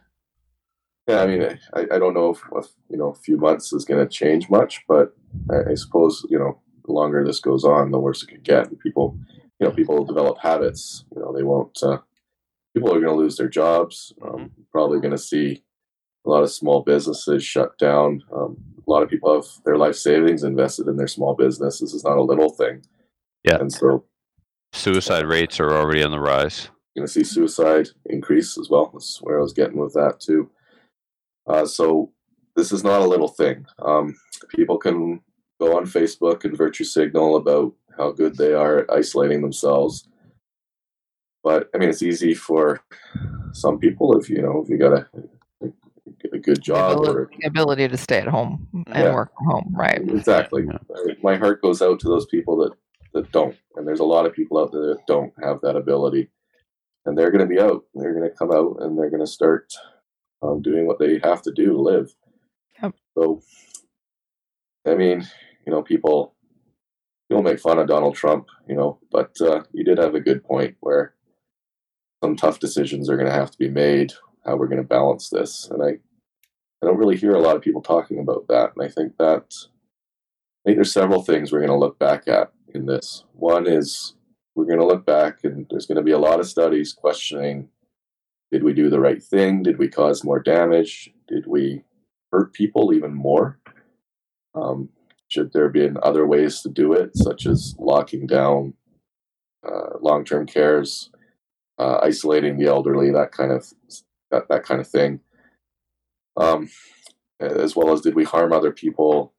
Yeah, 1.07 1.21
I 1.21 1.27
mean, 1.27 1.59
I, 1.73 1.81
I 1.93 1.99
don't 1.99 2.15
know 2.15 2.31
if, 2.31 2.41
if 2.55 2.65
you 2.89 2.97
know 2.97 3.09
a 3.09 3.15
few 3.15 3.37
months 3.37 3.71
is 3.71 3.85
going 3.85 4.03
to 4.03 4.11
change 4.11 4.49
much, 4.49 4.83
but 4.87 5.15
I, 5.51 5.71
I 5.71 5.75
suppose 5.75 6.25
you 6.29 6.39
know 6.39 6.59
the 6.85 6.93
longer 6.93 7.23
this 7.23 7.39
goes 7.39 7.63
on, 7.63 7.91
the 7.91 7.99
worse 7.99 8.23
it 8.23 8.27
could 8.27 8.43
get. 8.43 8.67
And 8.67 8.79
people, 8.79 9.17
you 9.59 9.67
know, 9.67 9.71
people 9.71 10.05
develop 10.05 10.39
habits. 10.39 11.05
You 11.15 11.21
know, 11.21 11.33
they 11.33 11.43
won't. 11.43 11.77
People 12.75 12.89
are 12.89 12.99
going 12.99 13.13
to 13.13 13.15
lose 13.15 13.37
their 13.37 13.49
jobs. 13.49 14.13
Um, 14.21 14.51
probably 14.71 14.99
going 14.99 15.11
to 15.11 15.17
see 15.17 15.63
a 16.25 16.29
lot 16.29 16.43
of 16.43 16.51
small 16.51 16.83
businesses 16.83 17.43
shut 17.43 17.77
down. 17.79 18.21
Um, 18.35 18.57
a 18.85 18.91
lot 18.91 19.01
of 19.01 19.09
people 19.09 19.33
have 19.33 19.45
their 19.63 19.77
life 19.77 19.95
savings 19.95 20.43
invested 20.43 20.87
in 20.87 20.97
their 20.97 21.07
small 21.07 21.35
business. 21.35 21.79
This 21.79 21.93
is 21.93 22.03
not 22.03 22.17
a 22.17 22.23
little 22.23 22.49
thing. 22.49 22.83
Yeah. 23.43 23.57
and 23.59 23.71
so 23.71 24.03
Suicide 24.73 25.25
rates 25.25 25.59
are 25.59 25.71
already 25.71 26.03
on 26.03 26.11
the 26.11 26.19
rise. 26.19 26.69
You're 26.93 27.03
going 27.03 27.07
to 27.07 27.13
see 27.13 27.23
suicide 27.23 27.87
increase 28.07 28.57
as 28.57 28.69
well. 28.69 28.89
That's 28.91 29.21
where 29.21 29.39
I 29.39 29.41
was 29.41 29.53
getting 29.53 29.77
with 29.77 29.93
that 29.93 30.19
too. 30.19 30.49
Uh, 31.47 31.65
so 31.65 32.11
this 32.55 32.71
is 32.71 32.83
not 32.83 33.01
a 33.01 33.05
little 33.05 33.27
thing. 33.27 33.65
Um, 33.79 34.15
people 34.49 34.77
can 34.77 35.21
go 35.61 35.77
on 35.77 35.85
Facebook 35.85 36.43
and 36.43 36.57
virtue 36.57 36.83
signal 36.83 37.37
about 37.37 37.73
how 37.97 38.11
good 38.11 38.37
they 38.37 38.53
are 38.53 38.79
at 38.79 38.91
isolating 38.91 39.41
themselves. 39.41 40.07
But 41.45 41.69
I 41.75 41.77
mean, 41.77 41.89
it's 41.89 42.01
easy 42.01 42.33
for 42.33 42.81
some 43.53 43.77
people 43.77 44.17
if 44.17 44.31
you 44.31 44.41
know 44.41 44.63
if 44.63 44.67
you 44.67 44.79
got 44.79 44.93
a, 44.93 45.07
a 45.61 45.67
a 46.33 46.39
good 46.39 46.59
job 46.59 47.03
the 47.03 47.11
or 47.11 47.21
ability, 47.21 47.37
the 47.39 47.47
ability 47.47 47.87
to 47.87 47.97
stay 47.97 48.17
at 48.17 48.27
home 48.27 48.67
and 48.73 48.85
Yeah. 48.89 49.13
work 49.13 49.31
from 49.37 49.45
home, 49.45 49.75
right? 49.77 50.01
exactly. 50.01 50.65
Yeah. 50.65 51.13
My 51.21 51.35
heart 51.37 51.61
goes 51.61 51.83
out 51.83 51.99
to 51.99 52.07
those 52.07 52.25
people 52.25 52.57
that 52.57 52.71
that 53.13 53.31
don't, 53.31 53.55
and 53.75 53.87
there's 53.87 53.99
a 53.99 54.11
lot 54.15 54.25
of 54.25 54.33
people 54.33 54.57
out 54.57 54.71
there 54.71 54.87
that 54.87 55.05
don't 55.07 55.31
have 55.41 55.61
that 55.61 55.75
ability, 55.75 56.31
and 57.05 57.15
they're 57.15 57.31
going 57.31 57.47
to 57.47 57.55
be 57.55 57.61
out. 57.61 57.83
They're 57.93 58.15
going 58.15 58.29
to 58.29 58.35
come 58.35 58.51
out 58.51 58.77
and 58.81 58.97
they're 58.97 59.11
going 59.11 59.25
to 59.25 59.37
start 59.39 59.71
um, 60.41 60.63
doing 60.63 60.87
what 60.87 60.97
they 60.97 61.19
have 61.23 61.43
to 61.43 61.51
do 61.51 61.67
to 61.73 61.79
live. 61.79 62.13
Yep. 62.81 62.95
So, 63.15 63.43
I 64.87 64.95
mean, 64.95 65.27
you 65.65 65.71
know, 65.71 65.83
people 65.83 66.35
You'll 67.27 67.41
make 67.41 67.59
fun 67.59 67.79
of 67.79 67.87
Donald 67.87 68.13
Trump, 68.15 68.45
you 68.69 68.75
know, 68.75 68.99
but 69.11 69.31
uh, 69.41 69.63
you 69.73 69.83
did 69.83 69.97
have 69.97 70.13
a 70.13 70.19
good 70.19 70.43
point 70.43 70.75
where 70.81 71.14
some 72.23 72.35
tough 72.35 72.59
decisions 72.59 73.09
are 73.09 73.17
going 73.17 73.29
to 73.29 73.33
have 73.33 73.51
to 73.51 73.57
be 73.57 73.69
made. 73.69 74.13
How 74.45 74.55
we're 74.55 74.67
going 74.67 74.81
to 74.81 74.87
balance 74.87 75.29
this, 75.29 75.67
and 75.71 75.81
I, 75.81 75.87
I 75.87 76.85
don't 76.85 76.97
really 76.97 77.17
hear 77.17 77.31
a 77.31 77.41
lot 77.41 77.55
of 77.55 77.63
people 77.63 77.81
talking 77.81 78.19
about 78.19 78.47
that, 78.47 78.73
and 78.75 78.85
I 78.85 78.91
think 78.91 79.17
that 79.17 79.53
I 80.65 80.69
think 80.69 80.77
there's 80.77 80.93
several 80.93 81.23
things 81.23 81.51
we're 81.51 81.59
going 81.59 81.69
to 81.71 81.77
look 81.77 81.97
back 81.97 82.27
at 82.27 82.51
in 82.73 82.85
this. 82.85 83.23
One 83.33 83.67
is 83.67 84.15
we're 84.55 84.65
going 84.65 84.79
to 84.79 84.85
look 84.85 85.05
back, 85.05 85.39
and 85.43 85.65
there's 85.69 85.87
going 85.87 85.97
to 85.97 86.03
be 86.03 86.11
a 86.11 86.19
lot 86.19 86.39
of 86.39 86.47
studies 86.47 86.93
questioning: 86.93 87.69
Did 88.51 88.63
we 88.63 88.73
do 88.73 88.89
the 88.89 88.99
right 88.99 89.21
thing? 89.21 89.63
Did 89.63 89.79
we 89.79 89.87
cause 89.87 90.23
more 90.23 90.39
damage? 90.39 91.11
Did 91.27 91.47
we 91.47 91.83
hurt 92.31 92.53
people 92.53 92.93
even 92.93 93.13
more? 93.15 93.59
Um, 94.53 94.89
should 95.27 95.53
there 95.53 95.69
been 95.69 95.97
other 96.03 96.25
ways 96.25 96.61
to 96.61 96.69
do 96.69 96.93
it, 96.93 97.11
such 97.15 97.45
as 97.45 97.75
locking 97.79 98.27
down 98.27 98.73
uh, 99.67 99.97
long-term 100.01 100.45
cares, 100.45 101.09
uh, 101.77 101.99
isolating 102.01 102.57
the 102.57 102.67
elderly, 102.67 103.11
that 103.11 103.31
kind 103.31 103.51
of 103.51 103.71
that, 104.31 104.47
that 104.49 104.63
kind 104.63 104.81
of 104.81 104.87
thing? 104.87 105.19
Um, 106.37 106.69
as 107.39 107.75
well 107.75 107.91
as 107.91 108.01
did 108.01 108.15
we 108.15 108.23
harm 108.23 108.53
other 108.53 108.71
people 108.71 109.33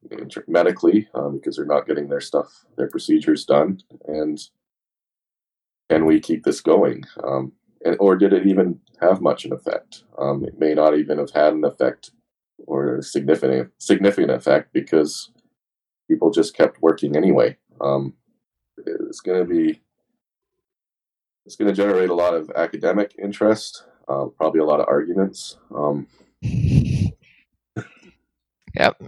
medically 0.47 1.09
um, 1.15 1.35
because 1.35 1.55
they're 1.55 1.65
not 1.65 1.87
getting 1.87 2.09
their 2.09 2.21
stuff, 2.21 2.65
their 2.77 2.89
procedures 2.89 3.45
done, 3.45 3.79
and 4.07 4.39
can 5.89 6.05
we 6.05 6.19
keep 6.19 6.43
this 6.43 6.61
going? 6.61 7.03
Um, 7.23 7.53
and, 7.83 7.97
or 7.99 8.15
did 8.15 8.33
it 8.33 8.45
even 8.45 8.79
have 9.01 9.21
much 9.21 9.45
an 9.45 9.53
effect? 9.53 10.03
Um, 10.17 10.43
it 10.43 10.59
may 10.59 10.73
not 10.73 10.97
even 10.97 11.17
have 11.17 11.31
had 11.31 11.53
an 11.53 11.63
effect 11.63 12.11
or 12.65 12.97
a 12.97 13.03
significant 13.03 13.71
significant 13.77 14.31
effect 14.31 14.73
because 14.73 15.31
people 16.09 16.31
just 16.31 16.55
kept 16.55 16.81
working 16.81 17.15
anyway. 17.15 17.57
Um, 17.79 18.13
it's 18.85 19.21
going 19.21 19.39
to 19.39 19.45
be 19.45 19.81
it's 21.47 21.55
going 21.55 21.69
to 21.69 21.73
generate 21.73 22.09
a 22.09 22.13
lot 22.13 22.33
of 22.33 22.51
academic 22.57 23.15
interest, 23.17 23.85
uh, 24.09 24.25
probably 24.25 24.59
a 24.59 24.65
lot 24.65 24.81
of 24.81 24.87
arguments. 24.89 25.57
Um, 25.73 26.05
Yep. 28.75 29.01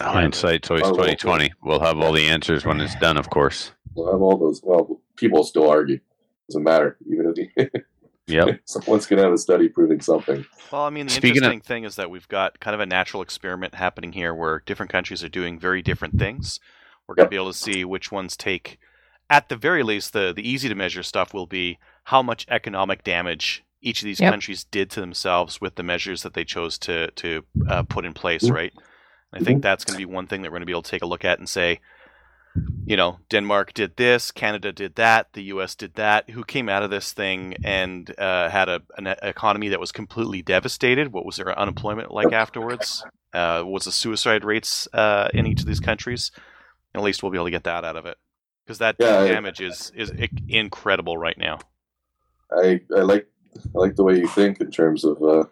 Hindsight's 0.00 0.70
always 0.70 0.86
twenty 0.86 1.16
twenty. 1.16 1.52
We'll 1.64 1.80
have 1.80 1.98
all 1.98 2.12
the 2.12 2.28
answers 2.28 2.64
when 2.64 2.80
it's 2.80 2.94
done, 2.96 3.16
of 3.16 3.28
course. 3.28 3.72
We'll 3.94 4.12
have 4.12 4.20
all 4.22 4.38
those. 4.38 4.60
Well, 4.62 5.00
people 5.16 5.42
still 5.42 5.68
argue. 5.68 5.98
Doesn't 6.48 6.62
matter. 6.62 6.96
Even 7.10 7.34
if 7.36 7.56
the, 7.56 7.82
Yep. 8.28 8.60
someone's 8.64 9.06
going 9.06 9.16
to 9.18 9.24
have 9.24 9.32
a 9.32 9.38
study 9.38 9.68
proving 9.68 10.00
something. 10.00 10.44
Well, 10.70 10.82
I 10.82 10.90
mean, 10.90 11.06
the 11.06 11.12
Speaking 11.12 11.38
of- 11.42 11.50
interesting 11.52 11.60
thing 11.62 11.84
is 11.84 11.96
that 11.96 12.08
we've 12.08 12.28
got 12.28 12.60
kind 12.60 12.74
of 12.74 12.80
a 12.80 12.86
natural 12.86 13.20
experiment 13.22 13.74
happening 13.74 14.12
here 14.12 14.32
where 14.32 14.62
different 14.64 14.92
countries 14.92 15.24
are 15.24 15.28
doing 15.28 15.58
very 15.58 15.82
different 15.82 16.16
things. 16.18 16.60
We're 17.08 17.16
going 17.16 17.24
Yep. 17.24 17.30
to 17.30 17.30
be 17.30 17.36
able 17.36 17.52
to 17.52 17.58
see 17.58 17.84
which 17.84 18.12
ones 18.12 18.36
take, 18.36 18.78
at 19.28 19.48
the 19.48 19.56
very 19.56 19.82
least, 19.82 20.12
the, 20.12 20.32
the 20.34 20.48
easy 20.48 20.68
to 20.68 20.74
measure 20.74 21.02
stuff 21.02 21.34
will 21.34 21.46
be 21.46 21.78
how 22.04 22.22
much 22.22 22.46
economic 22.48 23.02
damage 23.04 23.64
each 23.82 24.00
of 24.02 24.06
these 24.06 24.20
Yep. 24.20 24.32
countries 24.32 24.64
did 24.64 24.90
to 24.90 25.00
themselves 25.00 25.60
with 25.60 25.74
the 25.76 25.82
measures 25.82 26.22
that 26.22 26.34
they 26.34 26.44
chose 26.44 26.78
to, 26.78 27.10
to 27.12 27.44
uh, 27.68 27.82
put 27.82 28.04
in 28.04 28.12
place, 28.12 28.44
Mhm. 28.44 28.54
right? 28.54 28.72
I 29.32 29.40
think 29.40 29.62
that's 29.62 29.84
going 29.84 29.98
to 30.00 30.06
be 30.06 30.12
one 30.12 30.26
thing 30.26 30.42
that 30.42 30.50
we're 30.50 30.56
going 30.58 30.62
to 30.62 30.66
be 30.66 30.72
able 30.72 30.82
to 30.82 30.90
take 30.90 31.02
a 31.02 31.06
look 31.06 31.24
at 31.24 31.38
and 31.38 31.48
say, 31.48 31.80
you 32.86 32.96
know, 32.96 33.18
Denmark 33.28 33.74
did 33.74 33.96
this, 33.96 34.30
Canada 34.30 34.72
did 34.72 34.94
that, 34.94 35.32
the 35.34 35.42
U.S. 35.44 35.74
did 35.74 35.94
that. 35.94 36.30
Who 36.30 36.42
came 36.44 36.68
out 36.70 36.82
of 36.82 36.90
this 36.90 37.12
thing 37.12 37.56
and 37.64 38.10
uh, 38.18 38.48
had 38.48 38.68
a 38.70 38.80
an 38.96 39.08
economy 39.22 39.68
that 39.68 39.80
was 39.80 39.92
completely 39.92 40.40
devastated? 40.40 41.12
What 41.12 41.26
was 41.26 41.36
their 41.36 41.56
unemployment 41.58 42.12
like 42.12 42.32
afterwards? 42.32 43.04
Uh, 43.34 43.62
what 43.62 43.72
was 43.72 43.84
the 43.84 43.92
suicide 43.92 44.42
rates 44.44 44.88
uh, 44.94 45.28
in 45.34 45.46
each 45.46 45.60
of 45.60 45.66
these 45.66 45.80
countries? 45.80 46.30
At 46.94 47.02
least 47.02 47.22
we'll 47.22 47.32
be 47.32 47.36
able 47.36 47.46
to 47.46 47.50
get 47.50 47.64
that 47.64 47.84
out 47.84 47.96
of 47.96 48.06
it 48.06 48.16
because 48.66 48.78
that 48.78 48.96
Yeah, 48.98 49.20
I- 49.20 49.28
damage 49.28 49.60
is 49.60 49.92
is 49.94 50.12
incredible 50.48 51.16
right 51.16 51.38
now. 51.38 51.58
I, 52.52 52.80
I 52.96 53.00
like 53.00 53.26
I 53.74 53.78
like 53.78 53.96
the 53.96 54.04
way 54.04 54.18
you 54.18 54.28
think 54.28 54.60
in 54.60 54.70
terms 54.70 55.04
of, 55.04 55.22
uh, 55.22 55.44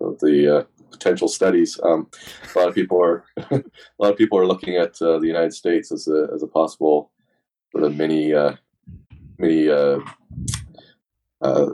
of 0.00 0.18
the 0.20 0.58
uh, 0.58 0.62
potential 0.90 1.28
studies. 1.28 1.78
Um, 1.82 2.08
a 2.54 2.58
lot 2.58 2.68
of 2.68 2.74
people 2.74 3.00
are 3.02 3.24
a 3.50 3.62
lot 3.98 4.10
of 4.12 4.16
people 4.16 4.38
are 4.38 4.46
looking 4.46 4.76
at 4.76 5.00
uh, 5.00 5.18
the 5.18 5.26
United 5.26 5.52
States 5.54 5.92
as 5.92 6.08
a 6.08 6.28
as 6.34 6.42
a 6.42 6.46
possible 6.46 7.10
sort 7.72 7.84
of 7.84 7.96
mini 7.96 8.34
uh, 8.34 8.54
mini 9.38 9.68
uh, 9.68 9.98
uh, 11.42 11.66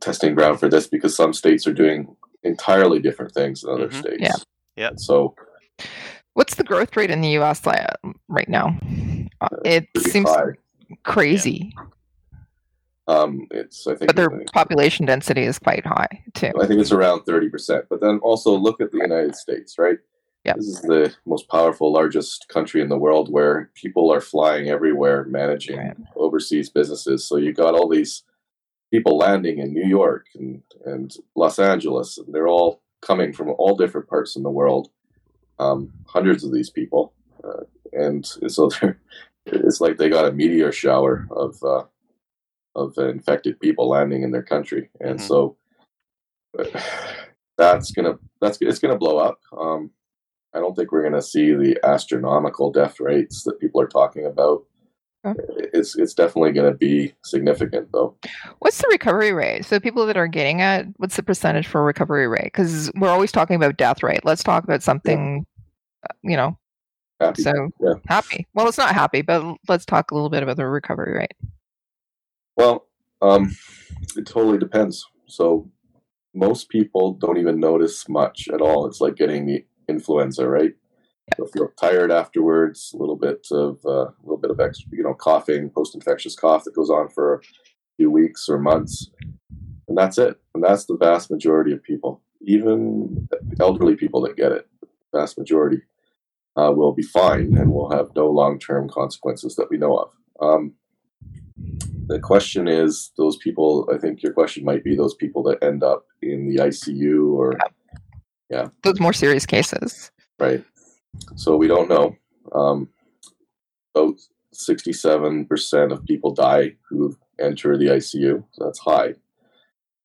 testing 0.00 0.34
ground 0.34 0.60
for 0.60 0.68
this 0.68 0.86
because 0.86 1.16
some 1.16 1.32
states 1.32 1.66
are 1.66 1.72
doing 1.74 2.16
entirely 2.42 2.98
different 3.00 3.32
things 3.32 3.62
than 3.62 3.72
other 3.74 3.88
Mhm. 3.88 4.00
states. 4.00 4.20
Yeah. 4.20 4.36
Yeah. 4.76 4.90
So 4.96 5.34
What's 6.34 6.56
the 6.56 6.64
growth 6.64 6.96
rate 6.96 7.10
in 7.12 7.20
the 7.20 7.28
U.S. 7.40 7.62
right 8.28 8.48
now? 8.48 8.76
Uh, 9.52 9.56
It 9.64 9.88
seems 9.98 10.28
high. 10.30 10.52
crazy, 11.02 11.74
Um, 13.06 13.46
it's 13.50 13.86
I 13.86 13.94
think 13.96 14.06
but 14.08 14.16
their 14.16 14.30
population 14.54 15.04
density 15.06 15.42
is 15.42 15.58
quite 15.58 15.84
high 15.84 16.08
too. 16.34 16.52
I 16.60 16.66
think 16.66 16.80
it's 16.80 16.92
around 16.92 17.20
30%. 17.26 17.84
But 17.90 18.00
then 18.00 18.18
also 18.22 18.56
look 18.56 18.80
at 18.80 18.90
the 18.92 18.98
United 18.98 19.34
States, 19.36 19.78
right? 19.78 19.98
Yep. 20.44 20.56
This 20.56 20.66
is 20.68 20.80
the 20.82 21.14
most 21.26 21.48
powerful, 21.48 21.92
largest 21.92 22.48
country 22.48 22.80
in 22.82 22.88
the 22.88 22.98
world 22.98 23.30
where 23.32 23.70
people 23.74 24.10
are 24.12 24.20
flying 24.20 24.68
everywhere 24.68 25.24
managing 25.24 25.78
Right. 25.78 25.96
overseas 26.16 26.68
businesses. 26.70 27.24
So 27.26 27.36
you 27.36 27.52
got 27.52 27.74
all 27.74 27.88
these 27.88 28.24
people 28.90 29.16
landing 29.16 29.58
in 29.58 29.72
New 29.72 29.86
York 29.86 30.26
and, 30.34 30.62
and 30.84 31.14
Los 31.34 31.58
Angeles, 31.58 32.18
and 32.18 32.32
they're 32.34 32.48
all 32.48 32.82
coming 33.00 33.32
from 33.32 33.50
all 33.58 33.74
different 33.76 34.06
parts 34.08 34.36
in 34.36 34.42
the 34.42 34.50
world. 34.50 34.90
Um, 35.58 35.92
hundreds 36.06 36.44
of 36.44 36.52
these 36.52 36.70
people. 36.70 37.12
Uh, 37.42 37.64
and 37.92 38.24
so 38.26 38.68
they're, 38.80 38.98
it's 39.46 39.80
like 39.80 39.96
they 39.96 40.08
got 40.08 40.26
a 40.26 40.32
meteor 40.32 40.72
shower 40.72 41.26
of 41.30 41.56
uh, 41.62 41.84
of 42.76 42.96
infected 42.98 43.60
people 43.60 43.88
landing 43.88 44.22
in 44.22 44.30
their 44.32 44.42
country, 44.42 44.90
and 45.00 45.18
Mhm. 45.18 45.22
so 45.22 45.56
that's 47.58 47.90
gonna 47.92 48.18
that's 48.40 48.58
it's 48.60 48.78
gonna 48.78 48.98
blow 48.98 49.18
up. 49.18 49.38
Um, 49.56 49.90
I 50.54 50.60
don't 50.60 50.74
think 50.76 50.92
we're 50.92 51.02
gonna 51.02 51.22
see 51.22 51.52
the 51.54 51.78
astronomical 51.84 52.70
death 52.70 53.00
rates 53.00 53.42
that 53.44 53.58
people 53.60 53.80
are 53.80 53.86
talking 53.88 54.26
about. 54.26 54.64
Okay. 55.26 55.40
It's 55.72 55.96
it's 55.96 56.14
definitely 56.14 56.52
gonna 56.52 56.74
be 56.74 57.14
significant, 57.24 57.90
though. 57.92 58.16
What's 58.58 58.78
the 58.78 58.88
recovery 58.90 59.32
rate? 59.32 59.64
So 59.64 59.80
people 59.80 60.04
that 60.06 60.16
are 60.16 60.26
getting 60.28 60.60
it, 60.60 60.86
what's 60.98 61.16
the 61.16 61.22
percentage 61.22 61.66
for 61.66 61.82
recovery 61.82 62.28
rate? 62.28 62.44
Because 62.44 62.90
we're 62.96 63.08
always 63.08 63.32
talking 63.32 63.56
about 63.56 63.76
death 63.76 64.02
rate. 64.02 64.24
Let's 64.24 64.42
talk 64.42 64.64
about 64.64 64.82
something, 64.82 65.46
uh, 66.08 66.14
you 66.22 66.36
know. 66.36 66.58
Happy. 67.24 67.42
So 67.42 67.70
Yeah. 67.80 67.94
happy. 68.06 68.46
Well, 68.54 68.68
it's 68.68 68.78
not 68.78 68.94
happy, 68.94 69.22
but 69.22 69.56
let's 69.68 69.86
talk 69.86 70.10
a 70.10 70.14
little 70.14 70.30
bit 70.30 70.42
about 70.42 70.56
the 70.56 70.66
recovery 70.66 71.14
rate. 71.14 71.34
Well, 72.56 72.86
um, 73.22 73.50
it 74.16 74.26
totally 74.26 74.58
depends. 74.58 75.06
So 75.26 75.70
most 76.34 76.68
people 76.68 77.14
don't 77.14 77.38
even 77.38 77.58
notice 77.58 78.08
much 78.08 78.48
at 78.52 78.60
all. 78.60 78.86
It's 78.86 79.00
like 79.00 79.16
getting 79.16 79.46
the 79.46 79.64
influenza, 79.88 80.48
right? 80.48 80.74
They'll 81.36 81.46
feel 81.46 81.68
tired 81.80 82.12
afterwards. 82.12 82.92
A 82.94 82.98
little 82.98 83.16
bit 83.16 83.46
of 83.50 83.78
uh, 83.86 84.08
a 84.08 84.14
little 84.22 84.36
bit 84.36 84.50
of 84.50 84.60
extra, 84.60 84.90
you 84.92 85.02
know, 85.02 85.14
coughing, 85.14 85.70
post-infectious 85.70 86.36
cough 86.36 86.64
that 86.64 86.74
goes 86.74 86.90
on 86.90 87.08
for 87.08 87.36
a 87.36 87.40
few 87.96 88.10
weeks 88.10 88.48
or 88.48 88.58
months, 88.58 89.10
and 89.88 89.96
that's 89.96 90.18
it. 90.18 90.38
And 90.54 90.62
that's 90.62 90.84
the 90.84 90.98
vast 90.98 91.30
majority 91.30 91.72
of 91.72 91.82
people. 91.82 92.20
Even 92.42 93.26
elderly 93.58 93.96
people 93.96 94.20
that 94.22 94.36
get 94.36 94.52
it, 94.52 94.68
vast 95.14 95.38
majority 95.38 95.80
uh, 96.56 96.72
will 96.72 96.92
be 96.92 97.02
fine 97.02 97.56
and 97.56 97.72
will 97.72 97.90
have 97.90 98.08
no 98.14 98.28
long-term 98.30 98.88
consequences 98.88 99.56
that 99.56 99.70
we 99.70 99.76
know 99.76 99.96
of. 99.96 100.10
Um, 100.40 100.74
the 102.06 102.20
question 102.20 102.68
is 102.68 103.12
those 103.16 103.36
people 103.38 103.88
i 103.92 103.98
think 103.98 104.22
your 104.22 104.32
question 104.32 104.64
might 104.64 104.84
be 104.84 104.94
those 104.94 105.14
people 105.14 105.42
that 105.42 105.62
end 105.62 105.82
up 105.82 106.04
in 106.22 106.48
the 106.48 106.56
icu 106.56 107.32
or 107.32 107.56
Yeah. 108.50 108.68
Those 108.82 109.00
more 109.00 109.12
serious 109.12 109.46
cases. 109.46 110.10
right 110.38 110.62
so 111.36 111.56
we 111.56 111.68
don't 111.68 111.88
know 111.88 112.16
um, 112.52 112.88
about 113.94 114.16
67% 114.52 115.92
of 115.92 116.04
people 116.04 116.32
die 116.32 116.76
who 116.88 117.16
enter 117.40 117.76
the 117.78 117.86
icu 117.86 118.44
so 118.52 118.64
that's 118.64 118.78
high 118.80 119.14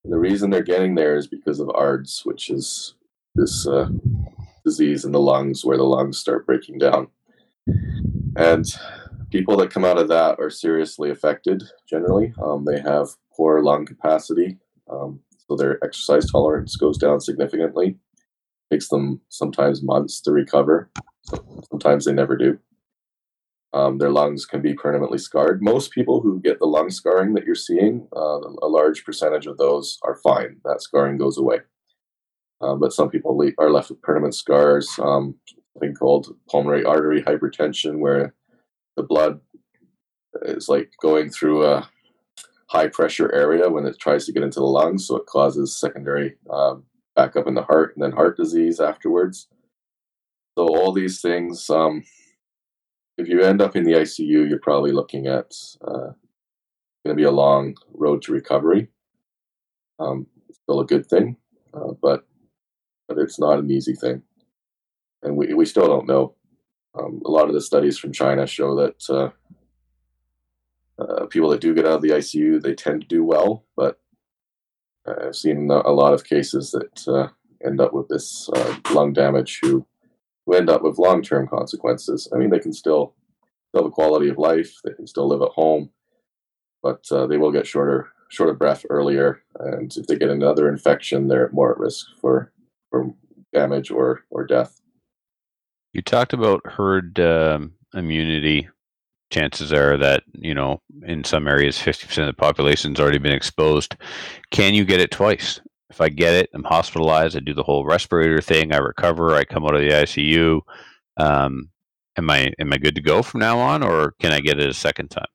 and 0.03 0.13
the 0.13 0.17
reason 0.17 0.49
they're 0.49 0.63
getting 0.63 0.95
there 0.95 1.17
is 1.17 1.27
because 1.27 1.59
of 1.59 1.69
ards 1.75 2.21
which 2.25 2.49
is 2.49 2.95
this 3.35 3.67
uh, 3.67 3.89
disease 4.69 5.05
in 5.05 5.11
the 5.11 5.19
lungs 5.19 5.65
where 5.65 5.77
the 5.77 5.83
lungs 5.83 6.17
start 6.17 6.45
breaking 6.45 6.77
down 6.77 7.07
and 8.35 8.65
people 9.31 9.57
that 9.57 9.71
come 9.71 9.85
out 9.85 9.99
of 9.99 10.07
that 10.07 10.39
are 10.39 10.49
seriously 10.49 11.09
affected 11.09 11.63
generally. 11.87 12.33
Um, 12.41 12.65
they 12.65 12.79
have 12.81 13.09
poor 13.35 13.61
lung 13.61 13.85
capacity, 13.85 14.57
um, 14.89 15.19
so 15.47 15.55
their 15.55 15.83
exercise 15.83 16.29
tolerance 16.29 16.75
goes 16.75 16.97
down 16.97 17.19
significantly. 17.21 17.97
takes 18.71 18.89
them 18.89 19.19
sometimes 19.29 19.81
months 19.81 20.21
to 20.21 20.31
recover. 20.31 20.91
So 21.23 21.43
sometimes 21.69 22.05
they 22.05 22.13
never 22.13 22.37
do. 22.37 22.59
Um, 23.73 23.97
their 23.97 24.11
lungs 24.11 24.45
can 24.45 24.61
be 24.61 24.73
permanently 24.73 25.17
scarred. 25.19 25.61
Most 25.61 25.91
people 25.91 26.21
who 26.21 26.39
get 26.39 26.59
the 26.59 26.65
lung 26.65 26.89
scarring 26.89 27.33
that 27.33 27.45
you're 27.45 27.55
seeing, 27.55 28.07
uh, 28.15 28.39
a 28.61 28.67
large 28.67 29.05
percentage 29.05 29.45
of 29.47 29.57
those 29.57 29.99
are 30.03 30.15
fine. 30.23 30.57
That 30.65 30.81
scarring 30.81 31.17
goes 31.17 31.37
away. 31.37 31.59
Um, 32.61 32.79
but 32.79 32.93
some 32.93 33.09
people 33.09 33.37
le- 33.37 33.51
are 33.57 33.71
left 33.71 33.89
with 33.89 34.01
permanent 34.01 34.35
scars, 34.35 34.89
um, 35.01 35.35
something 35.73 35.95
called 35.95 36.35
pulmonary 36.49 36.83
artery 36.83 37.21
hypertension, 37.21 37.99
where 37.99 38.33
the 38.97 39.03
blood 39.03 39.39
is 40.43 40.67
like 40.67 40.91
going 41.01 41.29
through 41.29 41.65
a 41.65 41.89
high 42.69 42.87
pressure 42.87 43.33
area 43.33 43.69
when 43.69 43.85
it 43.85 43.99
tries 43.99 44.25
to 44.25 44.31
get 44.31 44.43
into 44.43 44.59
the 44.59 44.65
lungs, 44.65 45.07
so 45.07 45.15
it 45.15 45.25
causes 45.25 45.79
secondary 45.79 46.35
um, 46.49 46.83
backup 47.15 47.47
in 47.47 47.55
the 47.55 47.63
heart 47.63 47.95
and 47.95 48.03
then 48.03 48.11
heart 48.11 48.37
disease 48.37 48.79
afterwards. 48.79 49.47
So 50.57 50.67
all 50.67 50.91
these 50.91 51.21
things, 51.21 51.69
um, 51.69 52.03
if 53.17 53.27
you 53.27 53.41
end 53.41 53.61
up 53.61 53.75
in 53.75 53.83
the 53.83 53.93
ICU, 53.93 54.49
you're 54.49 54.59
probably 54.59 54.91
looking 54.91 55.27
at 55.27 55.53
uh, 55.81 56.11
going 57.03 57.15
to 57.15 57.15
be 57.15 57.23
a 57.23 57.31
long 57.31 57.75
road 57.93 58.21
to 58.23 58.33
recovery. 58.33 58.89
Um, 59.99 60.27
still 60.51 60.79
a 60.79 60.85
good 60.85 61.07
thing, 61.07 61.37
uh, 61.73 61.93
but 62.01 62.25
it's 63.17 63.39
not 63.39 63.59
an 63.59 63.71
easy 63.71 63.93
thing, 63.93 64.23
and 65.23 65.35
we 65.35 65.53
we 65.53 65.65
still 65.65 65.87
don't 65.87 66.07
know. 66.07 66.35
Um, 66.97 67.21
a 67.25 67.29
lot 67.29 67.47
of 67.47 67.53
the 67.53 67.61
studies 67.61 67.97
from 67.97 68.11
China 68.11 68.47
show 68.47 68.75
that 68.75 69.09
uh, 69.09 69.29
uh, 71.01 71.25
people 71.27 71.49
that 71.49 71.61
do 71.61 71.73
get 71.73 71.85
out 71.85 71.93
of 71.93 72.01
the 72.01 72.09
ICU 72.09 72.61
they 72.61 72.73
tend 72.73 73.01
to 73.01 73.07
do 73.07 73.23
well, 73.23 73.63
but 73.75 73.99
I've 75.05 75.35
seen 75.35 75.69
a 75.71 75.91
lot 75.91 76.13
of 76.13 76.23
cases 76.23 76.71
that 76.71 77.07
uh, 77.07 77.29
end 77.65 77.81
up 77.81 77.93
with 77.93 78.07
this 78.07 78.49
uh, 78.55 78.75
lung 78.91 79.13
damage 79.13 79.59
who 79.61 79.85
who 80.45 80.55
end 80.55 80.69
up 80.69 80.81
with 80.81 80.97
long 80.97 81.21
term 81.21 81.47
consequences. 81.47 82.27
I 82.33 82.37
mean, 82.37 82.49
they 82.49 82.59
can 82.59 82.73
still 82.73 83.13
still 83.69 83.83
have 83.83 83.91
a 83.91 83.93
quality 83.93 84.29
of 84.29 84.37
life, 84.37 84.73
they 84.83 84.93
can 84.93 85.07
still 85.07 85.27
live 85.27 85.41
at 85.41 85.49
home, 85.49 85.91
but 86.81 87.05
uh, 87.11 87.27
they 87.27 87.37
will 87.37 87.51
get 87.51 87.67
shorter 87.67 88.09
short 88.29 88.49
of 88.49 88.59
breath 88.59 88.85
earlier, 88.89 89.41
and 89.59 89.95
if 89.95 90.07
they 90.07 90.17
get 90.17 90.29
another 90.29 90.69
infection, 90.69 91.27
they're 91.27 91.49
more 91.51 91.71
at 91.71 91.79
risk 91.79 92.05
for 92.19 92.51
for 92.89 93.13
damage 93.53 93.91
or 93.91 94.23
or 94.29 94.45
death. 94.45 94.79
You 95.93 96.01
talked 96.01 96.33
about 96.33 96.65
herd 96.65 97.19
um, 97.19 97.73
immunity. 97.93 98.69
Chances 99.31 99.71
are 99.71 99.95
that 99.97 100.23
you 100.33 100.55
know 100.55 100.81
in 101.05 101.23
some 101.23 101.47
areas, 101.47 101.79
fifty 101.79 102.07
percent 102.07 102.27
of 102.29 102.35
the 102.35 102.39
population's 102.39 102.99
already 102.99 103.19
been 103.19 103.31
exposed. 103.31 103.95
Can 104.51 104.73
you 104.73 104.85
get 104.85 104.99
it 104.99 105.11
twice? 105.11 105.59
If 105.89 106.01
I 106.01 106.09
get 106.09 106.33
it, 106.33 106.49
I'm 106.53 106.63
hospitalized. 106.63 107.35
I 107.35 107.39
do 107.39 107.53
the 107.53 107.63
whole 107.63 107.85
respirator 107.85 108.41
thing. 108.41 108.73
I 108.73 108.77
recover. 108.77 109.35
I 109.35 109.43
come 109.43 109.65
out 109.65 109.75
of 109.75 109.81
the 109.81 109.89
ICU. 109.89 110.61
Um, 111.17 111.69
am 112.17 112.29
I 112.29 112.51
am 112.59 112.73
I 112.73 112.77
good 112.77 112.95
to 112.95 113.01
go 113.01 113.21
from 113.21 113.39
now 113.41 113.59
on, 113.59 113.83
or 113.83 114.13
can 114.19 114.31
I 114.31 114.39
get 114.39 114.59
it 114.59 114.69
a 114.69 114.73
second 114.73 115.09
time? 115.09 115.25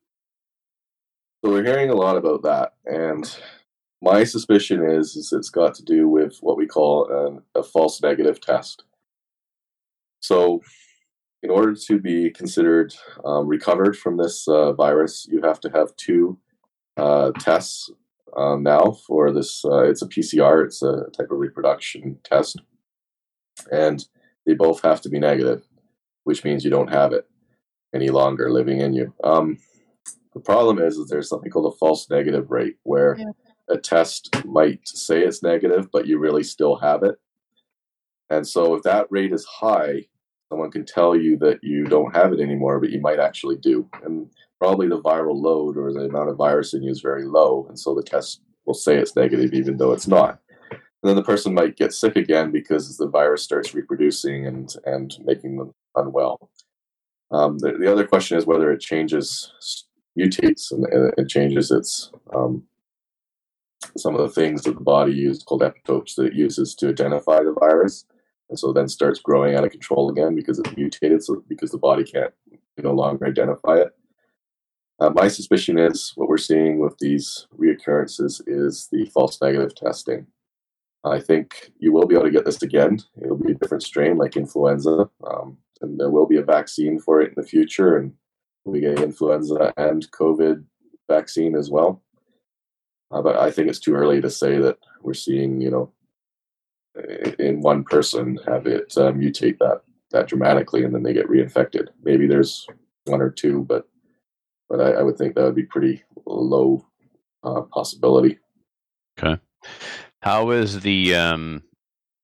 So 1.45 1.51
we're 1.51 1.65
hearing 1.65 1.91
a 1.91 1.95
lot 1.95 2.17
about 2.17 2.43
that, 2.43 2.75
and 2.87 3.37
my 4.05 4.23
suspicion 4.23 4.85
is 4.89 5.17
is 5.17 5.33
it's 5.33 5.49
got 5.49 5.75
to 5.75 5.83
do 5.83 6.09
with 6.09 6.37
what 6.41 6.59
we 6.59 6.67
call 6.67 7.09
an, 7.11 7.43
a 7.55 7.63
false 7.63 8.01
negative 8.03 8.41
test. 8.41 8.85
So, 10.21 10.61
in 11.43 11.51
order 11.51 11.75
to 11.75 11.99
be 11.99 12.31
considered 12.31 12.95
um, 13.25 13.49
recovered 13.49 13.97
from 13.97 14.17
this 14.17 14.47
uh, 14.47 14.73
virus, 14.75 15.27
you 15.31 15.41
have 15.43 15.59
to 15.61 15.71
have 15.71 15.97
two 15.97 16.39
uh, 16.97 17.33
tests 17.41 17.91
um, 18.37 18.63
now 18.63 18.97
for 19.07 19.33
this. 19.33 19.65
Uh, 19.65 19.85
it's 19.85 20.03
a 20.03 20.07
PCR. 20.07 20.65
It's 20.65 20.83
a 20.83 21.07
type 21.17 21.31
of 21.31 21.39
reproduction 21.39 22.19
test, 22.25 22.61
and 23.73 24.05
they 24.47 24.55
both 24.55 24.83
have 24.83 25.01
to 25.03 25.09
be 25.09 25.19
negative, 25.19 25.63
which 26.25 26.45
means 26.45 26.63
you 26.63 26.71
don't 26.71 26.93
have 26.93 27.13
it 27.13 27.27
any 27.95 28.11
longer 28.11 28.51
living 28.53 28.81
in 28.81 28.93
you. 28.93 29.15
Um, 29.23 29.57
the 30.35 30.41
problem 30.41 30.79
is, 30.79 30.99
is 30.99 31.09
there's 31.09 31.29
something 31.29 31.51
called 31.51 31.73
a 31.73 31.79
false 31.79 32.11
negative 32.11 32.51
rate, 32.51 32.77
where 32.83 33.17
Yeah. 33.19 33.33
A 33.69 33.79
test 33.79 34.45
might 34.45 34.87
say 34.87 35.21
it's 35.21 35.43
negative, 35.43 35.89
but 35.93 36.07
you 36.07 36.19
really 36.19 36.43
still 36.43 36.77
have 36.77 37.03
it. 37.03 37.17
And 38.31 38.47
so, 38.47 38.75
if 38.75 38.83
that 38.83 39.07
rate 39.11 39.33
is 39.33 39.45
high, 39.45 40.07
someone 40.49 40.71
can 40.71 40.85
tell 40.85 41.17
you 41.17 41.37
that 41.39 41.59
you 41.63 41.85
don't 41.85 42.15
have 42.15 42.33
it 42.33 42.41
anymore, 42.41 42.81
but 42.81 42.91
you 42.91 43.01
might 43.01 43.19
actually 43.19 43.57
do. 43.57 43.89
And 44.03 44.29
probably 44.59 44.89
the 44.89 45.01
viral 45.01 45.41
load 45.41 45.77
or 45.77 45.93
the 45.93 46.07
amount 46.07 46.31
of 46.31 46.37
virus 46.37 46.75
in 46.75 46.83
you 46.83 46.91
is 46.91 47.01
very 47.01 47.25
low, 47.25 47.67
and 47.69 47.79
so 47.79 47.95
the 47.95 48.03
test 48.03 48.41
will 48.67 48.75
say 48.75 48.97
it's 48.97 49.17
negative 49.17 49.53
even 49.53 49.77
though 49.77 49.93
it's 49.93 50.09
not. 50.09 50.41
And 50.71 51.11
then 51.11 51.17
the 51.17 51.23
person 51.23 51.53
might 51.53 51.77
get 51.77 51.93
sick 51.93 52.17
again 52.17 52.51
because 52.51 52.97
the 52.97 53.09
virus 53.09 53.43
starts 53.43 53.75
reproducing 53.75 54.47
and 54.47 54.75
and 54.87 55.15
making 55.25 55.57
them 55.59 55.75
unwell. 55.97 56.51
Um, 57.31 57.59
the, 57.59 57.73
the 57.73 57.91
other 57.91 58.07
question 58.07 58.39
is 58.39 58.47
whether 58.47 58.71
it 58.73 58.81
changes, 58.81 59.53
mutates, 60.19 60.71
and, 60.71 60.87
and 60.87 61.13
it 61.19 61.29
changes 61.29 61.71
its 61.71 62.11
um, 62.35 62.63
some 63.97 64.15
of 64.15 64.21
the 64.21 64.41
things 64.41 64.63
that 64.63 64.75
the 64.75 64.81
body 64.81 65.13
used 65.13 65.47
called 65.47 65.63
epitopes 65.63 66.15
that 66.17 66.27
it 66.27 66.35
uses 66.35 66.75
to 66.77 66.89
identify 66.89 67.43
the 67.43 67.55
virus, 67.59 68.05
and 68.51 68.59
so 68.59 68.73
then 68.73 68.89
starts 68.89 69.21
growing 69.21 69.55
out 69.55 69.65
of 69.65 69.71
control 69.71 70.11
again 70.11 70.35
because 70.35 70.59
it's 70.59 70.77
mutated, 70.77 71.23
so 71.23 71.43
because 71.49 71.71
the 71.71 71.79
body 71.79 72.05
can't 72.05 72.33
no 72.79 72.93
longer 72.93 73.27
identify 73.27 73.77
it. 73.77 73.93
Uh, 75.01 75.11
my 75.11 75.29
suspicion 75.29 75.79
is 75.79 76.13
what 76.15 76.29
we're 76.29 76.39
seeing 76.39 76.79
with 76.79 76.97
these 76.99 77.47
reoccurrences 77.59 78.41
is 78.47 78.89
the 78.93 79.07
false 79.07 79.41
negative 79.41 79.75
testing. 79.75 80.27
I 81.05 81.21
think 81.21 81.71
you 81.79 81.93
will 81.93 82.07
be 82.07 82.15
able 82.15 82.25
to 82.25 82.31
get 82.31 82.45
this 82.45 82.63
again. 82.63 83.01
It'll 83.21 83.37
be 83.37 83.53
a 83.53 83.57
different 83.57 83.83
strain 83.83 84.17
like 84.17 84.37
influenza, 84.37 85.11
um, 85.27 85.59
and 85.81 85.99
there 85.99 86.11
will 86.11 86.27
be 86.27 86.37
a 86.39 86.45
vaccine 86.45 86.99
for 86.99 87.21
it 87.21 87.31
in 87.31 87.35
the 87.37 87.47
future, 87.47 87.97
and 87.97 88.13
we 88.65 88.81
get 88.81 89.01
influenza 89.01 89.73
and 89.77 90.11
COVID 90.13 90.65
vaccine 91.09 91.57
as 91.57 91.71
well. 91.71 92.04
Uh, 93.15 93.23
but 93.23 93.37
I 93.37 93.51
think 93.53 93.69
it's 93.69 93.79
too 93.79 93.95
early 93.95 94.21
to 94.21 94.29
say 94.29 94.59
that 94.59 94.77
we're 95.01 95.15
seeing, 95.15 95.61
you 95.61 95.71
know, 95.71 95.93
in 97.39 97.61
one 97.61 97.85
person 97.85 98.39
have 98.47 98.67
it 98.67 98.93
uh, 98.97 99.13
mutate 99.13 99.59
that 99.59 99.83
that 100.11 100.27
dramatically, 100.29 100.85
and 100.85 100.95
then 100.95 101.03
they 101.05 101.13
get 101.13 101.29
reinfected. 101.29 101.89
Maybe 102.03 102.27
there's 102.27 102.67
one 103.05 103.21
or 103.21 103.31
two, 103.31 103.63
but 103.69 103.89
but 104.69 104.81
I, 104.81 104.93
I 104.95 105.03
would 105.03 105.17
think 105.17 105.35
that 105.35 105.45
would 105.45 105.55
be 105.55 105.63
pretty 105.65 106.03
low 106.27 106.85
uh, 107.45 107.63
possibility. 107.63 108.39
Okay. 109.19 109.41
How 110.23 110.51
is 110.51 110.81
the 110.81 111.15
um, 111.15 111.63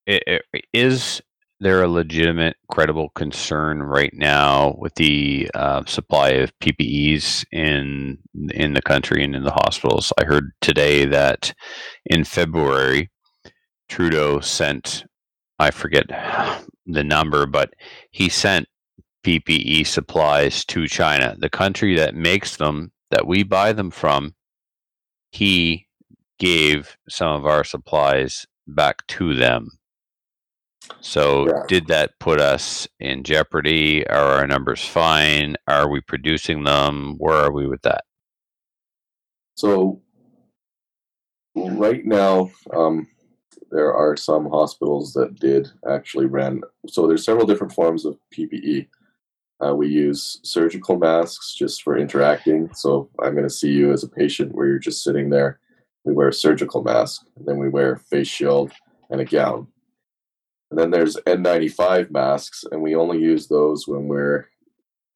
i- 0.09 0.21
i- 0.27 0.61
is 0.73 1.23
there 1.61 1.83
a 1.83 1.89
legitimate, 1.89 2.57
credible 2.71 3.11
concern 3.11 3.83
right 3.83 4.13
now 4.15 4.75
with 4.79 4.95
the 4.95 5.51
uh, 5.55 5.85
supply 5.87 6.31
of 6.31 6.59
PPEs 6.59 7.45
in 7.53 8.19
in 8.53 8.75
the 8.75 8.83
country 8.83 9.23
and 9.23 9.35
in 9.35 9.45
the 9.45 9.53
hospitals? 9.53 10.13
I 10.19 10.25
heard 10.25 10.53
today 10.61 11.05
that 11.07 11.53
in 12.07 12.25
February, 12.25 13.11
Trudeau 13.89 14.41
sent 14.41 15.05
I 15.61 15.71
forget 15.71 16.07
the 16.87 17.05
number, 17.05 17.47
but 17.47 17.75
he 18.11 18.29
sent 18.29 18.67
PPE 19.25 19.87
supplies 19.87 20.65
to 20.65 20.89
China, 20.89 21.37
the 21.39 21.51
country 21.51 21.95
that 21.97 22.15
makes 22.15 22.57
them, 22.57 22.93
that 23.11 23.27
we 23.27 23.43
buy 23.43 23.73
them 23.73 23.91
from. 23.91 24.35
He 25.31 25.87
gave 26.39 26.97
some 27.09 27.33
of 27.37 27.45
our 27.45 27.63
supplies 27.63 28.47
back 28.67 29.07
to 29.09 29.35
them. 29.35 29.69
So, 31.01 31.47
Yeah. 31.47 31.63
did 31.69 31.87
that 31.89 32.19
put 32.19 32.41
us 32.41 32.87
in 32.99 33.23
jeopardy? 33.25 34.07
Are 34.09 34.39
our 34.39 34.47
numbers 34.47 34.85
fine? 34.85 35.57
Are 35.67 35.89
we 35.89 36.01
producing 36.01 36.65
them? 36.65 37.17
Where 37.19 37.37
are 37.37 37.53
we 37.53 37.67
with 37.67 37.83
that? 37.83 38.05
So 39.57 40.01
right 41.55 42.05
now, 42.05 42.51
um, 42.73 43.07
there 43.71 43.93
are 43.93 44.17
some 44.17 44.49
hospitals 44.51 45.13
that 45.13 45.39
did 45.39 45.69
actually 45.89 46.27
run. 46.27 46.63
So 46.89 47.07
there's 47.07 47.25
several 47.25 47.47
different 47.47 47.73
forms 47.73 48.05
of 48.05 48.19
PPE. 48.35 48.89
Uh, 49.65 49.75
we 49.75 49.89
use 49.89 50.41
surgical 50.43 50.99
masks 50.99 51.55
just 51.55 51.83
for 51.83 51.99
interacting. 51.99 52.73
So 52.75 53.11
I'm 53.23 53.33
going 53.33 53.45
to 53.45 53.51
see 53.51 53.71
you 53.71 53.93
as 53.93 54.03
a 54.03 54.09
patient 54.09 54.55
where 54.55 54.67
you're 54.67 54.79
just 54.79 55.05
sitting 55.05 55.29
there. 55.29 55.61
We 56.05 56.15
wear 56.15 56.29
a 56.29 56.33
surgical 56.33 56.83
mask, 56.83 57.27
and 57.37 57.47
then 57.47 57.59
we 57.59 57.69
wear 57.69 57.93
a 57.93 57.99
face 57.99 58.29
shield 58.29 58.73
and 59.11 59.21
a 59.21 59.25
gown. 59.25 59.69
And 60.71 60.79
then 60.79 60.91
there's 60.91 61.17
N95 61.27 62.11
masks, 62.11 62.65
and 62.71 62.81
we 62.81 62.95
only 62.95 63.19
use 63.19 63.49
those 63.49 63.89
when 63.89 64.07
we're 64.07 64.47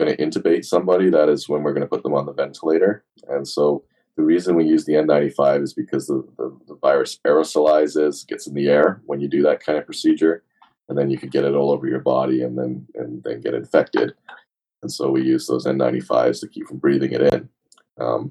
going 0.00 0.14
to 0.14 0.22
intubate 0.22 0.64
somebody. 0.64 1.10
That 1.10 1.28
is 1.28 1.48
when 1.48 1.62
we're 1.62 1.72
going 1.72 1.82
to 1.82 1.88
put 1.88 2.02
them 2.02 2.14
on 2.14 2.26
the 2.26 2.32
ventilator. 2.32 3.04
And 3.28 3.46
so 3.46 3.84
the 4.16 4.22
reason 4.22 4.56
we 4.56 4.64
use 4.64 4.84
the 4.84 4.94
N95 4.94 5.62
is 5.62 5.72
because 5.72 6.06
the, 6.06 6.26
the, 6.36 6.56
the 6.66 6.76
virus 6.76 7.18
aerosolizes, 7.26 8.26
gets 8.26 8.46
in 8.46 8.54
the 8.54 8.68
air 8.68 9.00
when 9.06 9.20
you 9.20 9.28
do 9.28 9.42
that 9.42 9.64
kind 9.64 9.78
of 9.78 9.86
procedure, 9.86 10.42
and 10.88 10.98
then 10.98 11.10
you 11.10 11.18
could 11.18 11.30
get 11.30 11.44
it 11.44 11.54
all 11.54 11.70
over 11.70 11.86
your 11.86 12.00
body 12.00 12.42
and 12.42 12.58
then 12.58 12.86
and 12.94 13.22
then 13.22 13.40
get 13.40 13.54
infected. 13.54 14.14
And 14.82 14.92
so 14.92 15.10
we 15.10 15.22
use 15.22 15.46
those 15.46 15.66
N95s 15.66 16.40
to 16.40 16.48
keep 16.48 16.68
from 16.68 16.78
breathing 16.78 17.12
it 17.12 17.32
in. 17.32 17.48
Um, 17.98 18.30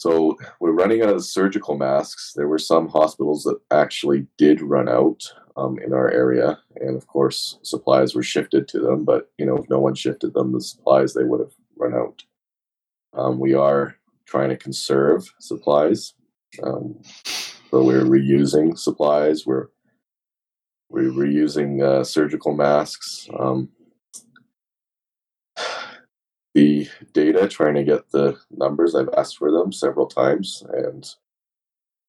So 0.00 0.38
we're 0.60 0.72
running 0.72 1.02
out 1.02 1.10
of 1.10 1.22
surgical 1.22 1.76
masks. 1.76 2.32
There 2.34 2.48
were 2.48 2.58
some 2.58 2.88
hospitals 2.88 3.42
that 3.42 3.60
actually 3.70 4.26
did 4.38 4.62
run 4.62 4.88
out 4.88 5.22
um, 5.58 5.78
in 5.78 5.92
our 5.92 6.10
area, 6.10 6.58
and 6.76 6.96
of 6.96 7.06
course, 7.06 7.58
supplies 7.62 8.14
were 8.14 8.22
shifted 8.22 8.66
to 8.68 8.80
them. 8.80 9.04
But 9.04 9.30
you 9.36 9.44
know, 9.44 9.58
if 9.58 9.68
no 9.68 9.78
one 9.78 9.94
shifted 9.94 10.32
them, 10.32 10.52
the 10.52 10.62
supplies 10.62 11.12
they 11.12 11.24
would 11.24 11.40
have 11.40 11.52
run 11.76 11.92
out. 11.92 12.22
Um, 13.12 13.38
we 13.38 13.52
are 13.52 13.96
trying 14.24 14.48
to 14.48 14.56
conserve 14.56 15.34
supplies, 15.38 16.14
um, 16.62 16.98
so 17.70 17.84
we're 17.84 18.04
reusing 18.04 18.78
supplies. 18.78 19.44
We're 19.44 19.66
we're 20.88 21.10
reusing 21.10 21.82
uh, 21.82 22.04
surgical 22.04 22.54
masks. 22.54 23.28
Um, 23.38 23.68
the 26.60 26.88
data, 27.14 27.48
trying 27.48 27.74
to 27.74 27.84
get 27.84 28.10
the 28.10 28.38
numbers. 28.50 28.94
I've 28.94 29.08
asked 29.16 29.38
for 29.38 29.50
them 29.50 29.72
several 29.72 30.06
times, 30.06 30.62
and 30.74 31.02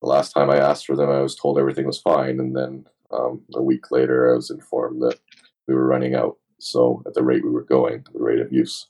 the 0.01 0.07
last 0.07 0.33
time 0.33 0.49
I 0.49 0.57
asked 0.57 0.85
for 0.85 0.97
them, 0.97 1.09
I 1.09 1.21
was 1.21 1.35
told 1.35 1.57
everything 1.57 1.85
was 1.85 2.01
fine, 2.01 2.39
and 2.41 2.55
then 2.55 2.85
um, 3.11 3.43
a 3.55 3.61
week 3.61 3.91
later, 3.91 4.31
I 4.31 4.35
was 4.35 4.51
informed 4.51 5.01
that 5.03 5.19
we 5.67 5.73
were 5.73 5.87
running 5.87 6.15
out. 6.15 6.37
So, 6.59 7.01
at 7.05 7.13
the 7.13 7.23
rate 7.23 7.45
we 7.45 7.49
were 7.49 7.63
going, 7.63 8.05
the 8.11 8.19
rate 8.19 8.39
of 8.39 8.51
use. 8.51 8.87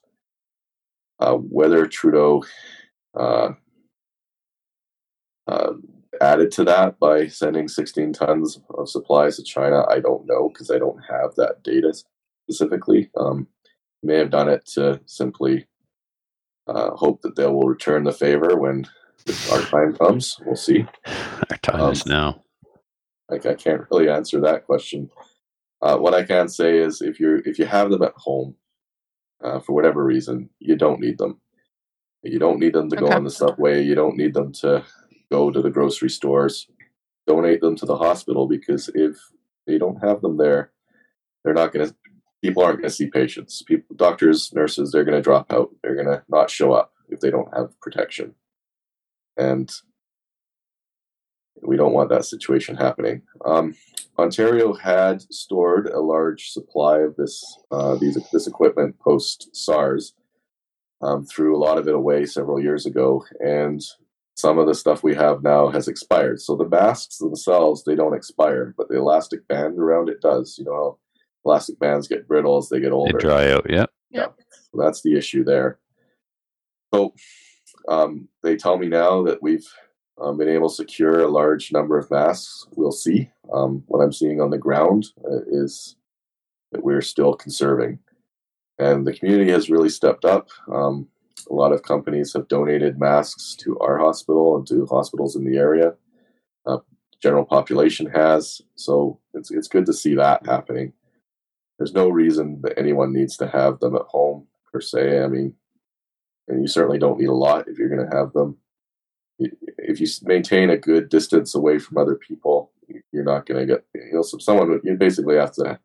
Uh, 1.20 1.36
whether 1.36 1.86
Trudeau 1.86 2.44
uh, 3.14 3.52
uh, 5.48 5.74
added 6.20 6.52
to 6.54 6.64
that 6.64 7.00
by 7.00 7.28
sending 7.28 7.68
16 7.68 8.14
tons 8.14 8.60
of 8.76 8.90
supplies 8.90 9.38
to 9.38 9.44
China, 9.44 9.86
I 9.88 10.00
don't 10.00 10.26
know 10.26 10.50
because 10.50 10.72
I 10.72 10.80
don't 10.80 11.00
have 11.08 11.36
that 11.36 11.64
data 11.64 11.94
specifically. 12.50 13.12
Um, 13.16 13.48
may 14.04 14.18
have 14.18 14.32
done 14.32 14.50
it 14.50 14.66
to 14.74 15.00
simply 15.06 15.68
uh, 16.68 16.92
hope 16.92 17.22
that 17.22 17.36
they 17.36 17.46
will 17.46 17.68
return 17.68 18.04
the 18.04 18.12
favor 18.12 18.58
when 18.58 18.88
our 19.52 19.62
time 19.62 19.94
comes. 19.96 20.40
We'll 20.46 20.56
see. 20.56 20.86
Our 21.06 21.58
time 21.62 21.82
Um, 21.82 21.92
is 21.92 22.06
now. 22.06 22.44
Like 23.30 23.46
I 23.46 23.54
can't 23.56 23.82
really 23.92 24.10
answer 24.10 24.42
that 24.42 24.66
question. 24.66 25.10
Uh, 25.82 25.98
what 25.98 26.14
I 26.14 26.24
can 26.24 26.48
say 26.50 26.78
is, 26.78 27.02
if 27.02 27.20
you 27.20 27.42
if 27.46 27.58
you 27.58 27.66
have 27.66 27.90
them 27.90 28.04
at 28.04 28.14
home, 28.16 28.56
uh, 29.44 29.60
for 29.60 29.74
whatever 29.74 30.04
reason, 30.04 30.50
you 30.60 30.76
don't 30.76 31.00
need 31.00 31.18
them. 31.18 31.40
You 32.24 32.40
don't 32.40 32.60
need 32.60 32.74
them 32.74 32.90
to 32.90 32.96
go 32.96 33.08
on 33.08 33.24
the 33.24 33.32
subway. 33.32 33.84
You 33.84 33.96
don't 33.96 34.18
need 34.18 34.34
them 34.34 34.52
to 34.54 34.84
go 35.32 35.50
to 35.50 35.62
the 35.62 35.72
grocery 35.72 36.10
stores. 36.10 36.68
Donate 37.26 37.62
them 37.62 37.76
to 37.78 37.86
the 37.86 37.98
hospital 37.98 38.48
because 38.48 38.90
if 38.94 39.18
they 39.66 39.78
don't 39.78 40.04
have 40.04 40.22
them 40.22 40.38
there, 40.38 40.72
they're 41.44 41.54
not 41.54 41.72
going 41.74 41.88
to. 41.88 41.96
People 42.44 42.64
aren't 42.64 42.80
going 42.80 42.90
to 42.90 42.96
see 42.96 43.08
patients. 43.08 43.62
People, 43.64 43.81
doctors, 44.02 44.52
nurses, 44.54 44.92
they're 44.92 45.06
going 45.06 45.18
to 45.18 45.22
drop 45.22 45.54
out. 45.54 45.70
They're 45.82 45.96
going 45.96 46.08
to 46.08 46.24
not 46.28 46.50
show 46.50 46.74
up 46.74 46.92
if 47.10 47.20
they 47.20 47.30
don't 47.30 47.54
have 47.56 47.80
protection, 47.80 48.34
and 49.38 49.72
we 51.62 51.78
don't 51.78 51.94
want 51.94 52.10
that 52.10 52.26
situation 52.26 52.76
happening. 52.76 53.22
Um, 53.46 53.76
Ontario 54.18 54.74
had 54.74 55.22
stored 55.32 55.88
a 55.88 56.00
large 56.00 56.50
supply 56.50 57.00
of 57.00 57.16
this 57.16 57.44
uh, 57.72 57.96
these 57.96 58.18
this 58.34 58.48
equipment 58.48 59.00
post 59.00 59.50
SARS. 59.54 60.14
Um, 61.04 61.26
threw 61.26 61.56
a 61.56 61.64
lot 61.66 61.80
of 61.80 61.88
it 61.88 61.96
away 61.96 62.26
several 62.26 62.62
years 62.62 62.86
ago, 62.86 63.24
and 63.40 63.82
some 64.36 64.60
of 64.60 64.68
the 64.68 64.76
stuff 64.76 65.04
we 65.04 65.16
have 65.16 65.42
now 65.44 65.70
has 65.70 65.88
expired. 65.88 66.40
So 66.42 66.56
the 66.56 66.68
masks 66.68 67.18
themselves 67.18 67.84
they 67.84 67.96
don't 67.96 68.16
expire, 68.16 68.74
but 68.78 68.90
the 68.90 68.98
elastic 68.98 69.48
band 69.48 69.78
around 69.78 70.10
it 70.10 70.22
does. 70.22 70.58
You 70.58 70.66
know, 70.66 70.98
how 71.44 71.52
elastic 71.52 71.80
bands 71.80 72.08
get 72.08 72.28
brittle 72.28 72.58
as 72.58 72.70
they 72.70 72.80
get 72.80 72.92
older. 72.92 73.14
They 73.14 73.20
dry 73.20 73.52
out. 73.52 73.68
Yeah. 73.70 74.28
So 74.72 74.82
that's 74.82 75.02
the 75.02 75.18
issue 75.18 75.44
there. 75.44 75.80
So 76.94 77.14
um, 77.88 78.28
they 78.44 78.56
tell 78.56 78.78
me 78.78 78.88
now 78.88 79.24
that 79.24 79.42
we've 79.42 79.68
um, 80.22 80.38
been 80.38 80.50
able 80.50 80.70
to 80.70 80.76
secure 80.76 81.22
a 81.22 81.28
large 81.28 81.72
number 81.72 81.98
of 81.98 82.12
masks. 82.12 82.68
We'll 82.76 82.92
see. 82.92 83.32
Um, 83.52 83.84
what 83.88 84.02
I'm 84.02 84.14
seeing 84.14 84.42
on 84.42 84.50
the 84.50 84.58
ground 84.58 85.08
uh, 85.26 85.42
is 85.48 85.96
that 86.72 86.84
we're 86.84 87.02
still 87.02 87.34
conserving, 87.34 88.00
and 88.80 89.06
the 89.06 89.14
community 89.14 89.52
has 89.52 89.70
really 89.70 89.90
stepped 89.90 90.26
up. 90.26 90.50
Um, 90.72 91.08
a 91.50 91.54
lot 91.54 91.74
of 91.74 91.84
companies 91.84 92.34
have 92.34 92.48
donated 92.48 93.00
masks 93.00 93.56
to 93.56 93.78
our 93.80 93.98
hospital 93.98 94.58
and 94.58 94.68
to 94.68 94.86
hospitals 94.86 95.36
in 95.36 95.44
the 95.44 95.58
area. 95.58 95.96
Uh, 96.66 96.78
general 97.22 97.46
population 97.46 98.06
has, 98.06 98.62
so 98.76 99.20
it's 99.34 99.52
it's 99.52 99.68
good 99.68 99.86
to 99.88 99.94
see 99.94 100.16
that 100.16 100.46
happening. 100.46 100.94
There's 101.82 101.96
no 101.96 102.10
reason 102.10 102.62
that 102.62 102.78
anyone 102.78 103.12
needs 103.12 103.36
to 103.38 103.48
have 103.48 103.80
them 103.80 103.96
at 103.96 104.04
home 104.04 104.46
per 104.72 104.82
se. 104.82 105.24
I 105.24 105.26
mean, 105.26 105.56
and 106.48 106.62
you 106.62 106.68
certainly 106.68 107.00
don't 107.00 107.20
need 107.20 107.30
a 107.30 107.34
lot 107.34 107.68
if 107.68 107.80
you're 107.80 107.90
going 107.90 108.08
to 108.08 108.16
have 108.16 108.34
them. 108.34 108.58
If 109.40 110.00
you 110.00 110.06
maintain 110.22 110.70
a 110.70 110.78
good 110.78 111.10
distance 111.10 111.56
away 111.56 111.80
from 111.80 111.98
other 111.98 112.14
people, 112.14 112.72
you're 113.12 113.24
not 113.24 113.48
going 113.48 113.62
to 113.62 113.66
get. 113.66 113.84
You 113.96 114.14
know, 114.14 114.22
someone 114.22 114.80
you 114.84 114.94
basically 114.94 115.38
have 115.38 115.54
to. 115.54 115.80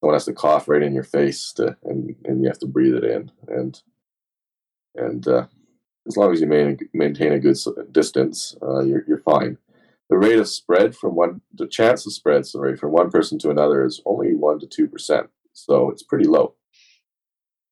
Someone 0.00 0.14
has 0.14 0.24
to 0.24 0.32
cough 0.32 0.66
right 0.66 0.82
in 0.82 0.94
your 0.94 1.04
face, 1.04 1.52
to, 1.56 1.76
and 1.84 2.16
and 2.24 2.42
you 2.42 2.48
have 2.48 2.60
to 2.60 2.66
breathe 2.66 2.94
it 2.94 3.04
in, 3.04 3.30
and 3.48 3.82
and 4.94 5.28
uh, 5.28 5.46
as 6.06 6.16
long 6.16 6.32
as 6.32 6.40
you 6.40 6.46
maintain 6.94 7.32
a 7.34 7.38
good 7.38 7.58
distance, 7.92 8.56
uh, 8.62 8.80
you're 8.80 9.04
you're 9.06 9.20
fine. 9.20 9.58
The 10.10 10.18
rate 10.18 10.38
of 10.38 10.48
spread 10.48 10.96
from 10.96 11.14
one, 11.14 11.42
the 11.54 11.66
chance 11.66 12.06
of 12.06 12.12
spread, 12.12 12.46
sorry, 12.46 12.76
from 12.76 12.92
one 12.92 13.10
person 13.10 13.38
to 13.40 13.50
another 13.50 13.84
is 13.84 14.00
only 14.06 14.34
one 14.34 14.58
to 14.60 14.66
two 14.66 14.88
percent, 14.88 15.28
so 15.52 15.90
it's 15.90 16.02
pretty 16.02 16.26
low 16.26 16.54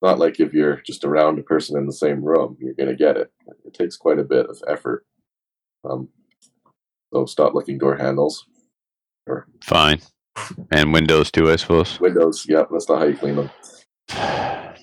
not 0.03 0.19
like 0.19 0.41
if 0.41 0.53
you're 0.53 0.81
just 0.87 1.05
around 1.05 1.39
a 1.39 1.43
person 1.43 1.77
in 1.77 1.87
the 1.87 1.93
same 1.93 2.23
room, 2.23 2.57
you're 2.61 2.75
going 2.75 2.89
to 2.89 2.97
get 2.97 3.17
it. 3.17 3.33
It 3.65 3.75
takes 3.75 3.97
quite 3.97 4.19
a 4.19 4.25
bit 4.25 4.47
of 4.47 4.63
effort. 4.69 5.05
Um, 5.89 6.09
so 7.13 7.27
stop 7.27 7.55
licking 7.55 7.79
door 7.79 7.97
handles 7.97 8.47
or 9.27 9.47
Fine. 9.63 10.01
And 10.71 10.93
Windows 10.93 11.31
too, 11.31 11.51
I 11.51 11.57
suppose. 11.57 11.99
windows. 11.99 12.47
Yep, 12.49 12.69
that's 12.71 12.89
not 12.89 13.01
how 13.01 13.07
you 13.07 13.17
clean 13.17 13.37
them. 13.37 13.51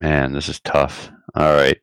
Man, 0.00 0.32
this 0.32 0.48
is 0.48 0.60
tough. 0.60 1.10
All 1.36 1.52
right. 1.52 1.76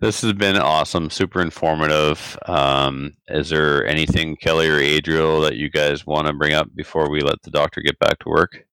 this 0.00 0.22
has 0.22 0.32
been 0.34 0.56
awesome, 0.56 1.10
super 1.10 1.40
informative. 1.40 2.38
Um, 2.46 3.14
is 3.28 3.50
there 3.50 3.84
anything, 3.86 4.36
Kelly 4.36 4.68
or 4.68 4.78
Adriel, 4.78 5.40
that 5.40 5.56
you 5.56 5.68
guys 5.68 6.06
want 6.06 6.28
to 6.28 6.32
bring 6.32 6.54
up 6.54 6.68
before 6.74 7.10
we 7.10 7.20
let 7.20 7.42
the 7.42 7.50
doctor 7.50 7.80
get 7.80 7.98
back 7.98 8.20
to 8.20 8.28
work? 8.28 8.64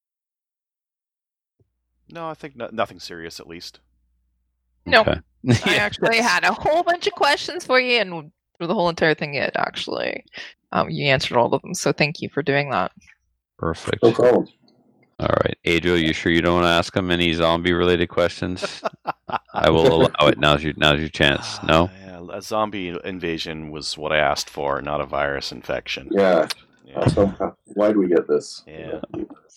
No, 2.09 2.27
I 2.27 2.35
think 2.35 2.55
no, 2.55 2.69
nothing 2.71 2.99
serious 2.99 3.39
at 3.39 3.47
least. 3.47 3.79
No. 4.85 5.01
Okay. 5.01 5.19
I 5.65 5.75
actually 5.77 6.17
had 6.17 6.43
a 6.43 6.53
whole 6.53 6.83
bunch 6.83 7.07
of 7.07 7.13
questions 7.13 7.65
for 7.65 7.79
you, 7.79 7.99
and 7.99 8.31
through 8.57 8.67
the 8.67 8.75
whole 8.75 8.89
entire 8.89 9.15
thing, 9.15 9.33
it 9.33 9.53
actually 9.55 10.23
um, 10.71 10.89
you 10.89 11.07
answered 11.07 11.37
all 11.37 11.53
of 11.53 11.61
them. 11.61 11.73
So 11.73 11.91
thank 11.91 12.21
you 12.21 12.29
for 12.29 12.43
doing 12.43 12.69
that. 12.69 12.91
Perfect. 13.57 14.03
No 14.03 14.11
problem. 14.11 14.47
All 15.21 15.27
right. 15.45 15.57
Adriel, 15.65 15.97
you 15.99 16.13
sure 16.13 16.31
you 16.31 16.41
don't 16.41 16.55
want 16.55 16.65
to 16.65 16.69
ask 16.69 16.95
him 16.95 17.11
any 17.11 17.31
zombie 17.33 17.73
related 17.73 18.07
questions? 18.09 18.81
I 19.53 19.69
will 19.69 19.93
allow 19.93 20.27
it. 20.27 20.37
Now's 20.39 20.63
your, 20.63 20.73
now's 20.77 20.99
your 20.99 21.09
chance. 21.09 21.61
No? 21.63 21.89
Ah, 21.93 21.97
yeah, 22.05 22.37
a 22.37 22.41
zombie 22.41 22.95
invasion 23.05 23.69
was 23.71 23.97
what 23.97 24.11
I 24.11 24.17
asked 24.17 24.49
for, 24.49 24.81
not 24.81 24.99
a 24.99 25.05
virus 25.05 25.51
infection. 25.51 26.07
Yeah. 26.11 26.47
Yeah. 26.85 27.07
So, 27.07 27.55
why 27.75 27.93
do 27.93 27.99
we 27.99 28.07
get 28.07 28.27
this? 28.27 28.63
Yeah. 28.67 28.99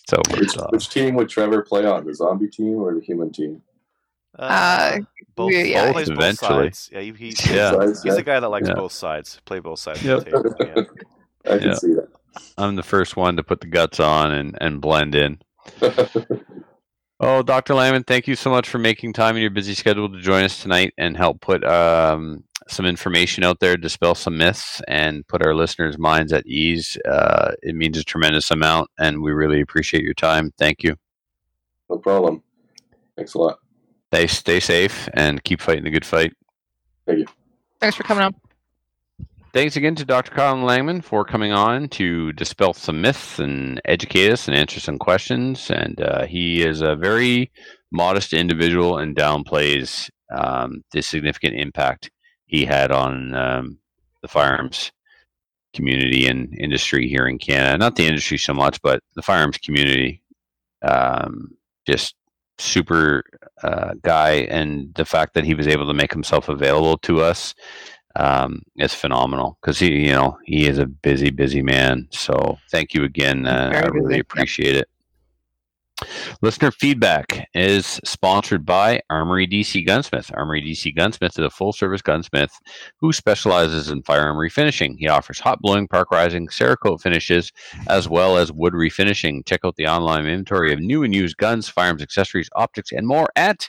So, 0.08 0.20
Which, 0.30 0.52
which 0.70 0.88
team 0.90 1.14
would 1.14 1.28
Trevor 1.30 1.62
play 1.62 1.86
on? 1.86 2.04
The 2.04 2.14
zombie 2.14 2.48
team 2.48 2.76
or 2.76 2.94
the 2.94 3.00
human 3.00 3.32
team? 3.32 3.62
Uh, 4.38 4.98
both, 5.34 5.50
yeah, 5.52 5.62
yeah. 5.62 5.86
he 5.86 5.92
plays 5.92 6.08
both 6.10 6.18
Eventually. 6.18 6.64
sides. 6.66 6.90
Yeah, 6.92 7.00
he, 7.00 7.12
he, 7.12 7.54
Yeah. 7.54 7.70
Sides, 7.72 8.02
he's 8.02 8.10
yeah. 8.10 8.14
the 8.16 8.22
guy 8.22 8.38
that 8.40 8.48
likes 8.50 8.68
Yeah. 8.68 8.74
both 8.74 8.92
sides. 8.92 9.40
Play 9.46 9.60
both 9.60 9.78
sides 9.78 10.02
Yep. 10.02 10.18
of 10.18 10.24
the 10.42 10.54
table. 10.54 10.54
Yeah. 10.60 10.82
I 11.54 11.58
can 11.58 11.68
Yeah. 11.70 11.74
see 11.74 11.94
I'm 12.58 12.76
the 12.76 12.82
first 12.82 13.16
one 13.16 13.36
to 13.36 13.42
put 13.42 13.60
the 13.60 13.66
guts 13.66 13.98
on 14.00 14.32
and, 14.32 14.58
and 14.60 14.80
blend 14.80 15.14
in. 15.14 15.38
That. 15.80 16.40
Oh, 17.20 17.42
Dr. 17.42 17.74
Lyman, 17.74 18.02
thank 18.02 18.26
you 18.26 18.34
so 18.34 18.50
much 18.50 18.68
for 18.68 18.78
making 18.78 19.12
time 19.12 19.36
in 19.36 19.42
your 19.42 19.50
busy 19.50 19.74
schedule 19.74 20.10
to 20.10 20.20
join 20.20 20.44
us 20.44 20.60
tonight 20.60 20.92
and 20.98 21.16
help 21.16 21.40
put 21.40 21.64
um, 21.64 22.42
some 22.68 22.86
information 22.86 23.44
out 23.44 23.60
there, 23.60 23.76
dispel 23.76 24.16
some 24.16 24.36
myths, 24.36 24.82
and 24.88 25.26
put 25.28 25.46
our 25.46 25.54
listeners' 25.54 25.96
minds 25.96 26.32
at 26.32 26.44
ease. 26.44 26.98
Uh, 27.08 27.52
it 27.62 27.76
means 27.76 27.96
a 27.96 28.04
tremendous 28.04 28.50
amount, 28.50 28.90
and 28.98 29.22
we 29.22 29.30
really 29.30 29.60
appreciate 29.60 30.02
your 30.02 30.14
time. 30.14 30.52
Thank 30.58 30.82
you. 30.82 30.96
no 31.88 31.98
problem. 31.98 32.42
Thanks 33.16 33.34
a 33.34 33.38
lot. 33.38 33.58
Stay, 34.12 34.26
stay 34.26 34.60
safe 34.60 35.08
and 35.14 35.42
keep 35.44 35.60
fighting 35.60 35.84
the 35.84 35.90
good 35.90 36.04
fight. 36.04 36.34
Thank 37.06 37.20
you. 37.20 37.26
Thanks 37.80 37.96
for 37.96 38.02
coming 38.02 38.24
on. 38.24 38.34
Thanks 39.54 39.76
again 39.76 39.94
to 39.94 40.04
Dr. 40.04 40.32
Caillin 40.32 40.64
Langmann 40.64 41.04
for 41.04 41.24
coming 41.24 41.52
on 41.52 41.88
to 41.90 42.32
dispel 42.32 42.72
some 42.72 43.00
myths 43.00 43.38
and 43.38 43.80
educate 43.84 44.32
us 44.32 44.48
and 44.48 44.56
answer 44.56 44.80
some 44.80 44.98
questions. 44.98 45.70
And 45.70 46.00
uh, 46.00 46.26
he 46.26 46.64
is 46.64 46.80
a 46.80 46.96
very 46.96 47.52
modest 47.92 48.32
individual 48.32 48.98
and 48.98 49.14
downplays 49.14 50.10
um, 50.36 50.82
the 50.90 51.02
significant 51.02 51.54
impact 51.54 52.10
he 52.46 52.64
had 52.64 52.90
on 52.90 53.32
um, 53.36 53.78
the 54.22 54.28
firearms 54.28 54.90
community 55.72 56.26
and 56.26 56.52
industry 56.58 57.08
here 57.08 57.28
in 57.28 57.38
Canada. 57.38 57.78
Not 57.78 57.94
the 57.94 58.08
industry 58.08 58.38
so 58.38 58.54
much, 58.54 58.82
but 58.82 59.04
the 59.14 59.22
firearms 59.22 59.58
community. 59.58 60.20
Um, 60.82 61.56
just 61.86 62.16
super 62.58 63.22
uh, 63.62 63.94
guy, 64.02 64.48
and 64.50 64.92
the 64.94 65.04
fact 65.04 65.34
that 65.34 65.44
he 65.44 65.54
was 65.54 65.68
able 65.68 65.86
to 65.86 65.94
make 65.94 66.12
himself 66.12 66.48
available 66.48 66.98
to 66.98 67.20
us 67.20 67.54
um, 68.16 68.62
is 68.78 68.94
phenomenal 68.94 69.58
because 69.60 69.78
he, 69.78 70.06
you 70.06 70.12
know, 70.12 70.38
he 70.44 70.66
is 70.66 70.78
a 70.78 70.86
busy, 70.86 71.30
busy 71.30 71.62
man. 71.62 72.08
So 72.10 72.58
thank 72.70 72.94
you 72.94 73.04
again. 73.04 73.46
Uh, 73.46 73.72
I 73.74 73.86
really 73.88 74.18
appreciate 74.18 74.76
it. 74.76 74.88
Listener 76.42 76.72
feedback 76.72 77.48
is 77.54 78.00
sponsored 78.04 78.66
by 78.66 79.00
Armory 79.10 79.46
DC 79.46 79.86
Gunsmith. 79.86 80.30
Armory 80.34 80.60
DC 80.60 80.94
Gunsmith 80.94 81.38
is 81.38 81.44
a 81.44 81.50
full 81.50 81.72
service 81.72 82.02
gunsmith 82.02 82.58
who 82.98 83.12
specializes 83.12 83.90
in 83.90 84.02
firearm 84.02 84.36
refinishing. 84.36 84.96
He 84.98 85.08
offers 85.08 85.38
hot 85.38 85.60
bluing, 85.62 85.86
park 85.86 86.10
rising, 86.10 86.48
Cerakote 86.48 87.00
finishes, 87.00 87.52
as 87.86 88.08
well 88.08 88.36
as 88.36 88.52
wood 88.52 88.72
refinishing. 88.72 89.46
Check 89.46 89.60
out 89.64 89.76
the 89.76 89.86
online 89.86 90.26
inventory 90.26 90.72
of 90.72 90.80
new 90.80 91.04
and 91.04 91.14
used 91.14 91.36
guns, 91.36 91.68
firearms, 91.68 92.02
accessories, 92.02 92.50
optics, 92.56 92.90
and 92.90 93.06
more 93.06 93.28
at 93.36 93.68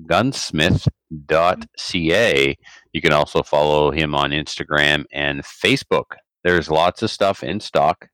www.dcgunsmith.ca. 0.00 2.56
You 2.92 3.00
can 3.00 3.12
also 3.12 3.42
follow 3.42 3.90
him 3.90 4.14
on 4.14 4.30
Instagram 4.30 5.04
and 5.12 5.42
Facebook. 5.42 6.16
There's 6.44 6.70
lots 6.70 7.02
of 7.02 7.10
stuff 7.10 7.42
in 7.42 7.58
stock, 7.58 8.06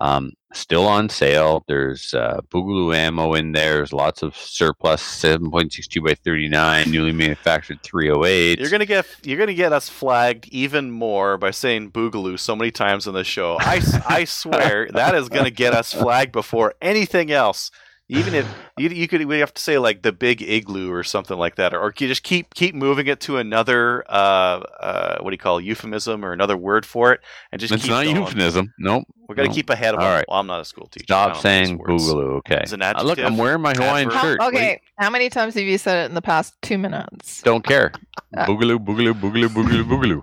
um, 0.00 0.32
still 0.52 0.84
on 0.84 1.08
sale. 1.08 1.62
There's 1.68 2.12
uh, 2.12 2.40
Boogaloo 2.52 2.92
ammo 2.92 3.34
in 3.34 3.52
there. 3.52 3.74
There's 3.74 3.92
lots 3.92 4.24
of 4.24 4.36
surplus 4.36 5.00
7.62 5.00 6.04
by 6.04 6.14
39, 6.14 6.90
newly 6.90 7.12
manufactured 7.12 7.80
308. 7.84 8.58
You're 8.58 8.68
gonna 8.68 8.84
get 8.84 9.06
you're 9.22 9.38
gonna 9.38 9.54
get 9.54 9.72
us 9.72 9.88
flagged 9.88 10.48
even 10.48 10.90
more 10.90 11.38
by 11.38 11.52
saying 11.52 11.92
boogaloo 11.92 12.36
so 12.36 12.56
many 12.56 12.72
times 12.72 13.06
on 13.06 13.14
the 13.14 13.22
show. 13.22 13.58
I, 13.60 13.80
I 14.08 14.24
swear 14.24 14.88
that 14.94 15.14
is 15.14 15.28
gonna 15.28 15.50
get 15.50 15.72
us 15.72 15.92
flagged 15.92 16.32
before 16.32 16.74
anything 16.82 17.30
else. 17.30 17.70
Even 18.10 18.34
if 18.34 18.46
you, 18.78 18.88
you 18.88 19.06
could, 19.06 19.22
we 19.26 19.38
have 19.40 19.52
to 19.52 19.60
say 19.60 19.76
like 19.76 20.00
the 20.00 20.12
big 20.12 20.40
igloo 20.40 20.90
or 20.90 21.04
something 21.04 21.36
like 21.36 21.56
that, 21.56 21.74
or, 21.74 21.80
or 21.80 21.92
you 21.98 22.08
just 22.08 22.22
keep 22.22 22.54
keep 22.54 22.74
moving 22.74 23.06
it 23.06 23.20
to 23.20 23.36
another 23.36 24.02
uh, 24.10 24.60
uh, 24.80 25.18
what 25.20 25.30
do 25.30 25.34
you 25.34 25.38
call 25.38 25.58
it, 25.58 25.64
euphemism 25.64 26.24
or 26.24 26.32
another 26.32 26.56
word 26.56 26.86
for 26.86 27.12
it, 27.12 27.20
and 27.52 27.60
just 27.60 27.72
it's 27.72 27.82
keep 27.82 27.90
not 27.90 28.04
going. 28.04 28.16
euphemism. 28.16 28.72
Nope. 28.78 29.04
We're 29.28 29.34
gonna 29.34 29.48
no. 29.48 29.54
keep 29.54 29.68
ahead 29.68 29.92
of 29.94 30.00
All 30.00 30.06
right. 30.08 30.24
Well, 30.26 30.40
I'm 30.40 30.46
not 30.46 30.62
a 30.62 30.64
school 30.64 30.86
teacher. 30.86 31.04
Stop 31.04 31.36
saying 31.36 31.78
boogaloo. 31.80 32.38
Okay. 32.38 32.60
It's 32.62 32.72
an 32.72 32.80
Uh, 32.80 33.02
look, 33.02 33.18
I'm 33.18 33.36
wearing 33.36 33.60
my 33.60 33.74
Hawaiian 33.74 34.08
adverb. 34.08 34.22
shirt. 34.22 34.40
Okay, 34.40 34.56
Wait, 34.56 34.80
how 34.96 35.10
many 35.10 35.28
times 35.28 35.52
have 35.52 35.64
you 35.64 35.76
said 35.76 36.04
it 36.04 36.08
in 36.08 36.14
the 36.14 36.22
past 36.22 36.54
two 36.62 36.78
minutes? 36.78 37.42
don't 37.42 37.62
care. 37.62 37.92
boogaloo, 38.34 38.78
Boogaloo, 38.78 39.12
boogaloo, 39.12 39.48
boogaloo, 39.48 39.84
boogaloo, 39.84 40.22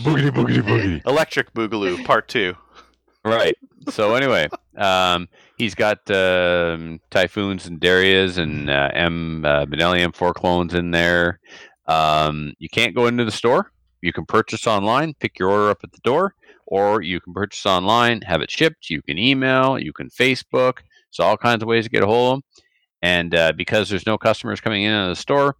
boogaloo, 0.00 0.30
boogity, 0.30 0.62
boogity. 0.62 1.06
Electric 1.06 1.52
boogaloo, 1.52 2.02
part 2.06 2.26
two. 2.28 2.54
Right. 3.24 3.56
So 3.90 4.14
anyway, 4.14 4.48
um, 4.76 5.28
he's 5.56 5.74
got 5.74 5.98
um, 6.10 7.00
typhoons 7.10 7.66
and 7.66 7.80
Deryas 7.80 8.38
and 8.38 8.70
uh, 8.70 8.90
M 8.94 9.44
uh, 9.44 9.66
Benelli 9.66 10.06
M4 10.06 10.34
clones 10.34 10.74
in 10.74 10.90
there. 10.90 11.40
Um, 11.86 12.52
you 12.58 12.68
can't 12.68 12.94
go 12.94 13.06
into 13.06 13.24
the 13.24 13.32
store. 13.32 13.72
You 14.00 14.12
can 14.12 14.24
purchase 14.26 14.66
online, 14.66 15.14
pick 15.18 15.38
your 15.38 15.50
order 15.50 15.70
up 15.70 15.80
at 15.82 15.92
the 15.92 16.00
door, 16.04 16.34
or 16.66 17.02
you 17.02 17.20
can 17.20 17.32
purchase 17.32 17.66
online, 17.66 18.20
have 18.22 18.40
it 18.40 18.50
shipped. 18.50 18.90
You 18.90 19.02
can 19.02 19.18
email, 19.18 19.78
you 19.78 19.92
can 19.92 20.08
Facebook. 20.10 20.78
So 21.10 21.24
all 21.24 21.36
kinds 21.36 21.62
of 21.62 21.68
ways 21.68 21.84
to 21.84 21.90
get 21.90 22.02
a 22.02 22.06
hold 22.06 22.32
of 22.32 22.36
them. 22.36 22.64
And 23.02 23.34
uh, 23.34 23.52
because 23.56 23.88
there's 23.88 24.06
no 24.06 24.18
customers 24.18 24.60
coming 24.60 24.82
in 24.82 24.92
at 24.92 25.08
the 25.08 25.16
store, 25.16 25.56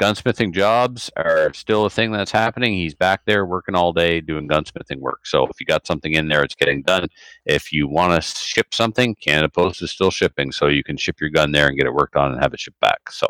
gunsmithing 0.00 0.52
jobs 0.54 1.10
are 1.16 1.52
still 1.52 1.84
a 1.84 1.90
thing 1.90 2.10
that's 2.10 2.30
happening. 2.32 2.72
He's 2.72 2.94
back 2.94 3.20
there 3.26 3.44
working 3.44 3.74
all 3.74 3.92
day 3.92 4.20
doing 4.20 4.48
gunsmithing 4.48 4.98
work. 4.98 5.26
So 5.26 5.44
if 5.46 5.60
you 5.60 5.66
got 5.66 5.86
something 5.86 6.12
in 6.14 6.28
there, 6.28 6.42
it's 6.42 6.54
getting 6.54 6.82
done. 6.82 7.08
If 7.44 7.72
you 7.72 7.86
want 7.86 8.14
to 8.14 8.26
ship 8.26 8.72
something, 8.72 9.14
Canada 9.16 9.48
Post 9.48 9.82
is 9.82 9.90
still 9.90 10.10
shipping, 10.10 10.52
so 10.52 10.68
you 10.68 10.82
can 10.82 10.96
ship 10.96 11.20
your 11.20 11.30
gun 11.30 11.52
there 11.52 11.68
and 11.68 11.76
get 11.76 11.86
it 11.86 11.92
worked 11.94 12.16
on 12.16 12.32
and 12.32 12.42
have 12.42 12.54
it 12.54 12.60
shipped 12.60 12.80
back. 12.80 13.10
So. 13.10 13.26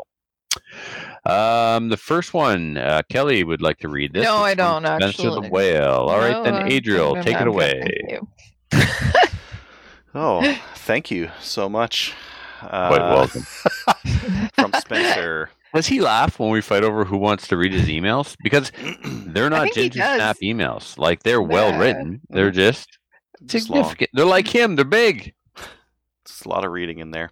Um, 1.25 1.89
the 1.89 1.97
first 1.97 2.33
one, 2.33 2.77
uh, 2.77 3.01
Kelly 3.09 3.43
would 3.43 3.61
like 3.61 3.77
to 3.79 3.89
read 3.89 4.13
this. 4.13 4.23
No, 4.23 4.43
It's 4.45 4.51
I 4.51 4.53
don't, 4.55 4.83
Spencer 4.85 5.05
actually. 5.07 5.47
the 5.47 5.49
Whale. 5.53 5.83
All 6.09 6.19
right, 6.19 6.31
No, 6.31 6.43
then, 6.43 6.53
I'm- 6.55 6.67
Adriel, 6.67 7.15
take 7.23 7.39
it 7.39 7.47
away. 7.47 7.81
thank 7.83 8.11
you. 8.11 8.27
Oh, 10.13 10.57
thank 10.75 11.09
you 11.09 11.31
so 11.39 11.69
much. 11.69 12.13
Uh, 12.61 12.89
Quite 12.89 13.01
welcome. 13.01 13.41
from 14.55 14.73
Spencer. 14.81 15.49
Does 15.73 15.87
he 15.87 16.01
laugh 16.01 16.37
when 16.39 16.49
we 16.49 16.61
fight 16.61 16.83
over 16.83 17.05
who 17.05 17.17
wants 17.17 17.47
to 17.47 17.57
read 17.57 17.73
his 17.73 17.87
emails? 17.87 18.35
Because 18.43 18.71
they're 19.05 19.49
not 19.49 19.63
think 19.63 19.75
ginger 19.75 19.99
snap 19.99 20.37
emails. 20.43 20.97
Like 20.97 21.23
they're 21.23 21.41
well 21.41 21.77
written. 21.77 22.21
They're 22.29 22.49
mm-hmm. 22.49 22.57
just 22.57 22.97
Just 23.45 23.69
long. 23.69 23.95
They're 24.13 24.25
like 24.25 24.47
him. 24.47 24.75
They're 24.75 24.85
big. 24.85 25.33
It's 26.23 26.43
a 26.43 26.49
lot 26.49 26.65
of 26.65 26.71
reading 26.71 26.99
in 26.99 27.11
there. 27.11 27.31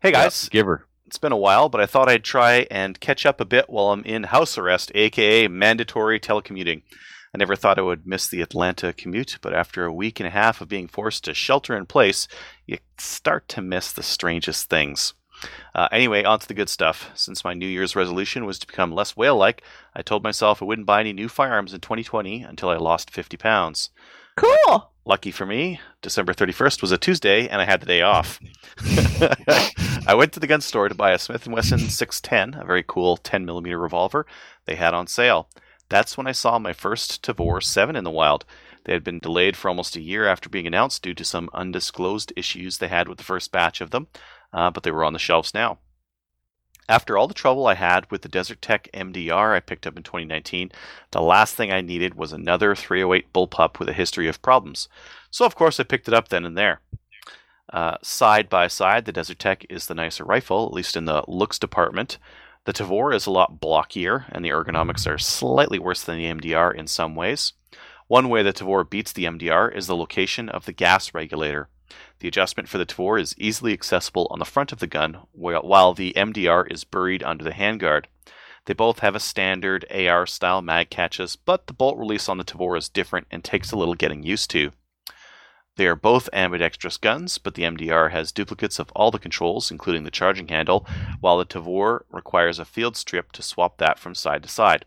Hey 0.00 0.12
guys, 0.12 0.44
Yep, 0.44 0.52
give 0.52 0.66
her. 0.66 0.86
it's 1.06 1.18
been 1.18 1.32
a 1.32 1.36
while, 1.36 1.68
but 1.68 1.80
I 1.80 1.86
thought 1.86 2.08
I'd 2.08 2.24
try 2.24 2.66
and 2.70 3.00
catch 3.00 3.24
up 3.26 3.40
a 3.40 3.44
bit 3.44 3.68
while 3.68 3.92
I'm 3.92 4.04
in 4.04 4.24
house 4.24 4.58
arrest, 4.58 4.92
aka 4.94 5.48
mandatory 5.48 6.18
telecommuting. 6.20 6.82
I 7.34 7.38
never 7.38 7.56
thought 7.56 7.78
I 7.78 7.82
would 7.82 8.06
miss 8.06 8.28
the 8.28 8.40
Atlanta 8.40 8.92
commute, 8.92 9.38
but 9.42 9.52
after 9.52 9.84
a 9.84 9.92
week 9.92 10.20
and 10.20 10.26
a 10.26 10.30
half 10.30 10.60
of 10.60 10.68
being 10.68 10.88
forced 10.88 11.24
to 11.24 11.34
shelter 11.34 11.76
in 11.76 11.86
place, 11.86 12.28
you 12.66 12.78
start 12.98 13.48
to 13.48 13.60
miss 13.60 13.92
the 13.92 14.02
strangest 14.02 14.70
things. 14.70 15.12
Uh, 15.74 15.88
anyway, 15.92 16.24
on 16.24 16.38
to 16.38 16.48
the 16.48 16.54
good 16.54 16.68
stuff. 16.68 17.10
Since 17.14 17.44
my 17.44 17.54
New 17.54 17.66
Year's 17.66 17.96
resolution 17.96 18.44
was 18.46 18.58
to 18.58 18.66
become 18.66 18.92
less 18.92 19.16
whale 19.16 19.36
like, 19.36 19.62
I 19.94 20.02
told 20.02 20.22
myself 20.22 20.62
I 20.62 20.64
wouldn't 20.64 20.86
buy 20.86 21.00
any 21.00 21.12
new 21.12 21.28
firearms 21.28 21.74
in 21.74 21.80
2020 21.80 22.42
until 22.42 22.70
I 22.70 22.76
lost 22.76 23.10
50 23.10 23.36
pounds. 23.36 23.90
Cool. 24.36 24.90
Lucky 25.04 25.30
for 25.30 25.46
me, 25.46 25.80
December 26.02 26.34
31st 26.34 26.82
was 26.82 26.92
a 26.92 26.98
Tuesday 26.98 27.48
and 27.48 27.62
I 27.62 27.64
had 27.64 27.80
the 27.80 27.86
day 27.86 28.02
off. 28.02 28.40
I 30.06 30.14
went 30.14 30.32
to 30.32 30.40
the 30.40 30.48
gun 30.48 30.60
store 30.60 30.88
to 30.88 30.94
buy 30.94 31.12
a 31.12 31.18
Smith 31.18 31.46
& 31.46 31.48
Wesson 31.48 31.78
610, 31.78 32.60
a 32.60 32.66
very 32.66 32.82
cool 32.86 33.16
10mm 33.16 33.80
revolver 33.80 34.26
they 34.64 34.74
had 34.74 34.94
on 34.94 35.06
sale. 35.06 35.48
That's 35.88 36.16
when 36.16 36.26
I 36.26 36.32
saw 36.32 36.58
my 36.58 36.72
first 36.72 37.22
Tavor 37.22 37.62
7 37.62 37.94
in 37.94 38.02
the 38.02 38.10
wild. 38.10 38.44
They 38.84 38.92
had 38.92 39.04
been 39.04 39.18
delayed 39.18 39.56
for 39.56 39.68
almost 39.68 39.96
a 39.96 40.00
year 40.00 40.26
after 40.26 40.48
being 40.48 40.66
announced 40.66 41.02
due 41.02 41.14
to 41.14 41.24
some 41.24 41.50
undisclosed 41.52 42.32
issues 42.36 42.78
they 42.78 42.88
had 42.88 43.08
with 43.08 43.18
the 43.18 43.24
first 43.24 43.50
batch 43.52 43.80
of 43.80 43.90
them, 43.90 44.08
uh, 44.56 44.70
but 44.70 44.82
they 44.82 44.90
were 44.90 45.04
on 45.04 45.12
the 45.12 45.18
shelves 45.18 45.54
now. 45.54 45.78
After 46.88 47.18
all 47.18 47.28
the 47.28 47.34
trouble 47.34 47.66
I 47.66 47.74
had 47.74 48.10
with 48.10 48.22
the 48.22 48.28
Desert 48.28 48.62
Tech 48.62 48.88
MDR 48.94 49.54
I 49.54 49.60
picked 49.60 49.86
up 49.86 49.96
in 49.96 50.02
2019, 50.02 50.70
the 51.10 51.20
last 51.20 51.54
thing 51.54 51.70
I 51.70 51.80
needed 51.80 52.14
was 52.14 52.32
another 52.32 52.74
308 52.74 53.32
bullpup 53.32 53.78
with 53.78 53.88
a 53.88 53.92
history 53.92 54.28
of 54.28 54.40
problems. 54.40 54.88
So, 55.30 55.44
of 55.44 55.56
course, 55.56 55.78
I 55.78 55.82
picked 55.84 56.08
it 56.08 56.14
up 56.14 56.28
then 56.28 56.44
and 56.44 56.56
there. 56.56 56.80
Uh, 57.72 57.96
side 58.02 58.48
by 58.48 58.68
side, 58.68 59.04
the 59.04 59.12
Desert 59.12 59.40
Tech 59.40 59.66
is 59.68 59.86
the 59.86 59.94
nicer 59.94 60.24
rifle, 60.24 60.64
at 60.66 60.72
least 60.72 60.96
in 60.96 61.04
the 61.04 61.24
looks 61.26 61.58
department. 61.58 62.18
The 62.64 62.72
Tavor 62.72 63.14
is 63.14 63.26
a 63.26 63.32
lot 63.32 63.60
blockier, 63.60 64.26
and 64.30 64.44
the 64.44 64.50
ergonomics 64.50 65.06
are 65.08 65.18
slightly 65.18 65.80
worse 65.80 66.02
than 66.02 66.18
the 66.18 66.32
MDR 66.32 66.74
in 66.74 66.86
some 66.86 67.16
ways. 67.16 67.52
One 68.06 68.28
way 68.28 68.44
the 68.44 68.52
Tavor 68.52 68.88
beats 68.88 69.12
the 69.12 69.24
MDR 69.24 69.74
is 69.74 69.88
the 69.88 69.96
location 69.96 70.48
of 70.48 70.64
the 70.64 70.72
gas 70.72 71.12
regulator. 71.12 71.68
The 72.20 72.28
adjustment 72.28 72.68
for 72.68 72.78
the 72.78 72.86
Tavor 72.86 73.20
is 73.20 73.34
easily 73.38 73.72
accessible 73.72 74.26
on 74.30 74.38
the 74.38 74.44
front 74.44 74.72
of 74.72 74.78
the 74.78 74.86
gun, 74.86 75.18
while 75.32 75.92
the 75.92 76.12
MDR 76.16 76.70
is 76.70 76.84
buried 76.84 77.22
under 77.22 77.44
the 77.44 77.50
handguard. 77.50 78.06
They 78.64 78.74
both 78.74 78.98
have 79.00 79.14
a 79.14 79.20
standard 79.20 79.84
AR 79.92 80.26
style 80.26 80.62
mag 80.62 80.90
catches, 80.90 81.36
but 81.36 81.66
the 81.66 81.72
bolt 81.72 81.98
release 81.98 82.28
on 82.28 82.38
the 82.38 82.44
Tavor 82.44 82.76
is 82.76 82.88
different 82.88 83.26
and 83.30 83.44
takes 83.44 83.70
a 83.70 83.76
little 83.76 83.94
getting 83.94 84.22
used 84.22 84.50
to. 84.50 84.72
They 85.76 85.86
are 85.86 85.94
both 85.94 86.30
ambidextrous 86.32 86.96
guns, 86.96 87.36
but 87.36 87.54
the 87.54 87.64
MDR 87.64 88.10
has 88.10 88.32
duplicates 88.32 88.78
of 88.78 88.90
all 88.92 89.10
the 89.10 89.18
controls, 89.18 89.70
including 89.70 90.04
the 90.04 90.10
charging 90.10 90.48
handle, 90.48 90.86
while 91.20 91.36
the 91.36 91.44
Tavor 91.44 92.00
requires 92.10 92.58
a 92.58 92.64
field 92.64 92.96
strip 92.96 93.30
to 93.32 93.42
swap 93.42 93.76
that 93.76 93.98
from 93.98 94.14
side 94.14 94.42
to 94.42 94.48
side. 94.48 94.86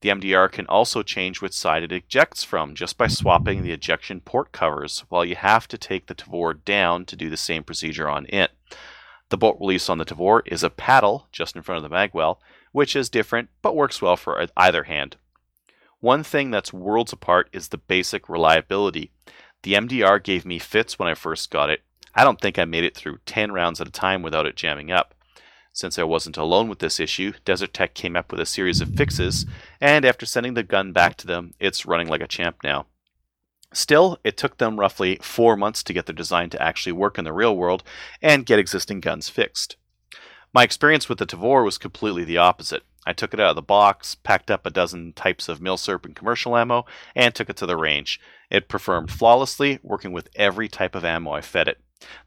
The 0.00 0.08
MDR 0.08 0.50
can 0.50 0.66
also 0.66 1.02
change 1.02 1.42
which 1.42 1.52
side 1.52 1.82
it 1.82 1.92
ejects 1.92 2.42
from 2.42 2.74
just 2.74 2.96
by 2.96 3.06
swapping 3.06 3.62
the 3.62 3.72
ejection 3.72 4.20
port 4.20 4.50
covers, 4.50 5.04
while 5.10 5.24
you 5.24 5.36
have 5.36 5.68
to 5.68 5.76
take 5.76 6.06
the 6.06 6.14
Tavor 6.14 6.54
down 6.64 7.04
to 7.04 7.16
do 7.16 7.28
the 7.28 7.36
same 7.36 7.64
procedure 7.64 8.08
on 8.08 8.26
it. 8.30 8.52
The 9.28 9.36
bolt 9.36 9.58
release 9.60 9.90
on 9.90 9.98
the 9.98 10.06
Tavor 10.06 10.42
is 10.46 10.62
a 10.62 10.70
paddle 10.70 11.28
just 11.32 11.54
in 11.54 11.62
front 11.62 11.84
of 11.84 11.90
the 11.90 11.94
magwell, 11.94 12.38
which 12.72 12.96
is 12.96 13.10
different 13.10 13.50
but 13.60 13.76
works 13.76 14.00
well 14.00 14.16
for 14.16 14.46
either 14.56 14.84
hand. 14.84 15.16
One 16.00 16.24
thing 16.24 16.50
that's 16.50 16.72
worlds 16.72 17.12
apart 17.12 17.50
is 17.52 17.68
the 17.68 17.76
basic 17.76 18.28
reliability. 18.28 19.12
The 19.62 19.74
MDR 19.74 20.22
gave 20.22 20.46
me 20.46 20.58
fits 20.58 20.98
when 20.98 21.08
I 21.08 21.14
first 21.14 21.50
got 21.50 21.68
it. 21.68 21.82
I 22.14 22.24
don't 22.24 22.40
think 22.40 22.58
I 22.58 22.64
made 22.64 22.84
it 22.84 22.96
through 22.96 23.18
10 23.26 23.52
rounds 23.52 23.82
at 23.82 23.86
a 23.86 23.92
time 23.92 24.22
without 24.22 24.46
it 24.46 24.56
jamming 24.56 24.90
up. 24.90 25.14
Since 25.80 25.98
I 25.98 26.02
wasn't 26.02 26.36
alone 26.36 26.68
with 26.68 26.80
this 26.80 27.00
issue, 27.00 27.32
Desert 27.46 27.72
Tech 27.72 27.94
came 27.94 28.14
up 28.14 28.30
with 28.30 28.38
a 28.38 28.44
series 28.44 28.82
of 28.82 28.94
fixes, 28.94 29.46
and 29.80 30.04
after 30.04 30.26
sending 30.26 30.52
the 30.52 30.62
gun 30.62 30.92
back 30.92 31.16
to 31.16 31.26
them, 31.26 31.54
it's 31.58 31.86
running 31.86 32.06
like 32.06 32.20
a 32.20 32.28
champ 32.28 32.58
now. 32.62 32.84
Still, 33.72 34.18
it 34.22 34.36
took 34.36 34.58
them 34.58 34.78
roughly 34.78 35.18
four 35.22 35.56
months 35.56 35.82
to 35.84 35.94
get 35.94 36.04
their 36.04 36.14
design 36.14 36.50
to 36.50 36.62
actually 36.62 36.92
work 36.92 37.16
in 37.16 37.24
the 37.24 37.32
real 37.32 37.56
world 37.56 37.82
and 38.20 38.44
get 38.44 38.58
existing 38.58 39.00
guns 39.00 39.30
fixed. 39.30 39.76
My 40.52 40.64
experience 40.64 41.08
with 41.08 41.16
the 41.16 41.24
Tavor 41.24 41.64
was 41.64 41.78
completely 41.78 42.24
the 42.24 42.36
opposite. 42.36 42.82
I 43.06 43.14
took 43.14 43.32
it 43.32 43.40
out 43.40 43.48
of 43.48 43.56
the 43.56 43.62
box, 43.62 44.16
packed 44.16 44.50
up 44.50 44.66
a 44.66 44.70
dozen 44.70 45.14
types 45.14 45.48
of 45.48 45.60
milsurp 45.60 46.04
and 46.04 46.14
commercial 46.14 46.58
ammo, 46.58 46.84
and 47.14 47.34
took 47.34 47.48
it 47.48 47.56
to 47.56 47.64
the 47.64 47.78
range. 47.78 48.20
It 48.50 48.68
performed 48.68 49.10
flawlessly, 49.10 49.78
working 49.82 50.12
with 50.12 50.28
every 50.36 50.68
type 50.68 50.94
of 50.94 51.06
ammo 51.06 51.30
I 51.30 51.40
fed 51.40 51.68
it. 51.68 51.80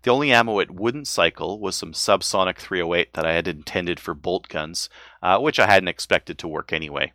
The 0.03 0.11
only 0.11 0.31
ammo 0.31 0.59
it 0.59 0.71
wouldn't 0.71 1.07
cycle 1.07 1.59
was 1.59 1.75
some 1.75 1.93
subsonic 1.93 2.57
308 2.57 3.13
that 3.13 3.25
I 3.25 3.33
had 3.33 3.47
intended 3.47 3.99
for 3.99 4.13
bolt 4.13 4.47
guns, 4.47 4.89
uh, 5.21 5.39
which 5.39 5.59
I 5.59 5.67
hadn't 5.67 5.87
expected 5.87 6.37
to 6.39 6.47
work 6.47 6.71
anyway. 6.71 7.13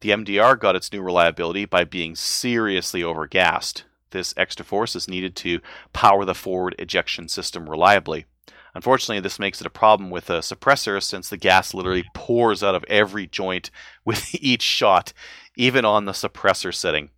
The 0.00 0.10
MDR 0.10 0.58
got 0.58 0.76
its 0.76 0.92
new 0.92 1.02
reliability 1.02 1.64
by 1.64 1.84
being 1.84 2.14
seriously 2.14 3.02
overgassed. 3.02 3.82
This 4.10 4.32
extra 4.36 4.64
force 4.64 4.96
is 4.96 5.08
needed 5.08 5.36
to 5.36 5.60
power 5.92 6.24
the 6.24 6.34
forward 6.34 6.74
ejection 6.78 7.28
system 7.28 7.68
reliably. 7.68 8.26
Unfortunately, 8.74 9.20
this 9.20 9.38
makes 9.38 9.60
it 9.60 9.66
a 9.66 9.70
problem 9.70 10.10
with 10.10 10.30
a 10.30 10.38
suppressor 10.38 11.02
since 11.02 11.28
the 11.28 11.36
gas 11.36 11.74
literally 11.74 12.04
pours 12.14 12.62
out 12.62 12.74
of 12.74 12.84
every 12.84 13.26
joint 13.26 13.70
with 14.04 14.34
each 14.40 14.62
shot, 14.62 15.12
even 15.56 15.84
on 15.84 16.04
the 16.04 16.12
suppressor 16.12 16.72
setting. 16.72 17.10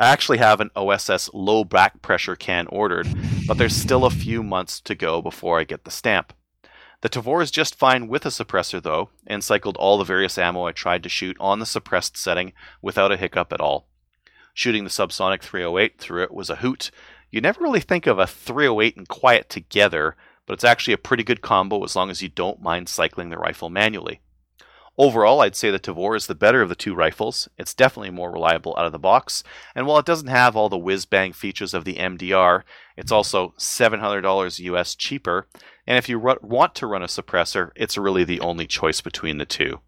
I 0.00 0.06
actually 0.10 0.38
have 0.38 0.60
an 0.60 0.70
OSS 0.76 1.28
low 1.34 1.64
back 1.64 2.02
pressure 2.02 2.36
can 2.36 2.68
ordered, 2.68 3.08
but 3.48 3.58
there's 3.58 3.74
still 3.74 4.04
a 4.04 4.10
few 4.10 4.44
months 4.44 4.80
to 4.82 4.94
go 4.94 5.20
before 5.20 5.58
I 5.58 5.64
get 5.64 5.84
the 5.84 5.90
stamp. 5.90 6.32
The 7.00 7.08
Tavor 7.08 7.42
is 7.42 7.50
just 7.50 7.74
fine 7.74 8.06
with 8.06 8.24
a 8.24 8.28
suppressor 8.28 8.80
though, 8.80 9.10
and 9.26 9.42
cycled 9.42 9.76
all 9.76 9.98
the 9.98 10.04
various 10.04 10.38
ammo 10.38 10.66
I 10.66 10.72
tried 10.72 11.02
to 11.02 11.08
shoot 11.08 11.36
on 11.40 11.58
the 11.58 11.66
suppressed 11.66 12.16
setting 12.16 12.52
without 12.80 13.10
a 13.10 13.16
hiccup 13.16 13.52
at 13.52 13.60
all. 13.60 13.88
Shooting 14.54 14.84
the 14.84 14.90
subsonic 14.90 15.42
308 15.42 15.98
through 15.98 16.22
it 16.22 16.34
was 16.34 16.48
a 16.48 16.56
hoot. 16.56 16.92
You 17.32 17.40
never 17.40 17.60
really 17.60 17.80
think 17.80 18.06
of 18.06 18.20
a 18.20 18.26
308 18.26 18.96
and 18.96 19.08
quiet 19.08 19.48
together, 19.48 20.16
but 20.46 20.54
it's 20.54 20.64
actually 20.64 20.94
a 20.94 20.98
pretty 20.98 21.24
good 21.24 21.42
combo 21.42 21.82
as 21.82 21.96
long 21.96 22.08
as 22.08 22.22
you 22.22 22.28
don't 22.28 22.62
mind 22.62 22.88
cycling 22.88 23.30
the 23.30 23.36
rifle 23.36 23.68
manually. 23.68 24.20
Overall, 25.00 25.40
I'd 25.40 25.54
say 25.54 25.70
the 25.70 25.78
Tavor 25.78 26.16
is 26.16 26.26
the 26.26 26.34
better 26.34 26.60
of 26.60 26.68
the 26.68 26.74
two 26.74 26.92
rifles. 26.92 27.48
It's 27.56 27.72
definitely 27.72 28.10
more 28.10 28.32
reliable 28.32 28.74
out 28.76 28.84
of 28.84 28.90
the 28.90 28.98
box, 28.98 29.44
and 29.74 29.86
while 29.86 29.98
it 29.98 30.06
doesn't 30.06 30.26
have 30.26 30.56
all 30.56 30.68
the 30.68 30.76
whiz 30.76 31.06
bang 31.06 31.32
features 31.32 31.72
of 31.72 31.84
the 31.84 31.94
MDR, 31.94 32.64
it's 32.96 33.12
also 33.12 33.54
$700 33.58 34.58
US 34.58 34.96
cheaper. 34.96 35.46
And 35.86 35.96
if 35.96 36.08
you 36.08 36.18
ru- 36.18 36.38
want 36.42 36.74
to 36.74 36.88
run 36.88 37.02
a 37.02 37.06
suppressor, 37.06 37.70
it's 37.76 37.96
really 37.96 38.24
the 38.24 38.40
only 38.40 38.66
choice 38.66 39.00
between 39.00 39.38
the 39.38 39.46
two. 39.46 39.80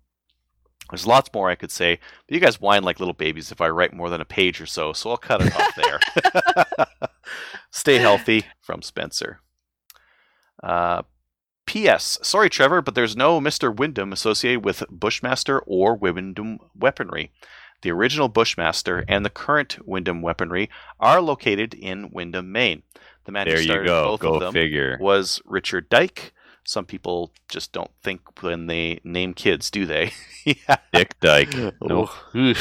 There's 0.90 1.06
lots 1.06 1.28
more 1.34 1.50
I 1.50 1.56
could 1.56 1.72
say, 1.72 1.98
but 2.26 2.34
you 2.34 2.40
guys 2.40 2.60
whine 2.60 2.84
like 2.84 3.00
little 3.00 3.14
babies 3.14 3.50
if 3.50 3.60
I 3.60 3.68
write 3.68 3.92
more 3.92 4.10
than 4.10 4.20
a 4.20 4.24
page 4.24 4.60
or 4.60 4.66
so, 4.66 4.92
so 4.92 5.10
I'll 5.10 5.16
cut 5.16 5.42
it 5.42 5.54
off 5.56 5.74
there. 5.74 6.86
Stay 7.72 7.98
healthy 7.98 8.44
from 8.60 8.80
Spencer. 8.80 9.40
Uh, 10.62 11.02
P.S. 11.70 12.18
Sorry, 12.20 12.50
Trevor, 12.50 12.82
but 12.82 12.96
there's 12.96 13.16
no 13.16 13.40
Mr. 13.40 13.72
Windham 13.72 14.12
associated 14.12 14.64
with 14.64 14.82
Bushmaster 14.90 15.60
or 15.60 15.94
Windham 15.94 16.58
weaponry. 16.76 17.30
The 17.82 17.92
original 17.92 18.26
Bushmaster 18.26 19.04
and 19.06 19.24
the 19.24 19.30
current 19.30 19.78
Windham 19.86 20.20
weaponry 20.20 20.68
are 20.98 21.20
located 21.20 21.74
in 21.74 22.10
Windham, 22.10 22.50
Maine. 22.50 22.82
The 23.24 23.30
man 23.30 23.46
who 23.46 23.52
There 23.52 23.60
you 23.60 23.68
started 23.68 23.86
both 23.86 24.18
Go 24.18 24.34
of 24.34 24.40
them 24.40 24.52
figure. 24.52 24.98
was 25.00 25.40
Richard 25.44 25.88
Dyke. 25.88 26.32
Some 26.70 26.84
people 26.84 27.32
just 27.48 27.72
don't 27.72 27.90
think 28.00 28.44
when 28.44 28.68
they 28.68 29.00
name 29.02 29.34
kids, 29.34 29.72
do 29.72 29.86
they? 29.86 30.12
yeah. 30.44 30.76
Dick 30.92 31.18
Dyke. 31.18 31.52
No. 31.82 32.08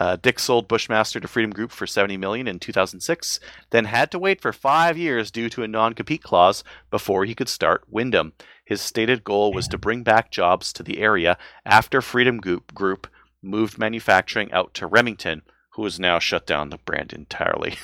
uh, 0.00 0.16
Dick 0.16 0.38
sold 0.38 0.66
Bushmaster 0.66 1.20
to 1.20 1.28
Freedom 1.28 1.50
Group 1.50 1.72
for 1.72 1.86
70 1.86 2.16
million 2.16 2.48
in 2.48 2.58
2006, 2.58 3.38
then 3.68 3.84
had 3.84 4.10
to 4.12 4.18
wait 4.18 4.40
for 4.40 4.50
five 4.50 4.96
years 4.96 5.30
due 5.30 5.50
to 5.50 5.62
a 5.62 5.68
non-compete 5.68 6.22
clause 6.22 6.64
before 6.90 7.26
he 7.26 7.34
could 7.34 7.50
start 7.50 7.84
Windham. 7.90 8.32
His 8.64 8.80
stated 8.80 9.24
goal 9.24 9.52
was 9.52 9.68
to 9.68 9.76
bring 9.76 10.02
back 10.02 10.30
jobs 10.30 10.72
to 10.72 10.82
the 10.82 11.00
area 11.00 11.36
after 11.66 12.00
Freedom 12.00 12.38
Group, 12.38 12.72
Group 12.72 13.08
moved 13.42 13.76
manufacturing 13.76 14.50
out 14.52 14.72
to 14.72 14.86
Remington, 14.86 15.42
who 15.76 15.84
has 15.84 16.00
now 16.00 16.18
shut 16.18 16.46
down 16.46 16.70
the 16.70 16.78
brand 16.78 17.12
entirely. 17.12 17.74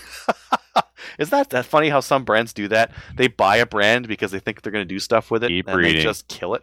Is 1.18 1.28
that 1.28 1.50
that 1.50 1.66
funny 1.66 1.90
how 1.90 2.00
some 2.00 2.24
brands 2.24 2.54
do 2.54 2.66
that? 2.68 2.90
They 3.14 3.28
buy 3.28 3.56
a 3.56 3.66
brand 3.66 4.08
because 4.08 4.30
they 4.30 4.38
think 4.38 4.62
they're 4.62 4.72
going 4.72 4.86
to 4.86 4.94
do 4.94 4.98
stuff 4.98 5.30
with 5.30 5.44
it, 5.44 5.48
Keep 5.48 5.68
and 5.68 5.84
they 5.84 6.00
just 6.00 6.26
kill 6.28 6.54
it. 6.54 6.62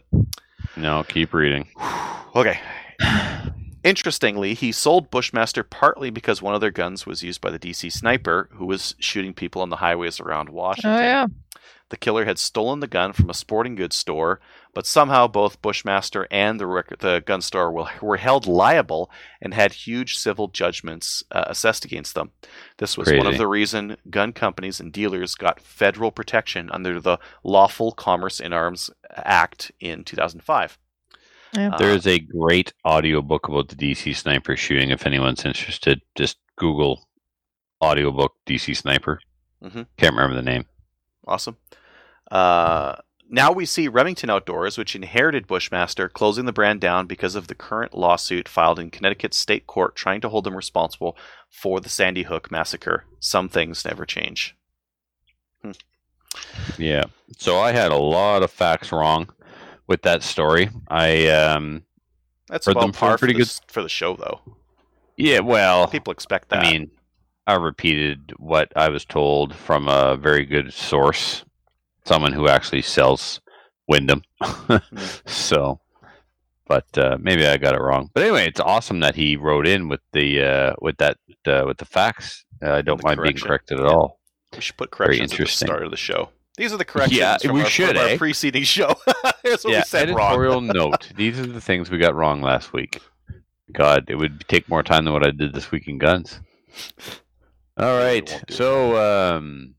No, 0.75 1.03
keep 1.03 1.33
reading. 1.33 1.67
Okay. 2.35 2.59
Interestingly, 3.83 4.53
he 4.53 4.71
sold 4.71 5.09
Bushmaster 5.09 5.63
partly 5.63 6.11
because 6.11 6.43
one 6.43 6.53
of 6.53 6.61
their 6.61 6.69
guns 6.69 7.07
was 7.07 7.23
used 7.23 7.41
by 7.41 7.49
the 7.49 7.57
DC 7.57 7.91
sniper 7.91 8.49
who 8.53 8.67
was 8.67 8.93
shooting 8.99 9.33
people 9.33 9.63
on 9.63 9.69
the 9.69 9.77
highways 9.77 10.19
around 10.19 10.49
Washington. 10.49 10.91
Oh 10.91 10.99
yeah. 10.99 11.25
The 11.89 11.97
killer 11.97 12.25
had 12.25 12.37
stolen 12.37 12.79
the 12.81 12.87
gun 12.87 13.13
from 13.13 13.29
a 13.29 13.33
sporting 13.33 13.75
goods 13.75 13.95
store, 13.95 14.39
but 14.73 14.85
somehow 14.85 15.27
both 15.27 15.61
Bushmaster 15.61 16.27
and 16.29 16.59
the, 16.59 16.67
rec- 16.67 16.99
the 16.99 17.23
gun 17.25 17.41
store 17.41 17.71
were, 17.71 17.89
were 18.01 18.17
held 18.17 18.45
liable 18.45 19.09
and 19.41 19.53
had 19.53 19.73
huge 19.73 20.15
civil 20.15 20.47
judgments 20.49 21.23
uh, 21.31 21.45
assessed 21.47 21.85
against 21.85 22.13
them. 22.13 22.31
This 22.77 22.95
was 22.97 23.07
one 23.17 23.25
of 23.27 23.37
the 23.39 23.47
reason 23.47 23.97
gun 24.09 24.33
companies 24.33 24.79
and 24.79 24.93
dealers 24.93 25.33
got 25.35 25.59
federal 25.59 26.11
protection 26.11 26.69
under 26.71 26.99
the 26.99 27.17
Lawful 27.43 27.91
Commerce 27.91 28.39
in 28.39 28.53
Arms 28.53 28.91
Act 29.15 29.71
in 29.79 30.03
2005. 30.03 30.77
Yeah. 31.55 31.69
Uh, 31.73 31.77
There 31.79 31.91
is 31.91 32.05
a 32.05 32.19
great 32.19 32.71
audiobook 32.85 33.47
about 33.47 33.69
the 33.69 33.75
DC 33.75 34.15
sniper 34.15 34.55
shooting. 34.55 34.91
If 34.91 35.07
anyone's 35.07 35.43
interested, 35.43 36.01
just 36.15 36.37
Google 36.57 37.07
audiobook 37.83 38.33
DC 38.45 38.75
sniper. 38.77 39.19
Mhm. 39.63 39.87
Can't 39.97 40.13
remember 40.13 40.35
the 40.35 40.43
name. 40.43 40.65
Awesome. 41.27 41.57
Uh, 42.31 42.95
now 43.29 43.51
we 43.51 43.65
see 43.65 43.87
Remington 43.87 44.29
Outdoors, 44.29 44.77
which 44.77 44.95
inherited 44.95 45.45
Bushmaster, 45.47 46.09
closing 46.09 46.45
the 46.45 46.51
brand 46.53 46.81
down 46.81 47.05
because 47.05 47.35
of 47.35 47.47
the 47.47 47.55
current 47.55 47.95
lawsuit 47.95 48.47
filed 48.49 48.79
in 48.79 48.89
Connecticut 48.89 49.33
State 49.33 49.67
Court 49.67 49.95
trying 49.95 50.21
to 50.21 50.29
hold 50.29 50.45
them 50.45 50.55
responsible 50.55 51.15
for 51.49 51.79
the 51.79 51.89
Sandy 51.89 52.23
Hook 52.23 52.49
massacre. 52.51 53.05
Some 53.19 53.47
things 53.49 53.85
never 53.85 54.05
change. 54.05 54.55
Yeah. 56.77 57.03
So 57.37 57.59
I 57.59 57.71
had 57.71 57.91
a 57.91 57.97
lot 57.97 58.43
of 58.43 58.51
facts 58.51 58.91
wrong 58.91 59.29
with 59.87 60.01
that 60.03 60.23
story. 60.23 60.69
I 60.87 61.27
um 61.27 61.83
That's 62.47 62.65
Heard 62.65 62.73
about 62.73 62.81
them 62.81 62.91
par 62.93 63.11
for 63.13 63.17
pretty 63.19 63.33
the, 63.33 63.39
good- 63.39 63.59
for 63.67 63.81
the 63.83 63.89
show, 63.89 64.15
though. 64.15 64.39
yeah, 65.17 65.39
well, 65.39 65.87
People 65.87 66.13
expect 66.13 66.49
that. 66.49 66.63
I 66.65 66.71
mean, 66.71 66.91
I 67.49 67.55
repeated 67.55 68.33
what 68.37 68.71
I 68.75 68.89
was 68.89 69.05
told 69.05 69.55
from 69.55 69.87
a 69.87 70.15
very 70.15 70.45
good 70.45 70.71
source, 70.71 71.43
someone 72.05 72.31
who 72.33 72.47
actually 72.47 72.83
sells 72.83 73.41
Windham. 73.87 74.21
so, 75.25 75.79
but 76.67 76.85
uh, 76.97 77.17
maybe 77.19 77.47
I 77.47 77.57
got 77.57 77.73
it 77.73 77.81
wrong. 77.81 78.11
But 78.13 78.23
anyway, 78.23 78.45
it's 78.47 78.59
awesome 78.59 78.99
that 78.99 79.15
he 79.15 79.35
wrote 79.35 79.67
in 79.67 79.87
with 79.87 80.01
the 80.13 80.41
uh, 80.43 80.73
with 80.79 80.97
that 80.97 81.17
uh, 81.47 81.63
with 81.65 81.77
the 81.77 81.85
facts. 81.85 82.45
Uh, 82.61 82.73
I 82.73 82.81
don't 82.83 83.03
mind 83.03 83.19
being 83.23 83.35
corrected 83.37 83.79
at 83.79 83.85
Yeah. 83.85 83.91
all. 83.93 84.19
we 84.53 84.61
should 84.61 84.77
put 84.77 84.91
corrections 84.91 85.31
at 85.33 85.39
the 85.39 85.45
start 85.47 85.83
of 85.83 85.91
the 85.91 85.97
show. 85.97 86.29
These 86.57 86.71
are 86.73 86.77
the 86.77 86.85
corrections 86.85 87.17
Yeah, 87.17 87.37
from, 87.37 87.53
we 87.53 87.61
our, 87.61 87.67
should, 87.67 87.95
from 87.95 87.97
our 87.97 88.09
eh? 88.09 88.17
preceding 88.17 88.63
show. 88.63 88.93
Here's 89.43 89.63
what 89.63 89.71
yeah, 89.71 89.79
we 89.79 89.83
said 89.85 90.09
wrong. 90.09 90.27
editorial 90.33 90.61
note. 90.79 91.09
These 91.15 91.39
are 91.39 91.45
the 91.47 91.61
things 91.61 91.89
we 91.89 91.97
got 91.97 92.15
wrong 92.15 92.41
last 92.41 92.73
week. 92.73 92.99
God, 93.71 94.05
it 94.09 94.15
would 94.15 94.45
take 94.47 94.67
more 94.69 94.83
time 94.83 95.05
than 95.05 95.13
what 95.13 95.25
I 95.25 95.31
did 95.31 95.53
this 95.53 95.71
week 95.71 95.87
in 95.87 95.97
guns. 95.97 96.41
All 97.79 97.85
Yeah, 97.87 97.99
it 98.01 98.03
right. 98.05 98.31
won't 98.31 98.47
do. 98.47 98.53
So 98.53 99.35
um, 99.37 99.75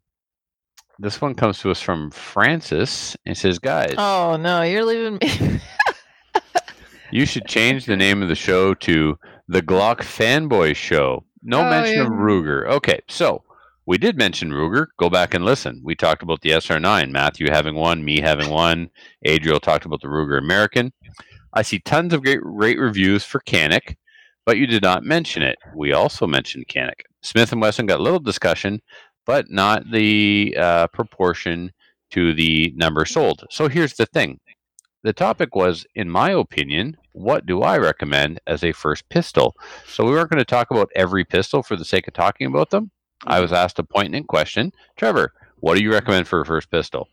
this 0.99 1.21
one 1.21 1.35
comes 1.35 1.59
to 1.61 1.71
us 1.71 1.81
from 1.81 2.11
Francis. 2.11 3.17
and 3.27 3.37
says, 3.37 3.59
"Guys, 3.59 3.95
Oh 3.99 4.37
no, 4.41 4.63
you're 4.63 4.85
leaving 4.85 5.19
me. 5.23 5.61
you 7.13 7.27
should 7.27 7.47
change 7.47 7.87
the 7.87 7.97
name 7.97 8.23
of 8.23 8.29
the 8.29 8.35
show 8.35 8.75
to 8.75 9.19
the 9.49 9.63
Glock 9.63 9.99
Fanboy 9.99 10.77
Show. 10.77 11.25
No 11.43 11.61
Oh, 11.67 11.71
mention 11.71 12.01
of. 12.03 12.09
Ruger. 12.13 12.67
Okay, 12.69 13.01
so 13.09 13.43
we 13.87 13.99
did 13.99 14.17
mention 14.17 14.51
Ruger. 14.51 14.87
Go 14.99 15.11
back 15.11 15.35
and 15.35 15.45
listen. 15.45 15.81
We 15.83 15.95
talked 15.97 16.23
about 16.23 16.43
the 16.43 16.51
SR9. 16.51 17.11
Matthew 17.11 17.49
having 17.51 17.75
one, 17.75 18.05
me 18.05 18.21
having 18.21 18.51
one. 18.51 18.91
Adriel 19.25 19.59
talked 19.61 19.85
about 19.87 20.01
the 20.03 20.09
Ruger 20.09 20.39
American. 20.39 20.93
I 21.53 21.63
see 21.63 21.81
tons 21.81 22.13
of 22.15 22.23
great, 22.23 22.41
great 22.43 22.79
reviews 22.79 23.25
for 23.25 23.41
Canik, 23.41 23.97
but 24.51 24.59
you 24.59 24.67
did 24.67 24.83
not 24.83 25.05
mention 25.05 25.45
it. 25.45 25.61
We 25.77 25.93
also 25.93 26.27
mentioned 26.27 26.67
Canik. 26.67 27.03
Smith 27.23 27.53
and 27.53 27.61
Wesson 27.61 27.87
got 27.87 28.01
a 28.01 28.03
little 28.03 28.19
discussion, 28.19 28.83
but 29.25 29.49
not 29.49 29.89
the 29.93 30.57
uh, 30.59 30.89
proportion 30.89 31.71
to 32.11 32.35
the 32.35 32.73
number 32.75 33.05
sold. 33.05 33.45
So 33.49 33.69
here's 33.69 33.95
the 33.95 34.07
thing. 34.07 34.41
The 35.05 35.13
topic 35.13 35.55
was, 35.55 35.87
in 35.95 36.11
my 36.11 36.33
opinion, 36.33 36.97
what 37.13 37.47
do 37.47 37.63
I 37.63 37.79
recommend 37.79 38.41
as 38.49 38.65
a 38.65 38.73
first 38.73 39.09
pistol? 39.09 39.55
So 39.87 40.05
we 40.05 40.11
weren't 40.11 40.31
going 40.31 40.39
to 40.39 40.45
talk 40.45 40.73
about 40.73 40.91
every 40.97 41.25
pistol 41.25 41.63
for 41.63 41.77
the 41.77 41.85
sake 41.85 42.09
of 42.09 42.15
talking 42.15 42.49
about 42.49 42.71
them. 42.71 42.91
I 43.29 43.39
was 43.39 43.53
asked 43.53 43.79
a 43.79 43.85
poignant 43.85 44.27
question. 44.27 44.73
Trevor, 44.97 45.33
what 45.61 45.77
do 45.77 45.85
you 45.85 45.93
recommend 45.93 46.27
for 46.27 46.41
a 46.41 46.45
first 46.45 46.73
pistol? 46.73 47.07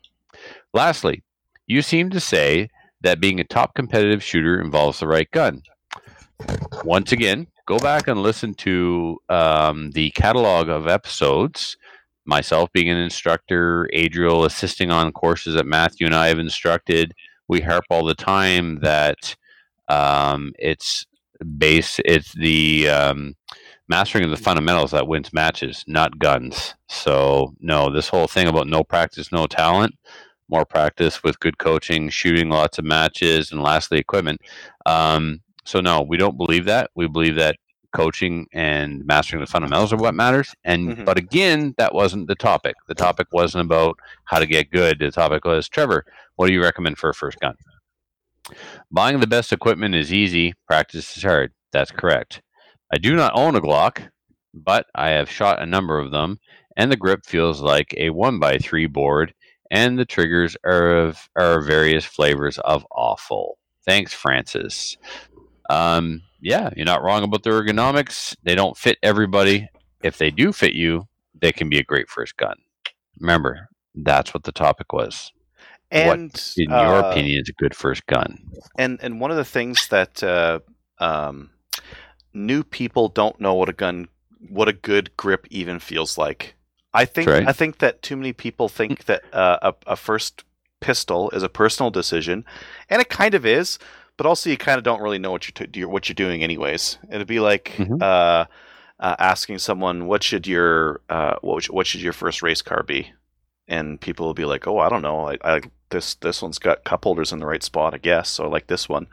Lastly, 0.74 1.22
you 1.68 1.82
seem 1.82 2.10
to 2.10 2.18
say 2.18 2.68
that 3.02 3.20
being 3.20 3.38
a 3.38 3.44
top 3.44 3.76
competitive 3.76 4.24
shooter 4.24 4.60
involves 4.60 4.98
the 4.98 5.06
right 5.06 5.30
gun. 5.30 5.62
Once 6.84 7.12
again, 7.12 7.46
go 7.66 7.78
back 7.78 8.08
and 8.08 8.22
listen 8.22 8.54
to 8.54 9.18
um, 9.28 9.90
the 9.92 10.10
catalog 10.10 10.68
of 10.68 10.86
episodes. 10.86 11.76
Myself 12.24 12.70
being 12.72 12.90
an 12.90 12.98
instructor, 12.98 13.88
Adriel 13.92 14.44
assisting 14.44 14.90
on 14.90 15.12
courses 15.12 15.54
that 15.54 15.66
Matthew 15.66 16.06
and 16.06 16.14
I 16.14 16.28
have 16.28 16.38
instructed. 16.38 17.14
We 17.48 17.60
harp 17.60 17.84
all 17.90 18.04
the 18.04 18.14
time 18.14 18.80
that 18.80 19.34
um, 19.88 20.52
it's 20.58 21.06
base. 21.56 21.98
It's 22.04 22.32
the 22.34 22.88
um, 22.88 23.34
mastering 23.88 24.24
of 24.24 24.30
the 24.30 24.36
fundamentals 24.36 24.90
that 24.90 25.08
wins 25.08 25.32
matches, 25.32 25.84
not 25.86 26.18
guns. 26.18 26.74
So 26.88 27.54
no, 27.60 27.90
this 27.90 28.08
whole 28.08 28.28
thing 28.28 28.46
about 28.46 28.66
no 28.66 28.84
practice, 28.84 29.32
no 29.32 29.46
talent. 29.46 29.94
More 30.50 30.64
practice 30.64 31.22
with 31.22 31.40
good 31.40 31.58
coaching, 31.58 32.08
shooting 32.08 32.48
lots 32.48 32.78
of 32.78 32.84
matches, 32.84 33.52
and 33.52 33.62
lastly, 33.62 33.98
equipment. 33.98 34.40
Um, 34.86 35.40
So 35.68 35.82
no, 35.82 36.00
we 36.00 36.16
don't 36.16 36.38
believe 36.38 36.64
that. 36.64 36.90
We 36.96 37.06
believe 37.08 37.34
that 37.34 37.56
coaching 37.94 38.46
and 38.54 39.04
mastering 39.04 39.40
the 39.40 39.46
fundamentals 39.46 39.92
are 39.92 39.98
what 39.98 40.14
matters. 40.14 40.54
And 40.64 40.96
Mhm. 40.96 41.04
but 41.04 41.18
again, 41.18 41.74
that 41.76 41.94
wasn't 41.94 42.26
the 42.26 42.34
topic. 42.34 42.74
The 42.86 42.94
topic 42.94 43.26
wasn't 43.32 43.66
about 43.66 43.98
how 44.24 44.38
to 44.38 44.46
get 44.46 44.70
good. 44.70 44.98
The 44.98 45.10
topic 45.10 45.44
was 45.44 45.68
Trevor, 45.68 46.06
what 46.36 46.46
do 46.46 46.54
you 46.54 46.62
recommend 46.62 46.96
for 46.96 47.10
a 47.10 47.14
first 47.14 47.38
gun? 47.40 47.54
Buying 48.90 49.20
the 49.20 49.26
best 49.26 49.52
equipment 49.52 49.94
is 49.94 50.10
easy, 50.10 50.54
practice 50.66 51.14
is 51.18 51.22
hard. 51.22 51.52
That's 51.70 51.90
correct. 51.90 52.40
I 52.90 52.96
do 52.96 53.14
not 53.14 53.32
own 53.34 53.54
a 53.54 53.60
Glock, 53.60 54.08
but 54.54 54.86
I 54.94 55.10
have 55.10 55.30
shot 55.30 55.60
a 55.60 55.66
number 55.66 55.98
of 55.98 56.10
them, 56.12 56.38
and 56.78 56.90
the 56.90 56.96
grip 56.96 57.26
feels 57.26 57.60
like 57.60 57.92
a 57.98 58.08
one 58.08 58.38
by 58.38 58.56
three 58.56 58.86
board, 58.86 59.34
and 59.70 59.98
the 59.98 60.06
triggers 60.06 60.56
are 60.64 60.96
of 60.96 61.28
are 61.36 61.60
various 61.60 62.06
flavors 62.06 62.58
of 62.60 62.86
awful. 62.90 63.58
Thanks, 63.84 64.14
Francis. 64.14 64.96
Um, 65.68 66.22
yeah, 66.40 66.70
you're 66.76 66.86
not 66.86 67.02
wrong 67.02 67.22
about 67.24 67.42
the 67.42 67.50
ergonomics. 67.50 68.36
They 68.42 68.54
don't 68.54 68.76
fit 68.76 68.98
everybody. 69.02 69.68
If 70.02 70.18
they 70.18 70.30
do 70.30 70.52
fit 70.52 70.74
you, 70.74 71.08
they 71.40 71.52
can 71.52 71.68
be 71.68 71.78
a 71.78 71.84
great 71.84 72.08
first 72.08 72.36
gun. 72.36 72.56
Remember, 73.20 73.68
that's 73.94 74.32
what 74.32 74.44
the 74.44 74.52
topic 74.52 74.92
was. 74.92 75.32
And 75.90 76.30
In 76.56 76.70
your 76.70 77.04
uh, 77.04 77.10
opinion, 77.10 77.40
is 77.40 77.48
a 77.48 77.52
good 77.52 77.74
first 77.74 78.06
gun. 78.06 78.38
and 78.78 78.98
and 79.02 79.20
one 79.20 79.30
of 79.30 79.36
the 79.36 79.44
things 79.44 79.88
that 79.88 80.22
uh, 80.22 80.60
um, 80.98 81.50
new 82.34 82.62
people 82.62 83.08
don't 83.08 83.40
know 83.40 83.54
what 83.54 83.68
a 83.68 83.72
gun, 83.72 84.08
what 84.50 84.68
a 84.68 84.72
good 84.72 85.16
grip 85.16 85.46
even 85.50 85.78
feels 85.78 86.18
like. 86.18 86.54
I 86.92 87.04
think 87.04 87.28
right. 87.28 87.48
I 87.48 87.52
think 87.52 87.78
that 87.78 88.02
too 88.02 88.16
many 88.16 88.32
people 88.32 88.68
think 88.68 89.06
that 89.06 89.22
uh, 89.32 89.72
a, 89.86 89.92
a 89.92 89.96
first 89.96 90.44
pistol 90.80 91.30
is 91.30 91.42
a 91.42 91.48
personal 91.48 91.90
decision, 91.90 92.44
and 92.88 93.00
it 93.00 93.08
kind 93.08 93.34
of 93.34 93.46
is. 93.46 93.78
But 94.18 94.26
also, 94.26 94.50
you 94.50 94.58
kind 94.58 94.76
of 94.76 94.84
don't 94.84 95.00
really 95.00 95.18
know 95.18 95.30
what 95.30 95.48
you're, 95.48 95.66
t- 95.66 95.84
what 95.86 96.08
you're 96.08 96.14
doing, 96.14 96.42
anyways. 96.42 96.98
It'd 97.10 97.26
be 97.26 97.40
like 97.40 97.72
Mhm. 97.78 98.02
uh, 98.02 98.44
uh, 99.00 99.16
asking 99.18 99.58
someone, 99.58 100.06
"What 100.06 100.22
should 100.22 100.46
your 100.46 101.00
uh, 101.08 101.36
what, 101.40 101.62
should, 101.62 101.74
what 101.74 101.86
should 101.86 102.02
your 102.02 102.12
first 102.12 102.42
race 102.42 102.60
car 102.60 102.82
be?" 102.82 103.12
And 103.68 104.00
people 104.00 104.26
will 104.26 104.34
be 104.34 104.44
like, 104.44 104.66
"Oh, 104.66 104.78
I 104.78 104.88
don't 104.90 105.02
know. 105.02 105.30
I, 105.30 105.38
I 105.44 105.60
this 105.90 106.14
this 106.16 106.42
one's 106.42 106.58
got 106.58 106.84
cup 106.84 107.04
holders 107.04 107.32
in 107.32 107.38
the 107.38 107.46
right 107.46 107.62
spot, 107.62 107.94
I 107.94 107.98
guess. 107.98 108.28
So 108.28 108.44
I 108.44 108.48
like 108.48 108.66
this 108.66 108.88
one." 108.88 109.06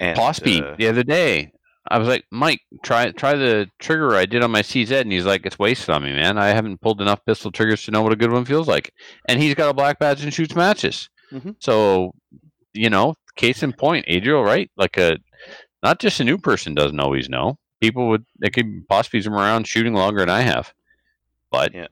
And 0.00 0.18
speed 0.34 0.64
uh, 0.64 0.74
the 0.76 0.88
other 0.88 1.04
day. 1.04 1.52
I 1.86 1.98
was 1.98 2.08
like, 2.08 2.24
Mike, 2.30 2.62
try 2.82 3.10
try 3.12 3.34
the 3.36 3.68
trigger 3.78 4.14
I 4.16 4.24
did 4.26 4.42
on 4.42 4.50
my 4.50 4.62
CZ, 4.62 5.02
and 5.02 5.12
he's 5.12 5.26
like, 5.26 5.44
it's 5.46 5.58
wasted 5.58 5.90
on 5.90 6.02
me, 6.02 6.12
man. 6.12 6.38
I 6.38 6.48
haven't 6.48 6.80
pulled 6.80 7.00
enough 7.02 7.24
pistol 7.26 7.52
triggers 7.52 7.84
to 7.84 7.90
know 7.90 8.00
what 8.02 8.10
a 8.12 8.16
good 8.16 8.32
one 8.32 8.46
feels 8.46 8.66
like. 8.66 8.90
And 9.28 9.40
he's 9.40 9.54
got 9.54 9.68
a 9.68 9.74
black 9.74 9.98
badge 9.98 10.24
and 10.24 10.32
shoots 10.32 10.56
matches. 10.56 11.10
Mhm. 11.30 11.56
So, 11.60 12.14
you 12.72 12.88
know, 12.88 13.14
case 13.36 13.62
in 13.62 13.72
point, 13.72 14.04
Adriel, 14.08 14.42
right? 14.42 14.70
Like 14.76 14.96
a 14.96 15.18
not 15.82 15.98
just 15.98 16.20
a 16.20 16.24
new 16.24 16.38
person 16.38 16.74
doesn't 16.74 17.00
always 17.00 17.28
know. 17.28 17.58
People 17.80 18.08
would 18.08 18.24
they 18.40 18.50
could 18.50 18.86
possibly 18.88 19.20
be 19.20 19.28
around 19.28 19.66
shooting 19.66 19.94
longer 19.94 20.20
than 20.20 20.30
I 20.30 20.42
have, 20.42 20.72
but 21.50 21.74
Yeah. 21.74 21.88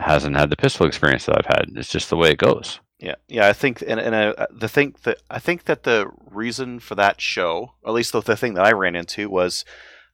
hasn't 0.00 0.36
had 0.36 0.50
the 0.50 0.56
pistol 0.56 0.86
experience 0.86 1.26
that 1.26 1.38
I've 1.38 1.56
had. 1.56 1.66
It's 1.76 1.90
just 1.90 2.10
the 2.10 2.16
way 2.16 2.30
it 2.30 2.38
goes. 2.38 2.80
Yeah, 3.00 3.14
yeah. 3.28 3.46
I 3.46 3.52
think, 3.52 3.82
and, 3.86 4.00
and 4.00 4.14
uh, 4.14 4.46
the 4.50 4.68
thing 4.68 4.96
that 5.04 5.18
I 5.30 5.38
think 5.38 5.64
that 5.64 5.84
the 5.84 6.10
reason 6.30 6.80
for 6.80 6.96
that 6.96 7.20
show, 7.20 7.74
or 7.82 7.90
at 7.90 7.94
least 7.94 8.12
the, 8.12 8.20
the 8.20 8.36
thing 8.36 8.54
that 8.54 8.66
I 8.66 8.72
ran 8.72 8.96
into, 8.96 9.30
was 9.30 9.64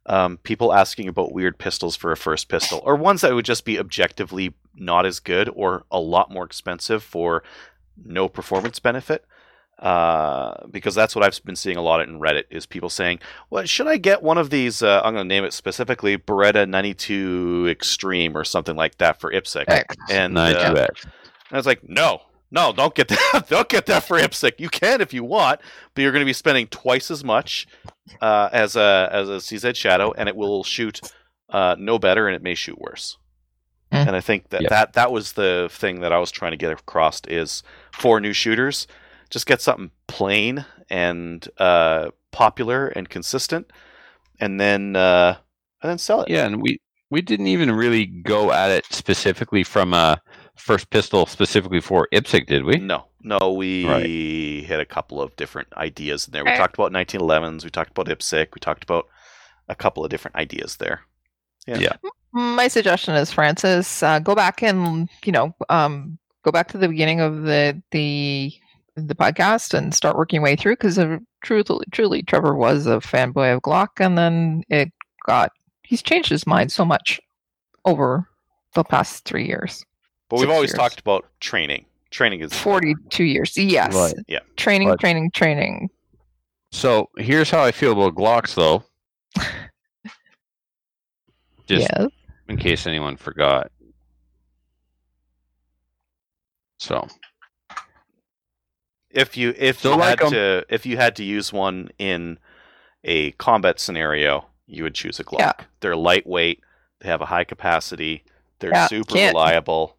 um, 0.06 0.36
people 0.38 0.72
asking 0.74 1.08
about 1.08 1.32
weird 1.32 1.56
pistols 1.58 1.96
for 1.96 2.12
a 2.12 2.16
first 2.16 2.48
pistol, 2.50 2.82
or 2.84 2.94
ones 2.94 3.22
that 3.22 3.34
would 3.34 3.46
just 3.46 3.64
be 3.64 3.78
objectively 3.78 4.52
not 4.74 5.06
as 5.06 5.18
good 5.18 5.48
or 5.54 5.84
a 5.90 5.98
lot 5.98 6.30
more 6.30 6.44
expensive 6.44 7.02
for 7.02 7.42
no 8.04 8.28
performance 8.28 8.78
benefit. 8.78 9.24
Uh, 9.78 10.66
because 10.70 10.94
that's 10.94 11.14
what 11.16 11.24
I've 11.24 11.42
been 11.44 11.56
seeing 11.56 11.76
a 11.76 11.82
lot 11.82 12.00
in 12.00 12.20
Reddit 12.20 12.44
is 12.50 12.64
people 12.64 12.88
saying, 12.88 13.18
"Well, 13.50 13.64
should 13.66 13.86
I 13.88 13.96
get 13.96 14.22
one 14.22 14.38
of 14.38 14.50
these? 14.50 14.82
Uh, 14.82 15.00
I'm 15.04 15.14
going 15.14 15.24
to 15.28 15.34
name 15.34 15.44
it 15.44 15.52
specifically 15.52 16.16
Beretta 16.16 16.68
92 16.68 17.66
Extreme 17.70 18.36
or 18.36 18.44
something 18.44 18.76
like 18.76 18.98
that 18.98 19.20
for 19.20 19.32
IPSC." 19.32 19.64
X. 19.68 19.96
And 20.10 20.34
Nine 20.34 20.54
uh, 20.56 20.58
and 20.60 20.78
I 21.50 21.56
was 21.56 21.66
like, 21.66 21.88
no, 21.88 22.22
no, 22.50 22.72
don't 22.72 22.94
get 22.94 23.08
that. 23.32 23.46
don't 23.48 23.68
get 23.68 23.86
that 23.86 24.04
for 24.04 24.16
IPSC. 24.18 24.52
You 24.58 24.68
can 24.68 25.00
if 25.00 25.12
you 25.12 25.24
want, 25.24 25.60
but 25.94 26.02
you're 26.02 26.12
going 26.12 26.22
to 26.24 26.26
be 26.26 26.32
spending 26.32 26.66
twice 26.68 27.10
as 27.10 27.24
much 27.24 27.66
uh, 28.20 28.48
as 28.52 28.76
a 28.76 29.08
as 29.12 29.28
a 29.28 29.32
CZ 29.34 29.74
Shadow, 29.76 30.12
and 30.12 30.28
it 30.28 30.36
will 30.36 30.62
shoot 30.64 31.00
uh, 31.50 31.76
no 31.78 31.98
better, 31.98 32.26
and 32.28 32.36
it 32.36 32.42
may 32.42 32.54
shoot 32.54 32.78
worse. 32.80 33.18
Mm. 33.92 34.06
And 34.08 34.16
I 34.16 34.20
think 34.20 34.48
that, 34.50 34.62
Yeah. 34.62 34.68
that 34.70 34.92
that 34.94 35.12
was 35.12 35.32
the 35.32 35.68
thing 35.70 36.00
that 36.00 36.12
I 36.12 36.18
was 36.18 36.30
trying 36.30 36.52
to 36.52 36.56
get 36.56 36.72
across 36.72 37.20
is 37.28 37.62
for 37.92 38.20
new 38.20 38.32
shooters, 38.32 38.86
just 39.34 39.46
get 39.46 39.60
something 39.60 39.90
plain 40.06 40.64
and 40.88 41.48
uh, 41.58 42.10
popular 42.30 42.86
and 42.86 43.08
consistent, 43.08 43.68
and 44.38 44.60
then 44.60 44.94
uh, 44.94 45.36
and 45.82 45.90
then 45.90 45.98
sell 45.98 46.22
it. 46.22 46.30
Yeah, 46.30 46.46
and 46.46 46.62
we 46.62 46.80
we 47.10 47.20
didn't 47.20 47.48
even 47.48 47.72
really 47.72 48.06
go 48.06 48.52
at 48.52 48.70
it 48.70 48.86
specifically 48.90 49.64
from 49.64 49.92
a 49.92 50.22
first 50.54 50.88
pistol 50.90 51.26
specifically 51.26 51.80
for 51.80 52.06
IPSC, 52.12 52.46
did 52.46 52.64
we? 52.64 52.76
No, 52.76 53.06
no, 53.24 53.52
we 53.52 54.64
hit 54.68 54.78
a 54.78 54.84
couple 54.84 55.20
of 55.20 55.34
different 55.34 55.66
ideas 55.76 56.28
in 56.28 56.32
there. 56.32 56.44
We 56.44 56.50
Okay. 56.50 56.58
talked 56.58 56.74
about 56.78 56.92
1911s, 56.92 57.64
we 57.64 57.70
talked 57.70 57.90
about 57.90 58.06
IPSC, 58.06 58.54
we 58.54 58.60
talked 58.60 58.84
about 58.84 59.08
a 59.68 59.74
couple 59.74 60.04
of 60.04 60.10
different 60.10 60.36
ideas 60.36 60.76
there. 60.76 61.00
Yeah. 61.66 61.78
Yeah. 61.78 61.96
My 62.32 62.68
suggestion 62.68 63.14
is, 63.16 63.32
Francis, 63.32 64.00
uh, 64.00 64.20
go 64.20 64.36
back 64.36 64.62
and 64.62 65.08
you 65.24 65.32
know, 65.32 65.56
um, 65.70 66.18
go 66.44 66.52
back 66.52 66.68
to 66.68 66.78
the 66.78 66.86
beginning 66.88 67.20
of 67.20 67.42
the 67.42 67.82
the 67.90 68.52
the 68.96 69.14
podcast 69.14 69.74
and 69.74 69.92
start 69.94 70.16
working 70.16 70.40
way 70.42 70.54
through 70.56 70.74
because 70.74 70.98
uh, 70.98 71.18
truly, 71.42 71.84
truly, 71.90 72.22
Trevor 72.22 72.54
was 72.54 72.86
a 72.86 72.96
fanboy 72.98 73.54
of 73.54 73.62
Glock, 73.62 73.88
and 73.98 74.16
then 74.16 74.62
it 74.68 74.90
got 75.26 75.50
he's 75.82 76.02
changed 76.02 76.28
his 76.30 76.46
mind 76.46 76.70
so 76.72 76.84
much 76.84 77.20
over 77.84 78.28
the 78.74 78.84
past 78.84 79.24
three 79.24 79.46
years, 79.46 79.84
But 80.28 80.40
we've 80.40 80.50
always 80.50 80.70
years. 80.70 80.78
talked 80.78 81.00
about 81.00 81.24
training. 81.40 81.86
Training 82.10 82.40
is 82.40 82.52
forty-two 82.52 83.24
years. 83.24 83.56
Yes, 83.56 83.94
Right. 83.94 84.14
Yeah. 84.28 84.40
training, 84.56 84.88
But- 84.88 85.00
training, 85.00 85.30
training. 85.32 85.90
So 86.72 87.08
here's 87.18 87.50
how 87.50 87.62
I 87.62 87.70
feel 87.72 87.92
about 87.92 88.14
Glocks, 88.16 88.54
though. 88.54 88.82
Just 91.66 91.88
yes. 91.96 92.06
in 92.48 92.56
case 92.56 92.86
anyone 92.86 93.16
forgot. 93.16 93.70
So 96.78 97.06
if 99.14 99.36
you 99.36 99.54
if 99.56 99.78
Still 99.78 99.92
you 99.92 99.98
like 99.98 100.18
had 100.20 100.26
'em. 100.26 100.32
to 100.32 100.66
if 100.68 100.84
you 100.86 100.96
had 100.96 101.16
to 101.16 101.24
use 101.24 101.52
one 101.52 101.88
in 101.98 102.38
a 103.04 103.30
combat 103.32 103.78
scenario, 103.80 104.46
you 104.66 104.82
would 104.82 104.94
choose 104.94 105.18
a 105.20 105.24
Glock. 105.24 105.38
Yeah. 105.38 105.52
They're 105.80 105.96
lightweight, 105.96 106.60
they 107.00 107.08
have 107.08 107.20
a 107.20 107.26
high 107.26 107.44
capacity, 107.44 108.24
they're 108.58 108.70
Yeah, 108.72 108.86
super 108.88 109.14
can't- 109.14 109.34
reliable. 109.34 109.96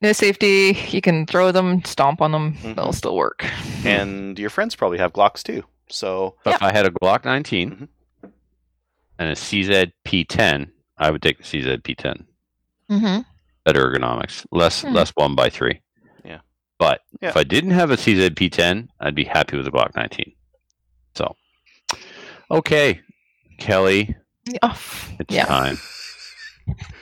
No 0.00 0.12
safety. 0.12 0.76
You 0.90 1.00
can 1.00 1.24
throw 1.26 1.50
them, 1.50 1.82
stomp 1.84 2.20
on 2.20 2.32
them. 2.32 2.54
Mhm. 2.58 2.76
They'll 2.76 2.92
still 2.92 3.16
work. 3.16 3.44
And 3.84 4.38
your 4.38 4.50
friends 4.50 4.74
probably 4.76 4.98
have 4.98 5.12
Glocks 5.12 5.42
too. 5.42 5.64
So 5.88 6.36
if 6.44 6.62
I 6.62 6.72
had 6.72 6.84
a 6.86 6.90
Glock 6.90 7.24
19 7.24 7.88
Mhm. 8.22 8.30
and 9.18 9.30
a 9.30 9.36
CZ 9.36 9.92
P10, 10.04 10.70
I 10.98 11.10
would 11.10 11.22
take 11.22 11.38
the 11.38 11.44
CZ 11.44 11.78
P10. 11.82 12.26
Mm-hmm. 12.90 13.20
Better 13.64 13.90
ergonomics, 13.90 14.44
less 14.50 14.82
Hmm. 14.82 14.92
less 14.92 15.10
one 15.14 15.34
by 15.34 15.48
three. 15.48 15.80
Yeah. 16.80 16.86
But 16.86 17.00
Yeah. 17.20 17.28
if 17.30 17.36
I 17.36 17.44
didn't 17.44 17.70
have 17.70 17.90
a 17.90 17.96
CZ 17.96 18.30
P10, 18.30 18.88
I'd 19.00 19.14
be 19.14 19.24
happy 19.24 19.56
with 19.56 19.64
the 19.66 19.72
Glock 19.72 19.94
19. 19.96 20.32
So, 21.14 21.36
okay, 22.50 23.00
Kelly, 23.58 24.14
Oh, 24.62 24.78
it's 25.18 25.34
yeah. 25.34 25.46
time. 25.46 25.78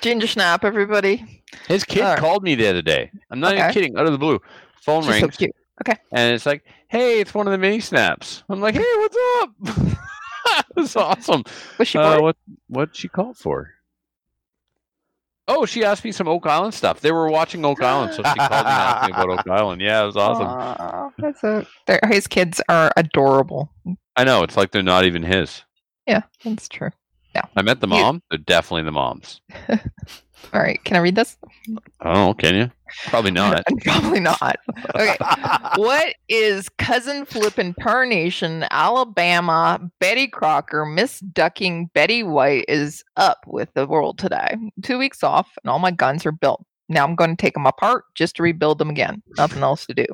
Ginger 0.01 0.27
snap, 0.27 0.65
everybody. 0.65 1.43
His 1.69 1.85
kid 1.85 2.03
Alright. 2.03 2.19
called 2.19 2.43
me 2.43 2.55
the 2.55 2.69
other 2.69 2.83
day. 2.83 3.11
I'm 3.31 3.41
not 3.41 3.55
even 3.57 3.73
kidding. 3.73 3.97
Out 3.97 4.07
of 4.07 4.13
the 4.13 4.19
blue, 4.19 4.41
phone 4.83 5.03
She's 5.05 5.15
so 5.17 5.21
rings, 5.23 5.37
cute. 5.37 5.51
and 6.13 6.35
it's 6.35 6.47
like, 6.47 6.65
"Hey, 6.89 7.21
it's 7.21 7.35
one 7.35 7.47
of 7.47 7.53
the 7.53 7.59
mini 7.59 7.81
snaps." 7.81 8.43
I'm 8.49 8.61
like, 8.61 8.75
"Hey, 8.75 8.85
what's 8.97 9.17
up?" 9.41 9.51
That's 10.77 10.97
awesome. 10.97 11.45
Was 11.79 11.89
she 11.89 11.99
Uh, 11.99 12.11
born? 12.19 12.23
what 12.23 12.37
what 12.69 12.97
she 12.97 13.09
called 13.09 13.37
for? 13.37 13.73
Oh, 15.55 15.67
she 15.67 15.85
asked 15.85 16.05
me 16.05 16.13
some 16.13 16.29
Oak 16.29 16.47
Island 16.47 16.73
stuff. 16.75 17.01
They 17.01 17.13
were 17.13 17.31
watching 17.31 17.65
Oak 17.65 17.83
Island, 17.83 18.15
so 18.15 18.23
she 18.23 18.23
called 18.23 18.39
me 18.39 18.57
and 18.57 18.67
asked 18.69 19.07
me 19.07 19.13
about 19.13 19.29
Oak 19.31 19.49
Island. 19.51 19.81
Yeah, 19.83 20.03
it 20.03 20.07
was 20.07 20.17
awesome. 20.17 20.47
Aw, 20.47 21.11
that's 21.19 21.41
so. 21.41 21.67
they're- 21.87 22.01
His 22.09 22.27
kids 22.27 22.61
are 22.69 22.91
adorable. 22.97 23.71
I 24.17 24.25
know. 24.25 24.43
It's 24.43 24.57
like 24.57 24.71
they're 24.71 24.83
not 24.83 25.05
even 25.05 25.23
his. 25.23 25.63
Yeah, 26.07 26.23
that's 26.45 26.69
true. 26.69 26.91
I 27.57 27.63
met 27.63 27.81
the 27.81 27.87
mom. 27.89 28.23
They're 28.31 28.39
definitely 28.39 28.85
the 28.85 28.93
moms. 28.93 29.41
All 30.53 30.61
right, 30.61 30.83
can 30.85 30.97
I 30.97 31.01
read 31.01 31.15
this? 31.15 31.37
Oh. 32.01 32.35
Can 32.35 32.55
you? 32.55 32.71
Probably 33.07 33.31
not. 33.31 33.63
Probably 33.85 34.21
not. 34.21 34.57
Okay. 34.95 35.17
what 35.77 36.15
is 36.29 36.69
cousin 36.69 37.25
flippin' 37.25 37.75
Nation, 38.09 38.67
Alabama, 38.71 39.81
Betty 39.99 40.27
Crocker, 40.27 40.85
Miss 40.85 41.21
Ducking 41.21 41.87
Betty 41.95 42.23
White 42.23 42.67
is 42.69 43.03
up 43.17 43.39
with 43.47 43.73
the 43.75 43.87
world 43.87 44.19
today. 44.19 44.57
Two 44.83 44.99
weeks 44.99 45.23
off, 45.23 45.57
and 45.63 45.71
all 45.71 45.79
my 45.79 45.91
guns 45.91 46.27
are 46.27 46.33
built. 46.33 46.65
Now 46.89 47.05
I'm 47.05 47.15
going 47.15 47.31
to 47.31 47.41
take 47.41 47.55
them 47.55 47.67
apart 47.67 48.05
just 48.15 48.37
to 48.37 48.43
rebuild 48.43 48.79
them 48.79 48.91
again. 48.91 49.23
Nothing 49.39 49.63
else 49.63 49.87
to 49.87 49.95
do. 49.95 50.07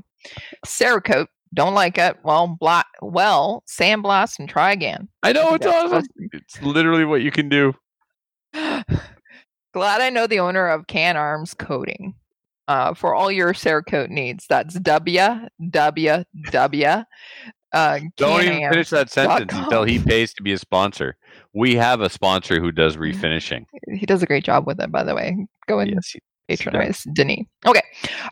Cerakote 0.65 1.27
Don't 1.55 1.75
like 1.75 1.99
it. 1.99 2.17
Well, 2.23 2.59
well, 3.01 3.65
sandblast 3.69 4.39
and 4.39 4.49
try 4.49 4.73
again. 4.73 5.09
I 5.23 5.33
know 5.33 5.55
it's 5.55 5.67
awesome. 5.67 6.07
It's 6.33 6.61
literally 6.63 7.05
what 7.05 7.23
you 7.23 7.31
can 7.31 7.49
do. 7.49 7.75
Glad 8.53 10.01
I 10.01 10.11
know 10.11 10.27
the 10.27 10.41
owner 10.41 10.69
of 10.69 10.87
Can 10.87 11.17
Arms 11.17 11.55
Coating. 11.55 12.15
Uh, 12.67 12.93
for 12.93 13.15
all 13.15 13.33
your 13.33 13.55
Cerakote 13.55 14.11
needs, 14.11 14.45
that's 14.47 14.79
www. 14.79 15.47
Uh, 17.71 18.01
Don't 18.17 18.43
even 18.43 18.71
finish 18.71 18.91
that 18.91 19.11
sentence 19.11 19.53
until 19.55 19.85
he 19.85 19.99
pays 19.99 20.33
to 20.35 20.43
be 20.43 20.53
a 20.53 20.59
sponsor. 20.59 21.17
We 21.55 21.75
have 21.77 22.01
a 22.01 22.11
sponsor 22.11 22.61
who 22.61 22.73
does 22.73 22.97
refinishing. 22.99 23.65
He 23.91 24.05
does 24.07 24.23
a 24.23 24.27
great 24.27 24.45
job 24.45 24.67
with 24.67 24.81
it, 24.81 24.93
by 24.93 25.03
the 25.03 25.15
way. 25.15 25.37
Go 25.67 25.79
and 25.79 25.91
Yes, 25.91 26.15
patronize 26.49 27.07
Denis. 27.15 27.47
Okay. 27.67 27.83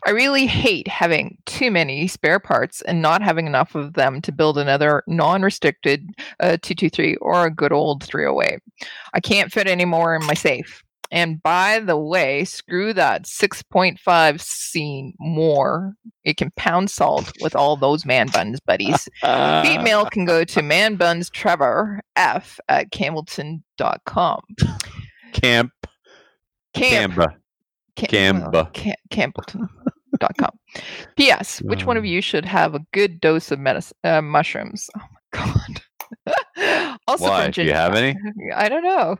I 0.05 0.11
really 0.11 0.47
hate 0.47 0.87
having 0.87 1.37
too 1.45 1.71
many 1.71 2.07
spare 2.07 2.39
parts 2.39 2.81
and 2.81 3.01
not 3.01 3.21
having 3.21 3.47
enough 3.47 3.75
of 3.75 3.93
them 3.93 4.21
to 4.21 4.31
build 4.31 4.57
another 4.57 5.03
non 5.07 5.41
restricted 5.41 6.09
uh, 6.39 6.57
223 6.61 7.15
or 7.17 7.45
a 7.45 7.51
good 7.51 7.71
old 7.71 8.03
308. 8.03 8.59
I 9.13 9.19
can't 9.19 9.51
fit 9.51 9.67
any 9.67 9.85
more 9.85 10.15
in 10.15 10.25
my 10.25 10.33
safe. 10.33 10.83
And 11.09 11.41
by 11.41 11.79
the 11.79 11.97
way, 11.97 12.43
screw 12.43 12.93
that 12.93 13.23
6.5 13.23 13.97
Creedmoor. 14.77 15.93
It 16.23 16.37
can 16.37 16.51
pound 16.55 16.89
salt 16.89 17.31
with 17.41 17.55
all 17.55 17.77
those 17.77 18.05
man 18.05 18.27
buns, 18.27 18.59
buddies. 18.59 19.07
Hate 19.21 19.81
mail 19.81 20.05
can 20.05 20.25
go 20.25 20.43
to 20.43 20.59
manbunstrevor 20.61 21.99
f 22.15 22.59
at 22.67 22.91
campbellton.com. 22.91 24.41
Camp 25.33 25.71
Camp, 26.73 27.13
Camba. 27.13 27.37
Cam-. 27.97 28.51
Cam- 28.73 28.95
Campbellton.com. 29.11 30.51
P.S. 31.17 31.61
Which 31.63 31.85
one 31.85 31.97
of 31.97 32.01
Um. 32.01 32.07
you 32.07 32.21
should 32.21 32.45
have 32.45 32.75
a 32.75 32.79
good 32.93 33.19
dose 33.19 33.51
of 33.51 33.59
medicine, 33.59 33.97
uh, 34.03 34.21
mushrooms? 34.21 34.89
Oh 34.95 35.01
my 35.33 35.39
god. 35.75 35.81
also 37.07 37.25
Why? 37.25 37.43
from 37.43 37.51
Do 37.51 37.63
you 37.63 37.73
have 37.73 37.93
any? 37.95 38.15
I 38.55 38.69
don't 38.69 38.83
know. 38.83 39.17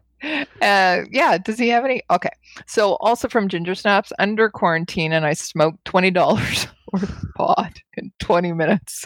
Uh, 0.61 1.01
yeah. 1.11 1.37
Does 1.37 1.59
he 1.59 1.67
have 1.69 1.83
any? 1.85 2.01
Okay. 2.09 2.29
So 2.65 2.93
also 3.01 3.27
from 3.27 3.49
Ginger 3.49 3.75
Snaps 3.75 4.11
under 4.19 4.49
quarantine, 4.49 5.11
and 5.13 5.25
I 5.25 5.33
smoked 5.33 5.83
twenty 5.85 6.09
dollars 6.11 6.67
worth 6.93 7.03
of 7.03 7.23
pot 7.35 7.77
in 7.97 8.11
twenty 8.19 8.51
minutes, 8.53 9.05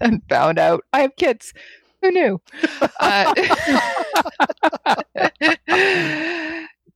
and 0.00 0.22
found 0.28 0.58
out 0.58 0.82
I 0.92 1.00
have 1.00 1.16
kids. 1.16 1.52
Who 2.02 2.10
knew? 2.12 2.40
Uh, 3.00 3.34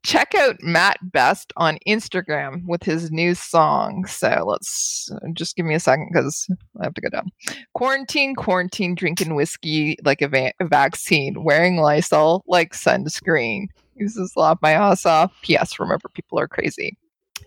check 0.03 0.35
out 0.35 0.57
Matt 0.63 0.99
Best 1.03 1.53
on 1.57 1.79
Instagram 1.87 2.65
with 2.67 2.83
his 2.83 3.11
new 3.11 3.35
song. 3.35 4.07
So 4.07 4.45
let's 4.47 5.11
just 5.35 5.57
give 5.57 5.67
me 5.67 5.75
a 5.75 5.81
second 5.81 6.09
because 6.13 6.49
I 6.81 6.85
have 6.85 6.95
to 6.95 7.01
go 7.01 7.09
down. 7.11 7.31
Quarantine, 7.75 8.35
quarantine, 8.35 8.95
drinking 8.95 9.35
whiskey 9.35 9.97
like 10.05 10.23
a, 10.23 10.29
va- 10.29 10.53
a 10.61 10.67
vaccine, 10.67 11.43
wearing 11.45 11.77
Lysol 11.77 12.43
like 12.47 12.73
sunscreen. 12.73 13.67
Uses 13.97 14.33
laugh 14.37 14.59
my 14.63 14.73
ass 14.73 15.05
off. 15.05 15.33
P.S. 15.43 15.79
Remember, 15.79 16.09
people 16.09 16.39
are 16.39 16.49
crazy. 16.49 16.97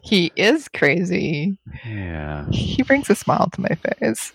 He 0.04 0.32
is 0.36 0.68
crazy. 0.68 1.58
Yeah. 1.86 2.46
He 2.52 2.84
brings 2.84 3.10
a 3.10 3.16
smile 3.16 3.50
to 3.54 3.62
my 3.62 3.70
face. 3.76 4.34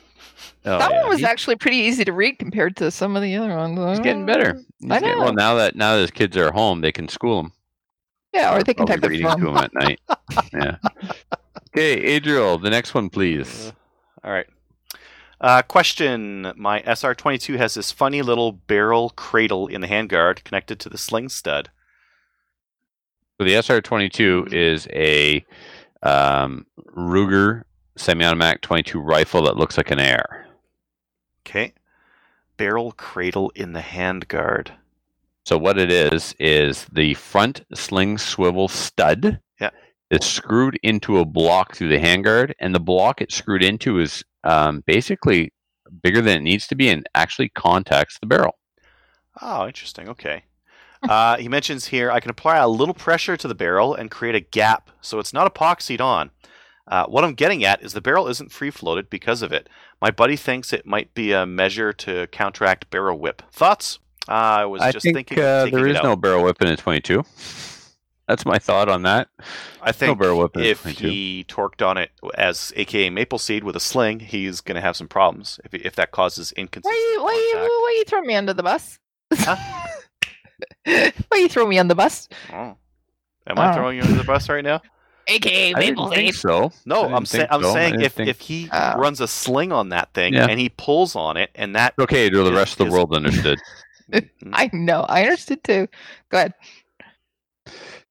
Oh, 0.64 0.78
that 0.78 0.90
yeah. 0.90 1.00
one 1.02 1.08
was 1.10 1.18
He- 1.20 1.24
actually 1.24 1.56
pretty 1.56 1.76
easy 1.76 2.04
to 2.04 2.12
read 2.12 2.38
compared 2.38 2.76
to 2.76 2.90
some 2.90 3.14
of 3.16 3.22
the 3.22 3.36
other 3.36 3.54
ones. 3.54 3.78
He's 3.90 4.00
getting 4.00 4.26
better. 4.26 4.54
He's 4.80 4.90
I 4.90 5.00
getting- 5.00 5.18
well, 5.18 5.32
now 5.32 5.54
that 5.56 5.76
now 5.76 5.94
that 5.94 6.00
his 6.02 6.10
kids 6.10 6.36
are 6.36 6.50
home, 6.52 6.80
they 6.80 6.90
can 6.92 7.06
school 7.08 7.40
him. 7.40 7.52
Yeah, 8.38 8.56
or 8.56 8.62
they 8.62 8.74
can 8.74 8.86
type 8.86 9.02
it 9.02 9.08
reading 9.08 9.28
from. 9.28 9.40
to 9.40 9.48
him 9.48 9.56
at 9.56 9.74
night. 9.74 10.00
yeah. 10.52 10.76
Okay, 11.70 12.02
Adriel, 12.02 12.58
the 12.58 12.70
next 12.70 12.94
one, 12.94 13.10
please. 13.10 13.72
Uh, 14.24 14.26
all 14.26 14.32
right. 14.32 14.46
Uh, 15.40 15.62
question: 15.62 16.52
My 16.56 16.80
SR22 16.80 17.56
has 17.58 17.74
this 17.74 17.92
funny 17.92 18.22
little 18.22 18.52
barrel 18.52 19.10
cradle 19.10 19.66
in 19.66 19.82
the 19.82 19.86
handguard 19.86 20.42
connected 20.44 20.80
to 20.80 20.88
the 20.88 20.98
sling 20.98 21.28
stud. 21.28 21.70
So 23.38 23.46
the 23.46 23.52
SR22 23.52 24.52
is 24.52 24.88
a 24.92 25.44
um, 26.02 26.66
Ruger 26.96 27.64
semi-automatic 27.96 28.62
22 28.62 28.98
rifle 28.98 29.42
that 29.42 29.56
looks 29.56 29.76
like 29.76 29.90
an 29.90 30.00
air. 30.00 30.46
Okay. 31.46 31.74
Barrel 32.56 32.92
cradle 32.92 33.52
in 33.54 33.72
the 33.74 33.80
handguard. 33.80 34.70
So 35.48 35.56
what 35.56 35.78
it 35.78 35.90
is 35.90 36.34
is 36.38 36.84
the 36.92 37.14
front 37.14 37.62
sling 37.72 38.18
swivel 38.18 38.68
stud 38.68 39.40
Yeah. 39.58 39.70
is 40.10 40.26
screwed 40.26 40.78
into 40.82 41.20
a 41.20 41.24
block 41.24 41.74
through 41.74 41.88
the 41.88 41.98
handguard, 41.98 42.52
and 42.60 42.74
the 42.74 42.80
block 42.80 43.22
it's 43.22 43.34
screwed 43.34 43.64
into 43.64 43.98
is 43.98 44.22
um, 44.44 44.84
basically 44.86 45.54
bigger 46.02 46.20
than 46.20 46.36
it 46.36 46.42
needs 46.42 46.66
to 46.66 46.74
be 46.74 46.90
and 46.90 47.06
actually 47.14 47.48
contacts 47.48 48.18
the 48.20 48.26
barrel. 48.26 48.58
Oh, 49.40 49.66
interesting. 49.66 50.10
Okay. 50.10 50.44
Uh, 51.08 51.38
he 51.38 51.48
mentions 51.48 51.86
here 51.86 52.10
I 52.10 52.20
can 52.20 52.30
apply 52.30 52.58
a 52.58 52.68
little 52.68 52.92
pressure 52.92 53.38
to 53.38 53.48
the 53.48 53.54
barrel 53.54 53.94
and 53.94 54.10
create 54.10 54.34
a 54.34 54.40
gap 54.40 54.90
so 55.00 55.18
it's 55.18 55.32
not 55.32 55.50
epoxied 55.50 56.02
on. 56.02 56.30
Uh, 56.86 57.06
what 57.06 57.24
I'm 57.24 57.32
getting 57.32 57.64
at 57.64 57.82
is 57.82 57.94
the 57.94 58.02
barrel 58.02 58.28
isn't 58.28 58.52
free 58.52 58.70
floated 58.70 59.08
because 59.08 59.40
of 59.40 59.50
it. 59.54 59.70
My 59.98 60.10
buddy 60.10 60.36
thinks 60.36 60.74
it 60.74 60.84
might 60.84 61.14
be 61.14 61.32
a 61.32 61.46
measure 61.46 61.94
to 61.94 62.26
counteract 62.26 62.90
barrel 62.90 63.18
whip. 63.18 63.40
Thoughts? 63.50 63.98
Uh, 64.28 64.32
I 64.32 64.64
was 64.66 64.82
I 64.82 64.92
just 64.92 65.02
think 65.04 65.16
thinking. 65.16 65.38
of 65.38 65.44
uh, 65.44 65.64
taking 65.64 65.78
there 65.78 65.86
it 65.86 65.90
is 65.92 65.96
out. 65.98 66.04
no 66.04 66.16
barrel 66.16 66.44
whip 66.44 66.60
in 66.60 66.68
a 66.68 66.76
22. 66.76 67.24
That's 68.26 68.44
my 68.44 68.58
thought 68.58 68.90
on 68.90 69.02
that. 69.02 69.28
I 69.80 69.86
No 69.86 69.92
think 69.92 70.18
barrel 70.18 70.38
whip 70.40 70.54
in 70.56 70.62
a 70.62 70.64
if 70.66 70.82
22. 70.82 71.08
he 71.08 71.44
torqued 71.48 71.86
on 71.86 71.96
it 71.96 72.10
as 72.34 72.72
AKA 72.76 73.08
Maple 73.10 73.38
Seed 73.38 73.64
with 73.64 73.74
a 73.74 73.80
sling, 73.80 74.20
he's 74.20 74.60
going 74.60 74.74
to 74.74 74.82
have 74.82 74.96
some 74.96 75.08
problems 75.08 75.58
if, 75.64 75.72
if 75.72 75.94
that 75.96 76.10
causes 76.10 76.52
inconsistency. 76.52 76.94
Why 76.94 77.12
inconsistent 77.14 77.14
you 77.14 77.22
why 77.24 77.32
you 77.32 77.82
why 77.82 77.94
you 77.96 78.04
throw 78.04 78.20
me 78.20 78.34
under 78.34 78.52
the 78.52 78.62
bus? 78.62 78.98
Huh? 79.32 79.56
why 81.28 81.38
you 81.38 81.48
throw 81.48 81.66
me 81.66 81.78
on 81.78 81.88
the 81.88 81.94
bus? 81.94 82.28
Oh. 82.52 82.76
Am 83.46 83.58
I 83.58 83.70
Oh. 83.70 83.74
throwing 83.74 83.96
you 83.96 84.02
under 84.02 84.16
the 84.16 84.24
bus 84.24 84.48
right 84.48 84.64
now? 84.64 84.82
AKA 85.30 85.74
I 85.74 85.80
didn't 85.80 86.34
so. 86.34 86.72
No, 86.86 87.04
I'm 87.04 87.26
saying 87.26 87.42
think 87.48 87.52
I'm 87.52 87.62
so. 87.62 87.72
Saying 87.74 88.00
if, 88.00 88.12
think- 88.14 88.28
if 88.28 88.40
he 88.40 88.68
Oh. 88.72 88.94
runs 88.98 89.20
a 89.20 89.28
sling 89.28 89.72
on 89.72 89.90
that 89.90 90.12
thing 90.14 90.34
Yeah. 90.34 90.46
and 90.48 90.58
he 90.60 90.68
pulls 90.70 91.14
on 91.16 91.36
it 91.36 91.50
and 91.54 91.74
that 91.76 91.94
Okay, 91.98 92.26
Adriel, 92.26 92.44
the 92.44 92.52
Is- 92.52 92.56
rest 92.56 92.72
of 92.74 92.78
the 92.78 92.86
is- 92.86 92.92
world 92.92 93.14
understood. 93.14 93.58
I 94.52 94.70
know. 94.72 95.02
I 95.08 95.22
understood 95.24 95.62
too. 95.64 95.88
Go 96.30 96.38
ahead. 96.38 96.54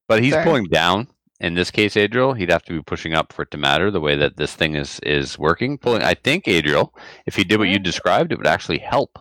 But 0.06 0.22
he's 0.22 0.32
Sorry. 0.32 0.44
pulling 0.44 0.64
down. 0.66 1.08
In 1.40 1.54
this 1.54 1.70
case, 1.70 1.96
Adriel, 1.96 2.32
he'd 2.34 2.50
have 2.50 2.64
to 2.64 2.72
be 2.72 2.82
pushing 2.82 3.14
up 3.14 3.32
for 3.32 3.42
it 3.42 3.52
to 3.52 3.58
matter 3.58 3.92
the 3.92 4.00
way 4.00 4.16
that 4.16 4.36
this 4.36 4.54
thing 4.54 4.74
is 4.74 4.98
is 5.04 5.38
working. 5.38 5.78
Pulling, 5.78 6.02
I 6.02 6.14
think, 6.14 6.48
Adriel, 6.48 6.92
if 7.26 7.36
he 7.36 7.44
did 7.44 7.58
what 7.60 7.68
you 7.68 7.78
described, 7.78 8.32
it 8.32 8.38
would 8.38 8.46
actually 8.46 8.78
help 8.78 9.18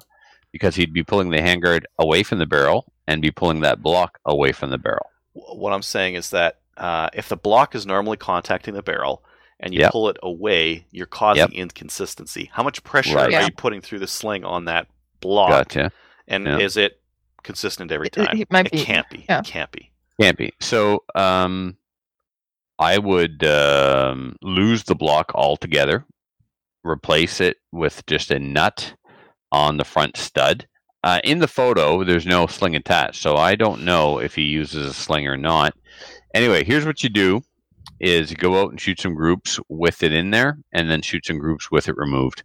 because 0.52 0.76
he'd 0.76 0.94
be 0.94 1.04
pulling 1.04 1.30
the 1.30 1.38
handguard 1.38 1.84
away 1.99 2.24
from 2.24 2.40
the 2.40 2.48
barrel 2.48 2.91
and 3.06 3.22
be 3.22 3.30
pulling 3.30 3.60
that 3.62 3.84
block 3.84 4.18
away 4.26 4.52
from 4.52 4.72
the 4.72 4.78
barrel. 4.80 5.06
what 5.34 5.72
I'm 5.74 5.84
saying 5.84 6.16
is 6.16 6.32
that 6.32 6.60
uh, 6.78 7.10
if 7.14 7.30
the 7.30 7.38
block 7.38 7.76
is 7.76 7.86
normally 7.86 8.18
contacting 8.18 8.74
the 8.74 8.82
barrel 8.82 9.24
and 9.60 9.72
you 9.74 9.82
Yep. 9.82 9.91
pull 9.91 10.10
it 10.10 10.18
away, 10.24 10.88
you're 10.91 11.06
causing 11.06 11.52
inconsistency. 11.54 12.49
How 12.52 12.64
much 12.64 12.84
pressure 12.84 13.16
Right. 13.16 13.28
are 13.28 13.32
Yeah. 13.32 13.45
you 13.45 13.52
putting 13.52 13.82
through 13.82 13.99
the 13.99 14.08
sling 14.08 14.44
on 14.44 14.66
that 14.66 14.88
block? 15.22 15.49
Gotcha. 15.70 15.91
And 16.28 16.45
Yeah. 16.45 16.60
is 16.60 16.78
it 16.78 17.02
consistent 17.44 17.91
every 17.91 18.08
It- 18.08 18.18
it- 18.18 18.26
time? 18.26 18.38
it 18.41 18.52
might 18.52 18.72
be, 18.72 18.84
can't 18.84 19.10
be. 19.10 19.26
yeah. 19.30 19.40
It 19.40 19.45
can't 19.45 19.72
be. 19.72 19.91
Can't 20.20 20.38
be. 20.38 20.54
So, 20.60 21.04
um, 21.16 21.78
I 22.80 22.98
would 22.98 23.44
um, 23.44 24.36
lose 24.41 24.84
the 24.84 24.95
block 24.95 25.32
altogether, 25.34 26.06
replace 26.84 27.41
it 27.41 27.58
with 27.72 28.06
just 28.06 28.30
a 28.32 28.40
nut 28.40 28.94
on 29.52 29.78
the 29.78 29.86
front 29.86 30.18
stud. 30.18 30.68
Uh, 31.04 31.20
in 31.24 31.40
the 31.40 31.48
photo, 31.48 32.04
there's 32.04 32.26
no 32.26 32.45
sling 32.48 32.76
attached, 32.76 33.22
so 33.22 33.36
I 33.38 33.56
don't 33.56 33.84
know 33.84 34.20
if 34.20 34.36
he 34.36 34.44
uses 34.44 34.88
a 34.90 34.94
sling 34.94 35.28
or 35.28 35.38
not. 35.38 35.74
Anyway, 36.34 36.64
here's 36.64 36.86
what 36.86 37.02
you 37.04 37.10
do: 37.10 37.41
is 37.99 38.30
you 38.30 38.38
go 38.38 38.62
out 38.62 38.70
and 38.72 38.82
shoot 38.82 38.99
some 38.99 39.16
groups 39.16 39.60
with 39.70 40.04
it 40.04 40.12
in 40.14 40.32
there, 40.32 40.58
and 40.74 40.90
then 40.90 41.02
shoot 41.02 41.26
some 41.26 41.40
groups 41.40 41.72
with 41.72 41.88
it 41.88 41.95
removed. 41.98 42.44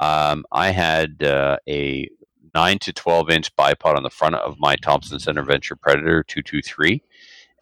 Um, 0.00 0.44
I 0.52 0.70
had 0.70 1.22
uh, 1.22 1.56
a 1.68 2.08
nine 2.56 2.78
to 2.78 2.92
twelve 2.92 3.28
inch 3.30 3.54
bipod 3.56 3.96
on 3.96 4.02
the 4.02 4.10
front 4.10 4.34
of 4.34 4.56
my 4.58 4.76
Thompson 4.76 5.18
Center 5.18 5.42
Venture 5.42 5.76
Predator 5.76 6.22
two 6.22 6.42
two 6.42 6.62
three 6.62 7.02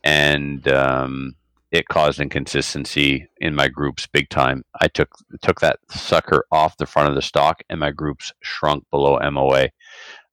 and 0.05 0.69
um, 0.69 1.35
it 1.73 1.89
caused 1.89 2.21
inconsistency 2.21 3.27
in 3.39 3.55
my 3.55 3.67
groups 3.67 4.07
big 4.07 4.29
time. 4.29 4.63
I 4.81 4.87
took 4.87 5.09
took 5.43 5.61
that 5.61 5.81
sucker 5.91 6.45
off 6.53 6.77
the 6.77 6.87
front 6.87 7.09
of 7.09 7.17
the 7.17 7.23
stock, 7.23 7.63
and 7.69 7.81
my 7.81 7.91
groups 7.91 8.33
shrunk 8.43 8.85
below 8.91 9.19
MOA. 9.31 9.71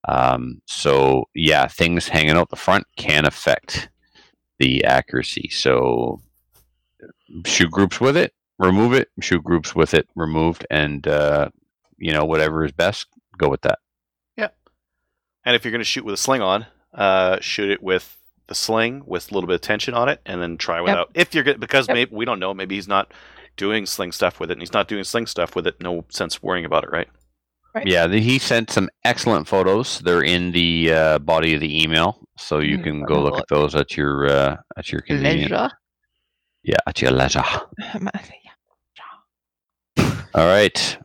Um, 0.07 0.61
so 0.67 1.25
yeah, 1.33 1.67
things 1.67 2.07
hanging 2.07 2.37
out 2.37 2.49
the 2.49 2.55
front 2.55 2.85
can 2.97 3.25
affect 3.25 3.89
the 4.59 4.83
accuracy. 4.83 5.49
So 5.51 6.21
shoot 7.45 7.71
groups 7.71 7.99
with 7.99 8.17
it, 8.17 8.33
remove 8.59 8.93
it. 8.93 9.07
Shoot 9.21 9.43
groups 9.43 9.73
with 9.73 9.95
it, 9.95 10.07
removed, 10.15 10.67
and 10.69 11.07
uh, 11.07 11.49
you 11.97 12.13
know 12.13 12.25
whatever 12.25 12.65
is 12.65 12.71
best, 12.73 13.07
go 13.37 13.49
with 13.49 13.61
that. 13.61 13.79
And 15.45 15.55
if 15.55 15.63
you're 15.65 15.71
going 15.71 15.79
to 15.79 15.85
shoot 15.85 16.05
with 16.05 16.13
a 16.13 16.17
sling 16.17 16.41
on, 16.41 16.65
uh, 16.93 17.37
shoot 17.41 17.69
it 17.71 17.81
with 17.81 18.17
the 18.47 18.55
sling 18.55 19.03
with 19.05 19.31
a 19.31 19.33
little 19.33 19.47
bit 19.47 19.55
of 19.55 19.61
tension 19.61 19.93
on 19.93 20.09
it, 20.09 20.19
and 20.25 20.41
then 20.41 20.57
try 20.57 20.81
without. 20.81 21.09
If 21.13 21.33
you're 21.33 21.43
good, 21.43 21.59
because 21.59 21.87
Yep. 21.87 21.95
maybe 21.95 22.15
we 22.15 22.25
don't 22.25 22.39
know, 22.39 22.53
maybe 22.53 22.75
he's 22.75 22.87
not 22.87 23.13
doing 23.57 23.85
sling 23.85 24.11
stuff 24.11 24.39
with 24.39 24.49
it, 24.51 24.53
and 24.53 24.61
he's 24.61 24.73
not 24.73 24.87
doing 24.87 25.03
sling 25.03 25.25
stuff 25.27 25.55
with 25.55 25.65
it. 25.67 25.79
No 25.81 26.05
sense 26.09 26.41
worrying 26.43 26.65
about 26.65 26.83
it, 26.83 26.89
right? 26.91 27.07
Right. 27.73 27.87
Yeah, 27.87 28.07
the, 28.07 28.19
he 28.19 28.37
sent 28.37 28.69
some 28.69 28.89
excellent 29.05 29.47
photos. 29.47 29.99
They're 29.99 30.23
in 30.23 30.51
the 30.51 30.91
uh, 30.91 31.19
body 31.19 31.53
of 31.53 31.61
the 31.61 31.81
email, 31.81 32.27
so 32.37 32.59
you 32.59 32.77
Mm, 32.77 32.83
can 32.83 33.03
go 33.03 33.21
look 33.21 33.33
look. 33.35 33.41
at 33.43 33.47
those 33.49 33.73
at 33.75 33.95
your 33.95 34.27
uh, 34.27 34.57
at 34.77 34.91
your 34.91 34.99
convenience. 35.01 35.51
Leisure. 35.51 35.69
Yeah, 36.63 36.77
at 36.85 37.01
your 37.01 37.11
leisure. 37.11 37.43
All 40.33 40.45
right. 40.47 40.97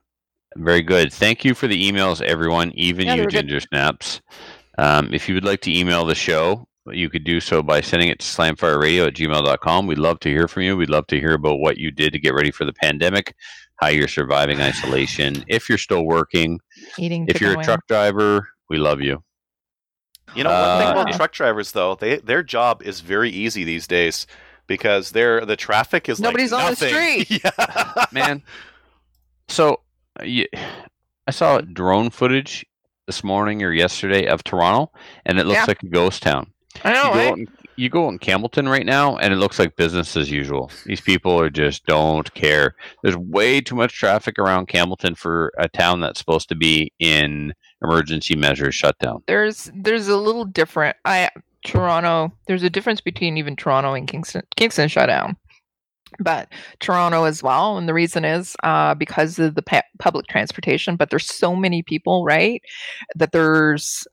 Very 0.56 0.82
good. 0.82 1.12
Thank 1.12 1.44
you 1.44 1.54
for 1.54 1.66
the 1.66 1.90
emails, 1.90 2.20
everyone, 2.22 2.72
even 2.72 3.06
Yeah, 3.06 3.14
you 3.14 3.22
were 3.22 3.26
good. 3.28 3.42
ginger 3.48 3.60
snaps. 3.60 4.20
Um, 4.78 5.12
if 5.12 5.28
you 5.28 5.34
would 5.34 5.44
like 5.44 5.60
to 5.62 5.72
email 5.76 6.04
the 6.06 6.14
show, 6.14 6.66
you 6.90 7.10
could 7.10 7.24
do 7.24 7.40
so 7.40 7.62
by 7.62 7.80
sending 7.80 8.08
it 8.08 8.20
to 8.20 8.26
slamfireradio 8.26 9.08
at 9.08 9.14
gmail.com. 9.14 9.86
We'd 9.86 9.98
love 9.98 10.20
to 10.20 10.28
hear 10.28 10.48
from 10.48 10.62
you. 10.62 10.76
We'd 10.76 10.90
love 10.90 11.06
to 11.08 11.18
hear 11.20 11.32
about 11.34 11.58
what 11.58 11.78
you 11.78 11.90
did 11.90 12.12
to 12.12 12.18
get 12.18 12.34
ready 12.34 12.50
for 12.50 12.64
the 12.64 12.72
pandemic, 12.72 13.34
how 13.76 13.88
you're 13.88 14.08
surviving 14.08 14.60
isolation. 14.60 15.44
If 15.48 15.68
you're 15.68 15.78
still 15.78 16.04
working, 16.04 16.60
Eating 16.98 17.26
if 17.28 17.40
you're 17.40 17.54
a 17.54 17.56
wing. 17.56 17.64
truck 17.64 17.86
driver, 17.86 18.48
we 18.70 18.78
love 18.78 19.00
you. 19.00 19.22
You 20.34 20.44
know, 20.44 20.50
one 20.50 20.78
thing 20.78 20.88
Uh, 20.88 20.92
about 20.92 21.08
yeah. 21.10 21.16
truck 21.16 21.32
drivers 21.32 21.72
though, 21.72 21.94
they 21.94 22.16
their 22.16 22.42
job 22.42 22.82
is 22.82 23.00
very 23.00 23.30
easy 23.30 23.64
these 23.64 23.86
days 23.86 24.26
because 24.66 25.10
they're 25.12 25.44
the 25.46 25.56
traffic 25.56 26.08
is 26.08 26.18
like 26.20 26.28
Nobody's 26.30 26.52
on 26.52 26.70
the 26.70 26.76
street. 26.76 27.30
yeah. 27.44 28.04
Man, 28.12 28.42
so 29.48 29.74
uh, 29.74 29.76
you, 30.24 30.46
I 31.26 31.30
saw 31.30 31.60
drone 31.60 32.10
footage 32.10 32.64
this 33.06 33.22
morning 33.24 33.62
or 33.62 33.72
yesterday 33.72 34.26
of 34.26 34.42
Toronto, 34.44 34.90
and 35.24 35.38
it 35.38 35.46
looks 35.46 35.58
Yeah. 35.60 35.64
like 35.68 35.82
a 35.82 35.86
ghost 35.88 36.22
town. 36.22 36.52
I 36.84 36.92
know, 36.92 37.04
you 37.04 37.10
go 37.12 37.18
right? 37.30 37.38
in, 37.38 37.46
you 37.76 37.88
go 37.88 38.08
in 38.08 38.18
Campbellton 38.18 38.68
right 38.70 38.84
now, 38.84 39.16
and 39.16 39.32
it 39.32 39.36
looks 39.36 39.58
like 39.58 39.76
business 39.76 40.16
as 40.16 40.30
usual. 40.30 40.70
These 40.84 41.00
people 41.00 41.38
are 41.40 41.48
just 41.50 41.86
don't 41.86 42.32
care. 42.34 42.74
There's 43.02 43.16
way 43.16 43.60
too 43.60 43.74
much 43.76 43.94
traffic 43.94 44.38
around 44.38 44.68
Campbellton 44.68 45.16
for 45.16 45.52
a 45.58 45.68
town 45.68 46.00
that's 46.00 46.18
supposed 46.18 46.48
to 46.50 46.54
be 46.54 46.92
in 46.98 47.54
emergency 47.82 48.36
measures 48.36 48.74
shutdown. 48.74 49.22
There's 49.26 49.70
there's 49.74 50.08
a 50.08 50.16
little 50.16 50.44
different. 50.44 50.96
I 51.04 51.30
Toronto. 51.64 52.32
There's 52.46 52.62
a 52.62 52.70
difference 52.70 53.00
between 53.00 53.36
even 53.38 53.56
Toronto 53.56 53.94
and 53.94 54.06
Kingston. 54.06 54.42
Kingston 54.56 54.88
shut 54.88 55.08
down, 55.08 55.36
but 56.18 56.48
Toronto 56.80 57.24
as 57.24 57.42
well. 57.42 57.76
And 57.78 57.88
the 57.88 57.94
reason 57.94 58.24
is 58.24 58.56
uh, 58.62 58.94
because 58.94 59.38
of 59.38 59.54
the 59.54 59.62
pa- 59.62 59.82
public 59.98 60.26
transportation. 60.28 60.96
But 60.96 61.10
there's 61.10 61.26
so 61.26 61.54
many 61.56 61.82
people, 61.82 62.24
right? 62.24 62.62
That 63.16 63.32
there's 63.32 64.06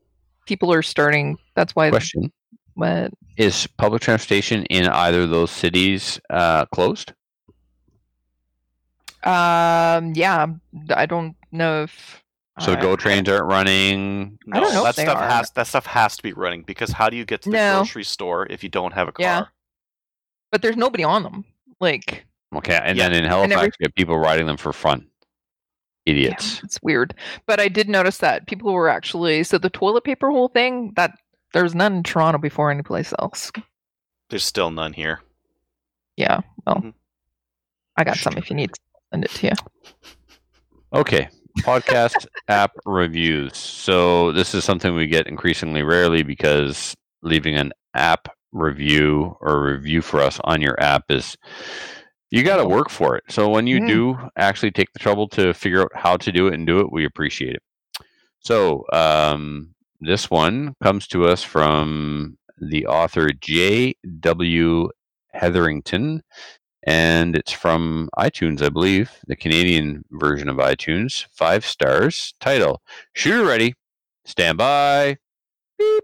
people 0.48 0.74
are 0.74 0.82
starting. 0.82 1.38
That's 1.56 1.76
why. 1.76 1.90
Question: 1.90 2.32
What? 2.74 3.11
Is 3.38 3.68
public 3.78 4.02
transportation 4.02 4.65
in 4.65 4.88
either 4.88 5.22
of 5.22 5.30
those 5.30 5.52
cities 5.52 6.20
uh, 6.30 6.65
closed? 6.68 7.14
Um. 9.24 10.14
Yeah. 10.15 10.48
I 10.95 11.06
don't 11.06 11.36
know 11.52 11.84
if. 11.84 12.22
So 12.60 12.74
uh, 12.74 12.82
GO 12.82 12.95
trains 12.95 13.28
aren't 13.30 13.45
running. 13.45 14.38
I 14.52 14.60
don't 14.60 14.74
know 14.74 14.84
that 14.84 14.91
if 14.91 14.95
they 14.98 15.03
stuff 15.06 15.18
are. 15.18 15.28
has 15.30 15.49
that 15.52 15.65
stuff 15.68 15.86
has 15.88 16.18
to 16.18 16.24
be 16.24 16.34
running 16.34 16.61
because 16.64 16.91
how 16.91 17.10
do 17.10 17.18
you 17.18 17.26
get 17.26 17.41
to 17.44 17.49
the 17.49 17.56
No. 17.57 17.76
grocery 17.78 18.03
store 18.03 18.45
if 18.48 18.64
you 18.64 18.70
don't 18.70 18.94
have 18.94 19.07
a 19.07 19.11
car? 19.11 19.24
Yeah. 19.24 19.45
But 20.52 20.61
there's 20.61 20.78
nobody 20.78 21.03
on 21.03 21.24
them. 21.24 21.45
Like. 21.84 22.26
Okay, 22.55 22.80
and 22.84 22.97
Yeah. 22.97 23.10
then 23.10 23.23
in 23.23 23.30
Halifax, 23.30 23.55
every- 23.57 23.72
you 23.80 23.84
have 23.88 23.95
people 23.95 24.18
riding 24.18 24.45
them 24.47 24.57
for 24.57 24.73
fun. 24.73 25.07
Yeah, 26.05 26.11
Idiots. 26.14 26.61
it's 26.64 26.80
weird. 26.84 27.14
But 27.45 27.60
I 27.60 27.68
did 27.69 27.88
notice 27.89 28.18
that 28.18 28.45
people 28.47 28.73
were 28.73 28.89
actually 28.89 29.43
so 29.43 29.57
the 29.57 29.69
toilet 29.69 30.03
paper 30.03 30.30
whole 30.31 30.49
thing 30.49 30.91
that 30.95 31.18
there's 31.53 31.73
none 31.76 31.93
in 31.97 32.03
Toronto 32.03 32.38
before 32.39 32.69
anyplace 32.72 33.14
else. 33.19 33.51
There's 34.30 34.43
still 34.43 34.69
none 34.72 34.93
here. 34.93 35.22
Yeah. 36.18 36.41
Well, 36.65 36.76
Mhm. 36.77 36.93
I 37.97 38.03
got 38.03 38.18
some 38.18 38.38
if 38.38 38.49
you 38.49 38.55
need. 38.55 38.72
Send 39.11 39.23
it 39.26 39.31
to 39.31 39.47
you. 39.47 39.53
Okay, 40.93 41.27
podcast 41.61 42.27
app 42.49 42.72
reviews. 42.85 43.57
So 43.57 44.31
this 44.31 44.53
is 44.53 44.64
something 44.64 44.93
we 44.93 45.07
get 45.07 45.26
increasingly 45.26 45.81
rarely 45.81 46.22
because 46.22 46.95
leaving 47.23 47.55
an 47.55 47.73
app 47.95 48.27
review 48.53 49.38
or 49.41 49.63
review 49.63 50.01
for 50.01 50.21
us 50.21 50.39
on 50.45 50.61
your 50.61 50.80
app 50.81 51.05
is 51.09 51.38
you 52.31 52.43
got 52.43 52.57
to 52.57 52.65
work 52.65 52.89
for 52.89 53.15
it. 53.17 53.23
So 53.30 53.49
when 53.49 53.67
you 53.67 53.80
Mm. 53.80 53.88
do 53.88 54.17
actually 54.38 54.71
take 54.71 54.93
the 54.93 54.99
trouble 54.99 55.27
to 55.30 55.53
figure 55.53 55.81
out 55.81 55.91
how 55.95 56.17
to 56.17 56.31
do 56.31 56.47
it 56.47 56.53
and 56.55 56.65
do 56.65 56.80
it, 56.80 56.91
we 56.91 57.05
appreciate 57.05 57.55
it. 57.55 57.63
So 58.39 58.85
um, 58.93 59.75
this 60.01 60.30
one 60.31 60.75
comes 60.81 61.07
to 61.09 61.25
us 61.25 61.43
from 61.43 62.38
the 62.59 62.88
author 62.88 63.30
J.W. 63.31 64.89
Hetherington, 65.34 66.23
and 66.85 67.35
it's 67.35 67.51
from 67.51 68.09
iTunes, 68.17 68.61
I 68.61 68.69
believe, 68.69 69.11
the 69.27 69.35
Canadian 69.35 70.03
version 70.11 70.49
of 70.49 70.57
iTunes. 70.57 71.25
Five 71.31 71.65
stars. 71.65 72.34
Title 72.39 72.81
Shooter 73.13 73.45
ready. 73.45 73.75
Stand 74.25 74.57
by. 74.57 75.17
Beep. 75.77 76.03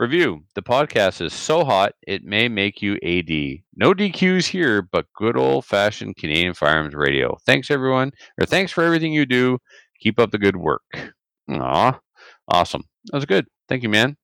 Review 0.00 0.44
The 0.54 0.62
podcast 0.62 1.20
is 1.20 1.34
so 1.34 1.62
hot 1.62 1.92
it 2.06 2.24
may 2.24 2.48
make 2.48 2.80
you 2.80 2.94
AD. 3.02 3.60
No 3.76 3.92
DQs 3.92 4.46
here, 4.46 4.80
but 4.80 5.04
good 5.14 5.36
old 5.36 5.66
fashioned 5.66 6.16
Canadian 6.16 6.54
Firearms 6.54 6.94
Radio. 6.94 7.36
Thanks, 7.44 7.70
everyone, 7.70 8.12
or 8.40 8.46
thanks 8.46 8.72
for 8.72 8.82
everything 8.82 9.12
you 9.12 9.26
do. 9.26 9.58
Keep 10.00 10.18
up 10.18 10.30
the 10.30 10.38
good 10.38 10.56
work. 10.56 11.12
Aw, 11.50 12.00
awesome. 12.48 12.84
That 13.12 13.18
was 13.18 13.26
good. 13.26 13.46
Thank 13.68 13.82
you, 13.82 13.90
man. 13.90 14.16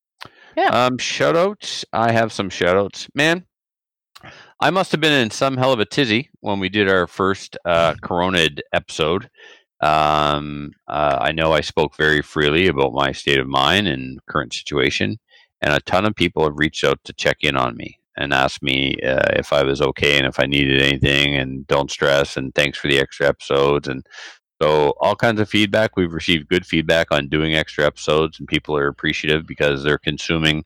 Yeah. 0.57 0.69
Um, 0.69 0.97
shout 0.97 1.37
outs. 1.37 1.85
I 1.93 2.11
have 2.11 2.33
some 2.33 2.49
shout 2.49 2.79
outs. 2.79 3.07
Man, 3.15 3.45
I 4.59 4.71
must 4.71 4.93
have 4.93 5.03
been 5.03 5.13
in 5.13 5.31
some 5.31 5.59
hell 5.59 5.75
of 5.75 5.81
a 5.81 5.85
tizzy 5.85 6.31
when 6.41 6.59
we 6.59 6.71
did 6.71 6.89
our 6.89 7.07
first 7.07 7.59
uh, 7.67 7.93
Coronid 8.03 8.61
episode. 8.73 9.29
Um, 9.83 10.71
uh, 10.89 11.19
I 11.21 11.33
know 11.33 11.53
I 11.53 11.61
spoke 11.61 11.99
very 11.99 12.23
freely 12.23 12.67
about 12.67 12.95
my 12.95 13.13
state 13.13 13.39
of 13.39 13.47
mind 13.47 13.89
and 13.89 14.25
current 14.25 14.55
situation, 14.55 15.19
and 15.61 15.73
a 15.73 15.81
ton 15.81 16.05
of 16.05 16.15
people 16.15 16.45
have 16.45 16.59
reached 16.59 16.85
out 16.85 16.99
to 17.05 17.13
check 17.13 17.39
in 17.41 17.57
on 17.57 17.77
me 17.77 17.99
and 18.17 18.33
asked 18.33 18.63
me 18.63 18.97
uh, 19.03 19.29
if 19.35 19.53
I 19.53 19.63
was 19.63 19.83
okay 19.83 20.17
and 20.17 20.27
if 20.27 20.41
I 20.41 20.47
needed 20.47 20.83
anything, 20.83 21.37
and 21.37 21.67
don't 21.67 21.91
stress, 21.91 22.37
and 22.37 22.55
thanks 22.55 22.79
for 22.79 22.89
the 22.89 22.99
extra 22.99 23.29
episodes, 23.29 23.89
and 23.89 24.07
so 24.61 24.95
all 25.01 25.17
kinds 25.17 25.41
of 25.41 25.49
feedback. 25.49 25.97
We've 25.97 26.13
received 26.13 26.49
good 26.49 26.67
feedback 26.67 27.09
on 27.11 27.29
doing 27.29 27.55
extra 27.55 27.85
episodes, 27.85 28.39
and 28.39 28.49
people 28.49 28.77
are 28.77 28.89
appreciative 28.89 29.47
because 29.47 29.83
they're 29.83 29.99
consuming 29.99 30.65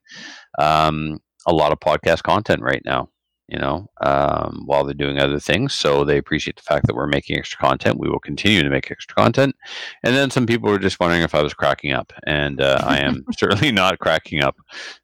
um, 0.58 1.20
a 1.46 1.52
lot 1.52 1.72
of 1.72 1.80
podcast 1.80 2.22
content 2.22 2.62
right 2.62 2.82
now 2.84 3.08
you 3.50 3.58
know, 3.58 3.90
um, 4.00 4.62
while 4.66 4.84
they're 4.84 4.94
doing 4.94 5.18
other 5.18 5.40
things. 5.40 5.74
So 5.74 6.04
they 6.04 6.18
appreciate 6.18 6.56
the 6.56 6.62
fact 6.62 6.86
that 6.86 6.94
we're 6.94 7.08
making 7.08 7.36
extra 7.36 7.58
content. 7.58 7.98
We 7.98 8.08
will 8.08 8.20
continue 8.20 8.62
to 8.62 8.70
make 8.70 8.90
extra 8.90 9.14
content. 9.14 9.56
And 10.04 10.14
then 10.14 10.30
some 10.30 10.46
people 10.46 10.70
were 10.70 10.78
just 10.78 11.00
wondering 11.00 11.22
if 11.22 11.34
I 11.34 11.42
was 11.42 11.52
cracking 11.52 11.92
up, 11.92 12.12
and 12.24 12.60
uh, 12.60 12.80
I 12.82 12.98
am 13.00 13.24
certainly 13.36 13.72
not 13.72 13.98
cracking 13.98 14.42
up. 14.42 14.56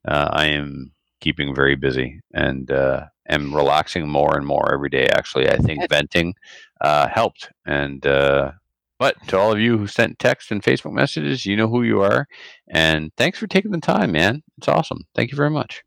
Uh, 0.07 0.29
I 0.31 0.47
am 0.47 0.93
keeping 1.21 1.55
very 1.55 1.75
busy 1.75 2.21
and 2.33 2.71
uh, 2.71 3.07
am 3.29 3.55
relaxing 3.55 4.09
more 4.09 4.37
and 4.37 4.47
more 4.47 4.73
every 4.73 4.91
day. 4.91 5.09
Actually, 5.09 5.51
I 5.51 5.57
think 5.57 5.89
venting 5.91 6.35
uh, 6.81 7.09
helped. 7.09 7.51
And 7.67 8.07
uh, 8.07 8.53
but 8.99 9.17
to 9.29 9.39
all 9.39 9.53
of 9.53 9.59
you 9.59 9.77
who 9.77 9.89
sent 9.89 10.21
text 10.21 10.53
and 10.53 10.63
Facebook 10.63 10.93
messages, 10.93 11.45
you 11.47 11.57
know 11.57 11.69
who 11.69 11.83
you 11.83 12.01
are, 12.01 12.29
and 12.69 13.11
thanks 13.17 13.39
for 13.39 13.49
taking 13.49 13.73
the 13.73 13.81
time, 13.81 14.13
man. 14.13 14.45
It's 14.57 14.69
awesome. 14.69 15.01
Thank 15.17 15.33
you 15.33 15.37
very 15.37 15.51
much. 15.51 15.83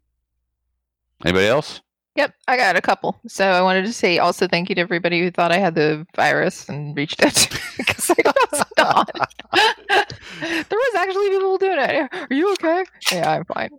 Anybody 1.23 1.47
else? 1.47 1.81
Yep, 2.19 2.33
I 2.49 2.57
got 2.57 2.75
a 2.75 2.81
couple. 2.81 3.17
So 3.27 3.45
I 3.45 3.61
wanted 3.61 3.85
to 3.85 3.93
say 3.93 4.17
also 4.19 4.45
thank 4.45 4.67
you 4.67 4.75
to 4.75 4.81
everybody 4.81 5.21
who 5.21 5.31
thought 5.31 5.53
I 5.53 5.57
had 5.57 5.75
the 5.75 6.05
virus 6.17 6.67
and 6.67 6.93
reached 6.97 7.23
out 7.23 7.47
because 7.77 8.09
I 8.25 8.33
was 8.51 8.63
not. 8.77 9.09
there 10.41 10.65
was 10.69 10.95
actually 10.97 11.29
people 11.29 11.57
doing 11.57 11.79
it. 11.79 12.09
Are 12.11 12.27
you 12.29 12.51
okay? 12.55 12.83
Yeah, 13.13 13.31
I'm 13.31 13.45
fine. 13.45 13.69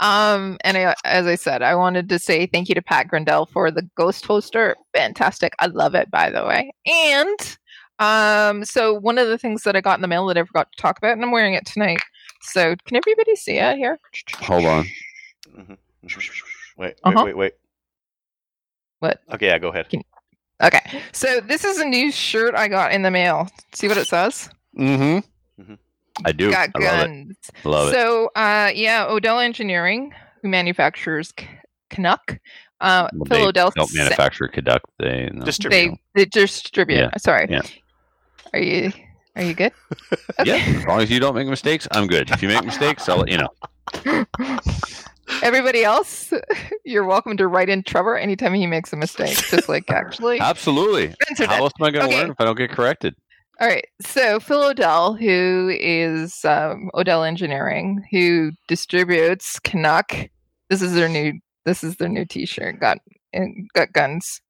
Um, 0.00 0.56
and 0.64 0.78
I, 0.78 0.94
as 1.04 1.26
I 1.26 1.34
said, 1.34 1.60
I 1.60 1.74
wanted 1.74 2.08
to 2.08 2.18
say 2.18 2.46
thank 2.46 2.70
you 2.70 2.74
to 2.74 2.80
Pat 2.80 3.08
Grindell 3.08 3.44
for 3.50 3.70
the 3.70 3.82
ghost 3.96 4.24
poster. 4.26 4.76
Fantastic. 4.94 5.52
I 5.58 5.66
love 5.66 5.94
it, 5.94 6.10
by 6.10 6.30
the 6.30 6.46
way. 6.46 6.72
And 6.86 7.58
um, 7.98 8.64
so 8.64 8.94
one 8.94 9.18
of 9.18 9.28
the 9.28 9.36
things 9.36 9.62
that 9.64 9.76
I 9.76 9.82
got 9.82 9.98
in 9.98 10.00
the 10.02 10.08
mail 10.08 10.26
that 10.28 10.38
I 10.38 10.44
forgot 10.44 10.72
to 10.72 10.80
talk 10.80 10.96
about, 10.96 11.12
and 11.12 11.22
I'm 11.22 11.32
wearing 11.32 11.52
it 11.52 11.66
tonight. 11.66 12.00
So 12.40 12.76
can 12.86 12.96
everybody 12.96 13.36
see 13.36 13.58
it 13.58 13.76
here? 13.76 14.00
Hold 14.38 14.64
on. 14.64 14.86
Mhm. 15.54 15.76
Wait, 16.06 16.24
wait, 16.78 16.94
Uh-huh. 17.04 17.24
wait, 17.26 17.36
wait. 17.36 17.52
What? 19.00 19.20
Okay, 19.34 19.46
yeah, 19.46 19.58
go 19.58 19.68
ahead. 19.68 19.88
Okay, 20.62 21.02
so 21.12 21.40
this 21.40 21.64
is 21.64 21.78
a 21.78 21.84
new 21.84 22.12
shirt 22.12 22.54
I 22.54 22.68
got 22.68 22.92
in 22.92 23.02
the 23.02 23.10
mail. 23.10 23.48
See 23.72 23.88
what 23.88 23.96
it 23.96 24.06
says? 24.06 24.48
Mm-hmm. 24.78 25.62
Mhm. 25.62 25.78
I 26.24 26.32
do. 26.32 26.50
Got 26.50 26.68
I 26.74 26.78
love 26.78 27.00
it. 27.00 27.06
guns. 27.06 27.36
Love 27.64 27.88
it. 27.88 27.92
so, 27.92 28.30
uh, 28.36 28.70
yeah, 28.74 29.06
O'Dell 29.08 29.38
Engineering, 29.40 30.12
who 30.42 30.48
manufactures 30.48 31.32
K- 31.32 31.48
Canuck, 31.88 32.38
uh, 32.82 33.08
Well, 33.14 33.24
Phil 33.26 33.46
they 33.52 33.52
don't 33.52 33.94
manufacture 33.94 34.48
Canuck. 34.48 34.82
They 34.98 35.30
no. 35.32 35.44
Distribute. 35.46 35.98
they, 36.14 36.24
they 36.24 36.24
distribute. 36.26 36.98
Yeah, 36.98 37.16
Sorry. 37.16 37.46
yeah. 37.48 37.62
Are 38.52 38.60
you 38.60 38.92
are 39.36 39.42
you 39.42 39.54
good? 39.54 39.72
yeah. 40.44 40.56
As 40.56 40.84
long 40.84 41.00
as 41.00 41.10
you 41.10 41.20
don't 41.20 41.34
make 41.34 41.46
mistakes, 41.48 41.88
I'm 41.92 42.06
good. 42.06 42.30
If 42.30 42.42
you 42.42 42.48
make 42.48 42.64
mistakes, 42.64 43.08
I'll 43.08 43.16
let 43.18 43.28
you 43.30 43.38
know. 43.38 44.24
Everybody 45.42 45.84
else, 45.84 46.32
you're 46.84 47.04
welcome 47.04 47.36
to 47.36 47.46
write 47.46 47.68
in 47.68 47.82
Trevor 47.82 48.16
anytime 48.16 48.54
he 48.54 48.66
makes 48.66 48.92
a 48.92 48.96
mistake. 48.96 49.36
Just 49.50 49.68
like 49.68 49.90
actually, 49.90 50.40
Absolutely. 50.40 51.14
How 51.38 51.56
else 51.62 51.72
am 51.80 51.86
I 51.86 51.90
going 51.90 52.08
to 52.08 52.12
Okay. 52.14 52.20
learn 52.22 52.30
if 52.30 52.40
I 52.40 52.44
don't 52.44 52.56
get 52.58 52.70
corrected? 52.70 53.14
All 53.60 53.68
right. 53.68 53.84
So 54.00 54.40
Phil 54.40 54.62
O'Dell, 54.62 55.14
who 55.14 55.70
is 55.78 56.44
um, 56.44 56.90
O'Dell 56.94 57.24
Engineering, 57.24 58.02
who 58.10 58.52
distributes 58.68 59.58
Canuck. 59.60 60.12
This 60.68 60.82
is 60.82 60.94
their 60.94 61.08
new. 61.08 61.34
This 61.66 61.84
is 61.84 61.96
their 61.96 62.08
new 62.08 62.24
T-shirt. 62.24 62.80
Got 62.80 62.98
and 63.32 63.68
got 63.74 63.92
guns. 63.92 64.40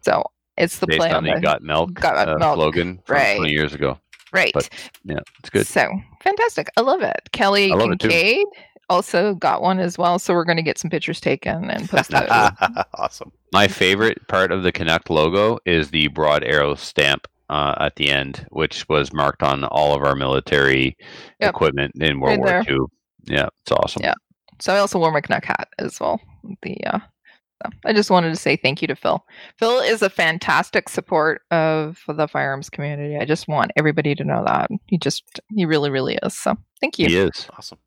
So 0.00 0.24
it's 0.56 0.78
the 0.78 0.86
Based 0.86 0.98
play 0.98 1.10
on 1.10 1.16
on 1.28 1.34
the 1.34 1.40
Got 1.40 1.62
Milk 1.62 1.92
Got 1.94 2.28
uh, 2.28 2.38
Milk, 2.38 2.54
slogan 2.54 3.02
right. 3.08 3.36
20 3.36 3.52
years 3.52 3.74
ago. 3.74 3.98
right. 4.32 4.50
but 4.54 4.68
Yeah, 5.04 5.18
it's 5.40 5.50
good. 5.50 5.66
So 5.66 5.90
fantastic. 6.22 6.68
I 6.76 6.80
love 6.80 7.02
it. 7.02 7.20
Kelly 7.32 7.70
I 7.70 7.74
love 7.74 7.90
it. 7.92 7.98
Kincaid 8.00 8.46
also 8.88 9.34
got 9.34 9.62
one 9.62 9.78
as 9.78 9.96
well. 9.98 10.18
So 10.18 10.34
we're 10.34 10.44
going 10.44 10.56
to 10.56 10.62
get 10.62 10.78
some 10.78 10.90
pictures 10.90 11.20
taken 11.20 11.70
and 11.70 11.88
post 11.88 12.10
those. 12.10 12.28
awesome. 12.94 13.32
My 13.52 13.68
favorite 13.68 14.26
part 14.28 14.52
of 14.52 14.62
the 14.62 14.72
Canuck 14.72 15.10
logo 15.10 15.58
is 15.64 15.90
the 15.90 16.08
broad 16.08 16.44
arrow 16.44 16.74
stamp 16.74 17.26
uh, 17.50 17.74
at 17.80 17.96
the 17.96 18.10
end, 18.10 18.46
which 18.50 18.88
was 18.88 19.12
marked 19.12 19.42
on 19.42 19.64
all 19.64 19.94
of 19.94 20.02
our 20.02 20.14
military 20.14 20.96
Yep. 21.40 21.50
equipment 21.50 21.92
in 22.00 22.20
World 22.20 22.40
Right 22.40 22.52
War 22.54 22.64
there. 22.64 22.74
II. 22.74 22.84
Yeah, 23.26 23.48
it's 23.62 23.72
awesome. 23.72 24.02
Yeah. 24.02 24.14
So 24.60 24.72
I 24.74 24.78
also 24.78 24.98
wore 24.98 25.12
my 25.12 25.20
Canuck 25.20 25.44
hat 25.44 25.68
as 25.78 25.98
well. 26.00 26.20
The 26.62 26.76
uh, 26.84 26.98
so 27.62 27.70
I 27.84 27.92
just 27.92 28.10
wanted 28.10 28.30
to 28.30 28.36
say 28.36 28.56
thank 28.56 28.82
you 28.82 28.88
to 28.88 28.96
Phil. 28.96 29.24
Phil 29.58 29.78
is 29.80 30.02
a 30.02 30.10
fantastic 30.10 30.88
support 30.88 31.42
of 31.50 31.98
the 32.08 32.28
firearms 32.28 32.68
community. 32.68 33.16
I 33.16 33.24
just 33.24 33.48
want 33.48 33.72
everybody 33.76 34.14
to 34.14 34.24
know 34.24 34.44
that 34.46 34.70
he 34.86 34.98
just 34.98 35.24
he 35.54 35.64
really 35.64 35.90
really 35.90 36.18
is. 36.22 36.34
So 36.36 36.56
thank 36.80 36.98
you. 36.98 37.06
He 37.08 37.16
is. 37.16 37.48
Awesome. 37.56 37.78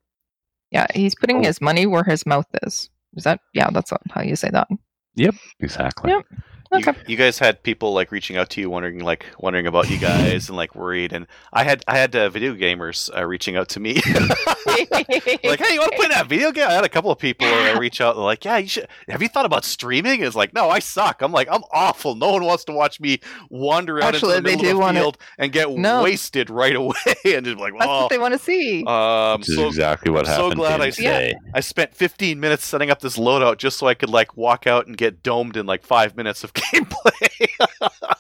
Yeah, 0.72 0.88
he's 0.94 1.16
putting 1.16 1.44
his 1.44 1.62
money 1.62 1.86
where 1.86 2.04
his 2.04 2.26
mouth 2.26 2.48
is. 2.64 2.90
Is 3.16 3.24
that 3.24 3.40
yeah? 3.54 3.70
That's 3.72 3.92
how 4.12 4.22
you 4.22 4.36
say 4.36 4.50
that. 4.52 4.68
Yep, 5.16 5.36
exactly. 5.60 6.12
Yep. 6.12 6.26
You, 6.72 6.78
Okay. 6.80 6.94
you 7.08 7.16
guys 7.18 7.40
had 7.40 7.64
people 7.64 7.94
like 7.94 8.12
reaching 8.12 8.38
out 8.38 8.50
to 8.52 8.62
you, 8.62 8.70
wondering 8.70 9.00
like 9.00 9.26
wondering 9.40 9.68
about 9.68 9.90
you 9.90 9.98
guys 9.98 10.50
and 10.50 10.58
like 10.58 10.76
worried. 10.76 11.14
And 11.14 11.28
I 11.54 11.64
had 11.64 11.84
I 11.88 11.98
had 11.98 12.16
uh, 12.16 12.30
video 12.30 12.54
gamers 12.56 13.10
uh, 13.16 13.26
reaching 13.26 13.56
out 13.56 13.70
to 13.70 13.80
me, 13.80 13.94
like, 14.66 15.60
"Hey, 15.60 15.74
you 15.74 15.80
want 15.80 15.92
to 15.92 15.98
play 15.98 16.08
that 16.10 16.28
video 16.28 16.52
game?" 16.52 16.68
I 16.68 16.74
had 16.74 16.84
a 16.84 16.90
couple 16.90 17.12
of 17.12 17.20
people 17.20 17.48
uh, 17.48 17.76
reach 17.80 18.02
out, 18.02 18.16
and 18.16 18.24
like, 18.24 18.44
"Yeah, 18.46 18.58
you 18.58 18.68
should. 18.68 18.88
Have 19.10 19.22
you 19.22 19.28
thought 19.30 19.46
about 19.46 19.66
streaming?" 19.66 20.22
It's 20.24 20.36
like, 20.36 20.54
"No, 20.54 20.70
I 20.70 20.80
suck." 20.80 21.22
I'm 21.22 21.32
like, 21.32 21.48
"I'm 21.52 21.64
awful. 21.72 22.16
No 22.16 22.32
one 22.34 22.44
wants 22.44 22.64
to 22.66 22.72
watch 22.74 23.00
me 23.00 23.20
wander 23.50 24.02
out 24.02 24.16
Actually, 24.16 24.38
into 24.38 24.44
the 24.44 24.50
middle 24.58 24.64
do 24.64 24.72
of 24.72 24.78
wanna- 24.80 25.00
a 25.00 25.02
field 25.04 25.18
and 25.38 25.52
get 25.52 25.70
No. 25.72 26.04
wasted 26.04 26.50
right 26.50 26.76
away." 26.76 26.94
and 27.26 27.46
just 27.46 27.58
be 27.58 27.62
like, 27.64 27.74
That's 27.78 27.86
"Oh, 27.88 28.02
what 28.04 28.10
they 28.10 28.18
want 28.20 28.34
to 28.34 28.40
see. 28.40 28.84
um, 28.86 29.40
Which 29.40 29.50
is 29.50 29.56
so 29.56 29.68
exactly 29.68 30.12
what 30.12 30.28
I'm 30.28 30.36
so 30.36 30.52
glad 30.52 30.82
I 30.82 30.88
him 30.88 30.92
said- 30.92 31.02
today. 31.04 31.34
I 31.54 31.60
spent 31.62 31.96
15 31.96 32.40
minutes 32.40 32.66
setting 32.66 32.90
up 32.90 33.00
this 33.00 33.18
loadout 33.18 33.58
just 33.58 33.78
so 33.78 33.88
I 33.88 33.94
could 33.94 34.10
like 34.10 34.36
walk 34.38 34.68
out 34.68 34.88
and 34.88 34.98
get 34.98 35.24
domed 35.24 35.58
in 35.58 35.66
like 35.66 35.84
five 35.84 36.16
minutes 36.16 36.44
of 36.44 36.54
gameplay. 36.58 37.50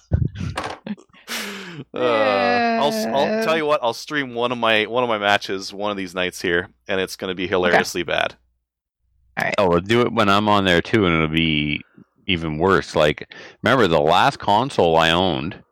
uh, 1.93 1.97
I'll, 1.97 3.15
I'll 3.15 3.43
tell 3.43 3.57
you 3.57 3.65
what. 3.65 3.81
I'll 3.83 3.93
stream 3.93 4.33
one 4.33 4.51
of 4.51 4.57
my 4.57 4.85
one 4.85 5.03
of 5.03 5.09
my 5.09 5.17
matches 5.17 5.73
one 5.73 5.91
of 5.91 5.97
these 5.97 6.15
nights 6.15 6.41
here, 6.41 6.69
and 6.87 7.01
it's 7.01 7.15
going 7.15 7.29
to 7.29 7.35
be 7.35 7.47
hilariously 7.47 8.03
bad. 8.03 8.35
Oh, 9.57 9.69
we'll 9.69 9.81
do 9.81 10.01
it 10.01 10.11
when 10.11 10.29
I'm 10.29 10.49
on 10.49 10.65
there 10.65 10.81
too, 10.81 11.05
and 11.05 11.15
it'll 11.15 11.27
be 11.27 11.81
even 12.25 12.57
worse. 12.57 12.95
Like, 12.95 13.31
remember 13.61 13.87
the 13.87 13.99
last 13.99 14.39
console 14.39 14.95
I 14.95 15.11
owned 15.11 15.63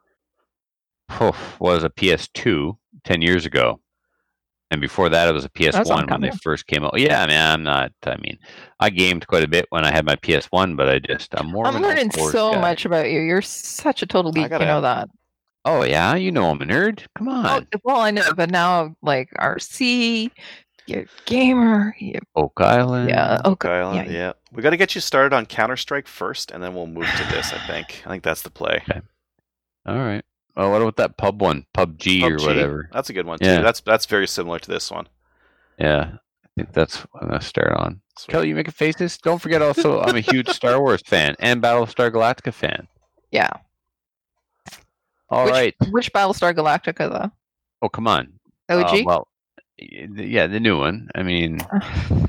poof, 1.08 1.60
was 1.60 1.84
a 1.84 1.90
PS2 1.90 2.78
10 3.04 3.22
years 3.22 3.46
ago. 3.46 3.80
And 4.76 4.82
before 4.82 5.08
that, 5.08 5.30
it 5.30 5.32
was 5.32 5.46
a 5.46 5.50
PS1 5.52 6.12
when 6.12 6.20
they 6.20 6.32
first 6.44 6.68
came 6.68 6.84
out. 6.84 7.00
Yeah, 7.00 7.26
man, 7.28 7.54
I'm 7.54 7.64
not. 7.64 7.94
I 8.04 8.18
mean, 8.18 8.38
I 8.82 8.90
gamed 8.90 9.26
quite 9.26 9.42
a 9.42 9.48
bit 9.48 9.66
when 9.70 9.86
I 9.86 9.90
had 9.90 10.06
my 10.06 10.18
PS1, 10.18 10.76
but 10.76 10.90
I 10.90 11.00
just 11.00 11.34
I'm 11.34 11.50
more. 11.50 11.66
I'm 11.66 11.78
an 11.78 11.82
learning 11.82 12.08
outdoors 12.08 12.34
so 12.34 12.52
guy. 12.52 12.60
much 12.60 12.84
about 12.84 13.10
you. 13.10 13.22
You're 13.22 13.42
such 13.42 14.02
a 14.02 14.06
total 14.06 14.34
geek. 14.34 14.50
gotta- 14.50 14.66
You 14.66 14.68
know 14.68 14.82
that. 14.82 15.08
Oh 15.64 15.86
yeah, 15.86 16.16
you 16.16 16.30
know 16.30 16.50
I'm 16.50 16.62
a 16.62 16.66
nerd. 16.66 17.06
Come 17.18 17.30
oh, 17.30 17.32
on, 17.32 17.68
Oh, 17.74 17.80
well, 17.86 18.02
I 18.02 18.12
know, 18.12 18.34
but 18.36 18.52
now 18.52 18.98
like 19.02 19.30
RC, 19.40 20.30
you're 20.88 21.06
gamer. 21.26 21.96
You, 21.98 22.20
Oak 22.36 22.60
Island. 22.60 23.10
yeah. 23.10 23.42
Oh, 23.46 23.52
Oak 23.52 23.64
Island, 23.64 24.12
yeah. 24.12 24.18
yeah. 24.18 24.34
We 24.52 24.62
got 24.62 24.72
to 24.72 24.78
get 24.78 24.94
you 24.94 25.00
started 25.00 25.34
on 25.34 25.46
Counter 25.46 25.78
Strike 25.78 26.10
first, 26.10 26.52
and 26.52 26.62
then 26.62 26.76
we'll 26.76 26.86
move 26.86 27.08
to 27.08 27.24
this. 27.34 27.54
I 27.54 27.66
think. 27.66 28.04
I 28.06 28.10
think 28.10 28.24
that's 28.24 28.42
the 28.42 28.52
play. 28.52 28.84
Okay. 28.90 29.00
All 29.86 29.96
right. 29.96 30.26
Well, 30.56 30.72
what 30.72 30.82
about 30.82 30.96
that 30.98 31.18
pub 31.18 31.42
one, 31.42 31.66
PUBG, 31.74 32.24
or 32.24 32.46
whatever? 32.46 32.90
That's 32.94 33.10
a 33.10 33.14
good 33.14 33.26
one 33.26 33.40
too. 33.40 33.46
Yeah. 33.46 33.62
That's 33.62 33.82
that's 33.82 34.06
very 34.06 34.28
similar 34.28 34.58
to 34.60 34.70
this 34.72 34.90
one. 34.90 35.08
Yeah, 35.78 36.12
I 36.44 36.48
think 36.56 36.72
that's 36.74 36.98
what 36.98 37.24
I'm 37.24 37.30
gonna 37.30 37.42
start 37.42 37.74
on. 37.74 38.02
Sweet. 38.18 38.32
Kelly, 38.32 38.48
you 38.50 38.56
making 38.56 38.72
faces? 38.72 39.18
Don't 39.18 39.42
forget 39.42 39.62
also, 39.62 40.02
I'm 40.02 40.16
a 40.16 40.22
huge 40.22 40.48
Star 40.60 40.80
Wars 40.80 41.02
fan 41.06 41.36
and 41.40 41.62
Battlestar 41.62 42.10
Galactica 42.12 42.54
fan. 42.54 42.88
yeah. 43.32 43.50
All 45.30 45.46
which, 45.46 45.52
right. 45.54 45.76
Which 45.90 46.14
Battlestar 46.14 46.54
Galactica 46.54 47.10
though? 47.12 47.32
Oh, 47.82 47.90
come 47.90 48.08
on. 48.08 48.32
OG. 48.70 49.00
Uh, 49.00 49.04
well, 49.06 49.28
yeah, 49.78 50.48
the 50.48 50.60
new 50.60 50.78
one. 50.78 51.10
I 51.16 51.24
mean, 51.24 51.60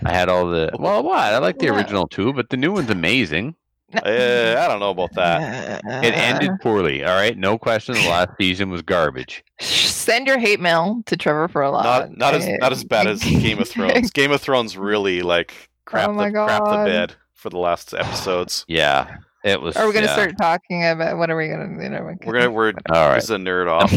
I 0.04 0.12
had 0.12 0.28
all 0.28 0.48
the. 0.50 0.70
Well, 0.78 1.02
what? 1.02 1.18
I 1.18 1.38
like 1.38 1.58
the 1.58 1.70
What? 1.70 1.78
original 1.78 2.08
too, 2.08 2.32
but 2.32 2.48
the 2.50 2.56
new 2.56 2.72
one's 2.72 2.90
amazing. 2.90 3.54
Uh, 3.94 4.56
I 4.58 4.66
don't 4.66 4.80
know 4.80 4.90
about 4.90 5.14
that. 5.14 5.80
It 5.84 6.14
ended 6.14 6.50
poorly. 6.60 7.04
All 7.04 7.14
right, 7.14 7.38
no 7.38 7.56
question. 7.56 7.94
The 7.94 8.08
last 8.08 8.30
season 8.38 8.68
was 8.70 8.82
garbage. 8.82 9.44
Send 9.60 10.26
your 10.26 10.38
hate 10.38 10.60
mail 10.60 11.02
to 11.06 11.16
Trevor 11.16 11.48
for 11.48 11.62
a 11.62 11.70
lot. 11.70 11.84
Not 11.84 12.16
not 12.16 12.34
as 12.34 12.48
not 12.60 12.72
as 12.72 12.84
bad 12.84 13.06
as 13.06 13.20
Game 13.22 13.60
of 13.60 13.68
Thrones. 13.68 14.10
Game 14.10 14.32
of 14.32 14.40
Thrones 14.40 14.76
really 14.76 15.22
like 15.22 15.70
crap 15.84 16.08
Oh 16.08 16.12
my 16.12 16.30
the 16.30 16.32
crap 16.32 16.64
the 16.64 16.84
bed 16.84 17.14
for 17.34 17.50
the 17.50 17.58
last 17.58 17.94
episodes. 17.94 18.64
Yeah, 18.68 19.18
it 19.44 19.60
was. 19.60 19.76
Are 19.76 19.86
we 19.86 19.92
gonna 19.92 20.06
yeah. 20.06 20.14
start 20.14 20.36
talking 20.36 20.84
about 20.84 21.18
what 21.18 21.30
are 21.30 21.36
we 21.36 21.46
gonna? 21.46 21.82
You 21.82 21.88
know, 21.88 22.16
We're 22.24 22.32
gonna 22.32 22.50
we're 22.50 22.72
All 22.90 23.08
right, 23.08 23.14
this 23.14 23.24
is 23.24 23.30
a 23.30 23.36
nerd 23.36 23.68
off. 23.68 23.92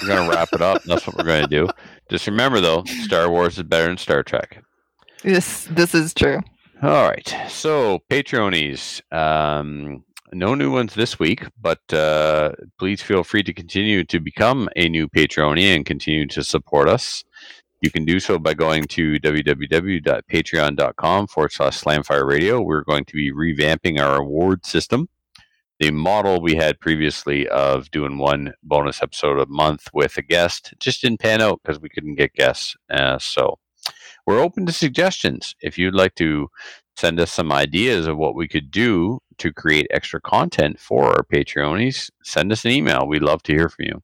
we're 0.00 0.08
gonna 0.08 0.30
wrap 0.30 0.48
it 0.54 0.62
up. 0.62 0.82
That's 0.84 1.06
what 1.06 1.16
we're 1.16 1.24
gonna 1.24 1.46
do. 1.46 1.68
Just 2.08 2.26
remember, 2.26 2.60
though, 2.60 2.84
Star 2.84 3.30
Wars 3.30 3.58
is 3.58 3.64
better 3.64 3.86
than 3.86 3.98
Star 3.98 4.22
Trek. 4.22 4.64
This 5.22 5.64
this 5.70 5.94
is 5.94 6.14
true. 6.14 6.40
All 6.82 7.06
right. 7.06 7.36
So, 7.48 7.98
Patreonies. 8.08 9.02
Um, 9.12 10.02
no 10.32 10.54
new 10.54 10.70
ones 10.70 10.94
this 10.94 11.18
week, 11.18 11.46
but 11.60 11.80
uh, 11.92 12.52
please 12.78 13.02
feel 13.02 13.22
free 13.22 13.42
to 13.42 13.52
continue 13.52 14.02
to 14.04 14.18
become 14.18 14.66
a 14.76 14.88
new 14.88 15.06
Patreonie 15.06 15.76
and 15.76 15.84
continue 15.84 16.26
to 16.28 16.42
support 16.42 16.88
us. 16.88 17.22
You 17.82 17.90
can 17.90 18.06
do 18.06 18.18
so 18.18 18.38
by 18.38 18.54
going 18.54 18.84
to 18.84 19.20
www.patreon.com 19.20 21.26
forward 21.26 21.52
slash 21.52 21.82
slamfire 21.82 22.26
radio. 22.26 22.62
We're 22.62 22.84
going 22.84 23.04
to 23.04 23.14
be 23.14 23.30
revamping 23.30 24.00
our 24.00 24.18
award 24.18 24.64
system. 24.64 25.10
The 25.80 25.90
model 25.90 26.40
we 26.40 26.54
had 26.54 26.80
previously 26.80 27.46
of 27.48 27.90
doing 27.90 28.16
one 28.16 28.54
bonus 28.62 29.02
episode 29.02 29.38
a 29.38 29.44
month 29.46 29.88
with 29.92 30.16
a 30.16 30.22
guest 30.22 30.72
just 30.78 31.02
didn't 31.02 31.20
pan 31.20 31.42
out 31.42 31.60
because 31.62 31.78
we 31.78 31.90
couldn't 31.90 32.14
get 32.14 32.32
guests. 32.32 32.74
Uh, 32.88 33.18
so, 33.18 33.58
we're 34.26 34.40
open 34.40 34.66
to 34.66 34.72
suggestions. 34.72 35.54
If 35.60 35.78
you'd 35.78 35.94
like 35.94 36.14
to 36.16 36.48
send 36.96 37.18
us 37.20 37.32
some 37.32 37.50
ideas 37.52 38.06
of 38.06 38.16
what 38.18 38.34
we 38.34 38.46
could 38.48 38.70
do 38.70 39.20
to 39.38 39.52
create 39.52 39.86
extra 39.90 40.20
content 40.20 40.78
for 40.78 41.06
our 41.06 41.24
Patreonies, 41.24 42.10
send 42.22 42.52
us 42.52 42.64
an 42.64 42.72
email. 42.72 43.06
We'd 43.06 43.22
love 43.22 43.42
to 43.44 43.52
hear 43.52 43.68
from 43.68 43.86
you. 43.86 44.02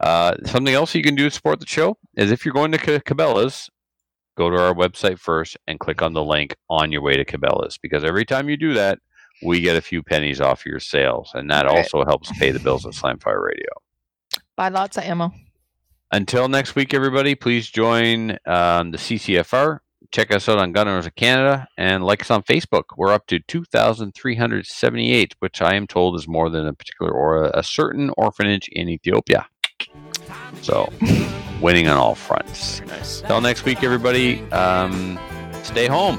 Uh, 0.00 0.34
something 0.46 0.74
else 0.74 0.94
you 0.94 1.02
can 1.02 1.14
do 1.14 1.24
to 1.24 1.30
support 1.30 1.60
the 1.60 1.66
show 1.66 1.96
is 2.16 2.32
if 2.32 2.44
you're 2.44 2.54
going 2.54 2.72
to 2.72 2.78
Ca- 2.78 2.98
Cabela's, 3.00 3.70
go 4.36 4.50
to 4.50 4.56
our 4.56 4.74
website 4.74 5.18
first 5.18 5.56
and 5.68 5.78
click 5.78 6.02
on 6.02 6.12
the 6.14 6.24
link 6.24 6.56
on 6.68 6.90
your 6.90 7.02
way 7.02 7.16
to 7.16 7.24
Cabela's 7.24 7.78
because 7.78 8.02
every 8.02 8.24
time 8.24 8.48
you 8.48 8.56
do 8.56 8.72
that, 8.74 8.98
we 9.44 9.60
get 9.60 9.76
a 9.76 9.80
few 9.80 10.02
pennies 10.02 10.40
off 10.40 10.64
your 10.66 10.80
sales, 10.80 11.30
and 11.34 11.50
that 11.50 11.66
Right. 11.66 11.76
also 11.76 12.04
helps 12.04 12.30
pay 12.38 12.50
the 12.50 12.60
bills 12.60 12.86
at 12.86 12.92
Slamfire 12.92 13.44
Radio. 13.44 13.68
Buy 14.56 14.68
lots 14.68 14.96
of 14.96 15.04
ammo. 15.04 15.32
Until 16.12 16.46
next 16.46 16.74
week, 16.74 16.92
everybody, 16.92 17.34
please 17.34 17.70
join 17.70 18.32
um, 18.44 18.90
the 18.90 18.98
CCFR. 18.98 19.78
Check 20.10 20.30
us 20.30 20.46
out 20.46 20.58
on 20.58 20.72
Gun 20.72 20.86
Owners 20.86 21.06
of 21.06 21.14
Canada 21.14 21.66
and 21.78 22.04
like 22.04 22.20
us 22.20 22.30
on 22.30 22.42
Facebook. 22.42 22.82
We're 22.98 23.14
up 23.14 23.26
to 23.28 23.40
2,378, 23.40 25.34
which 25.38 25.62
I 25.62 25.74
am 25.74 25.86
told 25.86 26.16
is 26.16 26.28
more 26.28 26.50
than 26.50 26.66
a 26.66 26.74
particular 26.74 27.10
or 27.10 27.44
a, 27.44 27.60
a 27.60 27.62
certain 27.62 28.10
orphanage 28.18 28.68
in 28.68 28.90
Ethiopia. 28.90 29.46
So, 30.60 30.92
winning 31.62 31.88
on 31.88 31.96
all 31.96 32.14
fronts. 32.14 32.82
Nice. 32.82 33.22
Till 33.22 33.40
next 33.40 33.64
week, 33.64 33.82
everybody, 33.82 34.42
um, 34.50 35.18
stay 35.62 35.86
home. 35.86 36.18